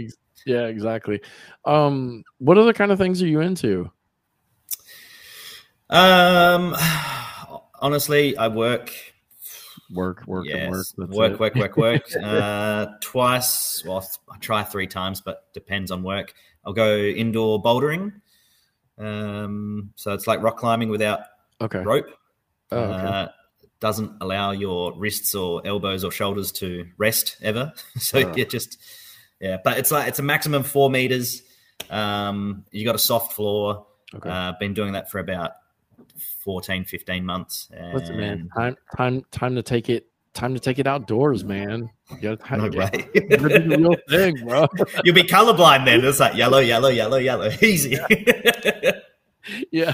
Yeah. 0.47 0.67
Exactly. 0.67 1.21
Um, 1.65 2.23
what 2.39 2.57
other 2.59 2.73
kind 2.73 2.93
of 2.93 2.99
things 2.99 3.21
are 3.23 3.27
you 3.27 3.41
into? 3.41 3.91
Um, 5.91 6.77
honestly, 7.81 8.37
I 8.37 8.49
work. 8.49 8.93
Work. 9.93 10.27
Work. 10.27 10.47
and 10.49 10.71
work. 10.71 10.79
Yes, 10.79 10.95
That's 10.99 11.11
work, 11.11 11.33
it. 11.33 11.41
work, 11.41 11.55
work, 11.55 11.77
work. 11.79 12.03
uh, 12.23 12.87
twice. 13.01 13.83
Well, 13.87 14.07
I 14.31 14.37
try 14.39 14.63
three 14.65 14.87
times, 14.87 15.21
but 15.21 15.53
depends 15.55 15.91
on 15.91 16.03
work. 16.03 16.35
I'll 16.65 16.73
go 16.75 16.97
indoor 16.99 17.63
bouldering. 17.63 18.13
Um, 18.99 19.93
so 19.97 20.13
it's 20.13 20.27
like 20.27 20.43
rock 20.43 20.59
climbing 20.59 20.89
without 20.89 21.21
Okay. 21.61 21.79
rope. 21.81 22.07
Oh, 22.71 22.79
okay. 22.79 23.07
Uh, 23.07 23.29
doesn't 23.81 24.13
allow 24.21 24.51
your 24.51 24.93
wrists 24.99 25.35
or 25.35 25.63
elbows 25.65 26.05
or 26.05 26.11
shoulders 26.11 26.51
to 26.53 26.87
rest 26.99 27.37
ever. 27.43 27.73
so 27.99 28.19
Oh. 28.19 28.35
you 28.37 28.45
just 28.45 28.79
yeah, 29.41 29.59
but 29.63 29.79
it's 29.79 29.91
like 29.93 30.09
it's 30.09 30.19
a 30.19 30.23
maximum 30.23 30.65
four 30.65 30.91
meters. 30.91 31.43
Um, 31.91 32.65
you 32.73 32.85
got 32.85 32.97
a 32.97 32.99
soft 32.99 33.35
floor. 33.35 33.87
okay. 34.15 34.29
Uh, 34.29 34.53
been 34.59 34.75
doing 34.75 34.93
that 34.95 35.11
for 35.11 35.21
about 35.21 35.53
14, 36.45 36.85
15 36.85 37.25
months. 37.25 37.69
Listen, 37.95 38.17
man. 38.17 38.49
Time. 38.57 38.77
Time. 38.97 39.23
Time 39.31 39.55
to 39.55 39.63
take 39.63 39.89
it. 39.89 40.07
Time 40.35 40.55
to 40.55 40.61
take 40.61 40.79
it 40.79 40.87
outdoors, 40.87 41.43
man. 41.43 41.91
You 42.11 42.37
gotta, 42.37 42.57
No 42.57 42.65
you 42.67 42.71
gotta 42.71 42.99
way. 42.99 43.09
do 43.29 43.39
the 43.39 43.77
real 43.79 43.97
thing, 44.09 44.47
bro. 44.47 44.67
You'll 45.05 45.15
be 45.15 45.25
colorblind 45.25 45.85
then. 45.85 46.05
It's 46.05 46.21
like 46.21 46.37
yellow, 46.37 46.59
yellow, 46.59 46.89
yellow, 46.91 47.17
yellow. 47.17 47.51
Easy. 47.63 47.99
yeah. 49.73 49.93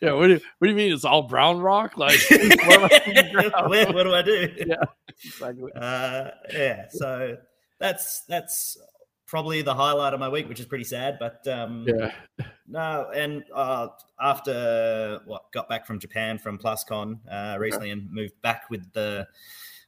Yeah. 0.00 0.12
What 0.12 0.26
do, 0.28 0.34
you, 0.34 0.40
what 0.58 0.66
do 0.66 0.70
you 0.70 0.76
mean? 0.76 0.92
It's 0.92 1.04
all 1.04 1.22
brown 1.22 1.58
rock? 1.58 1.98
Like, 1.98 2.18
what 2.30 2.92
am 2.92 3.54
I? 3.54 3.66
Where- 3.68 3.92
what 3.92 4.04
do 4.04 4.14
I 4.14 4.22
do? 4.22 4.48
Yeah. 4.66 4.76
exactly. 5.24 5.72
Uh, 5.74 6.30
yeah. 6.52 6.86
So 6.90 7.36
that's 7.78 8.22
that's 8.28 8.78
probably 9.26 9.62
the 9.62 9.74
highlight 9.74 10.14
of 10.14 10.20
my 10.20 10.28
week, 10.28 10.48
which 10.48 10.60
is 10.60 10.66
pretty 10.66 10.84
sad. 10.84 11.18
But 11.18 11.46
um, 11.48 11.84
Yeah. 11.86 12.12
no, 12.68 13.10
and 13.14 13.44
uh, 13.54 13.88
after 14.20 15.20
what 15.26 15.50
got 15.52 15.68
back 15.68 15.86
from 15.86 15.98
Japan 15.98 16.38
from 16.38 16.58
PlusCon 16.58 17.18
uh, 17.30 17.58
recently 17.58 17.90
and 17.90 18.10
moved 18.10 18.40
back 18.42 18.70
with 18.70 18.92
the 18.92 19.26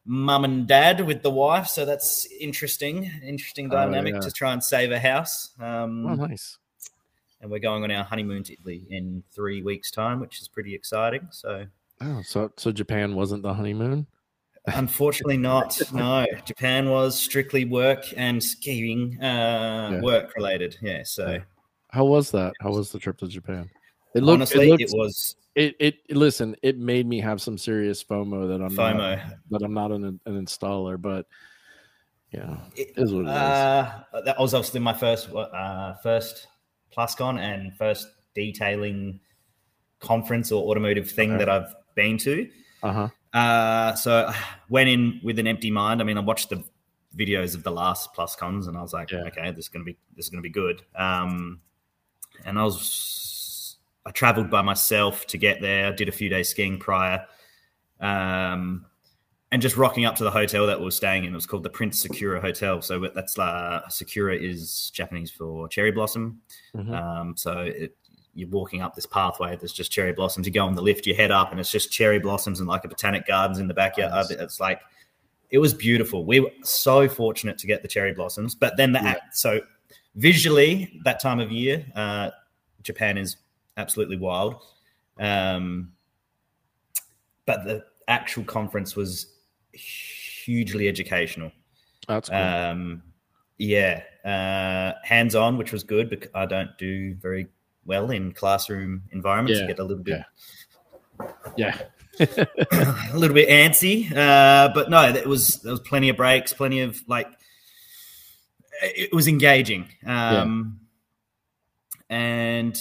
mum 0.05 0.45
and 0.45 0.67
dad 0.67 1.01
with 1.07 1.23
the 1.23 1.31
wife, 1.31 1.67
so 1.69 1.85
that's 1.85 2.27
interesting, 2.41 3.11
interesting 3.23 3.67
Oh, 3.67 3.77
dynamic 3.77 4.15
yeah. 4.15 4.21
to 4.21 4.31
try 4.31 4.53
and 4.53 4.63
save 4.65 4.91
a 4.91 4.99
house. 4.99 5.51
Um, 5.61 6.07
Oh, 6.07 6.15
nice. 6.15 6.59
and 7.41 7.51
we're 7.51 7.59
going 7.61 7.85
on 7.85 7.91
our 7.91 8.05
honeymoon 8.05 8.43
to 8.45 8.53
Italy 8.55 8.87
in 8.91 9.23
three 9.33 9.63
weeks' 9.63 9.91
time, 9.91 10.19
which 10.21 10.41
is 10.41 10.49
pretty 10.49 10.75
exciting. 10.75 11.29
So, 11.31 11.67
Oh, 12.01 12.23
so 12.23 12.53
so 12.57 12.71
Japan 12.73 13.15
wasn't 13.17 13.43
the 13.43 13.55
honeymoon. 13.55 14.07
Unfortunately, 14.67 15.37
not. 15.37 15.79
No, 15.93 16.27
Japan 16.45 16.91
was 16.91 17.19
strictly 17.19 17.65
work 17.65 18.05
and 18.17 18.43
skiing, 18.43 19.19
uh, 19.23 19.91
Yeah. 19.95 20.01
work 20.01 20.35
related. 20.37 20.77
Yeah. 20.83 21.03
So, 21.05 21.39
How 21.91 22.05
was 22.05 22.31
that? 22.33 22.53
How 22.61 22.71
was 22.71 22.91
the 22.93 22.99
trip 22.99 23.19
to 23.19 23.29
Japan? 23.29 23.71
It 24.15 24.23
looked. 24.23 24.35
honestly, 24.35 24.71
it, 24.71 24.81
it, 24.81 24.91
was 24.93 25.37
it, 25.55 25.77
it 25.79 25.95
Listen, 26.17 26.57
it 26.63 26.79
made 26.79 27.07
me 27.07 27.21
have 27.21 27.41
some 27.41 27.57
serious 27.59 28.03
FOMO 28.03 28.49
that 28.49 28.63
I'm 28.65 28.75
not, 28.75 28.97
FOMO. 28.97 29.35
that 29.51 29.63
I'm 29.63 29.75
not 29.75 29.93
an, 29.93 30.05
an 30.05 30.45
installer, 30.47 31.01
but 31.01 31.27
yeah, 32.33 32.57
It- 32.77 32.89
it 32.97 32.99
is 32.99 33.13
what 33.15 33.25
it 33.25 33.29
is. 33.29 33.35
Uh, 33.35 34.03
that 34.25 34.39
was 34.39 34.55
obviously 34.55 34.81
my 34.81 34.93
first 34.95 35.31
uh, 35.33 35.95
first 36.03 36.47
PlusCon 36.97 37.39
and 37.39 37.77
first 37.77 38.09
detailing 38.35 39.21
conference 40.01 40.53
or 40.53 40.69
automotive 40.71 41.11
thing 41.11 41.31
Okay. 41.33 41.39
that 41.45 41.49
I've 41.49 41.75
been 41.95 42.19
to. 42.19 42.49
Uh 42.83 42.93
huh. 42.93 43.09
Uh, 43.39 43.95
so 43.95 44.27
I 44.29 44.37
went 44.69 44.89
in 44.89 45.21
with 45.23 45.39
an 45.39 45.47
empty 45.47 45.71
mind. 45.71 46.01
I 46.01 46.05
mean, 46.05 46.19
I 46.19 46.21
watched 46.21 46.51
the 46.51 46.65
videos 47.17 47.55
of 47.55 47.63
the 47.63 47.71
last 47.73 48.13
plus 48.15 48.37
cons 48.37 48.67
and 48.67 48.77
I 48.77 48.83
was 48.83 48.93
like, 48.93 49.11
Yeah. 49.11 49.25
okay, 49.25 49.51
this 49.51 49.67
is 49.67 49.69
gonna 49.69 49.85
be 49.85 49.97
this 50.17 50.27
is 50.27 50.31
gonna 50.31 50.43
be 50.43 50.51
good. 50.51 50.83
Um, 50.95 51.61
and 52.45 52.59
I 52.59 52.65
was 52.65 53.77
I 54.07 54.11
traveled 54.11 54.51
by 54.51 54.63
myself 54.63 55.27
to 55.29 55.39
get 55.39 55.61
there. 55.61 55.87
I 55.89 55.93
did 55.93 56.09
a 56.09 56.13
few 56.13 56.29
days 56.29 56.49
skiing 56.49 56.79
prior. 56.79 57.27
Um, 58.01 58.87
and 59.51 59.63
just 59.63 59.77
rocking 59.79 60.05
up 60.05 60.15
to 60.17 60.25
the 60.25 60.31
hotel 60.31 60.67
that 60.67 60.79
we 60.79 60.85
were 60.85 60.91
staying 60.91 61.25
in. 61.25 61.33
It 61.33 61.35
was 61.35 61.47
called 61.47 61.63
the 61.63 61.71
Prince 61.71 62.03
Sakura 62.03 62.39
Hotel. 62.41 62.83
So 62.83 63.09
that's 63.15 63.39
uh, 63.39 63.89
Sakura 63.89 64.37
is 64.37 64.91
Japanese 64.95 65.31
for 65.31 65.69
cherry 65.69 65.91
blossom. 65.91 66.43
Mhm. 66.77 66.93
Um, 66.95 67.37
so 67.37 67.61
it, 67.61 67.97
you're 68.39 68.49
walking 68.49 68.83
up 68.83 68.95
this 68.95 69.07
pathway. 69.07 69.57
There's 69.57 69.73
just 69.73 69.91
cherry 69.91 70.13
blossoms. 70.13 70.47
You 70.47 70.53
go 70.53 70.65
on 70.65 70.75
the 70.75 70.83
lift, 70.83 71.07
you 71.07 71.15
head 71.15 71.31
up, 71.31 71.51
and 71.51 71.59
it's 71.59 71.71
just 71.71 71.91
cherry 71.91 72.19
blossoms 72.21 72.61
and 72.61 72.69
like 72.69 72.85
a 72.85 72.89
botanic 72.89 73.27
gardens 73.27 73.59
in 73.59 73.67
the 73.67 73.75
backyard. 73.75 74.13
Nice. 74.13 74.31
It's 74.31 74.61
like 74.61 74.81
it 75.51 75.59
was 75.59 75.75
beautiful. 75.75 76.25
We 76.25 76.41
were 76.41 76.53
so 76.63 77.09
fortunate 77.09 77.59
to 77.59 77.67
get 77.67 77.83
the 77.83 77.89
cherry 77.89 78.15
blossoms. 78.15 78.55
But 78.55 78.77
then 78.77 78.93
the 78.93 79.01
Yeah. 79.01 79.17
so 79.33 79.61
visually 80.15 81.01
that 81.05 81.21
time 81.21 81.41
of 81.41 81.51
year, 81.51 81.85
uh, 81.97 82.31
Japan 82.83 83.19
is 83.19 83.37
absolutely 83.77 84.17
wild. 84.19 84.63
Um, 85.19 85.93
but 87.45 87.65
the 87.65 87.85
actual 88.07 88.45
conference 88.45 88.95
was 88.95 89.35
hugely 89.73 90.87
educational. 90.87 91.51
That's 92.07 92.29
cool. 92.29 92.39
Um, 92.39 93.03
yeah, 93.59 94.03
uh, 94.25 94.99
hands 95.03 95.35
on, 95.35 95.59
which 95.59 95.73
was 95.73 95.83
good 95.83 96.09
because 96.09 96.31
I 96.35 96.47
don't 96.47 96.77
do 96.79 97.15
very 97.15 97.49
well 97.89 98.11
in 98.13 98.31
classroom 98.33 99.03
environments. 99.11 99.59
Yeah, 99.59 99.65
I 99.65 99.69
get 99.69 99.79
a 99.81 99.85
little 99.85 100.05
bit, 100.05 100.23
yeah. 101.57 101.77
a 102.21 103.17
little 103.17 103.35
bit 103.35 103.49
antsy. 103.49 104.15
Uh, 104.15 104.71
but 104.75 104.91
no, 104.91 105.11
there 105.11 105.27
was 105.29 105.57
there 105.63 105.73
was 105.73 105.81
plenty 105.81 106.09
of 106.11 106.17
breaks, 106.17 106.53
plenty 106.53 106.81
of 106.81 107.01
like, 107.09 107.29
it 108.83 109.13
was 109.13 109.27
engaging. 109.27 109.89
Um, 110.07 110.81
and 112.11 112.81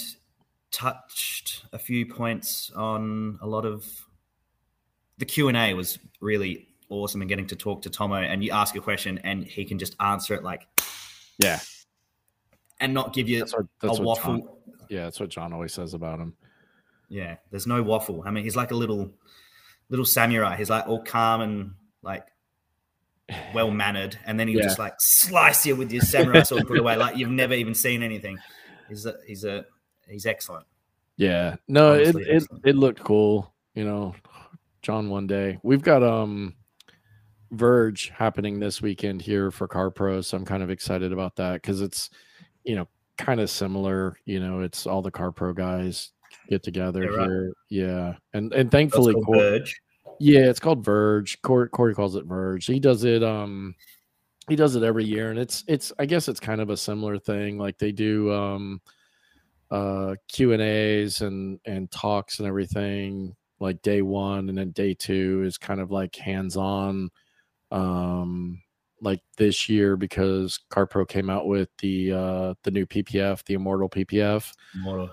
touched 0.71 1.65
a 1.73 1.79
few 1.79 2.05
points 2.05 2.71
on 2.75 3.39
a 3.41 3.47
lot 3.47 3.65
of 3.65 3.85
the 5.17 5.25
Q 5.25 5.47
and 5.47 5.57
A 5.57 5.73
was 5.73 5.97
really 6.21 6.67
awesome 6.89 7.21
and 7.21 7.27
getting 7.29 7.47
to 7.47 7.55
talk 7.55 7.81
to 7.81 7.89
Tomo 7.89 8.15
and 8.15 8.43
you 8.43 8.51
ask 8.51 8.75
a 8.75 8.79
question 8.79 9.17
and 9.23 9.43
he 9.43 9.65
can 9.65 9.79
just 9.79 9.95
answer 9.99 10.33
it 10.35 10.43
like 10.43 10.65
Yeah. 11.39 11.59
and 12.79 12.93
not 12.93 13.13
give 13.13 13.27
you 13.27 13.39
That's 13.39 13.53
what 13.53 13.63
a 13.63 13.67
that's 13.81 13.99
what 13.99 14.05
waffle. 14.05 14.57
Yeah, 14.89 15.03
that's 15.03 15.19
what 15.19 15.29
John 15.29 15.53
always 15.53 15.73
says 15.73 15.93
about 15.93 16.19
him. 16.19 16.35
Yeah, 17.09 17.37
there's 17.51 17.67
no 17.67 17.81
waffle. 17.81 18.23
I 18.25 18.31
mean, 18.31 18.43
he's 18.43 18.55
like 18.55 18.71
a 18.71 18.75
little 18.75 19.11
little 19.89 20.05
samurai. 20.05 20.55
He's 20.57 20.69
like 20.69 20.87
all 20.87 21.01
calm 21.03 21.41
and 21.41 21.71
like 22.01 22.25
well 23.53 23.71
mannered, 23.71 24.17
and 24.25 24.39
then 24.39 24.47
he'll 24.47 24.57
Yeah. 24.59 24.63
just 24.63 24.79
like 24.79 24.95
slice 24.99 25.65
you 25.65 25.75
with 25.75 25.91
your 25.91 26.01
samurai 26.01 26.43
sword 26.43 26.67
put 26.67 26.77
away 26.77 26.95
like 26.95 27.17
you've 27.17 27.29
never 27.29 27.53
even 27.53 27.73
seen 27.73 28.03
anything. 28.03 28.37
He's 28.89 29.05
a 29.05 29.15
he's 29.25 29.43
a 29.43 29.65
he's 30.07 30.25
excellent. 30.25 30.65
Yeah. 31.17 31.55
No, 31.67 31.93
it, 31.93 32.09
Honestly, 32.15 32.23
it 32.23 32.35
excellent. 32.35 32.65
it 32.65 32.75
looked 32.75 33.03
cool. 33.03 33.53
You 33.73 33.85
know, 33.85 34.15
John 34.81 35.09
one 35.09 35.27
day. 35.27 35.59
We've 35.63 35.81
got 35.81 36.03
um 36.03 36.55
Verge 37.51 38.09
happening 38.09 38.59
this 38.59 38.81
weekend 38.81 39.21
here 39.21 39.51
for 39.51 39.67
Car 39.67 39.89
Pro, 39.89 40.19
so 40.21 40.35
I'm 40.37 40.43
kind 40.45 40.61
of 40.63 40.69
excited 40.69 41.13
about 41.13 41.37
that 41.37 41.61
because 41.61 41.81
it's 41.81 42.09
you 42.63 42.75
know 42.75 42.87
kind 43.17 43.39
of 43.39 43.49
similar. 43.49 44.17
You 44.25 44.39
know, 44.39 44.61
it's 44.61 44.85
all 44.87 45.01
the 45.01 45.11
Car 45.11 45.31
Pro 45.31 45.53
guys 45.53 46.11
get 46.49 46.63
together 46.63 47.03
Yeah, 47.03 47.09
right. 47.17 47.27
here. 47.27 47.53
Yeah, 47.69 48.13
and 48.33 48.53
and 48.53 48.71
thankfully, 48.71 49.13
called 49.13 49.25
Cor- 49.25 49.35
Verge. 49.37 49.81
yeah, 50.19 50.41
it's 50.49 50.59
called 50.59 50.83
Verge. 50.85 51.41
Corey, 51.41 51.69
Corey 51.69 51.93
calls 51.95 52.15
it 52.15 52.25
Verge. 52.25 52.65
He 52.65 52.79
does 52.79 53.03
it. 53.03 53.23
Um, 53.23 53.75
he 54.49 54.55
does 54.55 54.75
it 54.75 54.83
every 54.83 55.03
year, 55.05 55.29
and 55.29 55.39
it's 55.39 55.63
it's. 55.67 55.91
I 55.99 56.05
guess 56.05 56.27
it's 56.27 56.39
kind 56.39 56.61
of 56.61 56.69
a 56.69 56.77
similar 56.77 57.19
thing. 57.19 57.57
Like 57.57 57.77
they 57.77 57.91
do 57.91 58.31
um, 58.31 58.81
uh, 59.71 60.15
Q 60.29 60.53
and 60.53 60.61
A's 60.61 61.21
and 61.21 61.59
and 61.65 61.91
talks 61.91 62.39
and 62.39 62.47
everything. 62.47 63.35
Like 63.59 63.81
day 63.81 64.01
one, 64.03 64.49
and 64.49 64.57
then 64.57 64.69
day 64.71 64.93
two 64.93 65.43
is 65.43 65.57
kind 65.57 65.81
of 65.81 65.91
like 65.91 66.15
hands 66.15 66.55
on. 66.55 67.09
Um, 67.71 68.61
like 69.01 69.21
this 69.37 69.69
year 69.69 69.95
because 69.95 70.59
CarPro 70.71 71.07
came 71.07 71.29
out 71.29 71.47
with 71.47 71.69
the 71.79 72.11
uh 72.13 72.53
the 72.63 72.71
new 72.71 72.85
PPF, 72.85 73.43
the 73.45 73.53
Immortal 73.55 73.89
PPF. 73.89 74.53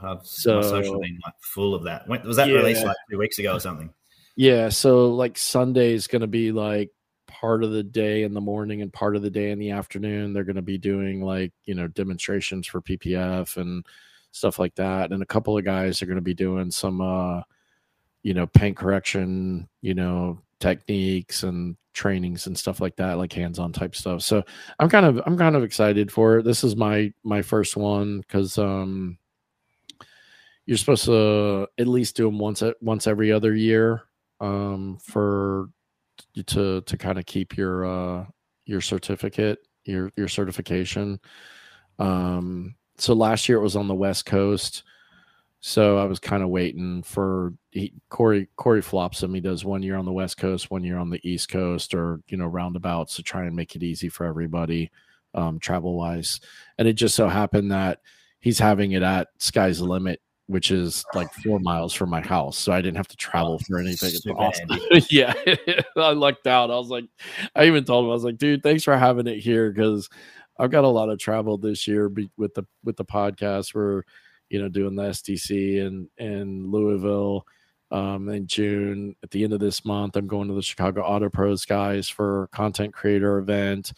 Have 0.01 0.21
So- 0.27 0.63
social 0.63 1.01
being 1.01 1.19
like 1.25 1.35
full 1.41 1.75
of 1.75 1.85
that. 1.85 2.09
When, 2.09 2.23
was 2.27 2.37
that 2.37 2.49
Yeah. 2.49 2.57
released 2.57 2.85
like 2.85 2.97
two 3.11 3.19
weeks 3.19 3.39
ago 3.39 3.55
or 3.57 3.61
something? 3.61 3.93
Yeah, 4.37 4.69
so 4.69 5.11
like 5.11 5.39
Sunday 5.39 5.93
is 5.93 6.07
going 6.07 6.23
to 6.23 6.27
be 6.27 6.51
like 6.51 6.91
part 7.27 7.63
of 7.65 7.71
the 7.73 7.83
day 7.83 8.23
in 8.23 8.35
the 8.35 8.41
morning 8.41 8.83
and 8.83 8.93
part 8.93 9.17
of 9.17 9.23
the 9.23 9.31
day 9.31 9.51
in 9.51 9.59
the 9.59 9.71
afternoon. 9.71 10.33
They're 10.33 10.45
going 10.45 10.57
to 10.57 10.63
be 10.63 10.79
doing 10.79 11.23
like, 11.23 11.53
you 11.65 11.75
know, 11.75 11.87
demonstrations 11.89 12.67
for 12.67 12.81
PPF 12.81 13.57
and 13.57 13.85
stuff 14.33 14.59
like 14.59 14.75
that. 14.77 15.13
And 15.13 15.23
a 15.23 15.27
couple 15.27 15.57
of 15.57 15.65
guys 15.65 16.03
are 16.03 16.07
going 16.07 16.17
to 16.17 16.23
be 16.23 16.35
doing 16.35 16.71
some 16.71 17.01
uh 17.01 17.43
you 18.23 18.33
know, 18.33 18.47
paint 18.47 18.75
correction, 18.77 19.69
you 19.83 19.93
know, 19.93 20.41
techniques 20.59 21.43
and 21.43 21.77
trainings 21.95 22.47
and 22.47 22.59
stuff 22.59 22.81
like 22.81 22.97
that, 22.97 23.19
like 23.19 23.33
hands-on 23.33 23.73
type 23.73 23.97
stuff. 23.97 24.23
So 24.23 24.43
I'm 24.79 24.89
kind 24.91 25.07
of 25.07 25.21
I'm 25.27 25.39
kind 25.39 25.57
of 25.57 25.65
excited 25.65 26.13
for 26.13 26.39
it. 26.39 26.45
This 26.45 26.65
is 26.65 26.77
my 26.77 27.13
my 27.23 27.41
first 27.43 27.77
one 27.77 28.23
cuz 28.29 28.59
um 28.59 29.19
you're 30.67 30.79
supposed 30.79 31.05
to 31.05 31.67
at 31.79 31.87
least 31.87 32.17
do 32.17 32.25
them 32.25 32.39
once 32.39 32.63
at 32.63 32.77
once 32.81 33.07
every 33.07 33.31
other 33.31 33.55
year 33.55 34.03
um 34.41 34.99
for 35.03 35.69
to 36.47 36.81
to 36.83 36.97
kind 36.97 37.19
of 37.19 37.27
keep 37.27 37.57
your 37.57 37.85
uh 37.85 38.25
your 38.67 38.81
certificate 38.81 39.59
your 39.85 40.11
your 40.17 40.29
certification 40.29 41.21
um 41.99 42.75
so 42.97 43.13
last 43.13 43.49
year 43.49 43.59
it 43.59 43.63
was 43.63 43.77
on 43.77 43.89
the 43.89 43.95
west 43.95 44.27
coast 44.27 44.85
so 45.67 45.97
i 45.97 46.05
was 46.05 46.19
kind 46.19 46.43
of 46.43 46.51
waiting 46.51 47.03
for 47.03 47.55
he, 47.71 47.91
corey 48.11 48.47
corey 48.57 48.83
flops 48.83 49.23
him. 49.23 49.33
He 49.33 49.41
does 49.41 49.65
one 49.65 49.83
year 49.83 49.97
on 49.97 50.05
the 50.05 50.13
west 50.13 50.37
coast 50.37 50.71
one 50.71 50.85
year 50.85 50.99
on 50.99 51.09
the 51.09 51.27
east 51.27 51.49
coast 51.49 51.95
or 51.95 52.21
you 52.29 52.37
know 52.37 52.45
roundabouts 52.45 53.17
to 53.17 53.23
try 53.23 53.45
and 53.47 53.57
make 53.57 53.75
it 53.75 53.83
easy 53.83 54.11
for 54.11 54.27
everybody 54.27 54.91
um 55.33 55.59
travel 55.59 55.97
wise 55.97 56.39
and 56.77 56.87
it 56.87 56.93
just 56.93 57.15
so 57.15 57.29
happened 57.29 57.73
that 57.73 58.01
he's 58.41 58.59
having 58.59 58.93
it 58.93 59.03
at 59.03 59.29
sky's 59.39 59.79
the 59.79 59.85
limit 59.85 60.21
which 60.49 60.71
is 60.71 61.03
like 61.15 61.33
four 61.33 61.59
miles 61.59 61.95
from 61.95 62.11
my 62.11 62.21
house. 62.21 62.59
So 62.59 62.71
i 62.71 62.83
didn't 62.83 62.99
have 62.99 63.09
to 63.09 63.17
travel 63.17 63.59
for 63.61 63.79
anything. 63.79 64.11
It's 64.11 64.27
awesome. 64.27 64.69
yeah. 65.11 65.33
I 65.97 66.13
lucked 66.13 66.47
out. 66.47 66.71
I 66.71 66.77
was 66.77 66.91
like 66.91 67.07
i 67.55 67.65
even 67.65 67.85
told 67.85 68.05
him 68.05 68.11
i 68.11 68.15
was 68.15 68.25
like 68.25 68.37
dude 68.37 68.63
thanks 68.63 68.85
for 68.85 68.97
having 68.99 69.27
it 69.27 69.39
here 69.39 69.73
because 69.73 70.11
i've 70.59 70.71
got 70.71 70.85
a 70.85 70.89
lot 70.89 71.09
of 71.09 71.19
travel 71.19 71.57
this 71.57 71.89
year 71.89 72.11
be- 72.11 72.31
with 72.37 72.53
the 72.53 72.67
with 72.85 72.97
the 72.97 73.05
podcast 73.07 73.75
we're 73.75 74.03
you 74.55 74.63
know 74.63 74.69
doing 74.69 74.95
the 74.95 75.03
sdc 75.03 75.85
and 75.85 76.09
in 76.19 76.71
louisville 76.71 77.45
um 77.91 78.29
in 78.29 78.47
june 78.47 79.17
at 79.25 79.31
the 79.33 79.43
end 79.43 79.53
of 79.53 79.59
this 79.59 79.85
month 79.85 80.15
i'm 80.15 80.29
going 80.29 80.47
to 80.47 80.55
the 80.55 80.63
chicago 80.63 81.03
auto 81.03 81.29
pros 81.29 81.65
guys 81.65 82.09
for 82.09 82.49
content 82.53 82.95
creator 82.95 83.39
event 83.39 83.93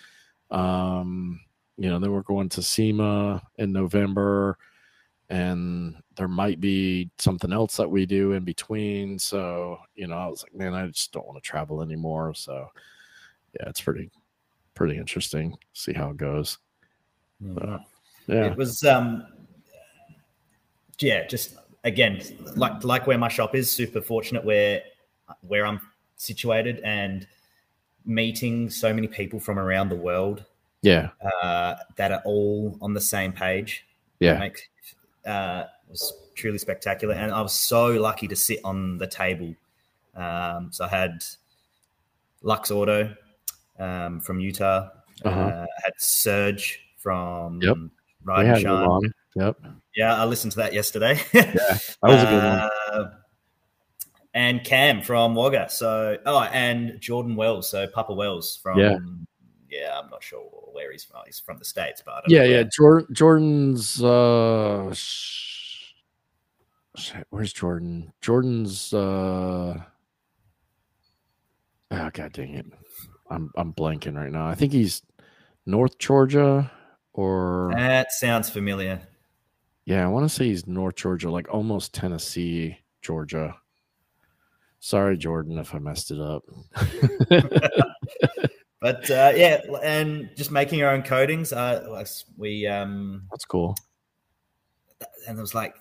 um 0.51 1.39
you 1.77 1.91
know 1.91 1.99
then 1.99 2.11
we're 2.11 2.23
going 2.23 2.49
to 2.49 2.63
sema 2.63 3.43
in 3.59 3.71
november 3.71 4.57
and 5.29 5.97
there 6.17 6.29
might 6.29 6.61
be 6.61 7.11
something 7.19 7.53
else 7.53 7.77
that 7.77 7.91
we 7.91 8.07
do 8.07 8.33
in 8.33 8.45
between. 8.45 9.19
So, 9.19 9.79
you 9.97 10.07
know, 10.07 10.17
I 10.17 10.27
was 10.29 10.45
like, 10.45 10.55
man, 10.55 10.73
I 10.73 10.87
just 10.87 11.13
don't 11.13 11.27
want 11.27 11.43
to 11.43 11.47
travel 11.49 11.83
anymore. 11.83 12.33
So, 12.35 12.69
yeah, 13.59 13.69
it's 13.69 13.81
pretty, 13.81 14.11
pretty 14.75 14.97
interesting. 14.97 15.59
See 15.73 15.93
how 15.93 16.11
it 16.11 16.17
goes. 16.17 16.59
Yeah. 17.41 17.79
Yeah. 18.29 18.47
It 18.47 18.57
was 18.57 18.83
um 18.85 19.25
yeah, 20.99 21.27
just 21.27 21.57
again, 21.85 22.21
like 22.57 22.85
like 22.85 23.07
where 23.07 23.19
my 23.19 23.29
shop 23.29 23.55
is, 23.55 23.71
super 23.71 24.01
fortunate 24.01 24.45
where 24.45 24.83
where 25.43 25.67
I'm 25.67 25.81
situated 26.17 26.81
and 26.85 27.27
meeting 28.05 28.71
so 28.71 28.93
many 28.95 29.09
people 29.09 29.41
from 29.41 29.59
around 29.59 29.89
the 29.89 29.97
world 29.97 30.45
Yeah. 30.83 31.11
uh, 31.43 31.75
that 31.97 32.13
are 32.13 32.23
all 32.25 32.79
on 32.81 32.95
the 32.95 33.01
same 33.01 33.33
page. 33.33 33.85
Yeah. 34.21 34.39
Makes, 34.39 34.63
uh, 35.27 35.65
was 35.91 36.13
truly 36.35 36.59
spectacular, 36.59 37.15
and 37.15 37.33
I 37.33 37.41
was 37.43 37.53
so 37.53 37.89
lucky 37.89 38.29
to 38.29 38.37
sit 38.37 38.61
on 38.65 38.99
the 38.99 39.07
table. 39.07 39.55
Um, 40.15 40.69
so 40.71 40.85
I 40.85 40.89
had 40.89 41.25
Lux 42.43 42.71
Auto 42.71 43.15
um, 43.79 44.21
from 44.21 44.41
Utah. 44.41 44.89
Uh-huh. 45.25 45.41
Uh, 45.41 45.67
I 45.67 45.81
had 45.85 45.93
Surge 45.99 46.81
from 46.97 47.61
Yep. 47.63 47.77
Ride 48.25 48.43
We 48.43 48.49
had 48.49 48.61
Shine. 48.63 49.13
Yep. 49.37 49.57
Yeah, 49.95 50.15
I 50.17 50.25
listened 50.25 50.53
to 50.53 50.59
that 50.59 50.73
yesterday. 50.73 51.21
yeah, 51.33 51.53
That 51.53 51.97
was 52.03 52.23
a 52.23 52.27
good 52.27 52.43
one. 52.43 52.71
Uh, 53.07 53.11
and 54.35 54.65
Cam 54.65 55.01
from 55.03 55.35
Wagga. 55.35 55.69
So, 55.71 56.19
oh, 56.27 56.41
and 56.53 57.01
Jordan 57.01 57.37
Wells. 57.37 57.71
So 57.71 57.87
Papa 57.87 58.13
Wells 58.13 58.59
from. 58.63 58.79
Yeah. 58.79 58.99
Yeah, 59.69 59.99
I'm 60.03 60.09
not 60.11 60.23
sure 60.23 60.41
where 60.73 60.93
he's 60.93 61.05
from. 61.05 61.21
He's 61.27 61.41
from 61.41 61.59
the 61.59 61.65
states, 61.65 62.03
but 62.05 62.13
I 62.13 62.21
don't 62.21 62.31
Yeah. 62.31 62.39
know 62.39 62.45
Yeah. 62.45 62.63
Jordan, 62.75 63.07
Jordan's, 63.15 64.03
uh, 64.03 64.95
sh- 64.95 65.93
shit, 66.97 67.27
where's 67.31 67.53
Jordan? 67.53 68.13
Jordan's, 68.21 68.95
uh, 68.95 69.79
oh, 71.91 72.11
God 72.13 72.33
dang 72.33 72.55
it. 72.55 72.67
I'm, 73.29 73.51
I'm 73.57 73.73
blanking 73.75 74.15
right 74.17 74.31
now. 74.31 74.47
I 74.47 74.55
think 74.55 74.73
he's 74.73 75.03
North 75.67 75.99
Georgia 75.99 76.71
or. 77.13 77.73
That 77.75 78.13
sounds 78.13 78.49
familiar. 78.49 79.01
Yeah, 79.87 80.05
I 80.05 80.09
want 80.09 80.29
to 80.29 80.35
say 80.35 80.47
he's 80.47 80.67
North 80.67 80.97
Georgia, 80.97 81.31
like 81.31 81.49
almost 81.53 81.95
Tennessee, 81.95 82.77
Georgia. 83.03 83.55
Sorry, 84.81 85.17
Jordan, 85.17 85.59
if 85.59 85.75
I 85.75 85.79
messed 85.79 86.11
it 86.11 86.21
up. 86.21 86.45
But 88.79 89.11
uh, 89.11 89.33
yeah, 89.35 89.63
and 89.83 90.29
just 90.37 90.51
making 90.53 90.83
our 90.83 90.93
own 90.93 91.03
coatings. 91.03 91.53
Uh, 91.53 92.05
we 92.37 92.67
um, 92.69 93.23
That's 93.31 93.45
cool. 93.47 93.75
and 95.27 95.37
it 95.37 95.41
was 95.41 95.55
like 95.55 95.75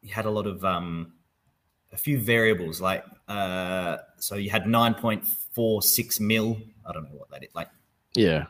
you 0.00 0.14
had 0.14 0.24
a 0.26 0.30
lot 0.30 0.46
of 0.46 0.64
um 0.64 1.12
a 1.92 1.96
few 1.98 2.18
variables 2.20 2.80
like 2.80 3.04
uh 3.28 3.98
so 4.18 4.36
you 4.36 4.48
had 4.48 4.64
9.46 4.64 6.20
mil 6.20 6.56
i 6.88 6.92
don't 6.92 7.02
know 7.12 7.18
what 7.18 7.28
that 7.30 7.42
is 7.42 7.50
like 7.54 7.68
Yeah. 8.14 8.46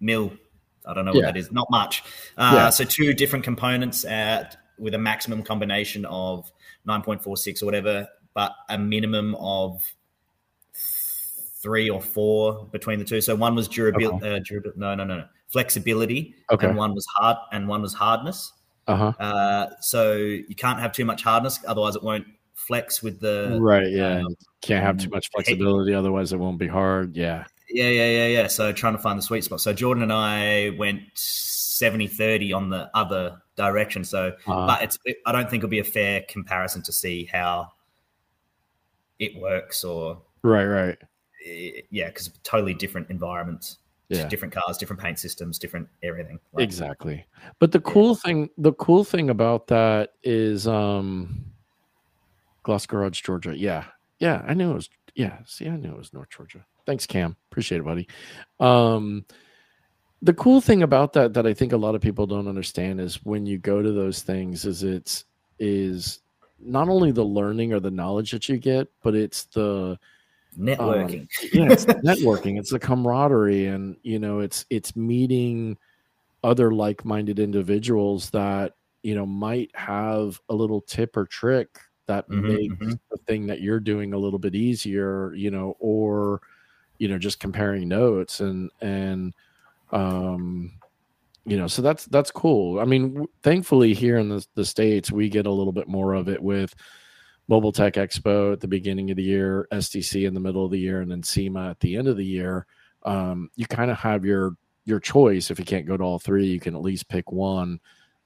mil 0.00 0.32
i 0.88 0.94
don't 0.94 1.04
know 1.04 1.12
what 1.12 1.20
Yeah. 1.20 1.26
that 1.26 1.36
is 1.36 1.52
not 1.52 1.66
much 1.70 2.02
uh 2.36 2.52
Yeah. 2.54 2.70
so 2.70 2.84
two 2.84 3.12
different 3.14 3.44
components 3.44 4.04
at 4.04 4.56
with 4.78 4.94
a 4.94 4.98
maximum 4.98 5.42
combination 5.42 6.04
of 6.06 6.50
9.46 6.88 7.62
or 7.62 7.66
whatever 7.66 8.08
but 8.34 8.52
a 8.68 8.78
minimum 8.78 9.34
of 9.36 9.82
three 11.62 11.90
or 11.90 12.00
four 12.00 12.66
between 12.72 12.98
the 12.98 13.04
two 13.04 13.20
so 13.20 13.34
one 13.34 13.54
was 13.54 13.68
durability 13.68 14.26
uh, 14.26 14.38
durabil- 14.40 14.76
no 14.76 14.94
no 14.94 15.04
no 15.04 15.18
no 15.18 15.24
flexibility 15.48 16.34
Okay. 16.52 16.66
and 16.68 16.76
one 16.76 16.94
was 16.94 17.06
hard 17.16 17.36
and 17.52 17.66
one 17.68 17.82
was 17.82 17.94
hardness 17.94 18.52
Uh 18.86 18.96
huh. 18.96 19.12
uh, 19.18 19.66
so 19.80 20.14
you 20.16 20.54
can't 20.56 20.78
have 20.80 20.92
too 20.92 21.04
much 21.04 21.22
hardness, 21.22 21.58
otherwise 21.66 21.96
it 21.96 22.02
won't 22.02 22.26
flex 22.54 23.02
with 23.02 23.20
the 23.20 23.58
Right. 23.60 23.90
Yeah. 23.90 24.20
um, 24.24 24.34
Can't 24.62 24.84
have 24.84 24.96
too 24.98 25.10
much 25.10 25.28
flexibility, 25.30 25.94
otherwise 25.94 26.32
it 26.32 26.38
won't 26.38 26.58
be 26.58 26.66
hard. 26.66 27.16
Yeah. 27.16 27.44
Yeah, 27.70 27.88
yeah, 27.88 28.08
yeah, 28.10 28.26
yeah. 28.26 28.46
So 28.46 28.72
trying 28.72 28.94
to 28.94 28.98
find 28.98 29.18
the 29.18 29.22
sweet 29.22 29.44
spot. 29.44 29.60
So 29.60 29.72
Jordan 29.72 30.02
and 30.02 30.12
I 30.12 30.70
went 30.78 31.02
70-30 31.14 32.54
on 32.54 32.70
the 32.70 32.90
other 32.94 33.40
direction. 33.56 34.04
So, 34.04 34.32
Uh, 34.46 34.66
but 34.66 34.82
it's 34.82 34.98
I 35.26 35.32
don't 35.32 35.48
think 35.50 35.60
it'll 35.60 35.70
be 35.70 35.78
a 35.80 35.84
fair 35.84 36.24
comparison 36.28 36.82
to 36.82 36.92
see 36.92 37.24
how 37.24 37.72
it 39.18 39.36
works 39.36 39.84
or 39.84 40.22
right. 40.42 40.64
Right. 40.64 40.98
yeah, 41.90 42.06
because 42.08 42.30
totally 42.42 42.74
different 42.74 43.10
environments, 43.10 43.78
Yeah. 44.08 44.28
different 44.28 44.54
cars, 44.54 44.78
different 44.78 45.00
paint 45.02 45.18
systems, 45.18 45.58
different 45.58 45.88
everything. 46.02 46.38
Like, 46.52 46.64
Exactly. 46.64 47.26
But 47.58 47.72
the 47.72 47.80
cool 47.80 48.14
thing, 48.14 48.50
the 48.58 48.72
cool 48.74 49.04
thing 49.04 49.30
about 49.30 49.66
that 49.68 50.14
is, 50.22 50.66
um, 50.66 51.44
Gloss 52.62 52.86
Garage, 52.86 53.22
Georgia. 53.22 53.56
Yeah. 53.56 53.84
Yeah. 54.18 54.44
I 54.46 54.54
knew 54.54 54.70
it 54.70 54.74
was, 54.74 54.90
yeah. 55.14 55.38
See, 55.46 55.68
I 55.68 55.76
knew 55.76 55.90
it 55.92 55.98
was 55.98 56.12
North 56.12 56.30
Georgia. 56.30 56.64
Thanks, 56.88 57.04
Cam. 57.04 57.36
Appreciate 57.50 57.82
it, 57.82 57.84
buddy. 57.84 58.08
Um, 58.60 59.26
the 60.22 60.32
cool 60.32 60.62
thing 60.62 60.82
about 60.82 61.12
that 61.12 61.34
that 61.34 61.46
I 61.46 61.52
think 61.52 61.74
a 61.74 61.76
lot 61.76 61.94
of 61.94 62.00
people 62.00 62.26
don't 62.26 62.48
understand 62.48 62.98
is 62.98 63.16
when 63.26 63.44
you 63.44 63.58
go 63.58 63.82
to 63.82 63.92
those 63.92 64.22
things 64.22 64.64
is 64.64 64.82
it's 64.82 65.26
is 65.58 66.20
not 66.58 66.88
only 66.88 67.12
the 67.12 67.22
learning 67.22 67.74
or 67.74 67.78
the 67.78 67.90
knowledge 67.90 68.30
that 68.30 68.48
you 68.48 68.56
get, 68.56 68.88
but 69.02 69.14
it's 69.14 69.44
the 69.44 69.98
Networking. 70.58 71.28
yeah, 71.52 71.70
it's 71.70 71.84
the 71.84 71.92
networking, 71.96 72.58
it's 72.58 72.70
the 72.70 72.78
camaraderie, 72.78 73.66
and 73.66 73.94
you 74.02 74.18
know, 74.18 74.40
it's 74.40 74.64
it's 74.70 74.96
meeting 74.96 75.76
other 76.42 76.72
like-minded 76.72 77.38
individuals 77.38 78.30
that 78.30 78.76
you 79.02 79.14
know 79.14 79.26
might 79.26 79.70
have 79.74 80.40
a 80.48 80.54
little 80.54 80.80
tip 80.80 81.18
or 81.18 81.26
trick 81.26 81.68
that 82.06 82.26
Mhm, 82.30 82.42
makes 82.42 82.74
mhm. 82.82 82.98
the 83.10 83.18
thing 83.26 83.46
that 83.46 83.60
you're 83.60 83.78
doing 83.78 84.14
a 84.14 84.18
little 84.18 84.38
bit 84.38 84.54
easier, 84.54 85.34
you 85.34 85.50
know, 85.50 85.76
or 85.78 86.40
you 86.98 87.08
know, 87.08 87.18
just 87.18 87.40
comparing 87.40 87.88
notes 87.88 88.40
and 88.40 88.70
and 88.80 89.34
um 89.90 90.72
you 91.46 91.56
know 91.56 91.66
so 91.66 91.80
that's 91.80 92.04
that's 92.06 92.30
cool 92.30 92.78
i 92.78 92.84
mean 92.84 93.08
w- 93.08 93.28
thankfully 93.42 93.94
here 93.94 94.18
in 94.18 94.28
the, 94.28 94.46
the 94.54 94.64
states 94.66 95.10
we 95.10 95.30
get 95.30 95.46
a 95.46 95.50
little 95.50 95.72
bit 95.72 95.88
more 95.88 96.12
of 96.12 96.28
it 96.28 96.42
with 96.42 96.74
mobile 97.48 97.72
tech 97.72 97.94
expo 97.94 98.52
at 98.52 98.60
the 98.60 98.68
beginning 98.68 99.10
of 99.10 99.16
the 99.16 99.22
year 99.22 99.66
sdc 99.72 100.26
in 100.26 100.34
the 100.34 100.40
middle 100.40 100.62
of 100.62 100.70
the 100.70 100.78
year 100.78 101.00
and 101.00 101.10
then 101.10 101.22
sema 101.22 101.70
at 101.70 101.80
the 101.80 101.96
end 101.96 102.06
of 102.06 102.18
the 102.18 102.24
year 102.24 102.66
um, 103.04 103.48
you 103.56 103.66
kind 103.66 103.90
of 103.90 103.96
have 103.96 104.26
your 104.26 104.56
your 104.84 104.98
choice. 105.00 105.50
If 105.50 105.58
you 105.58 105.64
can't 105.64 105.86
go 105.86 105.96
to 105.96 106.02
all 106.02 106.18
three, 106.18 106.46
you 106.46 106.58
can 106.58 106.74
at 106.74 106.82
least 106.82 107.08
pick 107.08 107.30
one. 107.30 107.78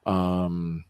Um, 0.07 0.85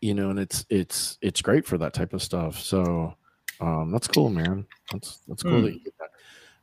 you 0.00 0.14
know, 0.14 0.30
and 0.30 0.38
it's 0.38 0.64
it's 0.70 1.18
it's 1.20 1.42
great 1.42 1.66
for 1.66 1.78
that 1.78 1.92
type 1.94 2.12
of 2.12 2.22
stuff. 2.22 2.58
So 2.58 3.14
um, 3.60 3.90
that's 3.92 4.08
cool, 4.08 4.30
man. 4.30 4.66
That's 4.92 5.20
that's 5.28 5.42
cool 5.42 5.60
Hmm. 5.60 5.62
that 5.62 5.74
you 5.74 5.80
did 5.80 5.92
that. 6.00 6.09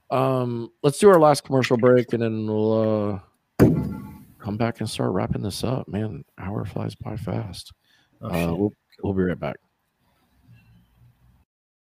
Um, 0.10 0.72
let's 0.84 1.00
do 1.00 1.10
our 1.10 1.20
last 1.20 1.44
commercial 1.44 1.78
break, 1.78 2.14
and 2.14 2.22
then 2.22 2.48
we'll 2.48 3.20
uh, 3.60 3.68
come 4.40 4.58
back 4.58 4.80
and 4.80 4.90
start 4.90 5.12
wrapping 5.12 5.42
this 5.42 5.64
up. 5.64 5.88
Man, 5.88 6.24
hour 6.38 6.64
flies 6.66 6.96
by 6.96 7.18
fast. 7.18 7.74
Oh, 8.22 8.30
Uh, 8.30 8.56
we'll, 8.56 8.74
we'll 9.04 9.14
be 9.14 9.24
right 9.24 9.40
back. 9.40 9.58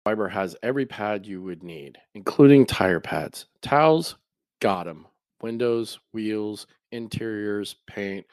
Fiber 0.06 0.28
has 0.28 0.56
every 0.62 0.86
pad 0.86 1.26
you 1.26 1.42
would 1.42 1.64
need, 1.64 1.98
including 2.14 2.66
tire 2.66 3.00
pads, 3.00 3.48
towels, 3.62 4.16
got 4.60 4.86
them, 4.86 5.08
windows, 5.42 6.00
wheels, 6.14 6.68
interiors, 6.92 7.76
paint, 7.88 8.26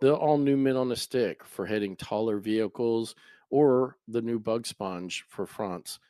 the 0.00 0.12
all 0.12 0.38
new 0.38 0.56
mint 0.56 0.76
on 0.76 0.88
the 0.88 0.96
stick 0.96 1.44
for 1.44 1.64
hitting 1.66 1.94
taller 1.96 2.38
vehicles, 2.38 3.14
or 3.48 3.96
the 4.08 4.20
new 4.20 4.38
bug 4.38 4.66
sponge 4.66 5.24
for 5.28 5.46
fronts. 5.46 6.00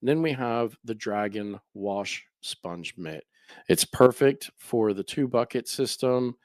And 0.00 0.08
then 0.08 0.22
we 0.22 0.32
have 0.32 0.76
the 0.84 0.94
Dragon 0.94 1.58
Wash 1.74 2.24
Sponge 2.40 2.94
Mitt. 2.96 3.24
It's 3.68 3.84
perfect 3.84 4.50
for 4.56 4.92
the 4.92 5.02
two 5.02 5.26
bucket 5.26 5.68
system, 5.68 6.36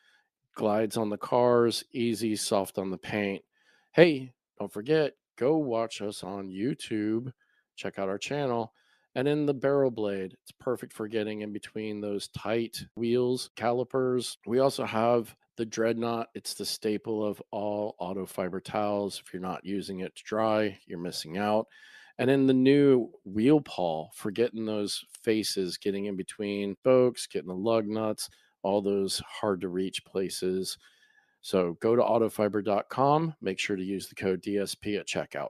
glides 0.55 0.97
on 0.97 1.09
the 1.09 1.17
cars, 1.17 1.83
easy, 1.91 2.35
soft 2.35 2.77
on 2.77 2.89
the 2.89 2.97
paint. 2.97 3.43
Hey, 3.91 4.33
don't 4.59 4.71
forget, 4.71 5.13
go 5.37 5.57
watch 5.57 6.01
us 6.01 6.23
on 6.23 6.49
YouTube. 6.49 7.31
Check 7.75 7.99
out 7.99 8.09
our 8.09 8.17
channel. 8.17 8.73
And 9.15 9.27
in 9.27 9.45
the 9.45 9.53
barrel 9.53 9.91
blade, 9.91 10.35
it's 10.41 10.51
perfect 10.51 10.93
for 10.93 11.07
getting 11.07 11.41
in 11.41 11.53
between 11.53 12.01
those 12.01 12.29
tight 12.29 12.83
wheels, 12.95 13.51
calipers. 13.55 14.37
We 14.47 14.59
also 14.59 14.85
have 14.85 15.35
the 15.55 15.65
dreadnought. 15.65 16.29
It's 16.33 16.55
the 16.55 16.65
staple 16.65 17.23
of 17.23 17.41
all 17.51 17.95
auto 17.99 18.25
fiber 18.25 18.59
towels. 18.59 19.21
If 19.23 19.31
you're 19.31 19.41
not 19.41 19.65
using 19.65 19.99
it 19.99 20.15
to 20.15 20.23
dry, 20.23 20.79
you're 20.87 20.97
missing 20.97 21.37
out. 21.37 21.67
And 22.19 22.29
in 22.29 22.45
the 22.45 22.53
new 22.53 23.09
wheel 23.25 23.61
pawl 23.61 24.11
for 24.13 24.29
getting 24.31 24.65
those 24.65 25.03
faces, 25.23 25.77
getting 25.77 26.05
in 26.05 26.15
between 26.15 26.75
spokes, 26.81 27.27
getting 27.27 27.47
the 27.47 27.55
lug 27.55 27.87
nuts, 27.87 28.29
all 28.61 28.81
those 28.81 29.21
hard 29.41 29.61
to 29.61 29.69
reach 29.69 30.05
places. 30.05 30.77
So 31.41 31.77
go 31.81 31.95
to 31.95 32.01
autofiber.com. 32.01 33.35
Make 33.41 33.59
sure 33.59 33.75
to 33.75 33.83
use 33.83 34.07
the 34.07 34.15
code 34.15 34.41
DSP 34.41 34.99
at 34.99 35.07
checkout. 35.07 35.49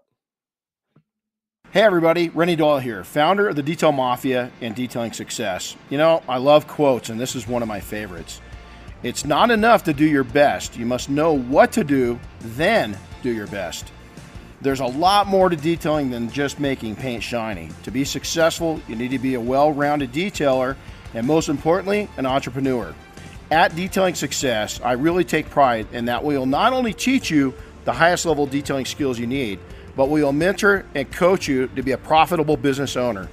Hey 1.72 1.82
everybody, 1.82 2.30
Renny 2.30 2.56
Doyle 2.56 2.78
here, 2.78 3.04
founder 3.04 3.50
of 3.50 3.56
the 3.56 3.64
Detail 3.64 3.92
Mafia 3.92 4.52
and 4.62 4.76
Detailing 4.76 5.12
Success. 5.12 5.76
You 5.90 5.98
know, 5.98 6.22
I 6.30 6.38
love 6.38 6.68
quotes, 6.68 7.10
and 7.10 7.20
this 7.20 7.36
is 7.36 7.48
one 7.48 7.64
of 7.64 7.68
my 7.68 7.80
favorites. 7.80 8.42
It's 9.02 9.26
not 9.26 9.50
enough 9.50 9.84
to 9.86 9.94
do 9.94 10.06
your 10.06 10.24
best, 10.24 10.78
you 10.78 10.86
must 10.86 11.10
know 11.10 11.34
what 11.34 11.72
to 11.72 11.84
do, 11.84 12.20
then 12.40 12.96
do 13.24 13.34
your 13.34 13.48
best. 13.48 13.92
There's 14.64 14.80
a 14.80 14.86
lot 14.86 15.28
more 15.28 15.50
to 15.50 15.58
detailing 15.58 16.10
than 16.10 16.32
just 16.32 16.58
making 16.58 16.96
paint 16.96 17.22
shiny. 17.22 17.68
To 17.84 17.92
be 17.92 18.06
successful, 18.06 18.80
you 18.88 18.96
need 18.96 19.12
to 19.12 19.20
be 19.20 19.34
a 19.34 19.42
well 19.42 19.74
rounded 19.74 20.14
detailer, 20.14 20.78
and 21.14 21.28
most 21.28 21.50
importantly, 21.50 22.08
an 22.16 22.26
entrepreneur. 22.26 22.96
At 23.52 23.76
Detailing 23.76 24.16
Success, 24.16 24.80
I 24.82 24.94
really 24.94 25.26
take 25.26 25.50
pride 25.50 25.88
in 25.92 26.06
that 26.06 26.24
we 26.24 26.38
will 26.38 26.46
not 26.46 26.72
only 26.72 26.94
teach 26.94 27.30
you 27.30 27.54
the 27.84 27.92
highest 27.92 28.26
level 28.26 28.46
detailing 28.46 28.86
skills 28.86 29.20
you 29.20 29.28
need, 29.28 29.60
but 29.98 30.08
we 30.08 30.24
will 30.24 30.32
mentor 30.32 30.86
and 30.96 31.12
coach 31.12 31.46
you 31.46 31.68
to 31.76 31.84
be 31.84 31.92
a 31.92 31.98
profitable 31.98 32.56
business 32.56 32.96
owner. 32.96 33.30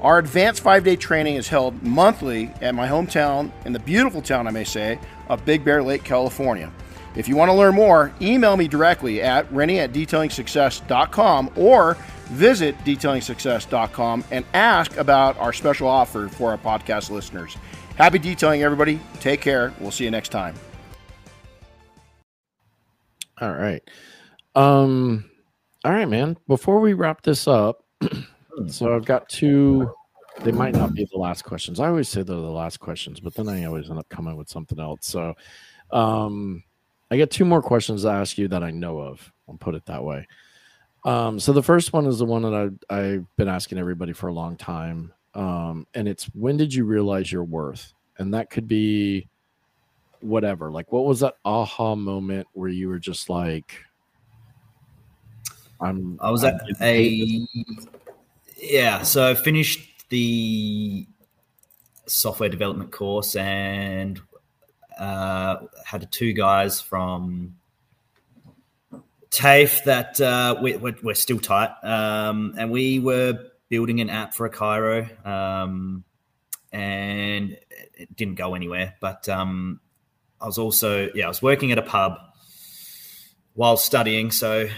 Our 0.00 0.18
advanced 0.18 0.62
five 0.62 0.84
day 0.84 0.94
training 0.94 1.34
is 1.34 1.48
held 1.48 1.82
monthly 1.82 2.52
at 2.62 2.76
my 2.76 2.86
hometown, 2.86 3.50
in 3.64 3.72
the 3.72 3.80
beautiful 3.80 4.22
town, 4.22 4.46
I 4.46 4.52
may 4.52 4.62
say, 4.62 5.00
of 5.28 5.44
Big 5.44 5.64
Bear 5.64 5.82
Lake, 5.82 6.04
California. 6.04 6.70
If 7.16 7.28
you 7.28 7.36
want 7.36 7.48
to 7.50 7.54
learn 7.54 7.74
more, 7.74 8.12
email 8.20 8.56
me 8.56 8.68
directly 8.68 9.22
at 9.22 9.50
renny 9.52 9.80
at 9.80 9.92
detailingsuccess.com 9.92 11.52
or 11.56 11.96
visit 12.28 12.78
detailingsuccess.com 12.84 14.24
and 14.30 14.44
ask 14.54 14.96
about 14.96 15.36
our 15.38 15.52
special 15.52 15.88
offer 15.88 16.28
for 16.28 16.50
our 16.50 16.58
podcast 16.58 17.10
listeners. 17.10 17.56
Happy 17.96 18.18
detailing, 18.18 18.62
everybody. 18.62 19.00
Take 19.20 19.40
care. 19.40 19.74
We'll 19.80 19.90
see 19.90 20.04
you 20.04 20.10
next 20.10 20.28
time. 20.28 20.54
All 23.40 23.52
right. 23.52 23.82
Um 24.54 25.28
all 25.84 25.92
right, 25.92 26.08
man. 26.08 26.36
Before 26.46 26.80
we 26.80 26.92
wrap 26.92 27.22
this 27.22 27.46
up, 27.48 27.84
so 28.68 28.94
I've 28.94 29.04
got 29.04 29.28
two 29.28 29.92
they 30.40 30.52
might 30.52 30.74
not 30.74 30.94
be 30.94 31.08
the 31.10 31.18
last 31.18 31.42
questions. 31.42 31.80
I 31.80 31.88
always 31.88 32.08
say 32.08 32.22
they're 32.22 32.36
the 32.36 32.42
last 32.42 32.78
questions, 32.78 33.18
but 33.18 33.34
then 33.34 33.48
I 33.48 33.64
always 33.64 33.90
end 33.90 33.98
up 33.98 34.08
coming 34.08 34.36
with 34.36 34.48
something 34.48 34.78
else. 34.78 35.06
So 35.06 35.34
um 35.90 36.62
I 37.10 37.18
got 37.18 37.30
two 37.30 37.44
more 37.44 37.62
questions 37.62 38.02
to 38.02 38.08
ask 38.08 38.36
you 38.36 38.48
that 38.48 38.62
I 38.62 38.70
know 38.70 38.98
of. 38.98 39.32
I'll 39.48 39.56
put 39.56 39.74
it 39.74 39.86
that 39.86 40.04
way. 40.04 40.26
Um, 41.04 41.40
so 41.40 41.52
the 41.52 41.62
first 41.62 41.92
one 41.92 42.06
is 42.06 42.18
the 42.18 42.24
one 42.24 42.42
that 42.42 42.78
I, 42.90 42.94
I've 42.94 43.36
been 43.36 43.48
asking 43.48 43.78
everybody 43.78 44.12
for 44.12 44.28
a 44.28 44.32
long 44.32 44.56
time. 44.56 45.12
Um, 45.34 45.86
and 45.94 46.08
it's 46.08 46.24
when 46.34 46.56
did 46.56 46.74
you 46.74 46.84
realize 46.84 47.30
your 47.30 47.44
worth? 47.44 47.94
And 48.18 48.34
that 48.34 48.50
could 48.50 48.68
be 48.68 49.28
whatever. 50.20 50.70
Like, 50.70 50.92
what 50.92 51.04
was 51.04 51.20
that 51.20 51.36
aha 51.44 51.94
moment 51.94 52.46
where 52.52 52.68
you 52.68 52.88
were 52.88 52.98
just 52.98 53.30
like, 53.30 53.84
I'm, 55.80 56.18
I 56.20 56.30
was 56.30 56.42
I'm 56.42 56.56
at 56.56 56.82
a 56.82 57.46
yeah. 58.60 59.02
So 59.02 59.30
I 59.30 59.34
finished 59.34 60.08
the 60.08 61.06
software 62.06 62.48
development 62.48 62.90
course 62.90 63.36
and 63.36 64.20
uh, 64.98 65.58
had 65.84 66.10
two 66.10 66.32
guys 66.32 66.80
from 66.80 67.56
TAFE 69.30 69.84
that 69.84 70.20
uh, 70.20 70.56
we, 70.60 70.76
we're, 70.76 70.96
we're 71.02 71.14
still 71.14 71.38
tight, 71.38 71.70
um, 71.82 72.54
and 72.58 72.70
we 72.70 72.98
were 72.98 73.38
building 73.68 74.00
an 74.00 74.10
app 74.10 74.34
for 74.34 74.46
a 74.46 74.50
Cairo, 74.50 75.08
um, 75.24 76.04
and 76.72 77.56
it 77.70 78.16
didn't 78.16 78.36
go 78.36 78.54
anywhere. 78.54 78.94
But 79.00 79.28
um, 79.28 79.80
I 80.40 80.46
was 80.46 80.58
also 80.58 81.10
yeah, 81.14 81.26
I 81.26 81.28
was 81.28 81.42
working 81.42 81.72
at 81.72 81.78
a 81.78 81.82
pub 81.82 82.18
while 83.54 83.76
studying, 83.76 84.30
so 84.30 84.68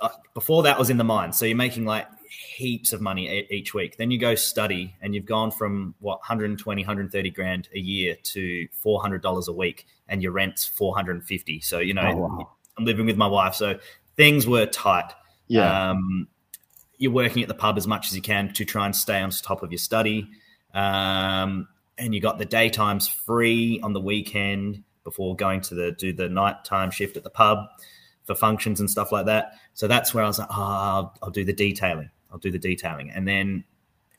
uh, 0.00 0.08
before 0.34 0.64
that 0.64 0.78
was 0.78 0.90
in 0.90 0.96
the 0.96 1.04
mine. 1.04 1.32
So 1.32 1.44
you're 1.44 1.56
making 1.56 1.84
like 1.84 2.06
heaps 2.52 2.92
of 2.92 3.00
money 3.00 3.46
each 3.50 3.74
week. 3.74 3.96
Then 3.96 4.10
you 4.10 4.18
go 4.18 4.34
study 4.34 4.94
and 5.00 5.14
you've 5.14 5.24
gone 5.24 5.50
from 5.50 5.94
what 6.00 6.18
120, 6.18 6.82
130 6.82 7.30
grand 7.30 7.68
a 7.74 7.78
year 7.78 8.16
to 8.22 8.68
$400 8.84 9.48
a 9.48 9.52
week 9.52 9.86
and 10.08 10.22
your 10.22 10.32
rent's 10.32 10.64
450. 10.66 11.60
So, 11.60 11.78
you 11.78 11.94
know, 11.94 12.02
Oh, 12.02 12.16
wow. 12.16 12.50
I'm 12.78 12.84
living 12.84 13.06
with 13.06 13.16
my 13.16 13.26
wife. 13.26 13.54
So 13.54 13.78
things 14.16 14.46
were 14.46 14.66
tight. 14.66 15.12
Yeah. 15.48 15.90
Um, 15.90 16.28
you're 16.98 17.12
working 17.12 17.42
at 17.42 17.48
the 17.48 17.54
pub 17.54 17.76
as 17.78 17.86
much 17.86 18.06
as 18.08 18.16
you 18.16 18.22
can 18.22 18.52
to 18.54 18.64
try 18.64 18.86
and 18.86 18.94
stay 18.94 19.20
on 19.20 19.30
top 19.30 19.62
of 19.62 19.72
your 19.72 19.78
study. 19.78 20.28
Um, 20.74 21.68
and 21.98 22.14
you 22.14 22.20
got 22.20 22.38
the 22.38 22.46
daytimes 22.46 23.08
free 23.08 23.80
on 23.82 23.92
the 23.92 24.00
weekend 24.00 24.84
before 25.04 25.34
going 25.36 25.60
to 25.62 25.74
the 25.74 25.92
do 25.92 26.12
the 26.12 26.28
nighttime 26.28 26.90
shift 26.90 27.16
at 27.16 27.24
the 27.24 27.30
pub 27.30 27.66
for 28.24 28.34
functions 28.34 28.80
and 28.80 28.88
stuff 28.88 29.10
like 29.12 29.26
that. 29.26 29.52
So 29.74 29.88
that's 29.88 30.14
where 30.14 30.24
I 30.24 30.26
was 30.28 30.38
like, 30.38 30.48
oh, 30.50 30.54
I'll, 30.62 31.18
I'll 31.22 31.30
do 31.30 31.44
the 31.44 31.52
detailing. 31.52 32.10
I'll 32.32 32.38
do 32.38 32.50
the 32.50 32.58
detailing. 32.58 33.10
And 33.10 33.26
then 33.28 33.64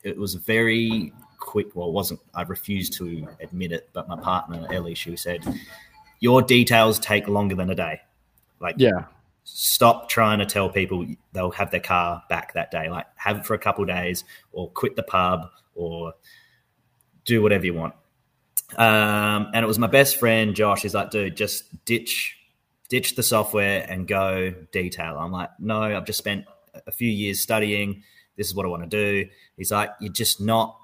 it 0.02 0.16
was 0.16 0.34
very 0.34 1.12
quick. 1.38 1.74
Well, 1.74 1.88
it 1.88 1.92
wasn't, 1.92 2.20
I 2.34 2.42
refused 2.42 2.94
to 2.94 3.26
admit 3.40 3.72
it, 3.72 3.90
but 3.92 4.08
my 4.08 4.16
partner, 4.16 4.66
Ellie, 4.72 4.94
she 4.94 5.16
said, 5.16 5.44
Your 6.20 6.42
details 6.42 6.98
take 6.98 7.28
longer 7.28 7.54
than 7.54 7.70
a 7.70 7.74
day. 7.74 8.00
Like, 8.60 8.76
yeah. 8.78 9.06
stop 9.42 10.08
trying 10.08 10.38
to 10.38 10.46
tell 10.46 10.68
people 10.70 11.04
they'll 11.32 11.50
have 11.50 11.70
their 11.70 11.80
car 11.80 12.22
back 12.28 12.54
that 12.54 12.70
day. 12.70 12.88
Like, 12.88 13.06
have 13.16 13.38
it 13.38 13.46
for 13.46 13.54
a 13.54 13.58
couple 13.58 13.84
days 13.84 14.24
or 14.52 14.70
quit 14.70 14.96
the 14.96 15.02
pub 15.02 15.50
or 15.74 16.14
do 17.24 17.42
whatever 17.42 17.66
you 17.66 17.74
want. 17.74 17.94
Um, 18.76 19.50
and 19.52 19.64
it 19.64 19.66
was 19.66 19.78
my 19.78 19.86
best 19.86 20.16
friend, 20.16 20.54
Josh. 20.54 20.82
He's 20.82 20.94
like, 20.94 21.10
dude, 21.10 21.36
just 21.36 21.84
ditch 21.84 22.36
ditch 22.88 23.16
the 23.16 23.22
software 23.22 23.84
and 23.88 24.06
go 24.06 24.50
detail. 24.70 25.16
I'm 25.18 25.32
like, 25.32 25.50
no, 25.58 25.82
I've 25.82 26.04
just 26.04 26.18
spent 26.18 26.44
a 26.86 26.92
few 26.92 27.10
years 27.10 27.40
studying. 27.40 28.02
This 28.36 28.48
is 28.48 28.54
what 28.54 28.66
I 28.66 28.68
want 28.68 28.82
to 28.82 28.88
do. 28.88 29.28
He's 29.56 29.70
like, 29.70 29.90
you're 30.00 30.12
just 30.12 30.40
not. 30.40 30.78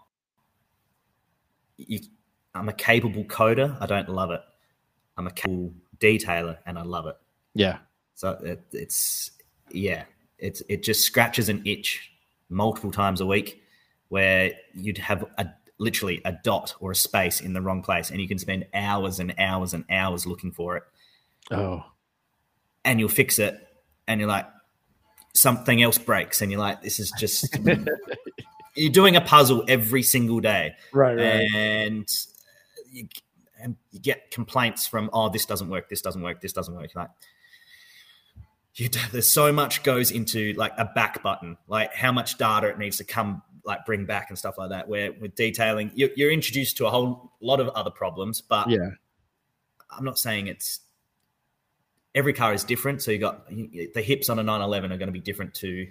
You, 1.76 2.00
I'm 2.54 2.68
a 2.68 2.72
capable 2.72 3.24
coder. 3.24 3.76
I 3.80 3.86
don't 3.86 4.08
love 4.08 4.30
it. 4.30 4.40
I'm 5.16 5.26
a 5.26 5.30
capable 5.30 5.74
detailer, 5.98 6.58
and 6.66 6.78
I 6.78 6.82
love 6.82 7.06
it. 7.06 7.16
Yeah. 7.54 7.78
So 8.14 8.38
it, 8.42 8.62
it's 8.72 9.32
yeah, 9.70 10.04
it's 10.38 10.62
it 10.68 10.82
just 10.82 11.04
scratches 11.04 11.48
an 11.48 11.62
itch 11.64 12.12
multiple 12.48 12.90
times 12.90 13.20
a 13.20 13.26
week, 13.26 13.62
where 14.08 14.52
you'd 14.74 14.98
have 14.98 15.24
a 15.38 15.46
literally 15.78 16.20
a 16.24 16.32
dot 16.44 16.74
or 16.80 16.90
a 16.90 16.94
space 16.94 17.40
in 17.40 17.54
the 17.54 17.62
wrong 17.62 17.82
place, 17.82 18.10
and 18.10 18.20
you 18.20 18.28
can 18.28 18.38
spend 18.38 18.66
hours 18.74 19.18
and 19.18 19.34
hours 19.38 19.74
and 19.74 19.84
hours 19.90 20.26
looking 20.26 20.52
for 20.52 20.76
it 20.76 20.82
Oh, 21.50 21.84
and 22.84 23.00
you'll 23.00 23.08
fix 23.08 23.38
it 23.38 23.58
and 24.06 24.20
you're 24.20 24.28
like 24.28 24.46
something 25.34 25.82
else 25.82 25.98
breaks 25.98 26.42
and 26.42 26.50
you're 26.50 26.60
like 26.60 26.82
this 26.82 26.98
is 26.98 27.12
just 27.18 27.56
you're 28.74 28.90
doing 28.92 29.16
a 29.16 29.20
puzzle 29.20 29.64
every 29.68 30.02
single 30.02 30.40
day 30.40 30.74
right. 30.92 31.16
Right. 31.16 31.50
and 31.54 32.08
you, 32.90 33.06
and 33.62 33.76
you 33.90 34.00
get 34.00 34.30
complaints 34.30 34.86
from, 34.86 35.10
oh, 35.12 35.28
this 35.28 35.46
doesn't 35.46 35.68
work, 35.68 35.88
this 35.88 36.00
doesn't 36.00 36.22
work, 36.22 36.40
this 36.40 36.52
doesn't 36.52 36.74
work. 36.74 36.90
Like, 36.94 37.10
you, 38.74 38.88
there's 39.12 39.28
so 39.28 39.52
much 39.52 39.82
goes 39.82 40.10
into 40.10 40.54
like 40.54 40.72
a 40.78 40.86
back 40.86 41.22
button, 41.22 41.56
like 41.68 41.94
how 41.94 42.12
much 42.12 42.38
data 42.38 42.68
it 42.68 42.78
needs 42.78 42.96
to 42.98 43.04
come, 43.04 43.42
like 43.64 43.84
bring 43.84 44.06
back 44.06 44.30
and 44.30 44.38
stuff 44.38 44.56
like 44.58 44.70
that. 44.70 44.88
Where 44.88 45.12
with 45.12 45.34
detailing, 45.34 45.90
you're, 45.94 46.10
you're 46.16 46.30
introduced 46.30 46.76
to 46.78 46.86
a 46.86 46.90
whole 46.90 47.32
lot 47.40 47.60
of 47.60 47.68
other 47.70 47.90
problems, 47.90 48.40
but 48.40 48.70
Yeah. 48.70 48.90
I'm 49.96 50.04
not 50.04 50.18
saying 50.18 50.46
it's 50.46 50.80
every 52.14 52.32
car 52.32 52.52
is 52.52 52.64
different. 52.64 53.02
So 53.02 53.10
you 53.10 53.18
got 53.18 53.48
the 53.48 54.02
hips 54.02 54.28
on 54.28 54.38
a 54.38 54.42
911 54.42 54.92
are 54.92 54.96
going 54.98 55.08
to 55.08 55.12
be 55.12 55.20
different 55.20 55.54
to 55.54 55.86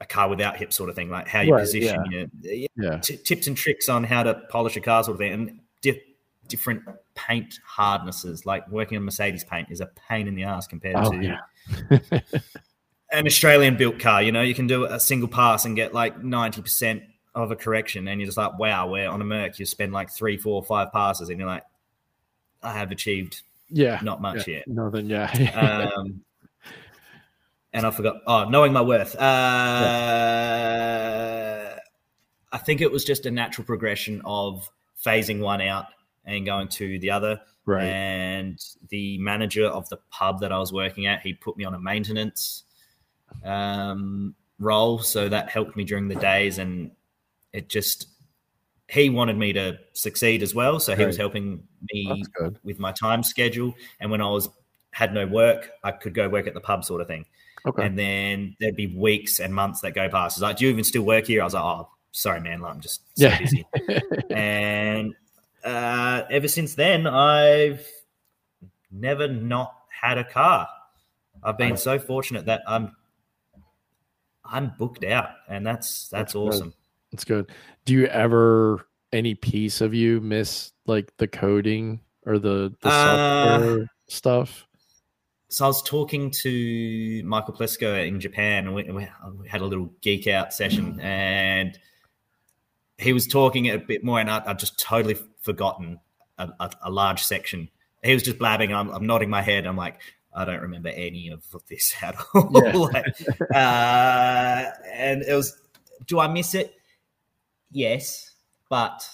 a 0.00 0.06
car 0.06 0.28
without 0.28 0.56
hips, 0.56 0.76
sort 0.76 0.88
of 0.90 0.96
thing. 0.96 1.10
Like 1.10 1.26
how 1.26 1.40
you 1.40 1.52
Right, 1.54 1.60
position 1.60 2.04
your 2.10 2.26
Yeah. 2.76 2.98
t- 2.98 3.16
tips 3.16 3.46
and 3.48 3.56
tricks 3.56 3.88
on 3.88 4.04
how 4.04 4.22
to 4.22 4.34
polish 4.48 4.76
a 4.76 4.80
car, 4.80 5.02
sort 5.02 5.16
of 5.16 5.18
thing, 5.18 5.32
and 5.32 5.60
di- 5.82 6.00
different 6.46 6.82
paint 7.16 7.58
hardnesses. 7.64 8.46
Like 8.46 8.68
working 8.70 8.96
on 8.96 9.04
Mercedes 9.04 9.42
paint 9.44 9.68
is 9.70 9.80
a 9.80 9.86
pain 10.08 10.28
in 10.28 10.34
the 10.36 10.44
ass 10.44 10.66
compared 10.68 10.96
Oh, 10.98 11.10
to 11.10 11.22
yeah. 11.90 12.00
an 13.10 13.26
Australian 13.26 13.76
built 13.76 13.98
car. 13.98 14.22
You 14.22 14.30
know, 14.30 14.42
you 14.42 14.54
can 14.54 14.68
do 14.68 14.84
a 14.84 15.00
single 15.00 15.28
pass 15.28 15.64
and 15.64 15.74
get 15.74 15.92
like 15.92 16.22
90% 16.22 17.02
of 17.34 17.50
a 17.50 17.56
correction, 17.56 18.06
and 18.06 18.20
you're 18.20 18.26
just 18.26 18.38
like, 18.38 18.56
wow, 18.58 18.88
where 18.88 19.10
on 19.10 19.20
a 19.20 19.24
Merc 19.24 19.58
you 19.58 19.66
spend 19.66 19.92
like 19.92 20.10
three, 20.10 20.36
four, 20.36 20.62
five 20.64 20.92
passes, 20.92 21.28
and 21.28 21.38
you're 21.40 21.48
like, 21.48 21.64
I 22.62 22.72
have 22.72 22.90
achieved 22.92 23.42
Yeah. 23.70 24.00
not 24.02 24.20
much 24.20 24.46
yeah. 24.48 24.56
yet. 24.56 24.68
Nothing. 24.68 25.08
Yeah. 25.10 25.90
Um, 25.94 26.22
and 27.72 27.86
I 27.86 27.90
forgot. 27.90 28.22
Oh, 28.26 28.48
knowing 28.48 28.72
my 28.72 28.82
worth. 28.82 29.14
Uh, 29.16 29.28
I 32.50 32.58
think 32.58 32.80
it 32.80 32.90
was 32.90 33.04
just 33.04 33.26
a 33.26 33.30
natural 33.30 33.66
progression 33.66 34.22
of 34.24 34.70
phasing 35.04 35.40
one 35.40 35.60
out 35.60 35.86
and 36.24 36.44
going 36.44 36.68
to 36.68 36.98
the 36.98 37.10
other. 37.10 37.40
right. 37.66 37.84
And 37.84 38.58
the 38.88 39.18
manager 39.18 39.66
of 39.66 39.88
the 39.88 39.98
pub 40.10 40.40
that 40.40 40.52
I 40.52 40.58
was 40.58 40.72
working 40.72 41.06
at, 41.06 41.20
he 41.20 41.34
put 41.34 41.56
me 41.56 41.64
on 41.64 41.74
a 41.74 41.78
maintenance 41.78 42.64
um, 43.44 44.34
role, 44.58 44.98
so 44.98 45.28
that 45.28 45.50
helped 45.50 45.76
me 45.76 45.84
during 45.84 46.08
the 46.08 46.14
days. 46.14 46.58
And 46.58 46.90
it 47.52 47.68
just 47.68 48.08
he 48.88 49.10
wanted 49.10 49.36
me 49.36 49.52
to 49.52 49.78
succeed 49.92 50.42
as 50.42 50.54
well, 50.54 50.80
so 50.80 50.96
he 50.96 51.04
was 51.04 51.16
helping 51.16 51.62
me 51.92 52.24
with 52.64 52.78
my 52.78 52.92
time 52.92 53.22
schedule. 53.22 53.74
And 54.00 54.10
when 54.10 54.20
I 54.20 54.28
was 54.28 54.48
had 54.92 55.12
no 55.12 55.26
work, 55.26 55.70
I 55.84 55.92
could 55.92 56.14
go 56.14 56.28
work 56.28 56.46
at 56.46 56.54
the 56.54 56.60
pub, 56.60 56.84
sort 56.84 57.00
of 57.00 57.06
thing. 57.06 57.26
Okay. 57.66 57.84
And 57.84 57.98
then 57.98 58.56
there'd 58.60 58.76
be 58.76 58.86
weeks 58.86 59.40
and 59.40 59.54
months 59.54 59.80
that 59.82 59.94
go 59.94 60.08
past. 60.08 60.36
It's 60.36 60.42
like, 60.42 60.56
do 60.56 60.64
you 60.64 60.70
even 60.70 60.84
still 60.84 61.02
work 61.02 61.26
here? 61.26 61.42
I 61.42 61.44
was 61.44 61.54
like, 61.54 61.62
oh, 61.62 61.88
sorry, 62.12 62.40
man, 62.40 62.64
I'm 62.64 62.80
just 62.80 63.02
so 63.18 63.26
Yeah. 63.26 63.38
busy. 63.38 63.66
and 64.30 65.14
uh, 65.64 66.22
ever 66.30 66.48
since 66.48 66.74
then, 66.74 67.06
I've 67.06 67.86
never 68.90 69.28
not 69.28 69.74
had 69.90 70.16
a 70.16 70.24
car. 70.24 70.66
I've 71.42 71.58
been 71.58 71.76
so 71.76 71.98
fortunate 71.98 72.46
that 72.46 72.62
I'm 72.66 72.96
I'm 74.44 74.72
booked 74.78 75.04
out, 75.04 75.30
and 75.48 75.66
that's 75.66 76.08
that's, 76.08 76.32
That's 76.32 76.34
awesome. 76.34 76.74
That's 77.12 77.24
good. 77.24 77.50
Do 77.84 77.94
you 77.94 78.06
ever 78.06 78.86
any 79.12 79.34
piece 79.34 79.80
of 79.80 79.94
you 79.94 80.20
miss 80.20 80.72
like 80.86 81.12
the 81.16 81.26
coding 81.26 82.00
or 82.26 82.38
the, 82.38 82.74
the 82.82 82.88
Uh, 82.88 83.78
stuff? 84.08 84.66
So 85.48 85.64
I 85.64 85.68
was 85.68 85.82
talking 85.82 86.30
to 86.42 87.22
Michael 87.24 87.54
Plesko 87.54 88.06
in 88.06 88.20
Japan, 88.20 88.66
and 88.66 88.74
we, 88.74 88.82
we 88.84 89.08
had 89.48 89.62
a 89.62 89.64
little 89.64 89.90
geek 90.02 90.26
out 90.26 90.52
session, 90.52 91.00
and 91.00 91.78
he 92.98 93.14
was 93.14 93.26
talking 93.26 93.70
a 93.70 93.78
bit 93.78 94.04
more, 94.04 94.20
and 94.20 94.30
I, 94.30 94.42
I've 94.44 94.58
just 94.58 94.78
totally 94.78 95.16
forgotten 95.40 96.00
a, 96.36 96.50
a, 96.60 96.70
a 96.82 96.90
large 96.90 97.22
section. 97.22 97.70
He 98.04 98.12
was 98.12 98.22
just 98.22 98.38
blabbing. 98.38 98.74
I'm, 98.74 98.90
I'm 98.90 99.06
nodding 99.06 99.30
my 99.30 99.40
head. 99.40 99.66
I'm 99.66 99.76
like, 99.76 99.98
I 100.34 100.44
don't 100.44 100.60
remember 100.60 100.90
any 100.90 101.30
of 101.30 101.42
this 101.66 101.94
at 102.02 102.14
all. 102.34 102.50
Yeah. 102.52 102.72
Like, 102.76 103.06
uh, 103.54 104.70
and 104.92 105.22
it 105.22 105.34
was, 105.34 105.56
do 106.06 106.18
I 106.20 106.28
miss 106.28 106.54
it? 106.54 106.74
Yes, 107.70 108.32
but 108.68 109.08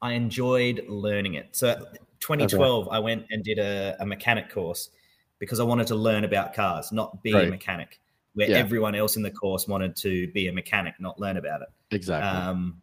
I 0.00 0.12
enjoyed 0.12 0.84
learning 0.88 1.34
it. 1.34 1.48
So 1.52 1.74
2012, 2.20 2.88
I 2.90 2.98
went 2.98 3.26
and 3.30 3.42
did 3.44 3.58
a, 3.58 3.96
a 4.00 4.06
mechanic 4.06 4.50
course 4.50 4.90
because 5.38 5.60
I 5.60 5.64
wanted 5.64 5.88
to 5.88 5.96
learn 5.96 6.24
about 6.24 6.54
cars, 6.54 6.92
not 6.92 7.22
be 7.22 7.32
a 7.32 7.46
mechanic. 7.46 8.00
Where 8.34 8.48
Yeah. 8.48 8.56
everyone 8.58 8.94
else 8.94 9.16
in 9.16 9.22
the 9.22 9.30
course 9.30 9.68
wanted 9.68 9.94
to 9.96 10.26
be 10.32 10.46
a 10.48 10.52
mechanic, 10.52 10.94
not 10.98 11.20
learn 11.20 11.36
about 11.36 11.62
it. 11.62 11.68
Exactly. 11.90 12.28
Um, 12.30 12.80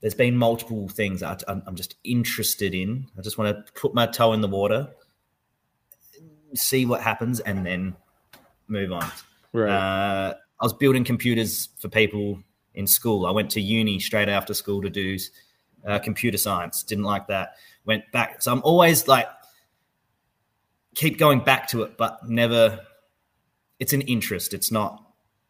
there's 0.00 0.14
been 0.14 0.36
multiple 0.36 0.88
things 0.88 1.22
I- 1.22 1.36
I'm, 1.46 1.62
I'm 1.66 1.76
just 1.76 1.94
interested 2.04 2.74
in. 2.74 3.06
I 3.16 3.22
just 3.22 3.38
want 3.38 3.66
to 3.66 3.72
put 3.74 3.94
my 3.94 4.06
toe 4.06 4.32
in 4.32 4.40
the 4.40 4.48
water, 4.48 4.88
see 6.54 6.84
what 6.86 7.00
happens, 7.00 7.40
and 7.40 7.64
then 7.64 7.96
move 8.66 8.92
on. 8.92 9.08
right. 9.52 9.70
Uh, 9.70 10.34
I 10.60 10.64
was 10.64 10.72
building 10.72 11.04
computers 11.04 11.68
for 11.78 11.88
people 11.88 12.42
in 12.78 12.86
school. 12.86 13.26
I 13.26 13.32
went 13.32 13.50
to 13.50 13.60
uni 13.60 13.98
straight 13.98 14.28
after 14.28 14.54
school 14.54 14.80
to 14.82 14.88
do 14.88 15.18
uh, 15.84 15.98
computer 15.98 16.38
science. 16.38 16.84
Didn't 16.84 17.04
like 17.04 17.26
that. 17.26 17.56
Went 17.84 18.10
back. 18.12 18.40
So 18.40 18.52
I'm 18.52 18.62
always 18.62 19.08
like, 19.08 19.28
keep 20.94 21.18
going 21.18 21.40
back 21.40 21.68
to 21.68 21.82
it, 21.82 21.98
but 21.98 22.26
never. 22.26 22.80
It's 23.80 23.92
an 23.92 24.02
interest. 24.02 24.54
It's 24.54 24.72
not 24.72 25.04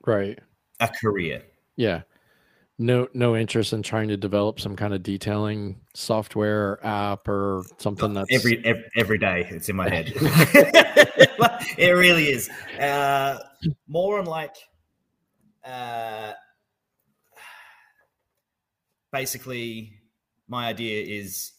right. 0.07 0.39
a 0.81 0.89
career. 0.89 1.43
Yeah. 1.76 2.03
No 2.79 3.09
no 3.12 3.37
interest 3.37 3.72
in 3.72 3.83
trying 3.83 4.09
to 4.09 4.16
develop 4.16 4.61
some 4.61 4.76
kind 4.76 4.95
of 4.95 5.03
detailing 5.03 5.81
software 5.95 6.70
or 6.70 6.87
app 6.87 7.26
or 7.26 7.64
something 7.79 8.14
that's 8.14 8.33
every 8.33 8.64
every, 8.64 8.85
every 8.97 9.18
day 9.18 9.49
it's 9.51 9.68
in 9.68 9.74
my 9.74 9.89
head 9.89 10.12
it 11.76 11.91
really 11.91 12.26
is 12.31 12.49
uh 12.79 13.39
more 13.89 14.20
on 14.20 14.26
like 14.26 14.55
uh 15.64 16.35
basically 19.12 19.92
my 20.48 20.66
idea 20.66 21.02
is 21.20 21.52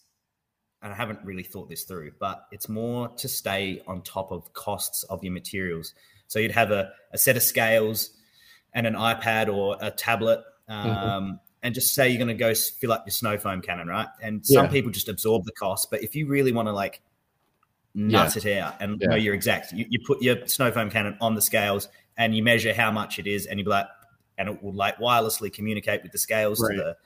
and 0.81 0.91
i 0.91 0.95
haven't 0.95 1.19
really 1.23 1.43
thought 1.43 1.69
this 1.69 1.83
through 1.83 2.11
but 2.19 2.45
it's 2.51 2.69
more 2.69 3.07
to 3.09 3.27
stay 3.27 3.81
on 3.87 4.01
top 4.01 4.31
of 4.31 4.51
costs 4.53 5.03
of 5.03 5.23
your 5.23 5.33
materials 5.33 5.93
so 6.27 6.39
you'd 6.39 6.51
have 6.51 6.71
a, 6.71 6.91
a 7.11 7.17
set 7.17 7.35
of 7.35 7.43
scales 7.43 8.11
and 8.73 8.85
an 8.87 8.93
ipad 8.93 9.51
or 9.53 9.77
a 9.81 9.91
tablet 9.91 10.41
um, 10.67 11.39
and 11.63 11.73
just 11.73 11.95
say 11.95 12.07
you're 12.07 12.17
going 12.23 12.27
to 12.27 12.33
go 12.35 12.53
fill 12.53 12.91
up 12.91 13.03
your 13.05 13.11
snow 13.11 13.37
foam 13.37 13.61
cannon 13.61 13.87
right 13.87 14.07
and 14.21 14.45
some 14.45 14.65
Yeah. 14.65 14.71
people 14.71 14.91
just 14.91 15.09
absorb 15.09 15.45
the 15.45 15.51
cost 15.53 15.89
but 15.89 16.03
if 16.03 16.15
you 16.15 16.27
really 16.27 16.51
want 16.51 16.67
to 16.67 16.71
like 16.73 17.01
nut 17.95 18.37
it 18.37 18.57
out 18.59 18.75
and 18.79 19.01
Yeah. 19.01 19.07
know 19.09 19.15
your 19.15 19.33
exact 19.33 19.71
you, 19.73 19.85
you 19.89 19.99
put 20.05 20.21
your 20.21 20.47
snow 20.47 20.71
foam 20.71 20.89
cannon 20.91 21.17
on 21.19 21.33
the 21.33 21.41
scales 21.41 21.89
and 22.17 22.35
you 22.35 22.43
measure 22.43 22.73
how 22.73 22.91
much 22.91 23.17
it 23.17 23.25
is 23.25 23.47
and 23.47 23.57
you 23.59 23.65
be 23.65 23.71
like 23.71 23.87
and 24.37 24.47
it 24.47 24.63
will 24.63 24.73
like 24.73 24.97
wirelessly 24.99 25.51
communicate 25.51 26.03
with 26.03 26.11
the 26.11 26.17
scales 26.19 26.61
Right. 26.61 26.77
to 26.77 26.83
the 26.83 26.97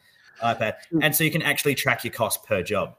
ipad. 0.41 0.75
And 1.01 1.15
so 1.15 1.23
you 1.23 1.31
can 1.31 1.41
actually 1.41 1.75
track 1.75 2.03
your 2.03 2.13
cost 2.13 2.43
per 2.45 2.63
job. 2.63 2.95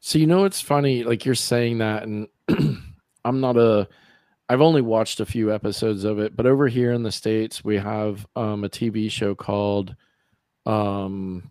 So 0.00 0.18
you 0.18 0.26
know 0.26 0.44
it's 0.44 0.60
funny, 0.60 1.04
like 1.04 1.24
you're 1.24 1.34
saying 1.34 1.78
that, 1.78 2.02
and 2.02 2.28
I'm 3.24 3.40
not 3.40 3.56
a. 3.56 3.88
I've 4.48 4.60
only 4.60 4.82
watched 4.82 5.20
a 5.20 5.26
few 5.26 5.52
episodes 5.52 6.04
of 6.04 6.18
it, 6.18 6.36
but 6.36 6.44
over 6.44 6.66
here 6.68 6.92
in 6.92 7.04
the 7.04 7.12
states, 7.12 7.64
we 7.64 7.76
have 7.76 8.26
um, 8.34 8.64
a 8.64 8.68
TV 8.68 9.10
show 9.10 9.34
called 9.34 9.94
um, 10.66 11.50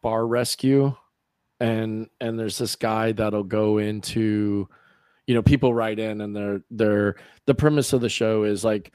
Bar 0.00 0.26
Rescue, 0.26 0.96
and 1.60 2.08
and 2.20 2.38
there's 2.38 2.58
this 2.58 2.74
guy 2.74 3.12
that'll 3.12 3.44
go 3.44 3.76
into, 3.76 4.66
you 5.26 5.34
know, 5.34 5.42
people 5.42 5.74
write 5.74 5.98
in, 5.98 6.22
and 6.22 6.34
they're 6.34 6.62
they're 6.70 7.16
the 7.44 7.54
premise 7.54 7.92
of 7.92 8.00
the 8.00 8.08
show 8.08 8.44
is 8.44 8.64
like 8.64 8.92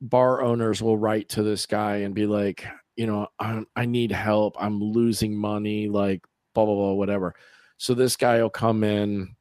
bar 0.00 0.42
owners 0.42 0.82
will 0.82 0.98
write 0.98 1.28
to 1.30 1.42
this 1.42 1.66
guy 1.66 1.98
and 1.98 2.14
be 2.14 2.26
like, 2.26 2.66
you 2.96 3.06
know, 3.06 3.28
I 3.38 3.62
I 3.76 3.86
need 3.86 4.12
help, 4.12 4.56
I'm 4.58 4.80
losing 4.80 5.34
money, 5.34 5.88
like 5.88 6.22
blah 6.54 6.64
blah 6.64 6.74
blah 6.74 6.92
whatever. 6.92 7.34
So 7.76 7.94
this 7.94 8.16
guy 8.16 8.40
will 8.42 8.50
come 8.50 8.84
in 8.84 9.34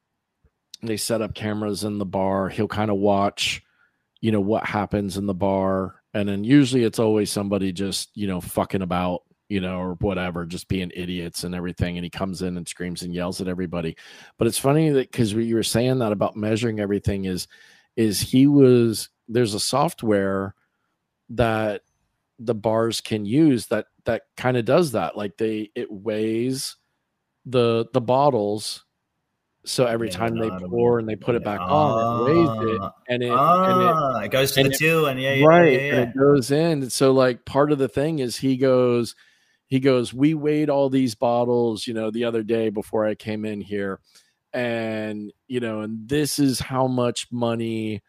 they 0.83 0.97
set 0.97 1.21
up 1.21 1.35
cameras 1.35 1.83
in 1.83 1.99
the 1.99 2.05
bar 2.05 2.49
he'll 2.49 2.67
kind 2.67 2.89
of 2.89 2.97
watch 2.97 3.61
you 4.19 4.31
know 4.31 4.41
what 4.41 4.65
happens 4.65 5.15
in 5.15 5.27
the 5.27 5.33
bar 5.33 6.01
and 6.13 6.27
then 6.27 6.43
usually 6.43 6.83
it's 6.83 6.99
always 6.99 7.31
somebody 7.31 7.71
just 7.71 8.09
you 8.15 8.27
know 8.27 8.41
fucking 8.41 8.81
about 8.81 9.23
you 9.49 9.59
know 9.59 9.79
or 9.79 9.93
whatever 9.95 10.45
just 10.45 10.67
being 10.67 10.91
idiots 10.95 11.43
and 11.43 11.53
everything 11.55 11.97
and 11.97 12.03
he 12.03 12.09
comes 12.09 12.41
in 12.41 12.57
and 12.57 12.67
screams 12.67 13.01
and 13.01 13.13
yells 13.13 13.41
at 13.41 13.47
everybody. 13.47 13.97
But 14.37 14.47
it's 14.47 14.57
funny 14.57 14.89
that 14.91 15.11
because 15.11 15.33
you 15.33 15.55
were 15.55 15.63
saying 15.63 15.99
that 15.99 16.13
about 16.13 16.35
measuring 16.35 16.79
everything 16.79 17.25
is 17.25 17.47
is 17.97 18.21
he 18.21 18.47
was 18.47 19.09
there's 19.27 19.53
a 19.53 19.59
software 19.59 20.55
that 21.29 21.81
the 22.45 22.55
bars 22.55 23.01
can 23.01 23.25
use 23.25 23.67
that 23.67 23.87
that 24.05 24.23
kind 24.37 24.57
of 24.57 24.65
does 24.65 24.91
that. 24.93 25.17
Like 25.17 25.37
they 25.37 25.71
it 25.75 25.91
weighs 25.91 26.75
the 27.45 27.87
the 27.93 28.01
bottles 28.01 28.85
so 29.65 29.85
every 29.85 30.07
Yeah, 30.07 30.15
time 30.17 30.37
they 30.37 30.51
pour 30.69 30.99
and 30.99 31.07
they 31.07 31.15
put 31.15 31.35
it 31.35 31.43
back 31.43 31.63
on 31.69 31.97
it 31.97 32.07
weighs 32.11 32.51
it 32.59 32.81
Ah, 32.81 32.91
and 33.07 33.23
it, 33.23 33.43
and 33.65 33.81
it 33.81 33.97
ah, 33.97 34.19
it, 34.21 34.29
goes 34.31 34.51
to 34.53 34.61
and 34.61 34.67
the 34.67 34.69
it- 34.73 34.81
till 34.81 35.07
and 35.07 35.19
yeah, 35.21 35.33
yeah, 35.35 35.45
right 35.49 35.81
yeah, 35.81 35.81
and 35.91 35.99
it 35.99 36.09
goes 36.17 36.51
in 36.51 36.89
so 36.89 37.11
like 37.11 37.45
part 37.45 37.71
of 37.71 37.77
the 37.79 37.87
thing 37.89 38.19
is 38.19 38.37
he 38.37 38.57
goes 38.57 39.15
he 39.67 39.79
goes, 39.81 40.13
We 40.13 40.35
weighed 40.35 40.69
all 40.69 40.89
these 40.91 41.15
bottles, 41.15 41.87
you 41.87 41.95
know, 41.95 42.11
the 42.11 42.25
other 42.25 42.43
day 42.43 42.69
before 42.69 43.05
I 43.07 43.15
came 43.15 43.45
in 43.45 43.61
here. 43.61 44.01
And, 44.53 45.31
you 45.47 45.59
know, 45.61 45.81
and 45.81 46.07
this 46.09 46.39
is 46.39 46.59
how 46.59 46.87
much 46.87 47.27
money 47.31 48.01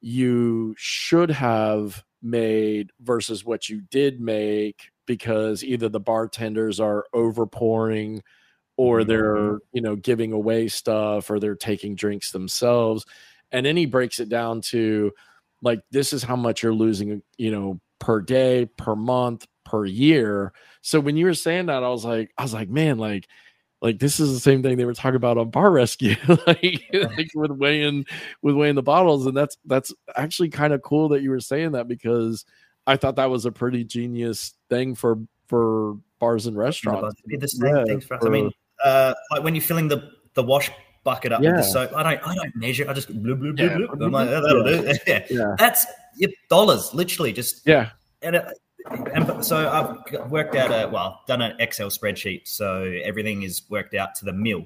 you 0.00 0.74
should 0.78 1.30
have 1.30 2.04
made 2.22 2.90
versus 3.00 3.44
what 3.44 3.68
you 3.68 3.80
did 3.90 4.20
make 4.20 4.90
because 5.06 5.64
either 5.64 5.88
the 5.88 6.00
bartenders 6.00 6.80
are 6.80 7.06
overpouring 7.14 8.20
or 8.76 9.04
they're 9.04 9.36
mm-hmm. 9.36 9.56
you 9.72 9.82
know 9.82 9.96
giving 9.96 10.32
away 10.32 10.68
stuff 10.68 11.30
or 11.30 11.38
they're 11.38 11.54
taking 11.54 11.94
drinks 11.94 12.32
themselves. 12.32 13.04
And 13.50 13.66
then 13.66 13.76
he 13.76 13.86
breaks 13.86 14.18
it 14.18 14.28
down 14.28 14.60
to 14.62 15.12
like 15.60 15.80
this 15.90 16.12
is 16.12 16.22
how 16.22 16.36
much 16.36 16.62
you're 16.62 16.74
losing 16.74 17.22
you 17.36 17.50
know 17.50 17.80
per 17.98 18.20
day 18.20 18.66
per 18.76 18.96
month 18.96 19.46
per 19.64 19.84
year. 19.84 20.52
So 20.80 21.00
when 21.00 21.16
you 21.16 21.26
were 21.26 21.34
saying 21.34 21.66
that 21.66 21.84
i 21.84 21.88
was 21.88 22.04
like 22.04 22.32
i 22.38 22.42
was 22.42 22.54
like 22.54 22.68
man 22.68 22.98
like 22.98 23.28
like 23.82 23.98
this 23.98 24.18
is 24.18 24.32
the 24.32 24.40
same 24.40 24.62
thing 24.62 24.78
they 24.78 24.86
were 24.86 24.94
talking 24.94 25.16
about 25.16 25.36
on 25.36 25.50
bar 25.50 25.70
rescue 25.70 26.14
like, 26.46 26.82
like 26.92 27.30
with 27.34 27.50
weighing 27.50 28.06
with 28.40 28.54
weighing 28.54 28.76
the 28.76 28.82
bottles 28.82 29.26
and 29.26 29.36
that's 29.36 29.58
that's 29.66 29.92
actually 30.16 30.48
kind 30.48 30.72
of 30.72 30.80
cool 30.80 31.10
that 31.10 31.20
you 31.20 31.28
were 31.28 31.40
saying 31.40 31.72
that 31.72 31.86
because 31.88 32.46
i 32.86 32.96
thought 32.96 33.16
that 33.16 33.28
was 33.28 33.44
a 33.44 33.52
pretty 33.52 33.84
genius 33.84 34.54
thing 34.70 34.94
for 34.94 35.18
for 35.48 35.98
bars 36.22 36.46
and 36.46 36.56
restaurants 36.56 37.20
be 37.26 37.36
the 37.36 37.48
same 37.48 37.74
Yeah, 37.76 37.84
things 37.84 38.04
for 38.06 38.14
us. 38.14 38.24
I 38.24 38.28
mean, 38.30 38.50
uh, 38.82 39.12
like 39.32 39.42
when 39.42 39.56
you're 39.56 39.62
filling 39.62 39.88
the, 39.88 40.12
the 40.34 40.42
wash 40.42 40.70
bucket 41.02 41.32
up 41.32 41.40
with 41.40 41.50
Yeah. 41.50 41.56
the 41.56 41.62
soap, 41.64 41.90
I 41.96 42.02
don't 42.04 42.26
I 42.26 42.34
don't 42.36 42.56
measure. 42.56 42.88
I 42.88 42.92
just 42.92 43.08
blue 43.08 43.34
blue 43.34 43.52
Yeah. 43.58 43.76
blue. 43.76 43.88
I'm 43.88 44.12
like, 44.12 44.28
oh, 44.28 44.40
that'll 44.40 44.64
do. 44.64 44.94
yeah. 45.06 45.26
yeah 45.30 45.54
That's 45.58 45.84
dollars, 46.48 46.94
literally. 46.94 47.32
Just 47.32 47.66
yeah 47.66 47.90
and, 48.22 48.36
it, 48.36 48.44
so 49.42 49.68
I've 50.12 50.30
worked 50.30 50.54
out 50.56 50.70
a 50.70 50.88
well 50.88 51.20
done 51.26 51.42
an 51.42 51.56
Excel 51.60 51.88
spreadsheet, 51.88 52.46
so 52.48 52.82
everything 53.04 53.42
is 53.42 53.62
worked 53.68 53.94
out 53.94 54.14
to 54.16 54.24
the 54.24 54.32
mil. 54.32 54.64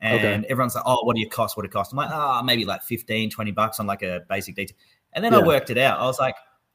And 0.00 0.14
Okay. 0.16 0.46
everyone's 0.50 0.74
like, 0.74 0.82
oh, 0.84 1.04
what 1.04 1.14
do 1.14 1.20
you 1.20 1.28
cost? 1.28 1.56
What 1.56 1.62
do 1.62 1.68
you 1.68 1.72
cost? 1.72 1.92
I'm 1.92 1.96
like, 1.96 2.10
ah, 2.10 2.42
maybe 2.44 2.64
like 2.64 2.82
15, 2.82 3.30
20 3.30 3.50
bucks 3.52 3.78
on 3.78 3.86
like 3.86 4.02
a 4.02 4.22
basic 4.28 4.56
detail. 4.56 4.76
And 5.12 5.24
then 5.24 5.32
I 5.32 5.38
worked 5.46 5.70
it 5.70 5.78
out. 5.78 6.00
I 6.00 6.04
was 6.06 6.18
like, 6.18 6.34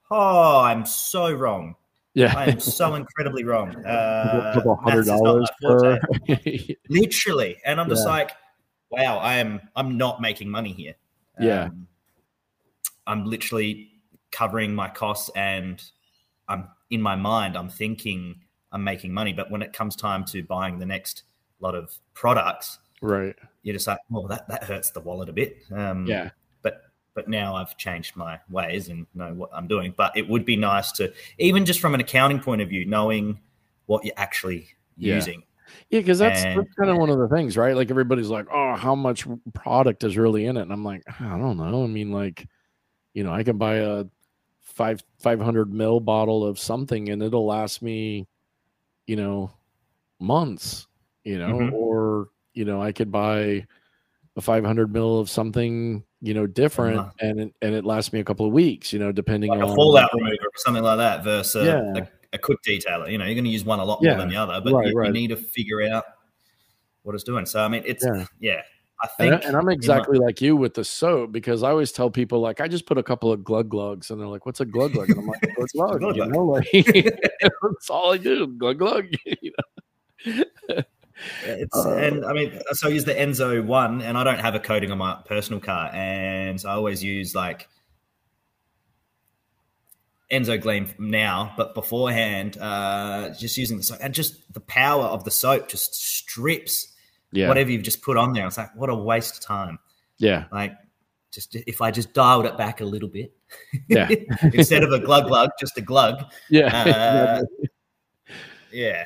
oh, 0.10 0.62
I'm 0.62 0.86
so 0.86 1.34
wrong. 1.34 1.76
yeah 2.14 2.34
I 2.38 2.46
am 2.46 2.60
so 2.62 2.96
incredibly 2.96 3.44
wrong. 3.44 3.76
Uh, 3.86 4.52
a 4.52 4.54
couple 4.54 4.76
hundred 4.78 5.08
maths 5.08 5.18
is 5.18 5.22
not 5.22 5.24
dollars 5.24 5.50
for 5.62 6.00
literally 6.90 7.58
and 7.66 7.80
i'm 7.82 7.90
just 7.90 8.06
Yeah. 8.06 8.12
like 8.14 8.32
wow 8.90 9.18
i 9.18 9.36
am 9.36 9.60
i'm 9.76 9.98
not 9.98 10.22
making 10.22 10.50
money 10.50 10.72
here 10.72 10.96
Yeah. 11.40 11.64
Um, 11.66 11.88
i'm 13.06 13.26
literally 13.26 13.90
covering 14.32 14.74
my 14.74 14.88
costs 14.90 15.30
and 15.36 15.82
i'm 16.48 16.70
in 16.90 17.02
my 17.02 17.16
mind 17.16 17.58
i'm 17.58 17.70
thinking 17.70 18.36
i'm 18.72 18.84
making 18.84 19.14
money 19.14 19.34
but 19.34 19.50
when 19.52 19.62
it 19.62 19.74
comes 19.74 19.96
time 19.96 20.24
to 20.26 20.44
buying 20.44 20.80
the 20.80 20.86
next 20.86 21.24
lot 21.60 21.76
of 21.76 21.94
products 22.14 22.80
right 23.02 23.36
you're 23.64 23.74
just 23.74 23.88
like 23.88 24.00
well 24.10 24.24
that, 24.28 24.48
that 24.48 24.64
hurts 24.64 24.92
the 24.92 25.00
wallet 25.00 25.30
a 25.30 25.34
bit 25.34 25.58
um, 25.72 26.06
yeah 26.06 26.30
but 26.62 26.84
but 27.14 27.28
now 27.28 27.56
I've 27.56 27.76
changed 27.78 28.16
my 28.16 28.40
ways 28.50 28.90
and 28.90 29.08
know 29.16 29.34
what 29.34 29.50
I'm 29.52 29.68
doing. 29.68 29.92
But 29.98 30.16
it 30.16 30.30
would 30.30 30.46
be 30.46 30.56
nice 30.56 30.92
to 30.94 31.12
even 31.40 31.66
just 31.66 31.80
from 31.80 31.96
an 31.96 32.00
accounting 32.00 32.40
point 32.40 32.62
of 32.62 32.70
view, 32.70 32.86
knowing 32.86 33.40
what 33.88 34.06
you're 34.06 34.14
actually 34.18 34.68
Yeah. 34.98 35.16
using. 35.16 35.42
Yeah, 35.90 36.02
because 36.02 36.20
that's, 36.20 36.44
And- 36.44 36.60
that's 36.60 36.76
kind 36.76 36.92
of 36.92 36.98
one 36.98 37.10
of 37.10 37.18
the 37.18 37.28
things, 37.28 37.58
right? 37.58 37.76
Like 37.76 37.90
everybody's 37.90 38.30
like, 38.30 38.46
"Oh, 38.54 38.76
how 38.76 38.94
much 38.94 39.26
product 39.56 40.04
is 40.04 40.16
really 40.16 40.46
in 40.46 40.58
it?" 40.58 40.62
And 40.62 40.72
I'm 40.72 40.86
like, 40.86 41.02
I 41.20 41.40
don't 41.40 41.58
know. 41.58 41.84
I 41.84 41.88
mean, 41.88 42.12
like, 42.12 42.46
you 43.16 43.24
know, 43.24 43.34
I 43.34 43.42
can 43.42 43.58
buy 43.58 43.78
a 43.78 44.06
five 44.78 45.04
five 45.20 45.42
hundred 45.42 45.74
mil 45.74 46.00
bottle 46.00 46.46
of 46.46 46.60
something, 46.60 47.10
and 47.10 47.22
it'll 47.24 47.48
last 47.48 47.82
me, 47.82 48.28
you 49.08 49.16
know, 49.16 49.52
months. 50.20 50.88
You 51.24 51.40
know, 51.40 51.58
Mhm. 51.58 51.74
or 51.74 52.30
you 52.54 52.64
know, 52.64 52.82
I 52.82 52.92
could 52.92 53.12
buy 53.12 53.66
a 54.36 54.42
five 54.42 54.64
hundred 54.64 54.94
mil 54.94 55.20
of 55.20 55.30
something, 55.30 56.04
you 56.22 56.34
know, 56.34 56.46
different, 56.48 57.00
Uh-huh. 57.00 57.12
and 57.20 57.40
it, 57.42 57.56
and 57.62 57.76
it 57.76 57.86
lasts 57.86 58.14
me 58.14 58.20
a 58.20 58.24
couple 58.24 58.46
of 58.46 58.54
weeks. 58.54 58.94
You 58.94 59.00
know, 59.00 59.12
depending 59.12 59.50
Like 59.50 59.64
on 59.64 59.70
a 59.72 59.76
fallout 59.76 60.12
remover 60.14 60.36
or 60.36 60.52
something 60.58 60.84
like 60.84 60.98
that 60.98 61.24
versus 61.24 61.56
a, 61.56 61.66
Yeah. 61.66 62.04
a, 62.04 62.08
a 62.34 62.38
quick 62.38 62.60
detailer. 62.66 63.12
You 63.12 63.18
know, 63.18 63.26
you're 63.26 63.34
going 63.36 63.46
to 63.46 63.50
use 63.50 63.66
one 63.66 63.80
a 63.80 63.86
lot 63.86 64.00
Yeah. 64.02 64.12
more 64.12 64.20
than 64.22 64.30
the 64.30 64.36
other, 64.38 64.62
but 64.64 64.74
Right, 64.74 64.88
you, 64.90 64.94
right. 64.96 65.08
you 65.08 65.14
need 65.14 65.28
to 65.30 65.36
figure 65.36 65.82
out 65.82 66.06
what 67.04 67.16
it's 67.16 67.24
doing. 67.24 67.46
So 67.46 67.62
I 67.64 67.68
mean, 67.68 67.84
it's 67.86 68.06
Yeah. 68.06 68.26
yeah. 68.40 68.62
I 69.02 69.08
And, 69.20 69.36
I, 69.36 69.38
and 69.40 69.56
I'm 69.56 69.66
my- 69.66 69.74
exactly 69.74 70.18
like 70.18 70.42
you 70.42 70.56
with 70.56 70.74
the 70.74 70.84
soap 70.84 71.32
because 71.32 71.62
I 71.64 71.70
always 71.70 71.92
tell 71.92 72.10
people 72.10 72.40
like 72.40 72.62
I 72.62 72.68
just 72.68 72.86
put 72.86 72.98
a 72.98 73.04
couple 73.04 73.32
of 73.32 73.44
glug 73.44 73.70
glugs 73.70 74.10
and 74.10 74.20
they're 74.20 74.28
like, 74.28 74.46
"What's 74.46 74.60
a 74.60 74.66
glug 74.66 74.94
glug?" 74.94 75.10
And 75.10 75.20
I'm 75.20 75.28
like, 75.28 75.42
"Glug 75.56 75.70
glug." 75.74 76.00
Glug 76.00 76.16
you 76.16 76.26
know, 76.26 76.46
like 76.46 76.68
that's 77.42 77.90
all 77.90 78.14
I 78.14 78.18
do, 78.18 78.48
glug 78.48 78.80
glug. 78.80 79.06
you 79.42 79.52
know? 80.26 80.84
It's 81.44 81.76
Uh, 81.76 81.96
and 81.96 82.26
I 82.26 82.34
mean, 82.34 82.60
so 82.72 82.88
I 82.88 82.92
use 82.92 83.06
the 83.06 83.14
Aenso 83.14 83.64
one, 83.64 84.02
and 84.02 84.18
I 84.18 84.24
don't 84.24 84.40
have 84.40 84.56
a 84.56 84.60
coating 84.60 84.92
on 84.92 84.98
my 84.98 85.18
personal 85.26 85.60
car, 85.60 85.90
and 85.94 86.60
so 86.60 86.70
I 86.70 86.74
always 86.74 87.04
use 87.04 87.36
like 87.36 87.68
Aenso 90.32 90.62
Gleam 90.62 90.94
now, 91.00 91.54
but 91.56 91.74
beforehand, 91.74 92.58
uh, 92.58 93.30
just 93.38 93.58
using 93.58 93.78
the 93.78 93.84
soap 93.84 94.00
and 94.02 94.14
just 94.14 94.54
the 94.54 94.60
power 94.60 95.06
of 95.06 95.24
the 95.24 95.32
soap 95.32 95.70
just 95.70 95.96
strips 95.96 96.94
Yeah, 97.32 97.48
whatever 97.48 97.72
you've 97.72 97.84
just 97.84 98.02
put 98.02 98.18
on 98.18 98.34
there. 98.34 98.48
It's 98.48 98.58
like 98.58 98.76
what 98.76 98.90
a 98.90 98.96
waste 98.96 99.38
of 99.38 99.42
time. 99.44 99.80
yeah, 100.18 100.46
Like 100.52 100.74
just 101.32 101.56
if 101.56 101.82
I 101.82 101.92
just 101.92 102.14
dialed 102.14 102.46
it 102.46 102.58
back 102.58 102.82
a 102.82 102.86
little 102.86 103.10
bit, 103.10 103.34
Yeah. 103.90 104.10
instead 104.54 104.84
of 104.84 104.92
a 104.92 105.00
glug 105.00 105.28
glug, 105.28 105.50
just 105.60 105.78
a 105.78 105.82
glug. 105.82 106.24
yeah. 106.50 107.42
Uh, 107.44 107.68
yeah, 108.72 109.06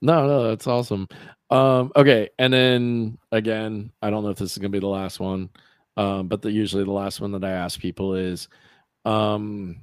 no, 0.00 0.26
no, 0.26 0.48
that's 0.48 0.66
awesome. 0.66 1.08
Um, 1.50 1.90
okay, 1.96 2.28
and 2.38 2.52
then 2.52 3.18
again, 3.32 3.92
I 4.00 4.10
don't 4.10 4.22
know 4.22 4.30
if 4.30 4.38
this 4.38 4.52
is 4.52 4.58
gonna 4.58 4.68
be 4.68 4.78
the 4.78 4.86
last 4.86 5.18
one, 5.20 5.50
um, 5.96 6.28
but 6.28 6.42
the, 6.42 6.50
usually 6.52 6.84
the 6.84 6.92
last 6.92 7.20
one 7.20 7.32
that 7.32 7.44
I 7.44 7.50
ask 7.50 7.80
people 7.80 8.14
is, 8.14 8.48
um, 9.04 9.82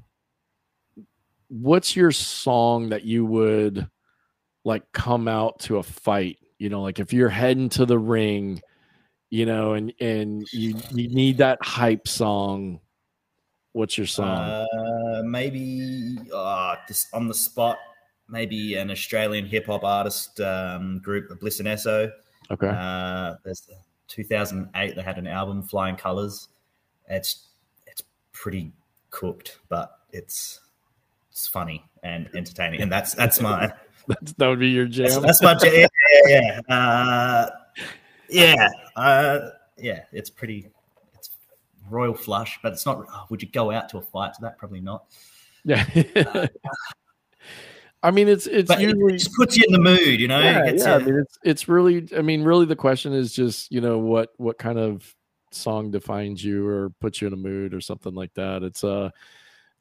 what's 1.49 1.95
your 1.95 2.11
song 2.11 2.89
that 2.89 3.03
you 3.03 3.25
would 3.25 3.87
like 4.63 4.89
come 4.93 5.27
out 5.27 5.59
to 5.59 5.77
a 5.77 5.83
fight? 5.83 6.39
You 6.59 6.69
know, 6.69 6.81
like 6.81 6.99
if 6.99 7.13
you're 7.13 7.29
heading 7.29 7.69
to 7.69 7.85
the 7.85 7.99
ring, 7.99 8.61
you 9.29 9.45
know, 9.45 9.73
and 9.73 9.93
and 9.99 10.47
you 10.51 10.75
you 10.91 11.09
need 11.09 11.37
that 11.37 11.59
hype 11.61 12.07
song. 12.07 12.79
What's 13.73 13.97
your 13.97 14.07
song? 14.07 14.27
Uh, 14.27 15.21
maybe 15.23 16.17
uh, 16.33 16.75
this 16.87 17.07
on 17.13 17.27
the 17.27 17.33
spot. 17.33 17.77
Maybe 18.29 18.75
an 18.75 18.89
Australian 18.91 19.45
hip 19.45 19.67
hop 19.67 19.83
artist 19.83 20.41
um, 20.41 20.99
group, 20.99 21.39
Bliss 21.39 21.59
and 21.59 21.67
Eso. 21.67 22.11
okay, 22.51 22.67
Uh, 22.67 23.35
there's 23.45 23.69
2008. 24.07 24.95
They 24.95 25.01
had 25.01 25.17
an 25.17 25.27
album, 25.27 25.61
Flying 25.61 25.95
Colors. 25.95 26.49
It's 27.07 27.47
it's 27.85 28.03
pretty 28.33 28.73
cooked, 29.11 29.59
but 29.69 29.99
it's 30.11 30.59
it's 31.29 31.47
funny 31.47 31.85
and 32.03 32.29
entertaining, 32.35 32.81
and 32.81 32.91
that's 32.91 33.13
that's 33.13 33.39
my 33.39 33.71
that's, 34.07 34.33
that 34.33 34.47
would 34.47 34.59
be 34.59 34.69
your 34.69 34.85
jam. 34.85 35.21
that's 35.21 35.41
my 35.41 35.57
yeah 35.63 35.87
yeah 36.29 36.61
yeah 36.69 36.75
uh, 36.75 37.49
yeah 38.29 38.69
uh, 38.95 39.49
yeah. 39.77 40.03
It's 40.11 40.29
pretty. 40.29 40.69
It's 41.15 41.29
royal 41.89 42.13
flush, 42.13 42.59
but 42.63 42.73
it's 42.73 42.85
not. 42.85 43.05
oh, 43.11 43.25
would 43.29 43.41
you 43.41 43.49
go 43.49 43.71
out 43.71 43.89
to 43.89 43.97
a 43.97 44.01
fight 44.01 44.33
to 44.35 44.41
that? 44.41 44.57
Probably 44.57 44.81
not. 44.81 45.05
Yeah. 45.63 45.85
I 48.03 48.11
mean, 48.11 48.27
it's 48.27 48.45
it's 48.47 48.67
But 48.67 48.79
it 48.81 48.89
usually 48.89 49.17
just 49.17 49.33
puts 49.33 49.57
you 49.57 49.65
in 49.67 49.73
the 49.73 49.79
mood, 49.79 50.19
you 50.19 50.27
know. 50.27 50.39
yeah, 50.39 50.65
It 50.67 50.77
yeah. 50.77 50.95
I 50.95 50.97
you- 50.99 51.05
mean, 51.05 51.15
it's 51.19 51.37
it's 51.43 51.67
really. 51.67 52.07
I 52.15 52.21
mean, 52.21 52.43
really, 52.43 52.65
the 52.65 52.75
question 52.75 53.13
is 53.13 53.33
just 53.33 53.71
you 53.71 53.81
know 53.81 53.97
what 53.97 54.29
what 54.37 54.57
kind 54.57 54.77
of 54.79 55.13
song 55.51 55.91
defines 55.91 56.43
you 56.43 56.67
or 56.67 56.89
puts 57.01 57.21
you 57.21 57.27
in 57.27 57.33
a 57.33 57.37
mood 57.37 57.73
or 57.73 57.81
something 57.81 58.13
like 58.13 58.33
that. 58.35 58.63
It's 58.63 58.83
uh 58.83 59.09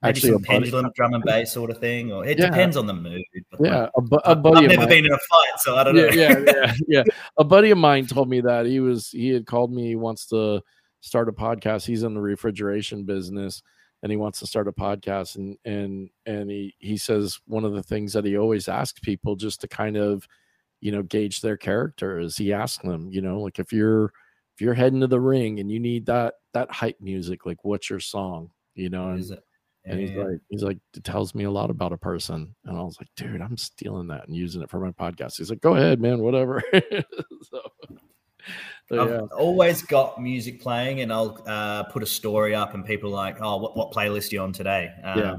maybe 0.03 0.11
actually 0.11 0.31
a 0.31 0.33
some 0.35 0.43
pendulum 0.43 0.91
drum 0.95 1.15
and 1.15 1.25
bass 1.25 1.53
sort 1.53 1.71
of 1.71 1.79
thing, 1.79 2.13
or 2.13 2.25
it 2.27 2.39
Yeah. 2.39 2.47
depends 2.51 2.77
on 2.77 2.87
the 2.87 2.95
mood. 2.95 3.23
But 3.51 3.61
yeah 3.65 3.89
a, 3.97 4.01
bu- 4.03 4.17
a 4.17 4.31
I've, 4.31 4.43
buddy 4.43 4.65
I've 4.65 4.71
never 4.71 4.81
mine. 4.83 4.89
been 4.89 5.07
in 5.07 5.13
a 5.13 5.19
fight, 5.19 5.59
so 5.59 5.77
I 5.77 5.85
don't 5.85 5.95
know. 5.97 6.07
yeah, 6.09 6.39
yeah, 6.39 6.43
yeah, 6.47 6.75
yeah. 6.89 7.03
A 7.39 7.45
buddy 7.45 7.71
of 7.71 7.79
mine 7.79 8.07
told 8.07 8.29
me 8.29 8.41
that 8.43 8.67
he 8.67 8.81
was 8.81 9.11
he 9.11 9.29
had 9.31 9.47
called 9.47 9.73
me. 9.73 9.87
He 9.89 9.97
wants 9.97 10.27
to 10.27 10.63
start 11.01 11.29
a 11.29 11.33
podcast. 11.33 11.87
He's 11.87 12.03
in 12.03 12.15
the 12.15 12.21
refrigeration 12.21 13.05
business, 13.05 13.63
and 14.03 14.11
he 14.13 14.17
wants 14.17 14.39
to 14.41 14.47
start 14.47 14.69
a 14.69 14.73
podcast. 14.73 15.37
And 15.37 15.57
and 15.65 16.11
and 16.27 16.51
he 16.51 16.75
he 16.79 16.97
says 16.97 17.41
one 17.47 17.65
of 17.65 17.73
the 17.73 17.83
things 17.83 18.13
that 18.13 18.25
he 18.25 18.37
always 18.37 18.69
asks 18.69 19.01
people 19.01 19.35
just 19.37 19.61
to 19.63 19.69
kind 19.69 19.97
of, 19.97 20.27
you 20.81 20.93
know, 20.93 21.03
gauge 21.03 21.41
their 21.41 21.57
character 21.57 22.19
is 22.19 22.37
he 22.37 22.53
asks 22.53 22.83
them, 22.85 23.09
you 23.11 23.23
know, 23.23 23.41
like 23.41 23.59
if 23.59 23.73
you're 23.73 24.13
if 24.55 24.61
you're 24.61 24.75
heading 24.75 25.01
to 25.01 25.07
the 25.07 25.21
ring 25.21 25.61
and 25.61 25.71
you 25.71 25.79
need 25.81 26.07
that 26.07 26.35
that 26.55 26.71
hype 26.71 27.01
music, 27.01 27.47
like 27.47 27.59
what's 27.65 27.89
your 27.91 28.01
song, 28.01 28.51
you 28.75 28.89
know? 28.91 29.11
And, 29.11 29.21
Is 29.21 29.31
it? 29.31 29.43
And 29.87 30.01
he's 30.01 30.11
like, 30.11 30.41
he's 30.49 30.63
like, 30.63 30.79
it 30.97 31.05
tells 31.05 31.35
me 31.35 31.45
a 31.45 31.51
lot 31.51 31.71
about 31.71 31.93
a 31.93 31.97
person. 31.97 32.55
And 32.65 32.77
I 32.77 32.83
was 32.83 32.97
like, 33.01 33.09
dude, 33.17 33.41
I'm 33.41 33.57
stealing 33.57 34.09
that 34.09 34.27
and 34.27 34.37
using 34.37 34.63
it 34.63 34.71
for 34.71 34.81
my 34.81 34.91
podcast. 34.91 35.39
He's 35.39 35.51
like, 35.51 35.61
go 35.61 35.77
ahead, 35.77 36.01
man, 36.01 36.19
whatever. 36.19 36.63
so, 36.73 37.61
so, 38.89 39.01
I've 39.03 39.11
yeah, 39.11 39.21
always 39.37 39.83
got 39.83 40.21
music 40.21 40.61
playing, 40.61 41.01
and 41.01 41.13
I'll 41.13 41.43
uh, 41.47 41.85
put 41.85 42.03
a 42.03 42.07
story 42.07 42.55
up, 42.55 42.75
and 42.75 42.85
people 42.85 43.11
are 43.11 43.17
like, 43.17 43.39
"Oh, 43.41 43.57
what, 43.57 43.77
what 43.77 43.93
playlist 43.93 44.31
are 44.31 44.37
you 44.37 44.43
on 44.43 44.53
today?" 44.53 44.91
Yeah. 45.03 45.37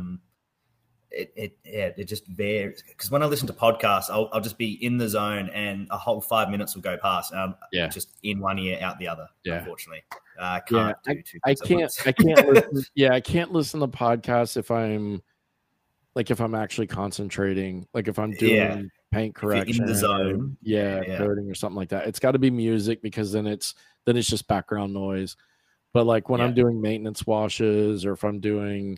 It, 1.09 1.31
it 1.35 1.57
yeah, 1.63 1.89
it 1.95 2.03
just 2.05 2.27
varies. 2.27 2.83
Because 2.85 3.09
when 3.09 3.23
I 3.23 3.27
listen 3.27 3.47
to 3.47 3.53
podcasts, 3.53 4.09
I'll, 4.09 4.29
I'll 4.33 4.41
just 4.41 4.57
be 4.57 4.73
in 4.83 4.97
the 4.97 5.07
zone, 5.07 5.49
and 5.53 5.87
a 5.89 5.97
whole 5.97 6.19
five 6.19 6.49
minutes 6.49 6.75
will 6.75 6.81
go 6.81 6.97
past, 6.97 7.31
and 7.31 7.39
I'm 7.39 7.55
Yeah. 7.71 7.87
just 7.87 8.09
in 8.23 8.39
one 8.39 8.59
ear, 8.59 8.77
out 8.81 8.99
the 8.99 9.07
other. 9.07 9.27
Yeah. 9.43 9.59
Unfortunately, 9.59 10.03
uh, 10.39 10.43
I 10.43 10.59
can't 10.59 10.97
do 11.05 11.21
two. 11.21 11.39
I 11.45 11.55
can't. 11.55 11.91
I 12.05 12.11
can't. 12.11 12.47
Listen, 12.73 12.83
yeah, 12.95 13.13
I 13.13 13.21
can't 13.21 13.53
listen 13.53 13.79
to 13.79 13.87
podcasts 13.87 14.57
if 14.57 14.69
I'm 14.69 15.21
like 16.17 16.31
if 16.31 16.41
I'm 16.41 16.55
actually 16.55 16.87
concentrating. 16.87 17.87
Like 17.93 18.07
if 18.07 18.17
I'm 18.19 18.31
doing 18.31 18.55
Yeah. 18.55 18.81
paint 19.11 19.37
you're 19.41 19.53
in 19.53 19.59
correction, 19.61 19.85
the 19.85 19.95
zone, 19.95 20.57
yeah, 20.61 21.01
yeah. 21.07 21.17
coding 21.19 21.49
or 21.49 21.53
something 21.53 21.77
like 21.77 21.89
that. 21.89 22.07
It's 22.07 22.19
got 22.19 22.31
to 22.31 22.39
be 22.39 22.49
music 22.49 23.01
because 23.01 23.31
then 23.31 23.45
it's 23.47 23.75
then 24.05 24.17
it's 24.17 24.27
just 24.27 24.47
background 24.47 24.93
noise. 24.93 25.37
But 25.93 26.05
like 26.05 26.27
when 26.27 26.41
I'm 26.41 26.53
doing 26.53 26.81
maintenance 26.81 27.25
washes 27.25 28.05
or 28.05 28.13
if 28.13 28.23
I'm 28.23 28.39
doing, 28.39 28.97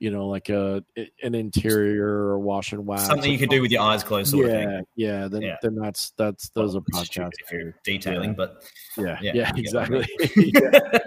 you 0.00 0.10
know, 0.10 0.26
like 0.26 0.48
a 0.48 0.82
an 1.22 1.34
interior 1.36 2.08
or 2.08 2.38
wash 2.40 2.72
and 2.72 2.84
wax, 2.86 3.06
something 3.06 3.30
you 3.30 3.38
can 3.38 3.48
do 3.50 3.60
with 3.62 3.70
your 3.70 3.82
eyes 3.82 4.02
closed, 4.02 4.30
sort 4.30 4.46
of 4.46 4.50
yeah, 4.52 4.64
thing. 4.76 4.86
yeah. 4.96 5.28
Then 5.28 5.42
Yeah. 5.42 5.56
then 5.62 5.74
that's 5.76 6.10
that's 6.16 6.48
those 6.48 6.74
Well, 6.74 6.82
are 6.94 7.04
podcasts. 7.04 7.32
if 7.38 7.52
you're 7.52 7.74
detailing, 7.84 8.34
but 8.34 8.64
Yeah, 8.96 9.18
Yeah, 9.22 9.32
yeah, 9.34 9.52
you 9.54 9.62
get 9.64 9.74
what 9.74 9.84
I 9.84 9.88
mean. 9.90 10.06
exactly. 10.18 10.52
Yeah. 10.60 10.98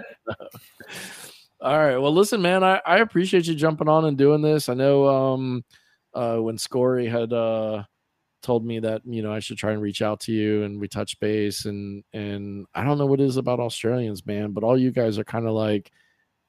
All 1.60 1.78
right. 1.78 1.96
Well, 1.96 2.12
listen, 2.12 2.42
man, 2.42 2.62
I, 2.62 2.80
I 2.86 2.98
appreciate 2.98 3.46
you 3.46 3.54
jumping 3.54 3.88
on 3.88 4.04
and 4.04 4.18
doing 4.18 4.42
this. 4.42 4.68
I 4.68 4.74
know 4.74 5.08
um 5.08 5.64
uh 6.14 6.36
when 6.36 6.56
Scory 6.56 7.08
had 7.10 7.32
uh 7.32 7.84
told 8.42 8.64
me 8.64 8.78
that, 8.80 9.00
you 9.06 9.22
know, 9.22 9.32
I 9.32 9.38
should 9.40 9.56
try 9.56 9.72
and 9.72 9.80
reach 9.80 10.02
out 10.02 10.20
to 10.20 10.32
you 10.32 10.64
and 10.64 10.78
we 10.78 10.86
touch 10.86 11.18
base 11.18 11.64
and 11.64 12.04
and 12.12 12.66
I 12.74 12.84
don't 12.84 12.98
know 12.98 13.06
what 13.06 13.20
it 13.20 13.24
is 13.26 13.38
about 13.38 13.60
Australians, 13.60 14.24
man, 14.26 14.52
but 14.52 14.62
all 14.62 14.78
you 14.78 14.92
guys 14.92 15.18
are 15.18 15.24
kind 15.24 15.46
of 15.46 15.54
like 15.54 15.90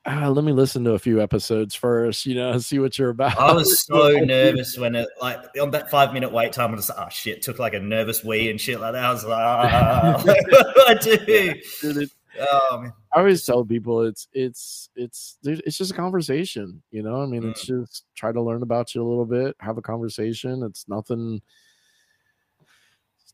ah, 0.06 0.28
let 0.28 0.44
me 0.44 0.52
listen 0.52 0.84
to 0.84 0.94
a 0.94 1.00
few 1.00 1.22
episodes 1.22 1.76
first, 1.76 2.26
you 2.26 2.36
know, 2.36 2.58
see 2.60 2.80
what 2.80 2.98
you're 2.98 3.10
about. 3.10 3.38
I 3.38 3.54
was 3.54 3.84
so 3.84 4.12
nervous 4.24 4.78
when 4.78 4.96
it 4.96 5.08
like 5.22 5.40
on 5.60 5.72
that 5.72 5.90
five 5.90 6.14
minute 6.14 6.32
wait 6.32 6.54
time. 6.54 6.72
I 6.72 6.76
was 6.76 6.90
like, 6.90 7.00
oh 7.00 7.10
shit, 7.10 7.42
took 7.42 7.60
like 7.60 7.74
a 7.74 7.80
nervous 7.80 8.24
wee 8.24 8.50
and 8.50 8.60
shit 8.60 8.80
like 8.80 8.94
that. 8.94 9.04
I 9.04 9.12
was 9.12 9.26
like, 9.26 9.74
oh, 9.74 10.24
what 10.26 11.02
do 11.02 11.12
I 11.12 11.18
do? 11.18 11.26
It- 11.28 12.12
Oh 12.38 12.80
man, 12.82 12.94
I 13.14 13.20
always 13.20 13.46
tell 13.46 13.64
people 13.64 14.02
it's 14.02 14.28
it's 14.34 14.90
it's 14.96 15.38
dude, 15.42 15.62
it's 15.66 15.78
just 15.78 15.92
a 15.92 15.96
conversation, 15.96 16.82
you 16.92 17.02
know. 17.02 17.22
I 17.22 17.26
mean, 17.26 17.48
it's 17.48 17.64
mm. 17.66 17.86
just 17.86 18.04
try 18.16 18.32
to 18.32 18.42
learn 18.42 18.62
about 18.62 18.94
you 18.94 19.02
a 19.02 19.08
little 19.08 19.26
bit, 19.26 19.56
have 19.60 19.78
a 19.78 19.82
conversation. 19.82 20.64
It's 20.64 20.88
nothing. 20.88 21.42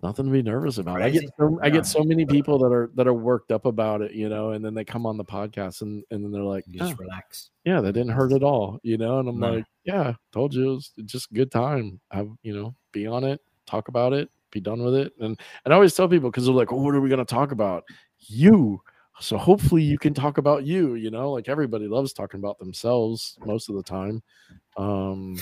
Nothing 0.04 0.26
to 0.26 0.32
be 0.32 0.42
nervous 0.42 0.78
about. 0.80 1.02
I 1.02 1.10
get 1.12 1.20
Crazy. 1.22 1.34
so, 1.38 1.60
I 1.62 1.70
get 1.70 1.86
so 1.86 2.04
many 2.04 2.26
people 2.26 2.58
that 2.60 2.72
are 2.74 2.90
that 2.96 3.08
are 3.08 3.14
worked 3.14 3.52
up 3.52 3.66
about 3.66 4.02
it, 4.02 4.14
you 4.14 4.30
know, 4.30 4.52
and 4.52 4.66
then 4.66 4.74
they 4.74 4.84
come 4.84 5.06
on 5.06 5.16
the 5.18 5.24
podcast 5.26 5.82
and 5.84 6.04
and 6.10 6.24
then 6.24 6.32
they're 6.32 6.42
like, 6.42 6.66
just 6.70 6.94
"Oh, 6.94 6.96
relax. 6.98 7.52
yeah, 7.66 7.82
that 7.82 7.94
didn't 7.94 8.14
hurt 8.14 8.34
at 8.34 8.42
all, 8.42 8.80
you 8.84 8.98
know. 8.98 9.20
And 9.20 9.30
I'm 9.30 9.40
No. 9.40 9.54
like, 9.56 9.66
yeah, 9.84 10.14
told 10.32 10.54
you 10.56 10.72
it 10.72 10.74
was 10.76 10.92
just 11.06 11.32
good 11.34 11.52
time. 11.52 12.00
Have 12.12 12.30
you 12.42 12.54
know, 12.56 12.76
be 12.92 13.06
on 13.06 13.24
it, 13.24 13.42
talk 13.68 13.90
about 13.90 14.12
it, 14.14 14.30
be 14.50 14.60
done 14.60 14.84
with 14.84 14.96
it. 14.96 15.14
And 15.20 15.40
and 15.66 15.74
I 15.74 15.76
always 15.76 15.94
tell 15.94 16.10
people 16.10 16.32
because 16.32 16.46
they're 16.46 16.54
like, 16.56 16.72
well, 16.72 16.82
what 16.82 16.96
are 16.96 17.02
we 17.02 17.10
gonna 17.10 17.24
talk 17.26 17.52
about? 17.52 17.84
You. 18.20 18.82
So 19.20 19.38
hopefully 19.38 19.84
you 19.84 20.00
can 20.00 20.16
talk 20.16 20.40
about 20.40 20.64
you, 20.66 20.96
you 20.96 21.12
know, 21.12 21.32
like 21.32 21.48
everybody 21.48 21.88
loves 21.88 22.12
talking 22.12 22.40
about 22.40 22.58
themselves 22.58 23.38
most 23.46 23.70
of 23.70 23.76
the 23.76 23.84
time. 23.84 24.24
Um 24.78 25.38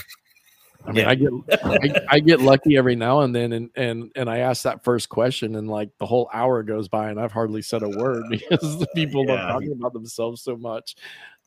I 0.86 0.92
mean, 0.92 1.06
Yeah. 1.06 1.10
I 1.10 1.16
get 1.16 1.32
I, 1.64 2.06
I 2.16 2.20
get 2.20 2.40
lucky 2.42 2.78
every 2.78 2.96
now 2.96 3.22
and 3.22 3.36
then, 3.36 3.52
and 3.54 3.70
and 3.76 4.12
and 4.16 4.30
I 4.30 4.40
ask 4.40 4.64
that 4.64 4.84
first 4.84 5.10
question, 5.10 5.56
and 5.56 5.70
like 5.70 5.90
the 5.98 6.06
whole 6.06 6.30
hour 6.34 6.64
goes 6.64 6.88
by, 6.88 7.10
and 7.10 7.20
I've 7.20 7.32
hardly 7.32 7.62
said 7.62 7.84
a 7.84 7.90
word 7.90 8.24
because 8.30 8.80
the 8.80 8.88
people 8.96 9.26
love 9.26 9.40
Yeah. 9.40 9.48
talking 9.48 9.72
about 9.74 9.94
themselves 9.94 10.42
so 10.42 10.56
much. 10.56 10.96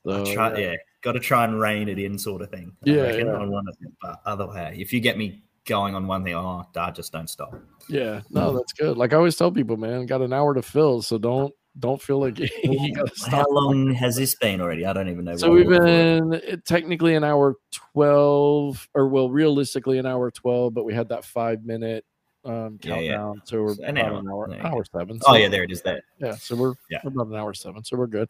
So, 0.05 0.23
I 0.23 0.35
try, 0.35 0.59
yeah, 0.59 0.75
got 1.03 1.13
to 1.13 1.21
try 1.21 1.45
and 1.45 1.61
rein 1.61 1.89
it 1.89 1.99
in, 1.99 2.19
sort 2.19 2.43
of 2.43 2.51
thing. 2.51 2.73
Yeah, 2.83 3.13
yeah. 3.13 3.35
on 3.35 3.51
one 3.51 3.69
of 3.69 3.79
them. 3.79 3.97
But 4.03 4.21
other 4.27 4.49
way, 4.49 4.77
if 4.79 4.93
you 4.93 5.01
get 5.01 5.17
me 5.17 5.45
going 5.65 5.95
on 5.95 6.09
one 6.09 6.25
thing, 6.25 6.35
oh, 6.35 6.67
I 6.77 6.91
just 6.91 7.13
don't 7.13 7.31
stop. 7.31 7.55
Yeah, 7.89 8.21
no, 8.31 8.53
that's 8.57 8.73
good. 8.73 8.97
Like 8.97 9.13
I 9.13 9.17
always 9.17 9.37
tell 9.37 9.53
people, 9.53 9.77
man, 9.77 10.07
got 10.07 10.21
an 10.21 10.33
hour 10.33 10.55
to 10.55 10.63
fill, 10.63 11.03
so 11.03 11.19
don't 11.19 11.55
don't 11.79 12.01
feel 12.03 12.19
like 12.21 12.39
How 13.31 13.47
long 13.51 13.91
has 13.95 14.17
this 14.17 14.35
been 14.35 14.61
already? 14.61 14.85
I 14.85 14.93
don't 14.93 15.09
even 15.09 15.25
know. 15.25 15.37
So 15.37 15.51
we've 15.51 15.69
been 15.69 16.61
technically 16.67 17.15
an 17.15 17.25
hour 17.25 17.57
twelve, 17.71 18.89
or 18.95 19.09
well, 19.09 19.31
realistically 19.31 19.99
an 19.99 20.07
hour 20.07 20.31
twelve, 20.31 20.75
but 20.75 20.85
we 20.85 20.93
had 20.95 21.09
that 21.09 21.25
five 21.25 21.65
minute 21.65 22.05
um 22.45 22.77
Yeah, 22.83 22.99
yeah. 22.99 23.17
countdown, 23.19 23.43
so 23.45 23.63
we're 23.63 23.73
An 23.85 23.97
about 23.97 24.13
hour. 24.27 24.45
an 24.47 24.55
hour, 24.61 24.67
hour 24.67 24.85
seven. 24.93 25.21
Oh 25.25 25.33
so- 25.33 25.39
yeah, 25.39 25.49
there 25.49 25.63
it 25.63 25.71
is. 25.71 25.81
There. 25.81 26.03
yeah. 26.19 26.35
So 26.35 26.57
we're 26.57 26.75
Yeah. 26.91 26.99
we're 27.05 27.11
about 27.13 27.29
an 27.29 27.37
hour 27.37 27.55
seven, 27.55 27.85
so 27.85 27.97
we're 27.97 28.09
good. 28.09 28.29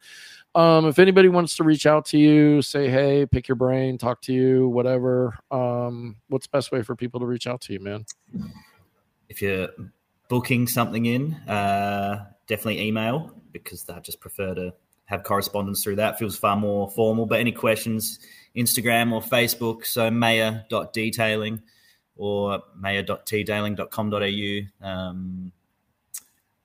Um, 0.55 0.87
if 0.87 0.99
anybody 0.99 1.29
wants 1.31 1.57
to 1.57 1.65
reach 1.65 1.87
out 1.87 2.05
to 2.07 2.19
you, 2.19 2.61
say 2.63 2.89
hey, 2.91 3.25
pick 3.27 3.49
your 3.49 3.57
brain, 3.57 3.97
talk 3.99 4.21
to 4.23 4.33
you, 4.35 4.69
whatever. 4.69 5.35
Um, 5.51 6.17
what's 6.29 6.47
the 6.47 6.57
best 6.57 6.73
way 6.73 6.83
for 6.83 6.95
people 6.95 7.21
to 7.21 7.27
reach 7.27 7.47
out 7.47 7.61
to 7.63 7.73
you, 7.73 7.81
man? 7.81 8.05
if 9.31 9.41
you're 9.41 9.69
booking 10.33 10.67
something 10.67 11.05
in, 11.05 11.35
uh, 11.47 12.25
definitely 12.47 12.81
email 12.81 13.31
because 13.53 13.87
I 13.91 14.01
just 14.01 14.19
prefer 14.19 14.55
to 14.55 14.73
have 15.05 15.25
correspondence 15.25 15.85
through 15.85 15.97
that. 15.97 16.19
Feels 16.19 16.39
far 16.39 16.57
more 16.57 16.91
formal. 16.91 17.27
But 17.27 17.39
any 17.41 17.53
questions, 17.53 18.19
Instagram 18.57 19.13
or 19.13 19.21
Facebook, 19.21 19.85
so 19.85 20.11
mayer.detailing 20.11 21.61
or 22.17 22.63
mayerdetailing.com.au. 22.83 24.89
Um, 24.89 25.53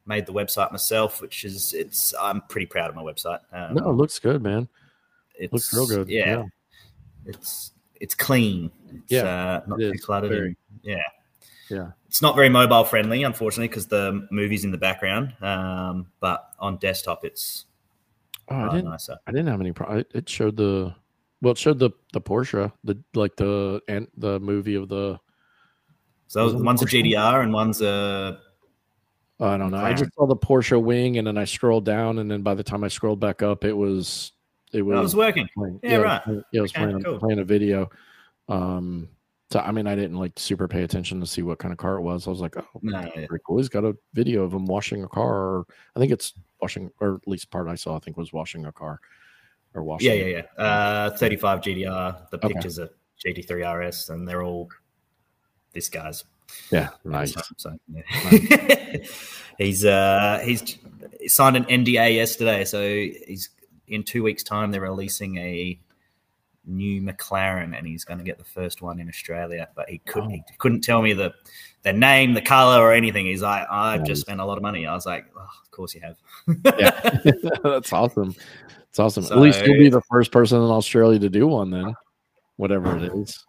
made 0.06 0.26
the 0.28 0.32
website 0.32 0.72
myself, 0.72 1.22
which 1.22 1.44
is 1.44 1.74
it's 1.74 2.14
I'm 2.18 2.40
pretty 2.48 2.68
proud 2.68 2.90
of 2.90 2.96
my 2.96 3.04
website. 3.04 3.40
Um, 3.52 3.76
No, 3.76 3.90
it 3.90 3.94
looks 3.96 4.18
good, 4.18 4.42
man. 4.42 4.70
It 5.38 5.52
looks 5.52 5.74
real 5.74 5.88
good. 5.88 6.08
Yeah, 6.08 6.38
Yeah. 6.38 6.44
it's 7.26 7.72
it's 8.00 8.16
clean. 8.16 8.72
It's, 8.94 9.12
Yeah, 9.12 9.24
uh, 9.24 9.62
not 9.68 9.82
it 9.82 9.92
too 9.92 10.00
cluttered. 10.00 10.30
Very. 10.32 10.48
and- 10.48 10.56
yeah, 10.84 11.02
Yeah. 11.70 11.92
it's 12.08 12.22
not 12.22 12.36
very 12.36 12.50
mobile 12.50 12.84
friendly, 12.86 13.24
unfortunately, 13.24 13.68
because 13.68 13.88
the 13.88 14.28
movie's 14.32 14.64
in 14.64 14.72
the 14.72 14.78
background. 14.78 15.34
Um, 15.42 16.08
but 16.20 16.50
on 16.60 16.78
desktop, 16.78 17.26
it's 17.26 17.66
Oh, 18.50 18.56
I 18.56 18.70
didn't. 18.70 18.86
nicer. 18.90 19.18
I 19.28 19.32
didn't 19.32 19.48
have 19.48 19.60
any 19.60 19.74
problem. 19.74 20.06
It 20.14 20.30
showed 20.30 20.56
the, 20.56 20.96
well, 21.42 21.52
it 21.52 21.58
showed 21.58 21.80
the 21.80 21.92
the 22.14 22.22
Porsche, 22.22 22.72
the 22.84 22.98
like 23.14 23.36
the 23.36 23.82
and 23.90 24.08
the 24.16 24.40
movie 24.40 24.76
of 24.76 24.88
the. 24.88 25.20
So 26.28 26.58
one's 26.58 26.82
a 26.82 26.86
GT-R 26.86 27.42
and 27.42 27.52
one's 27.54 27.82
a 27.82 28.40
I 29.40 29.56
don't 29.58 29.72
know. 29.72 29.78
I 29.78 29.94
just 29.94 30.14
saw 30.16 30.26
the 30.26 30.36
Porsche 30.36 30.82
wing, 30.82 31.18
and 31.18 31.28
then 31.28 31.38
I 31.38 31.44
scrolled 31.46 31.86
down, 31.86 32.20
and 32.20 32.32
then 32.32 32.42
by 32.42 32.54
the 32.56 32.64
time 32.64 32.84
I 32.84 32.88
scrolled 32.88 33.20
back 33.20 33.42
up, 33.44 33.66
it 33.66 33.74
was 33.74 34.32
it 34.72 34.82
was, 34.82 34.98
it 34.98 35.02
was 35.02 35.16
working. 35.16 35.48
playing, 35.56 35.80
Yeah, 35.84 35.98
was 35.98 36.04
right. 36.06 36.22
yeah, 36.28 36.60
it 36.60 36.62
was 36.62 36.72
Okay, 36.72 36.84
playing, 36.86 37.04
cool. 37.04 37.20
playing 37.20 37.40
a 37.40 37.44
video. 37.44 37.90
Um, 38.50 39.10
so 39.50 39.60
I 39.60 39.72
mean, 39.72 39.88
I 39.88 39.96
didn't 39.96 40.18
like 40.18 40.34
super 40.36 40.68
pay 40.68 40.84
attention 40.84 41.20
to 41.22 41.26
see 41.28 41.42
what 41.42 41.60
kind 41.60 41.72
of 41.72 41.78
car 41.78 41.96
it 41.96 42.02
was. 42.02 42.28
I 42.28 42.30
was 42.30 42.40
like, 42.42 42.58
oh, 42.58 42.66
No, 42.82 43.00
yeah. 43.16 43.26
cool. 43.46 43.58
He's 43.58 43.70
got 43.70 43.86
a 43.86 43.96
video 44.14 44.44
of 44.44 44.54
him 44.54 44.66
washing 44.66 45.04
a 45.04 45.08
car. 45.08 45.34
Or 45.34 45.66
I 45.96 46.00
think 46.00 46.12
it's 46.12 46.34
washing, 46.62 46.92
or 47.00 47.16
at 47.16 47.28
least 47.28 47.50
part 47.50 47.68
I 47.68 47.76
saw. 47.76 47.96
I 47.96 48.00
think 48.00 48.18
was 48.18 48.34
washing 48.34 48.66
a 48.66 48.72
car, 48.72 49.00
or 49.74 49.84
washing. 49.84 50.08
Yeah, 50.08 50.26
yeah, 50.26 50.42
yeah. 50.58 50.64
Uh, 50.64 51.10
35 51.18 51.62
GT-R. 51.62 52.28
The 52.32 52.38
Okay. 52.38 52.54
pictures 52.54 52.80
are 52.80 52.90
GT3 53.26 53.64
RS, 53.88 54.10
and 54.10 54.28
they're 54.28 54.44
all 54.44 54.70
this 55.74 55.90
guy's. 55.90 56.26
yeah. 56.72 56.90
Nice. 57.06 57.34
So, 57.34 57.42
so, 57.58 57.78
yeah. 57.94 58.98
he's 59.58 59.86
uh 59.86 60.40
he's 60.44 60.78
signed 61.28 61.56
an 61.58 61.64
NDA 61.66 62.16
yesterday, 62.16 62.64
so 62.66 62.82
he's 62.82 63.50
in 63.88 64.04
two 64.04 64.24
weeks' 64.24 64.44
time 64.44 64.72
they're 64.72 64.82
releasing 64.82 65.38
a 65.38 65.80
new 66.68 67.02
McLaren, 67.02 67.78
and 67.78 67.88
he's 67.88 68.04
going 68.04 68.20
to 68.20 68.24
get 68.24 68.38
the 68.38 68.44
first 68.44 68.82
one 68.82 69.00
in 69.00 69.08
Australia. 69.08 69.68
But 69.76 69.90
he 69.90 70.00
couldn't 70.00 70.30
he 70.32 70.44
couldn't 70.58 70.82
tell 70.82 71.02
me 71.02 71.14
the 71.14 71.34
the 71.84 71.94
name, 71.94 72.34
the 72.34 72.42
color, 72.42 72.82
or 72.84 72.94
anything. 72.94 73.26
He's 73.26 73.42
like, 73.42 73.66
I've 73.72 74.02
Nice. 74.02 74.08
just 74.10 74.22
spent 74.22 74.42
a 74.42 74.46
lot 74.46 74.58
of 74.58 74.62
money. 74.62 74.86
I 74.86 74.94
was 74.94 75.06
like, 75.06 75.26
oh, 75.38 75.42
of 75.42 75.72
course 75.72 75.96
you 75.96 76.02
have. 76.02 76.18
yeah, 76.78 77.20
that's 77.64 77.94
awesome. 77.94 78.36
It's 78.90 79.00
awesome. 79.00 79.26
At 79.26 79.38
least 79.40 79.66
you'll 79.66 79.78
be 79.78 79.90
the 79.90 80.02
first 80.02 80.32
person 80.32 80.58
in 80.58 80.70
Australia 80.70 81.20
to 81.20 81.30
do 81.30 81.48
one 81.48 81.70
then, 81.72 81.96
whatever 82.58 82.98
it 82.98 83.12
is. 83.14 83.44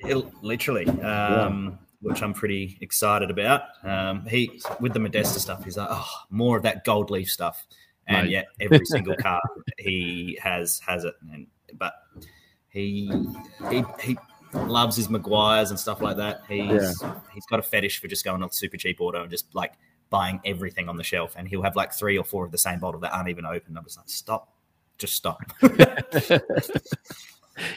It- 0.00 0.42
literally, 0.42 0.86
um, 1.00 1.78
which 2.00 2.22
I'm 2.22 2.32
pretty 2.34 2.78
excited 2.80 3.30
about. 3.30 3.62
Um, 3.82 4.24
he 4.26 4.60
with 4.80 4.92
the 4.92 5.00
Modesta 5.00 5.40
stuff, 5.40 5.64
he's 5.64 5.76
like, 5.76 5.88
oh, 5.90 6.08
more 6.30 6.56
of 6.56 6.62
that 6.64 6.84
gold 6.84 7.10
leaf 7.10 7.30
stuff, 7.30 7.66
and 8.06 8.30
yet 8.30 8.46
every 8.60 8.80
single 8.84 9.16
car 9.16 9.40
he 9.78 10.38
has 10.42 10.80
has 10.86 11.04
it. 11.04 11.14
And 11.32 11.46
but 11.78 11.94
he 12.76 13.10
he 13.70 13.84
he 14.02 14.18
loves 14.52 14.96
his 14.96 15.08
Meguiar's 15.08 15.70
and 15.70 15.80
stuff 15.80 16.02
like 16.02 16.18
that. 16.18 16.42
He's 16.46 17.02
he's 17.32 17.46
got 17.46 17.58
a 17.58 17.62
fetish 17.62 18.00
for 18.00 18.08
just 18.08 18.24
going 18.24 18.42
on 18.42 18.50
Supercheap 18.50 19.00
Auto 19.00 19.22
and 19.22 19.30
just 19.30 19.54
like 19.54 19.72
buying 20.10 20.40
everything 20.44 20.88
on 20.88 20.96
the 20.96 21.02
shelf, 21.02 21.34
and 21.36 21.48
he'll 21.48 21.62
have 21.62 21.74
like 21.74 21.92
three 21.92 22.18
or 22.18 22.24
four 22.24 22.44
of 22.44 22.52
the 22.52 22.58
same 22.58 22.78
bottle 22.78 23.00
that 23.00 23.14
aren't 23.14 23.30
even 23.30 23.46
open. 23.46 23.78
I'm 23.78 23.84
just 23.84 23.96
like, 23.96 24.08
stop, 24.08 24.52
just 24.98 25.14
stop. 25.14 25.40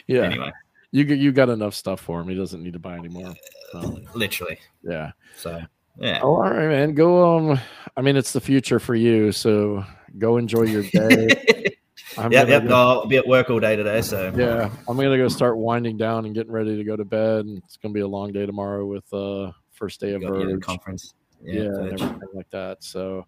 yeah, 0.07 0.23
Anyway, 0.23 0.51
you 0.91 1.05
you 1.05 1.31
got 1.31 1.47
enough 1.49 1.75
stuff 1.75 2.01
for 2.01 2.19
him. 2.19 2.27
He 2.27 2.35
doesn't 2.35 2.61
need 2.61 2.73
to 2.73 2.79
buy 2.79 2.95
anymore. 2.95 3.33
So, 3.71 4.01
literally. 4.13 4.59
yeah. 4.83 5.11
So 5.37 5.61
yeah. 5.97 6.19
Oh, 6.21 6.35
all 6.35 6.41
right, 6.41 6.67
man. 6.67 6.93
Go. 6.93 7.37
Um, 7.37 7.59
I 7.95 8.01
mean, 8.01 8.17
it's 8.17 8.33
the 8.33 8.41
future 8.41 8.79
for 8.79 8.95
you. 8.95 9.31
So 9.31 9.85
go 10.17 10.35
enjoy 10.35 10.63
your 10.63 10.83
day. 10.83 11.65
I'm 12.17 12.31
Yep, 12.31 12.47
yep. 12.49 12.67
go- 12.67 12.75
I'll 12.75 13.05
be 13.05 13.17
at 13.17 13.27
work 13.27 13.49
all 13.49 13.59
day 13.59 13.75
today, 13.75 14.01
so 14.01 14.31
yeah, 14.35 14.69
I'm 14.87 14.97
gonna 14.97 15.17
go 15.17 15.27
start 15.27 15.57
winding 15.57 15.97
down 15.97 16.25
and 16.25 16.33
getting 16.33 16.51
ready 16.51 16.75
to 16.77 16.83
go 16.83 16.95
to 16.95 17.05
bed. 17.05 17.45
And 17.45 17.57
it's 17.59 17.77
gonna 17.77 17.93
be 17.93 17.99
a 18.01 18.07
long 18.07 18.31
day 18.31 18.45
tomorrow 18.45 18.85
with 18.85 19.11
uh 19.13 19.51
first 19.71 19.99
day 20.01 20.13
of 20.13 20.21
Verge. 20.21 20.61
conference. 20.61 21.13
yeah, 21.43 21.61
and 21.63 21.75
Verge. 21.89 22.01
everything 22.01 22.29
like 22.33 22.49
that. 22.49 22.83
So, 22.83 23.25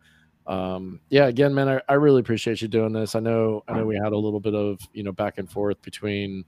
um, 0.47 0.99
yeah, 1.09 1.27
again, 1.27 1.53
man, 1.53 1.69
I, 1.69 1.81
I 1.87 1.93
really 1.93 2.19
appreciate 2.19 2.61
you 2.61 2.67
doing 2.67 2.91
this. 2.91 3.15
I 3.15 3.19
know, 3.19 3.63
I 3.67 3.73
know, 3.75 3.85
we 3.85 3.95
had 3.95 4.11
a 4.13 4.17
little 4.17 4.39
bit 4.39 4.55
of 4.55 4.79
you 4.93 5.03
know 5.03 5.11
back 5.11 5.37
and 5.37 5.49
forth 5.49 5.81
between 5.81 6.43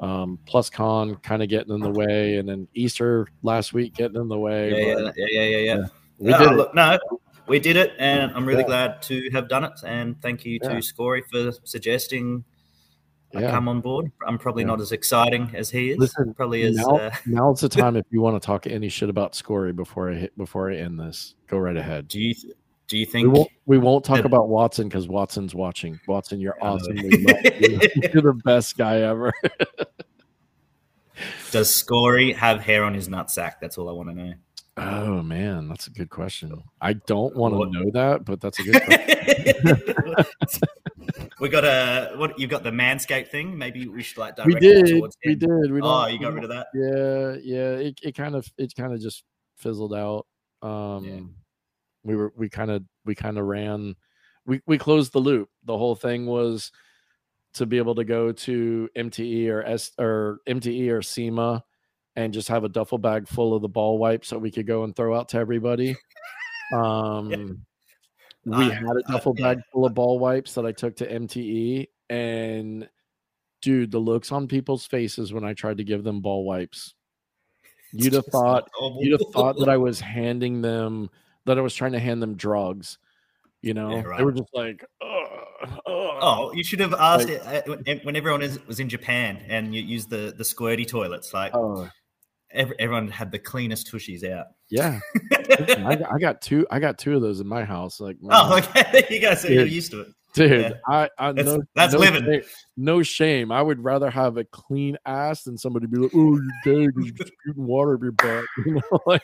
um, 0.00 0.38
plus 0.46 0.68
con 0.70 1.16
kind 1.16 1.42
of 1.42 1.48
getting 1.48 1.74
in 1.74 1.80
the 1.80 1.90
way, 1.90 2.36
and 2.36 2.48
then 2.48 2.66
Easter 2.74 3.26
last 3.42 3.72
week 3.72 3.94
getting 3.94 4.20
in 4.20 4.28
the 4.28 4.38
way. 4.38 4.70
Yeah, 4.70 4.94
but 4.94 5.14
yeah, 5.16 5.26
yeah, 5.28 5.42
yeah, 5.42 5.56
yeah. 5.58 5.74
yeah. 5.76 5.86
We 6.18 6.32
Uh, 6.32 6.38
did 6.38 6.52
it. 6.52 6.56
look, 6.56 6.74
no, 6.74 6.98
we 7.48 7.58
did 7.58 7.76
it, 7.76 7.92
and 7.98 8.30
I'm 8.32 8.46
really 8.46 8.60
Yeah. 8.62 8.66
glad 8.66 9.02
to 9.02 9.30
have 9.32 9.48
done 9.48 9.64
it. 9.64 9.72
And 9.84 10.20
thank 10.22 10.44
you 10.44 10.58
to 10.60 10.74
Yeah. 10.74 10.80
Scory 10.80 11.22
for 11.30 11.52
suggesting 11.64 12.44
I 13.34 13.40
Yeah. 13.42 13.50
come 13.50 13.68
on 13.68 13.80
board. 13.80 14.10
I'm 14.26 14.38
probably 14.38 14.64
not 14.64 14.80
as 14.80 14.92
exciting 14.92 15.50
as 15.54 15.70
he 15.70 15.90
is. 15.90 15.98
Listen, 15.98 16.32
probably 16.34 16.62
is. 16.62 16.76
now, 16.76 16.96
Uh, 16.96 17.10
now's 17.26 17.60
the 17.60 17.68
time 17.84 17.96
if 17.96 18.06
you 18.10 18.20
want 18.20 18.40
to 18.40 18.46
talk 18.46 18.66
any 18.66 18.88
shit 18.88 19.10
about 19.10 19.34
Scory 19.34 19.72
before 19.74 20.10
I 20.10 20.14
hit 20.14 20.38
before 20.38 20.70
I 20.70 20.76
end 20.76 20.98
this. 20.98 21.34
Go 21.48 21.58
right 21.58 21.76
ahead. 21.76 22.08
do 22.08 22.20
you 22.20 22.34
do 22.88 22.96
you 22.96 23.04
We 23.04 23.12
think? 23.12 23.34
won't 23.34 23.48
we 23.66 23.78
won't 23.78 24.04
talk 24.04 24.18
that- 24.18 24.26
about 24.26 24.48
Watson 24.48 24.88
because 24.88 25.08
Watson's 25.08 25.56
watching. 25.56 25.98
Watson, 26.06 26.40
you're 26.40 26.56
Oh. 26.62 26.74
awesome. 26.74 26.94
We. 26.94 27.02
You're 28.12 28.22
the 28.22 28.40
best 28.44 28.78
guy 28.78 29.00
ever. 29.00 29.32
Does 31.50 31.74
Scory 31.74 32.32
have 32.32 32.60
hair 32.60 32.84
on 32.84 32.94
his 32.94 33.08
nutsack? 33.08 33.54
That's 33.60 33.78
all 33.78 33.88
I 33.88 33.92
want 33.92 34.10
to 34.10 34.14
know. 34.14 34.32
Oh 34.78 35.22
man, 35.22 35.68
that's 35.68 35.86
a 35.86 35.90
good 35.90 36.10
question. 36.10 36.62
I 36.82 36.94
don't 36.94 37.34
want 37.34 37.54
to 37.54 37.70
know 37.70 37.90
that, 37.92 38.26
but 38.26 38.40
that's 38.42 38.58
a 38.58 38.62
good 38.62 38.82
question. 38.82 40.26
we 41.40 41.48
got 41.48 41.64
a 41.64 42.12
what? 42.16 42.38
You 42.38 42.46
got 42.46 42.62
the 42.62 42.70
manscape 42.70 43.28
thing. 43.28 43.56
Maybe 43.56 43.88
we 43.88 44.02
should 44.02 44.18
like 44.18 44.36
direct 44.36 44.48
we 44.48 44.56
it 44.56 44.60
did. 44.60 44.98
towards 44.98 45.16
We 45.24 45.34
did. 45.34 45.72
We 45.72 45.80
Oh, 45.82 46.06
you 46.06 46.18
got 46.18 46.34
rid 46.34 46.44
of 46.44 46.50
that. 46.50 46.66
Yeah, 46.74 47.36
yeah. 47.42 47.86
It, 47.86 48.00
it 48.02 48.14
kind 48.14 48.34
of 48.34 48.46
it 48.58 48.74
kind 48.76 48.92
of 48.92 49.00
just 49.00 49.24
fizzled 49.56 49.94
out. 49.94 50.26
Um 50.60 51.34
we 52.04 52.14
were 52.14 52.32
we 52.36 52.50
kind 52.50 52.70
of 52.70 52.84
we 53.06 53.14
kind 53.14 53.38
of 53.38 53.46
ran 53.46 53.96
we 54.44 54.60
we 54.66 54.76
closed 54.76 55.12
the 55.12 55.20
loop. 55.20 55.48
The 55.64 55.76
whole 55.76 55.94
thing 55.96 56.26
was 56.26 56.70
to 57.54 57.64
be 57.64 57.78
able 57.78 57.94
to 57.94 58.04
go 58.04 58.32
to 58.32 58.88
MTE 58.94 59.48
or 59.48 59.64
S 59.64 59.90
or 59.98 60.40
MTE 60.46 60.90
or 60.90 61.00
SEMA 61.00 61.64
and 62.16 62.32
just 62.32 62.48
have 62.48 62.64
a 62.64 62.68
duffel 62.68 62.98
bag 62.98 63.28
full 63.28 63.54
of 63.54 63.62
the 63.62 63.68
ball 63.68 63.98
wipes 63.98 64.28
so 64.28 64.38
we 64.38 64.50
could 64.50 64.66
go 64.66 64.84
and 64.84 64.96
throw 64.96 65.16
out 65.16 65.28
to 65.30 65.38
everybody. 65.38 65.94
Um 66.74 67.64
we 68.44 68.54
Uh, 68.66 68.70
had 68.70 68.82
a 68.84 69.08
uh, 69.08 69.12
duffel 69.12 69.34
yeah. 69.38 69.54
bag 69.54 69.62
full 69.72 69.86
of 69.86 69.94
ball 69.94 70.18
wipes 70.18 70.54
that 70.54 70.66
I 70.66 70.72
took 70.72 70.96
to 70.96 71.06
MTE 71.06 71.86
and 72.10 72.88
dude, 73.62 73.90
the 73.92 73.98
looks 74.00 74.32
on 74.32 74.48
people's 74.48 74.84
faces 74.86 75.32
when 75.32 75.44
I 75.44 75.52
tried 75.54 75.76
to 75.78 75.84
give 75.84 76.02
them 76.02 76.20
ball 76.20 76.44
wipes. 76.44 76.94
You'd 77.92 78.14
have 78.14 78.26
thought 78.32 78.68
you'd 78.98 79.12
have 79.12 79.32
thought 79.32 79.58
that 79.60 79.68
I 79.68 79.76
was 79.76 80.00
handing 80.00 80.60
them 80.60 81.08
that 81.44 81.56
I 81.56 81.60
was 81.60 81.74
trying 81.74 81.92
to 81.92 82.00
hand 82.00 82.20
them 82.20 82.34
drugs. 82.34 82.98
You 83.62 83.74
know, 83.74 83.90
Yeah, 83.90 84.16
they 84.18 84.24
were 84.24 84.32
just 84.32 84.52
like, 84.54 84.84
"Ugh, 85.00 85.28
ugh." 85.62 85.80
Oh, 85.86 86.52
you 86.52 86.62
should 86.64 86.80
have 86.80 86.94
asked 86.94 87.28
Like- 87.28 87.38
it 87.42 87.68
uh, 87.68 87.76
when- 87.84 87.98
when 88.00 88.16
everyone 88.16 88.42
is, 88.42 88.64
was 88.66 88.80
in 88.80 88.88
Japan 88.88 89.40
and 89.48 89.72
you 89.74 89.82
used 89.82 90.10
the 90.10 90.34
the 90.36 90.44
squirty 90.44 90.86
toilets. 90.86 91.32
Like 91.32 91.54
oh, 91.54 91.88
every, 92.56 92.76
everyone 92.78 93.08
had 93.08 93.30
the 93.30 93.38
cleanest 93.38 93.90
tushies 93.92 94.28
out. 94.28 94.46
yeah. 94.68 94.98
I, 95.32 95.96
got- 95.96 96.12
I 96.14 96.18
got 96.18 96.40
two. 96.42 96.66
I 96.70 96.78
got 96.80 96.98
two 96.98 97.14
of 97.16 97.22
those 97.22 97.40
in 97.40 97.46
my 97.46 97.64
house. 97.64 98.00
Like, 98.00 98.16
oh, 98.30 98.48
man, 98.50 98.64
okay. 98.64 99.06
You. 99.20 99.36
So 99.36 99.48
you're 99.48 99.64
Dude. 99.64 99.72
used 99.72 99.90
to 99.92 100.00
it. 100.00 100.08
dude, 100.34 100.50
yeah. 100.60 100.70
I, 100.86 101.08
I 101.18 101.32
That's- 101.32 101.56
no, 101.56 101.62
that's 101.74 101.92
no 101.94 101.98
living. 102.00 102.24
Shame, 102.24 102.42
no 102.76 103.02
shame. 103.02 103.52
I 103.52 103.62
would 103.62 103.82
rather 103.82 104.10
have 104.10 104.36
a 104.36 104.44
clean 104.44 104.96
ass 105.06 105.44
than 105.44 105.56
somebody 105.56 105.86
be 105.86 105.96
like, 105.98 106.10
"Oh, 106.14 106.38
you're 106.38 106.42
gay 106.64 106.86
because 106.88 107.12
you're 107.18 107.26
spewing 107.54 107.66
water 107.66 107.94
up 107.94 108.02
your 108.02 108.12
butt." 108.12 108.44
You 108.66 108.74
know, 108.74 109.00
like 109.06 109.22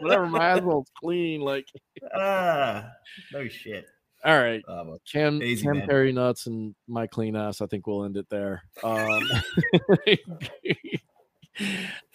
whatever. 0.00 0.26
My 0.26 0.48
asshole's 0.50 0.90
clean. 0.98 1.40
Like, 1.42 1.66
ah, 2.14 2.88
no 3.32 3.46
shit. 3.48 3.86
all 4.24 4.38
right. 4.40 4.62
Oh, 4.66 4.84
well. 4.86 4.98
Cam, 5.10 5.40
Easy, 5.42 5.62
Cam 5.64 5.78
man. 5.78 5.88
Perry 5.88 6.12
nuts 6.12 6.46
and 6.48 6.74
my 6.88 7.06
clean 7.06 7.36
ass. 7.36 7.60
I 7.60 7.66
think 7.66 7.86
we'll 7.86 8.04
end 8.04 8.16
it 8.16 8.26
there. 8.28 8.62
Um, 8.82 9.22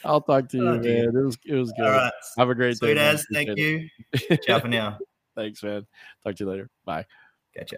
I'll 0.04 0.22
talk 0.22 0.50
to 0.50 0.58
you, 0.58 0.68
Oh, 0.68 0.80
man. 0.80 1.06
It 1.16 1.24
was 1.24 1.38
it 1.46 1.56
was 1.56 1.72
good. 1.74 1.86
All 1.86 1.92
right. 1.92 2.14
Have 2.38 2.50
a 2.50 2.56
great 2.56 2.78
Sweet 2.78 2.90
day. 2.90 2.96
man. 2.96 3.16
as. 3.16 3.26
Thank 3.34 3.58
you. 3.58 3.88
Ciao 4.44 4.60
for 4.60 4.68
now. 4.68 5.00
Thanks, 5.36 5.64
man. 5.64 5.86
Talk 6.24 6.36
to 6.36 6.44
you 6.44 6.50
later. 6.50 6.70
Bye. 6.86 7.06
Gotcha. 7.56 7.78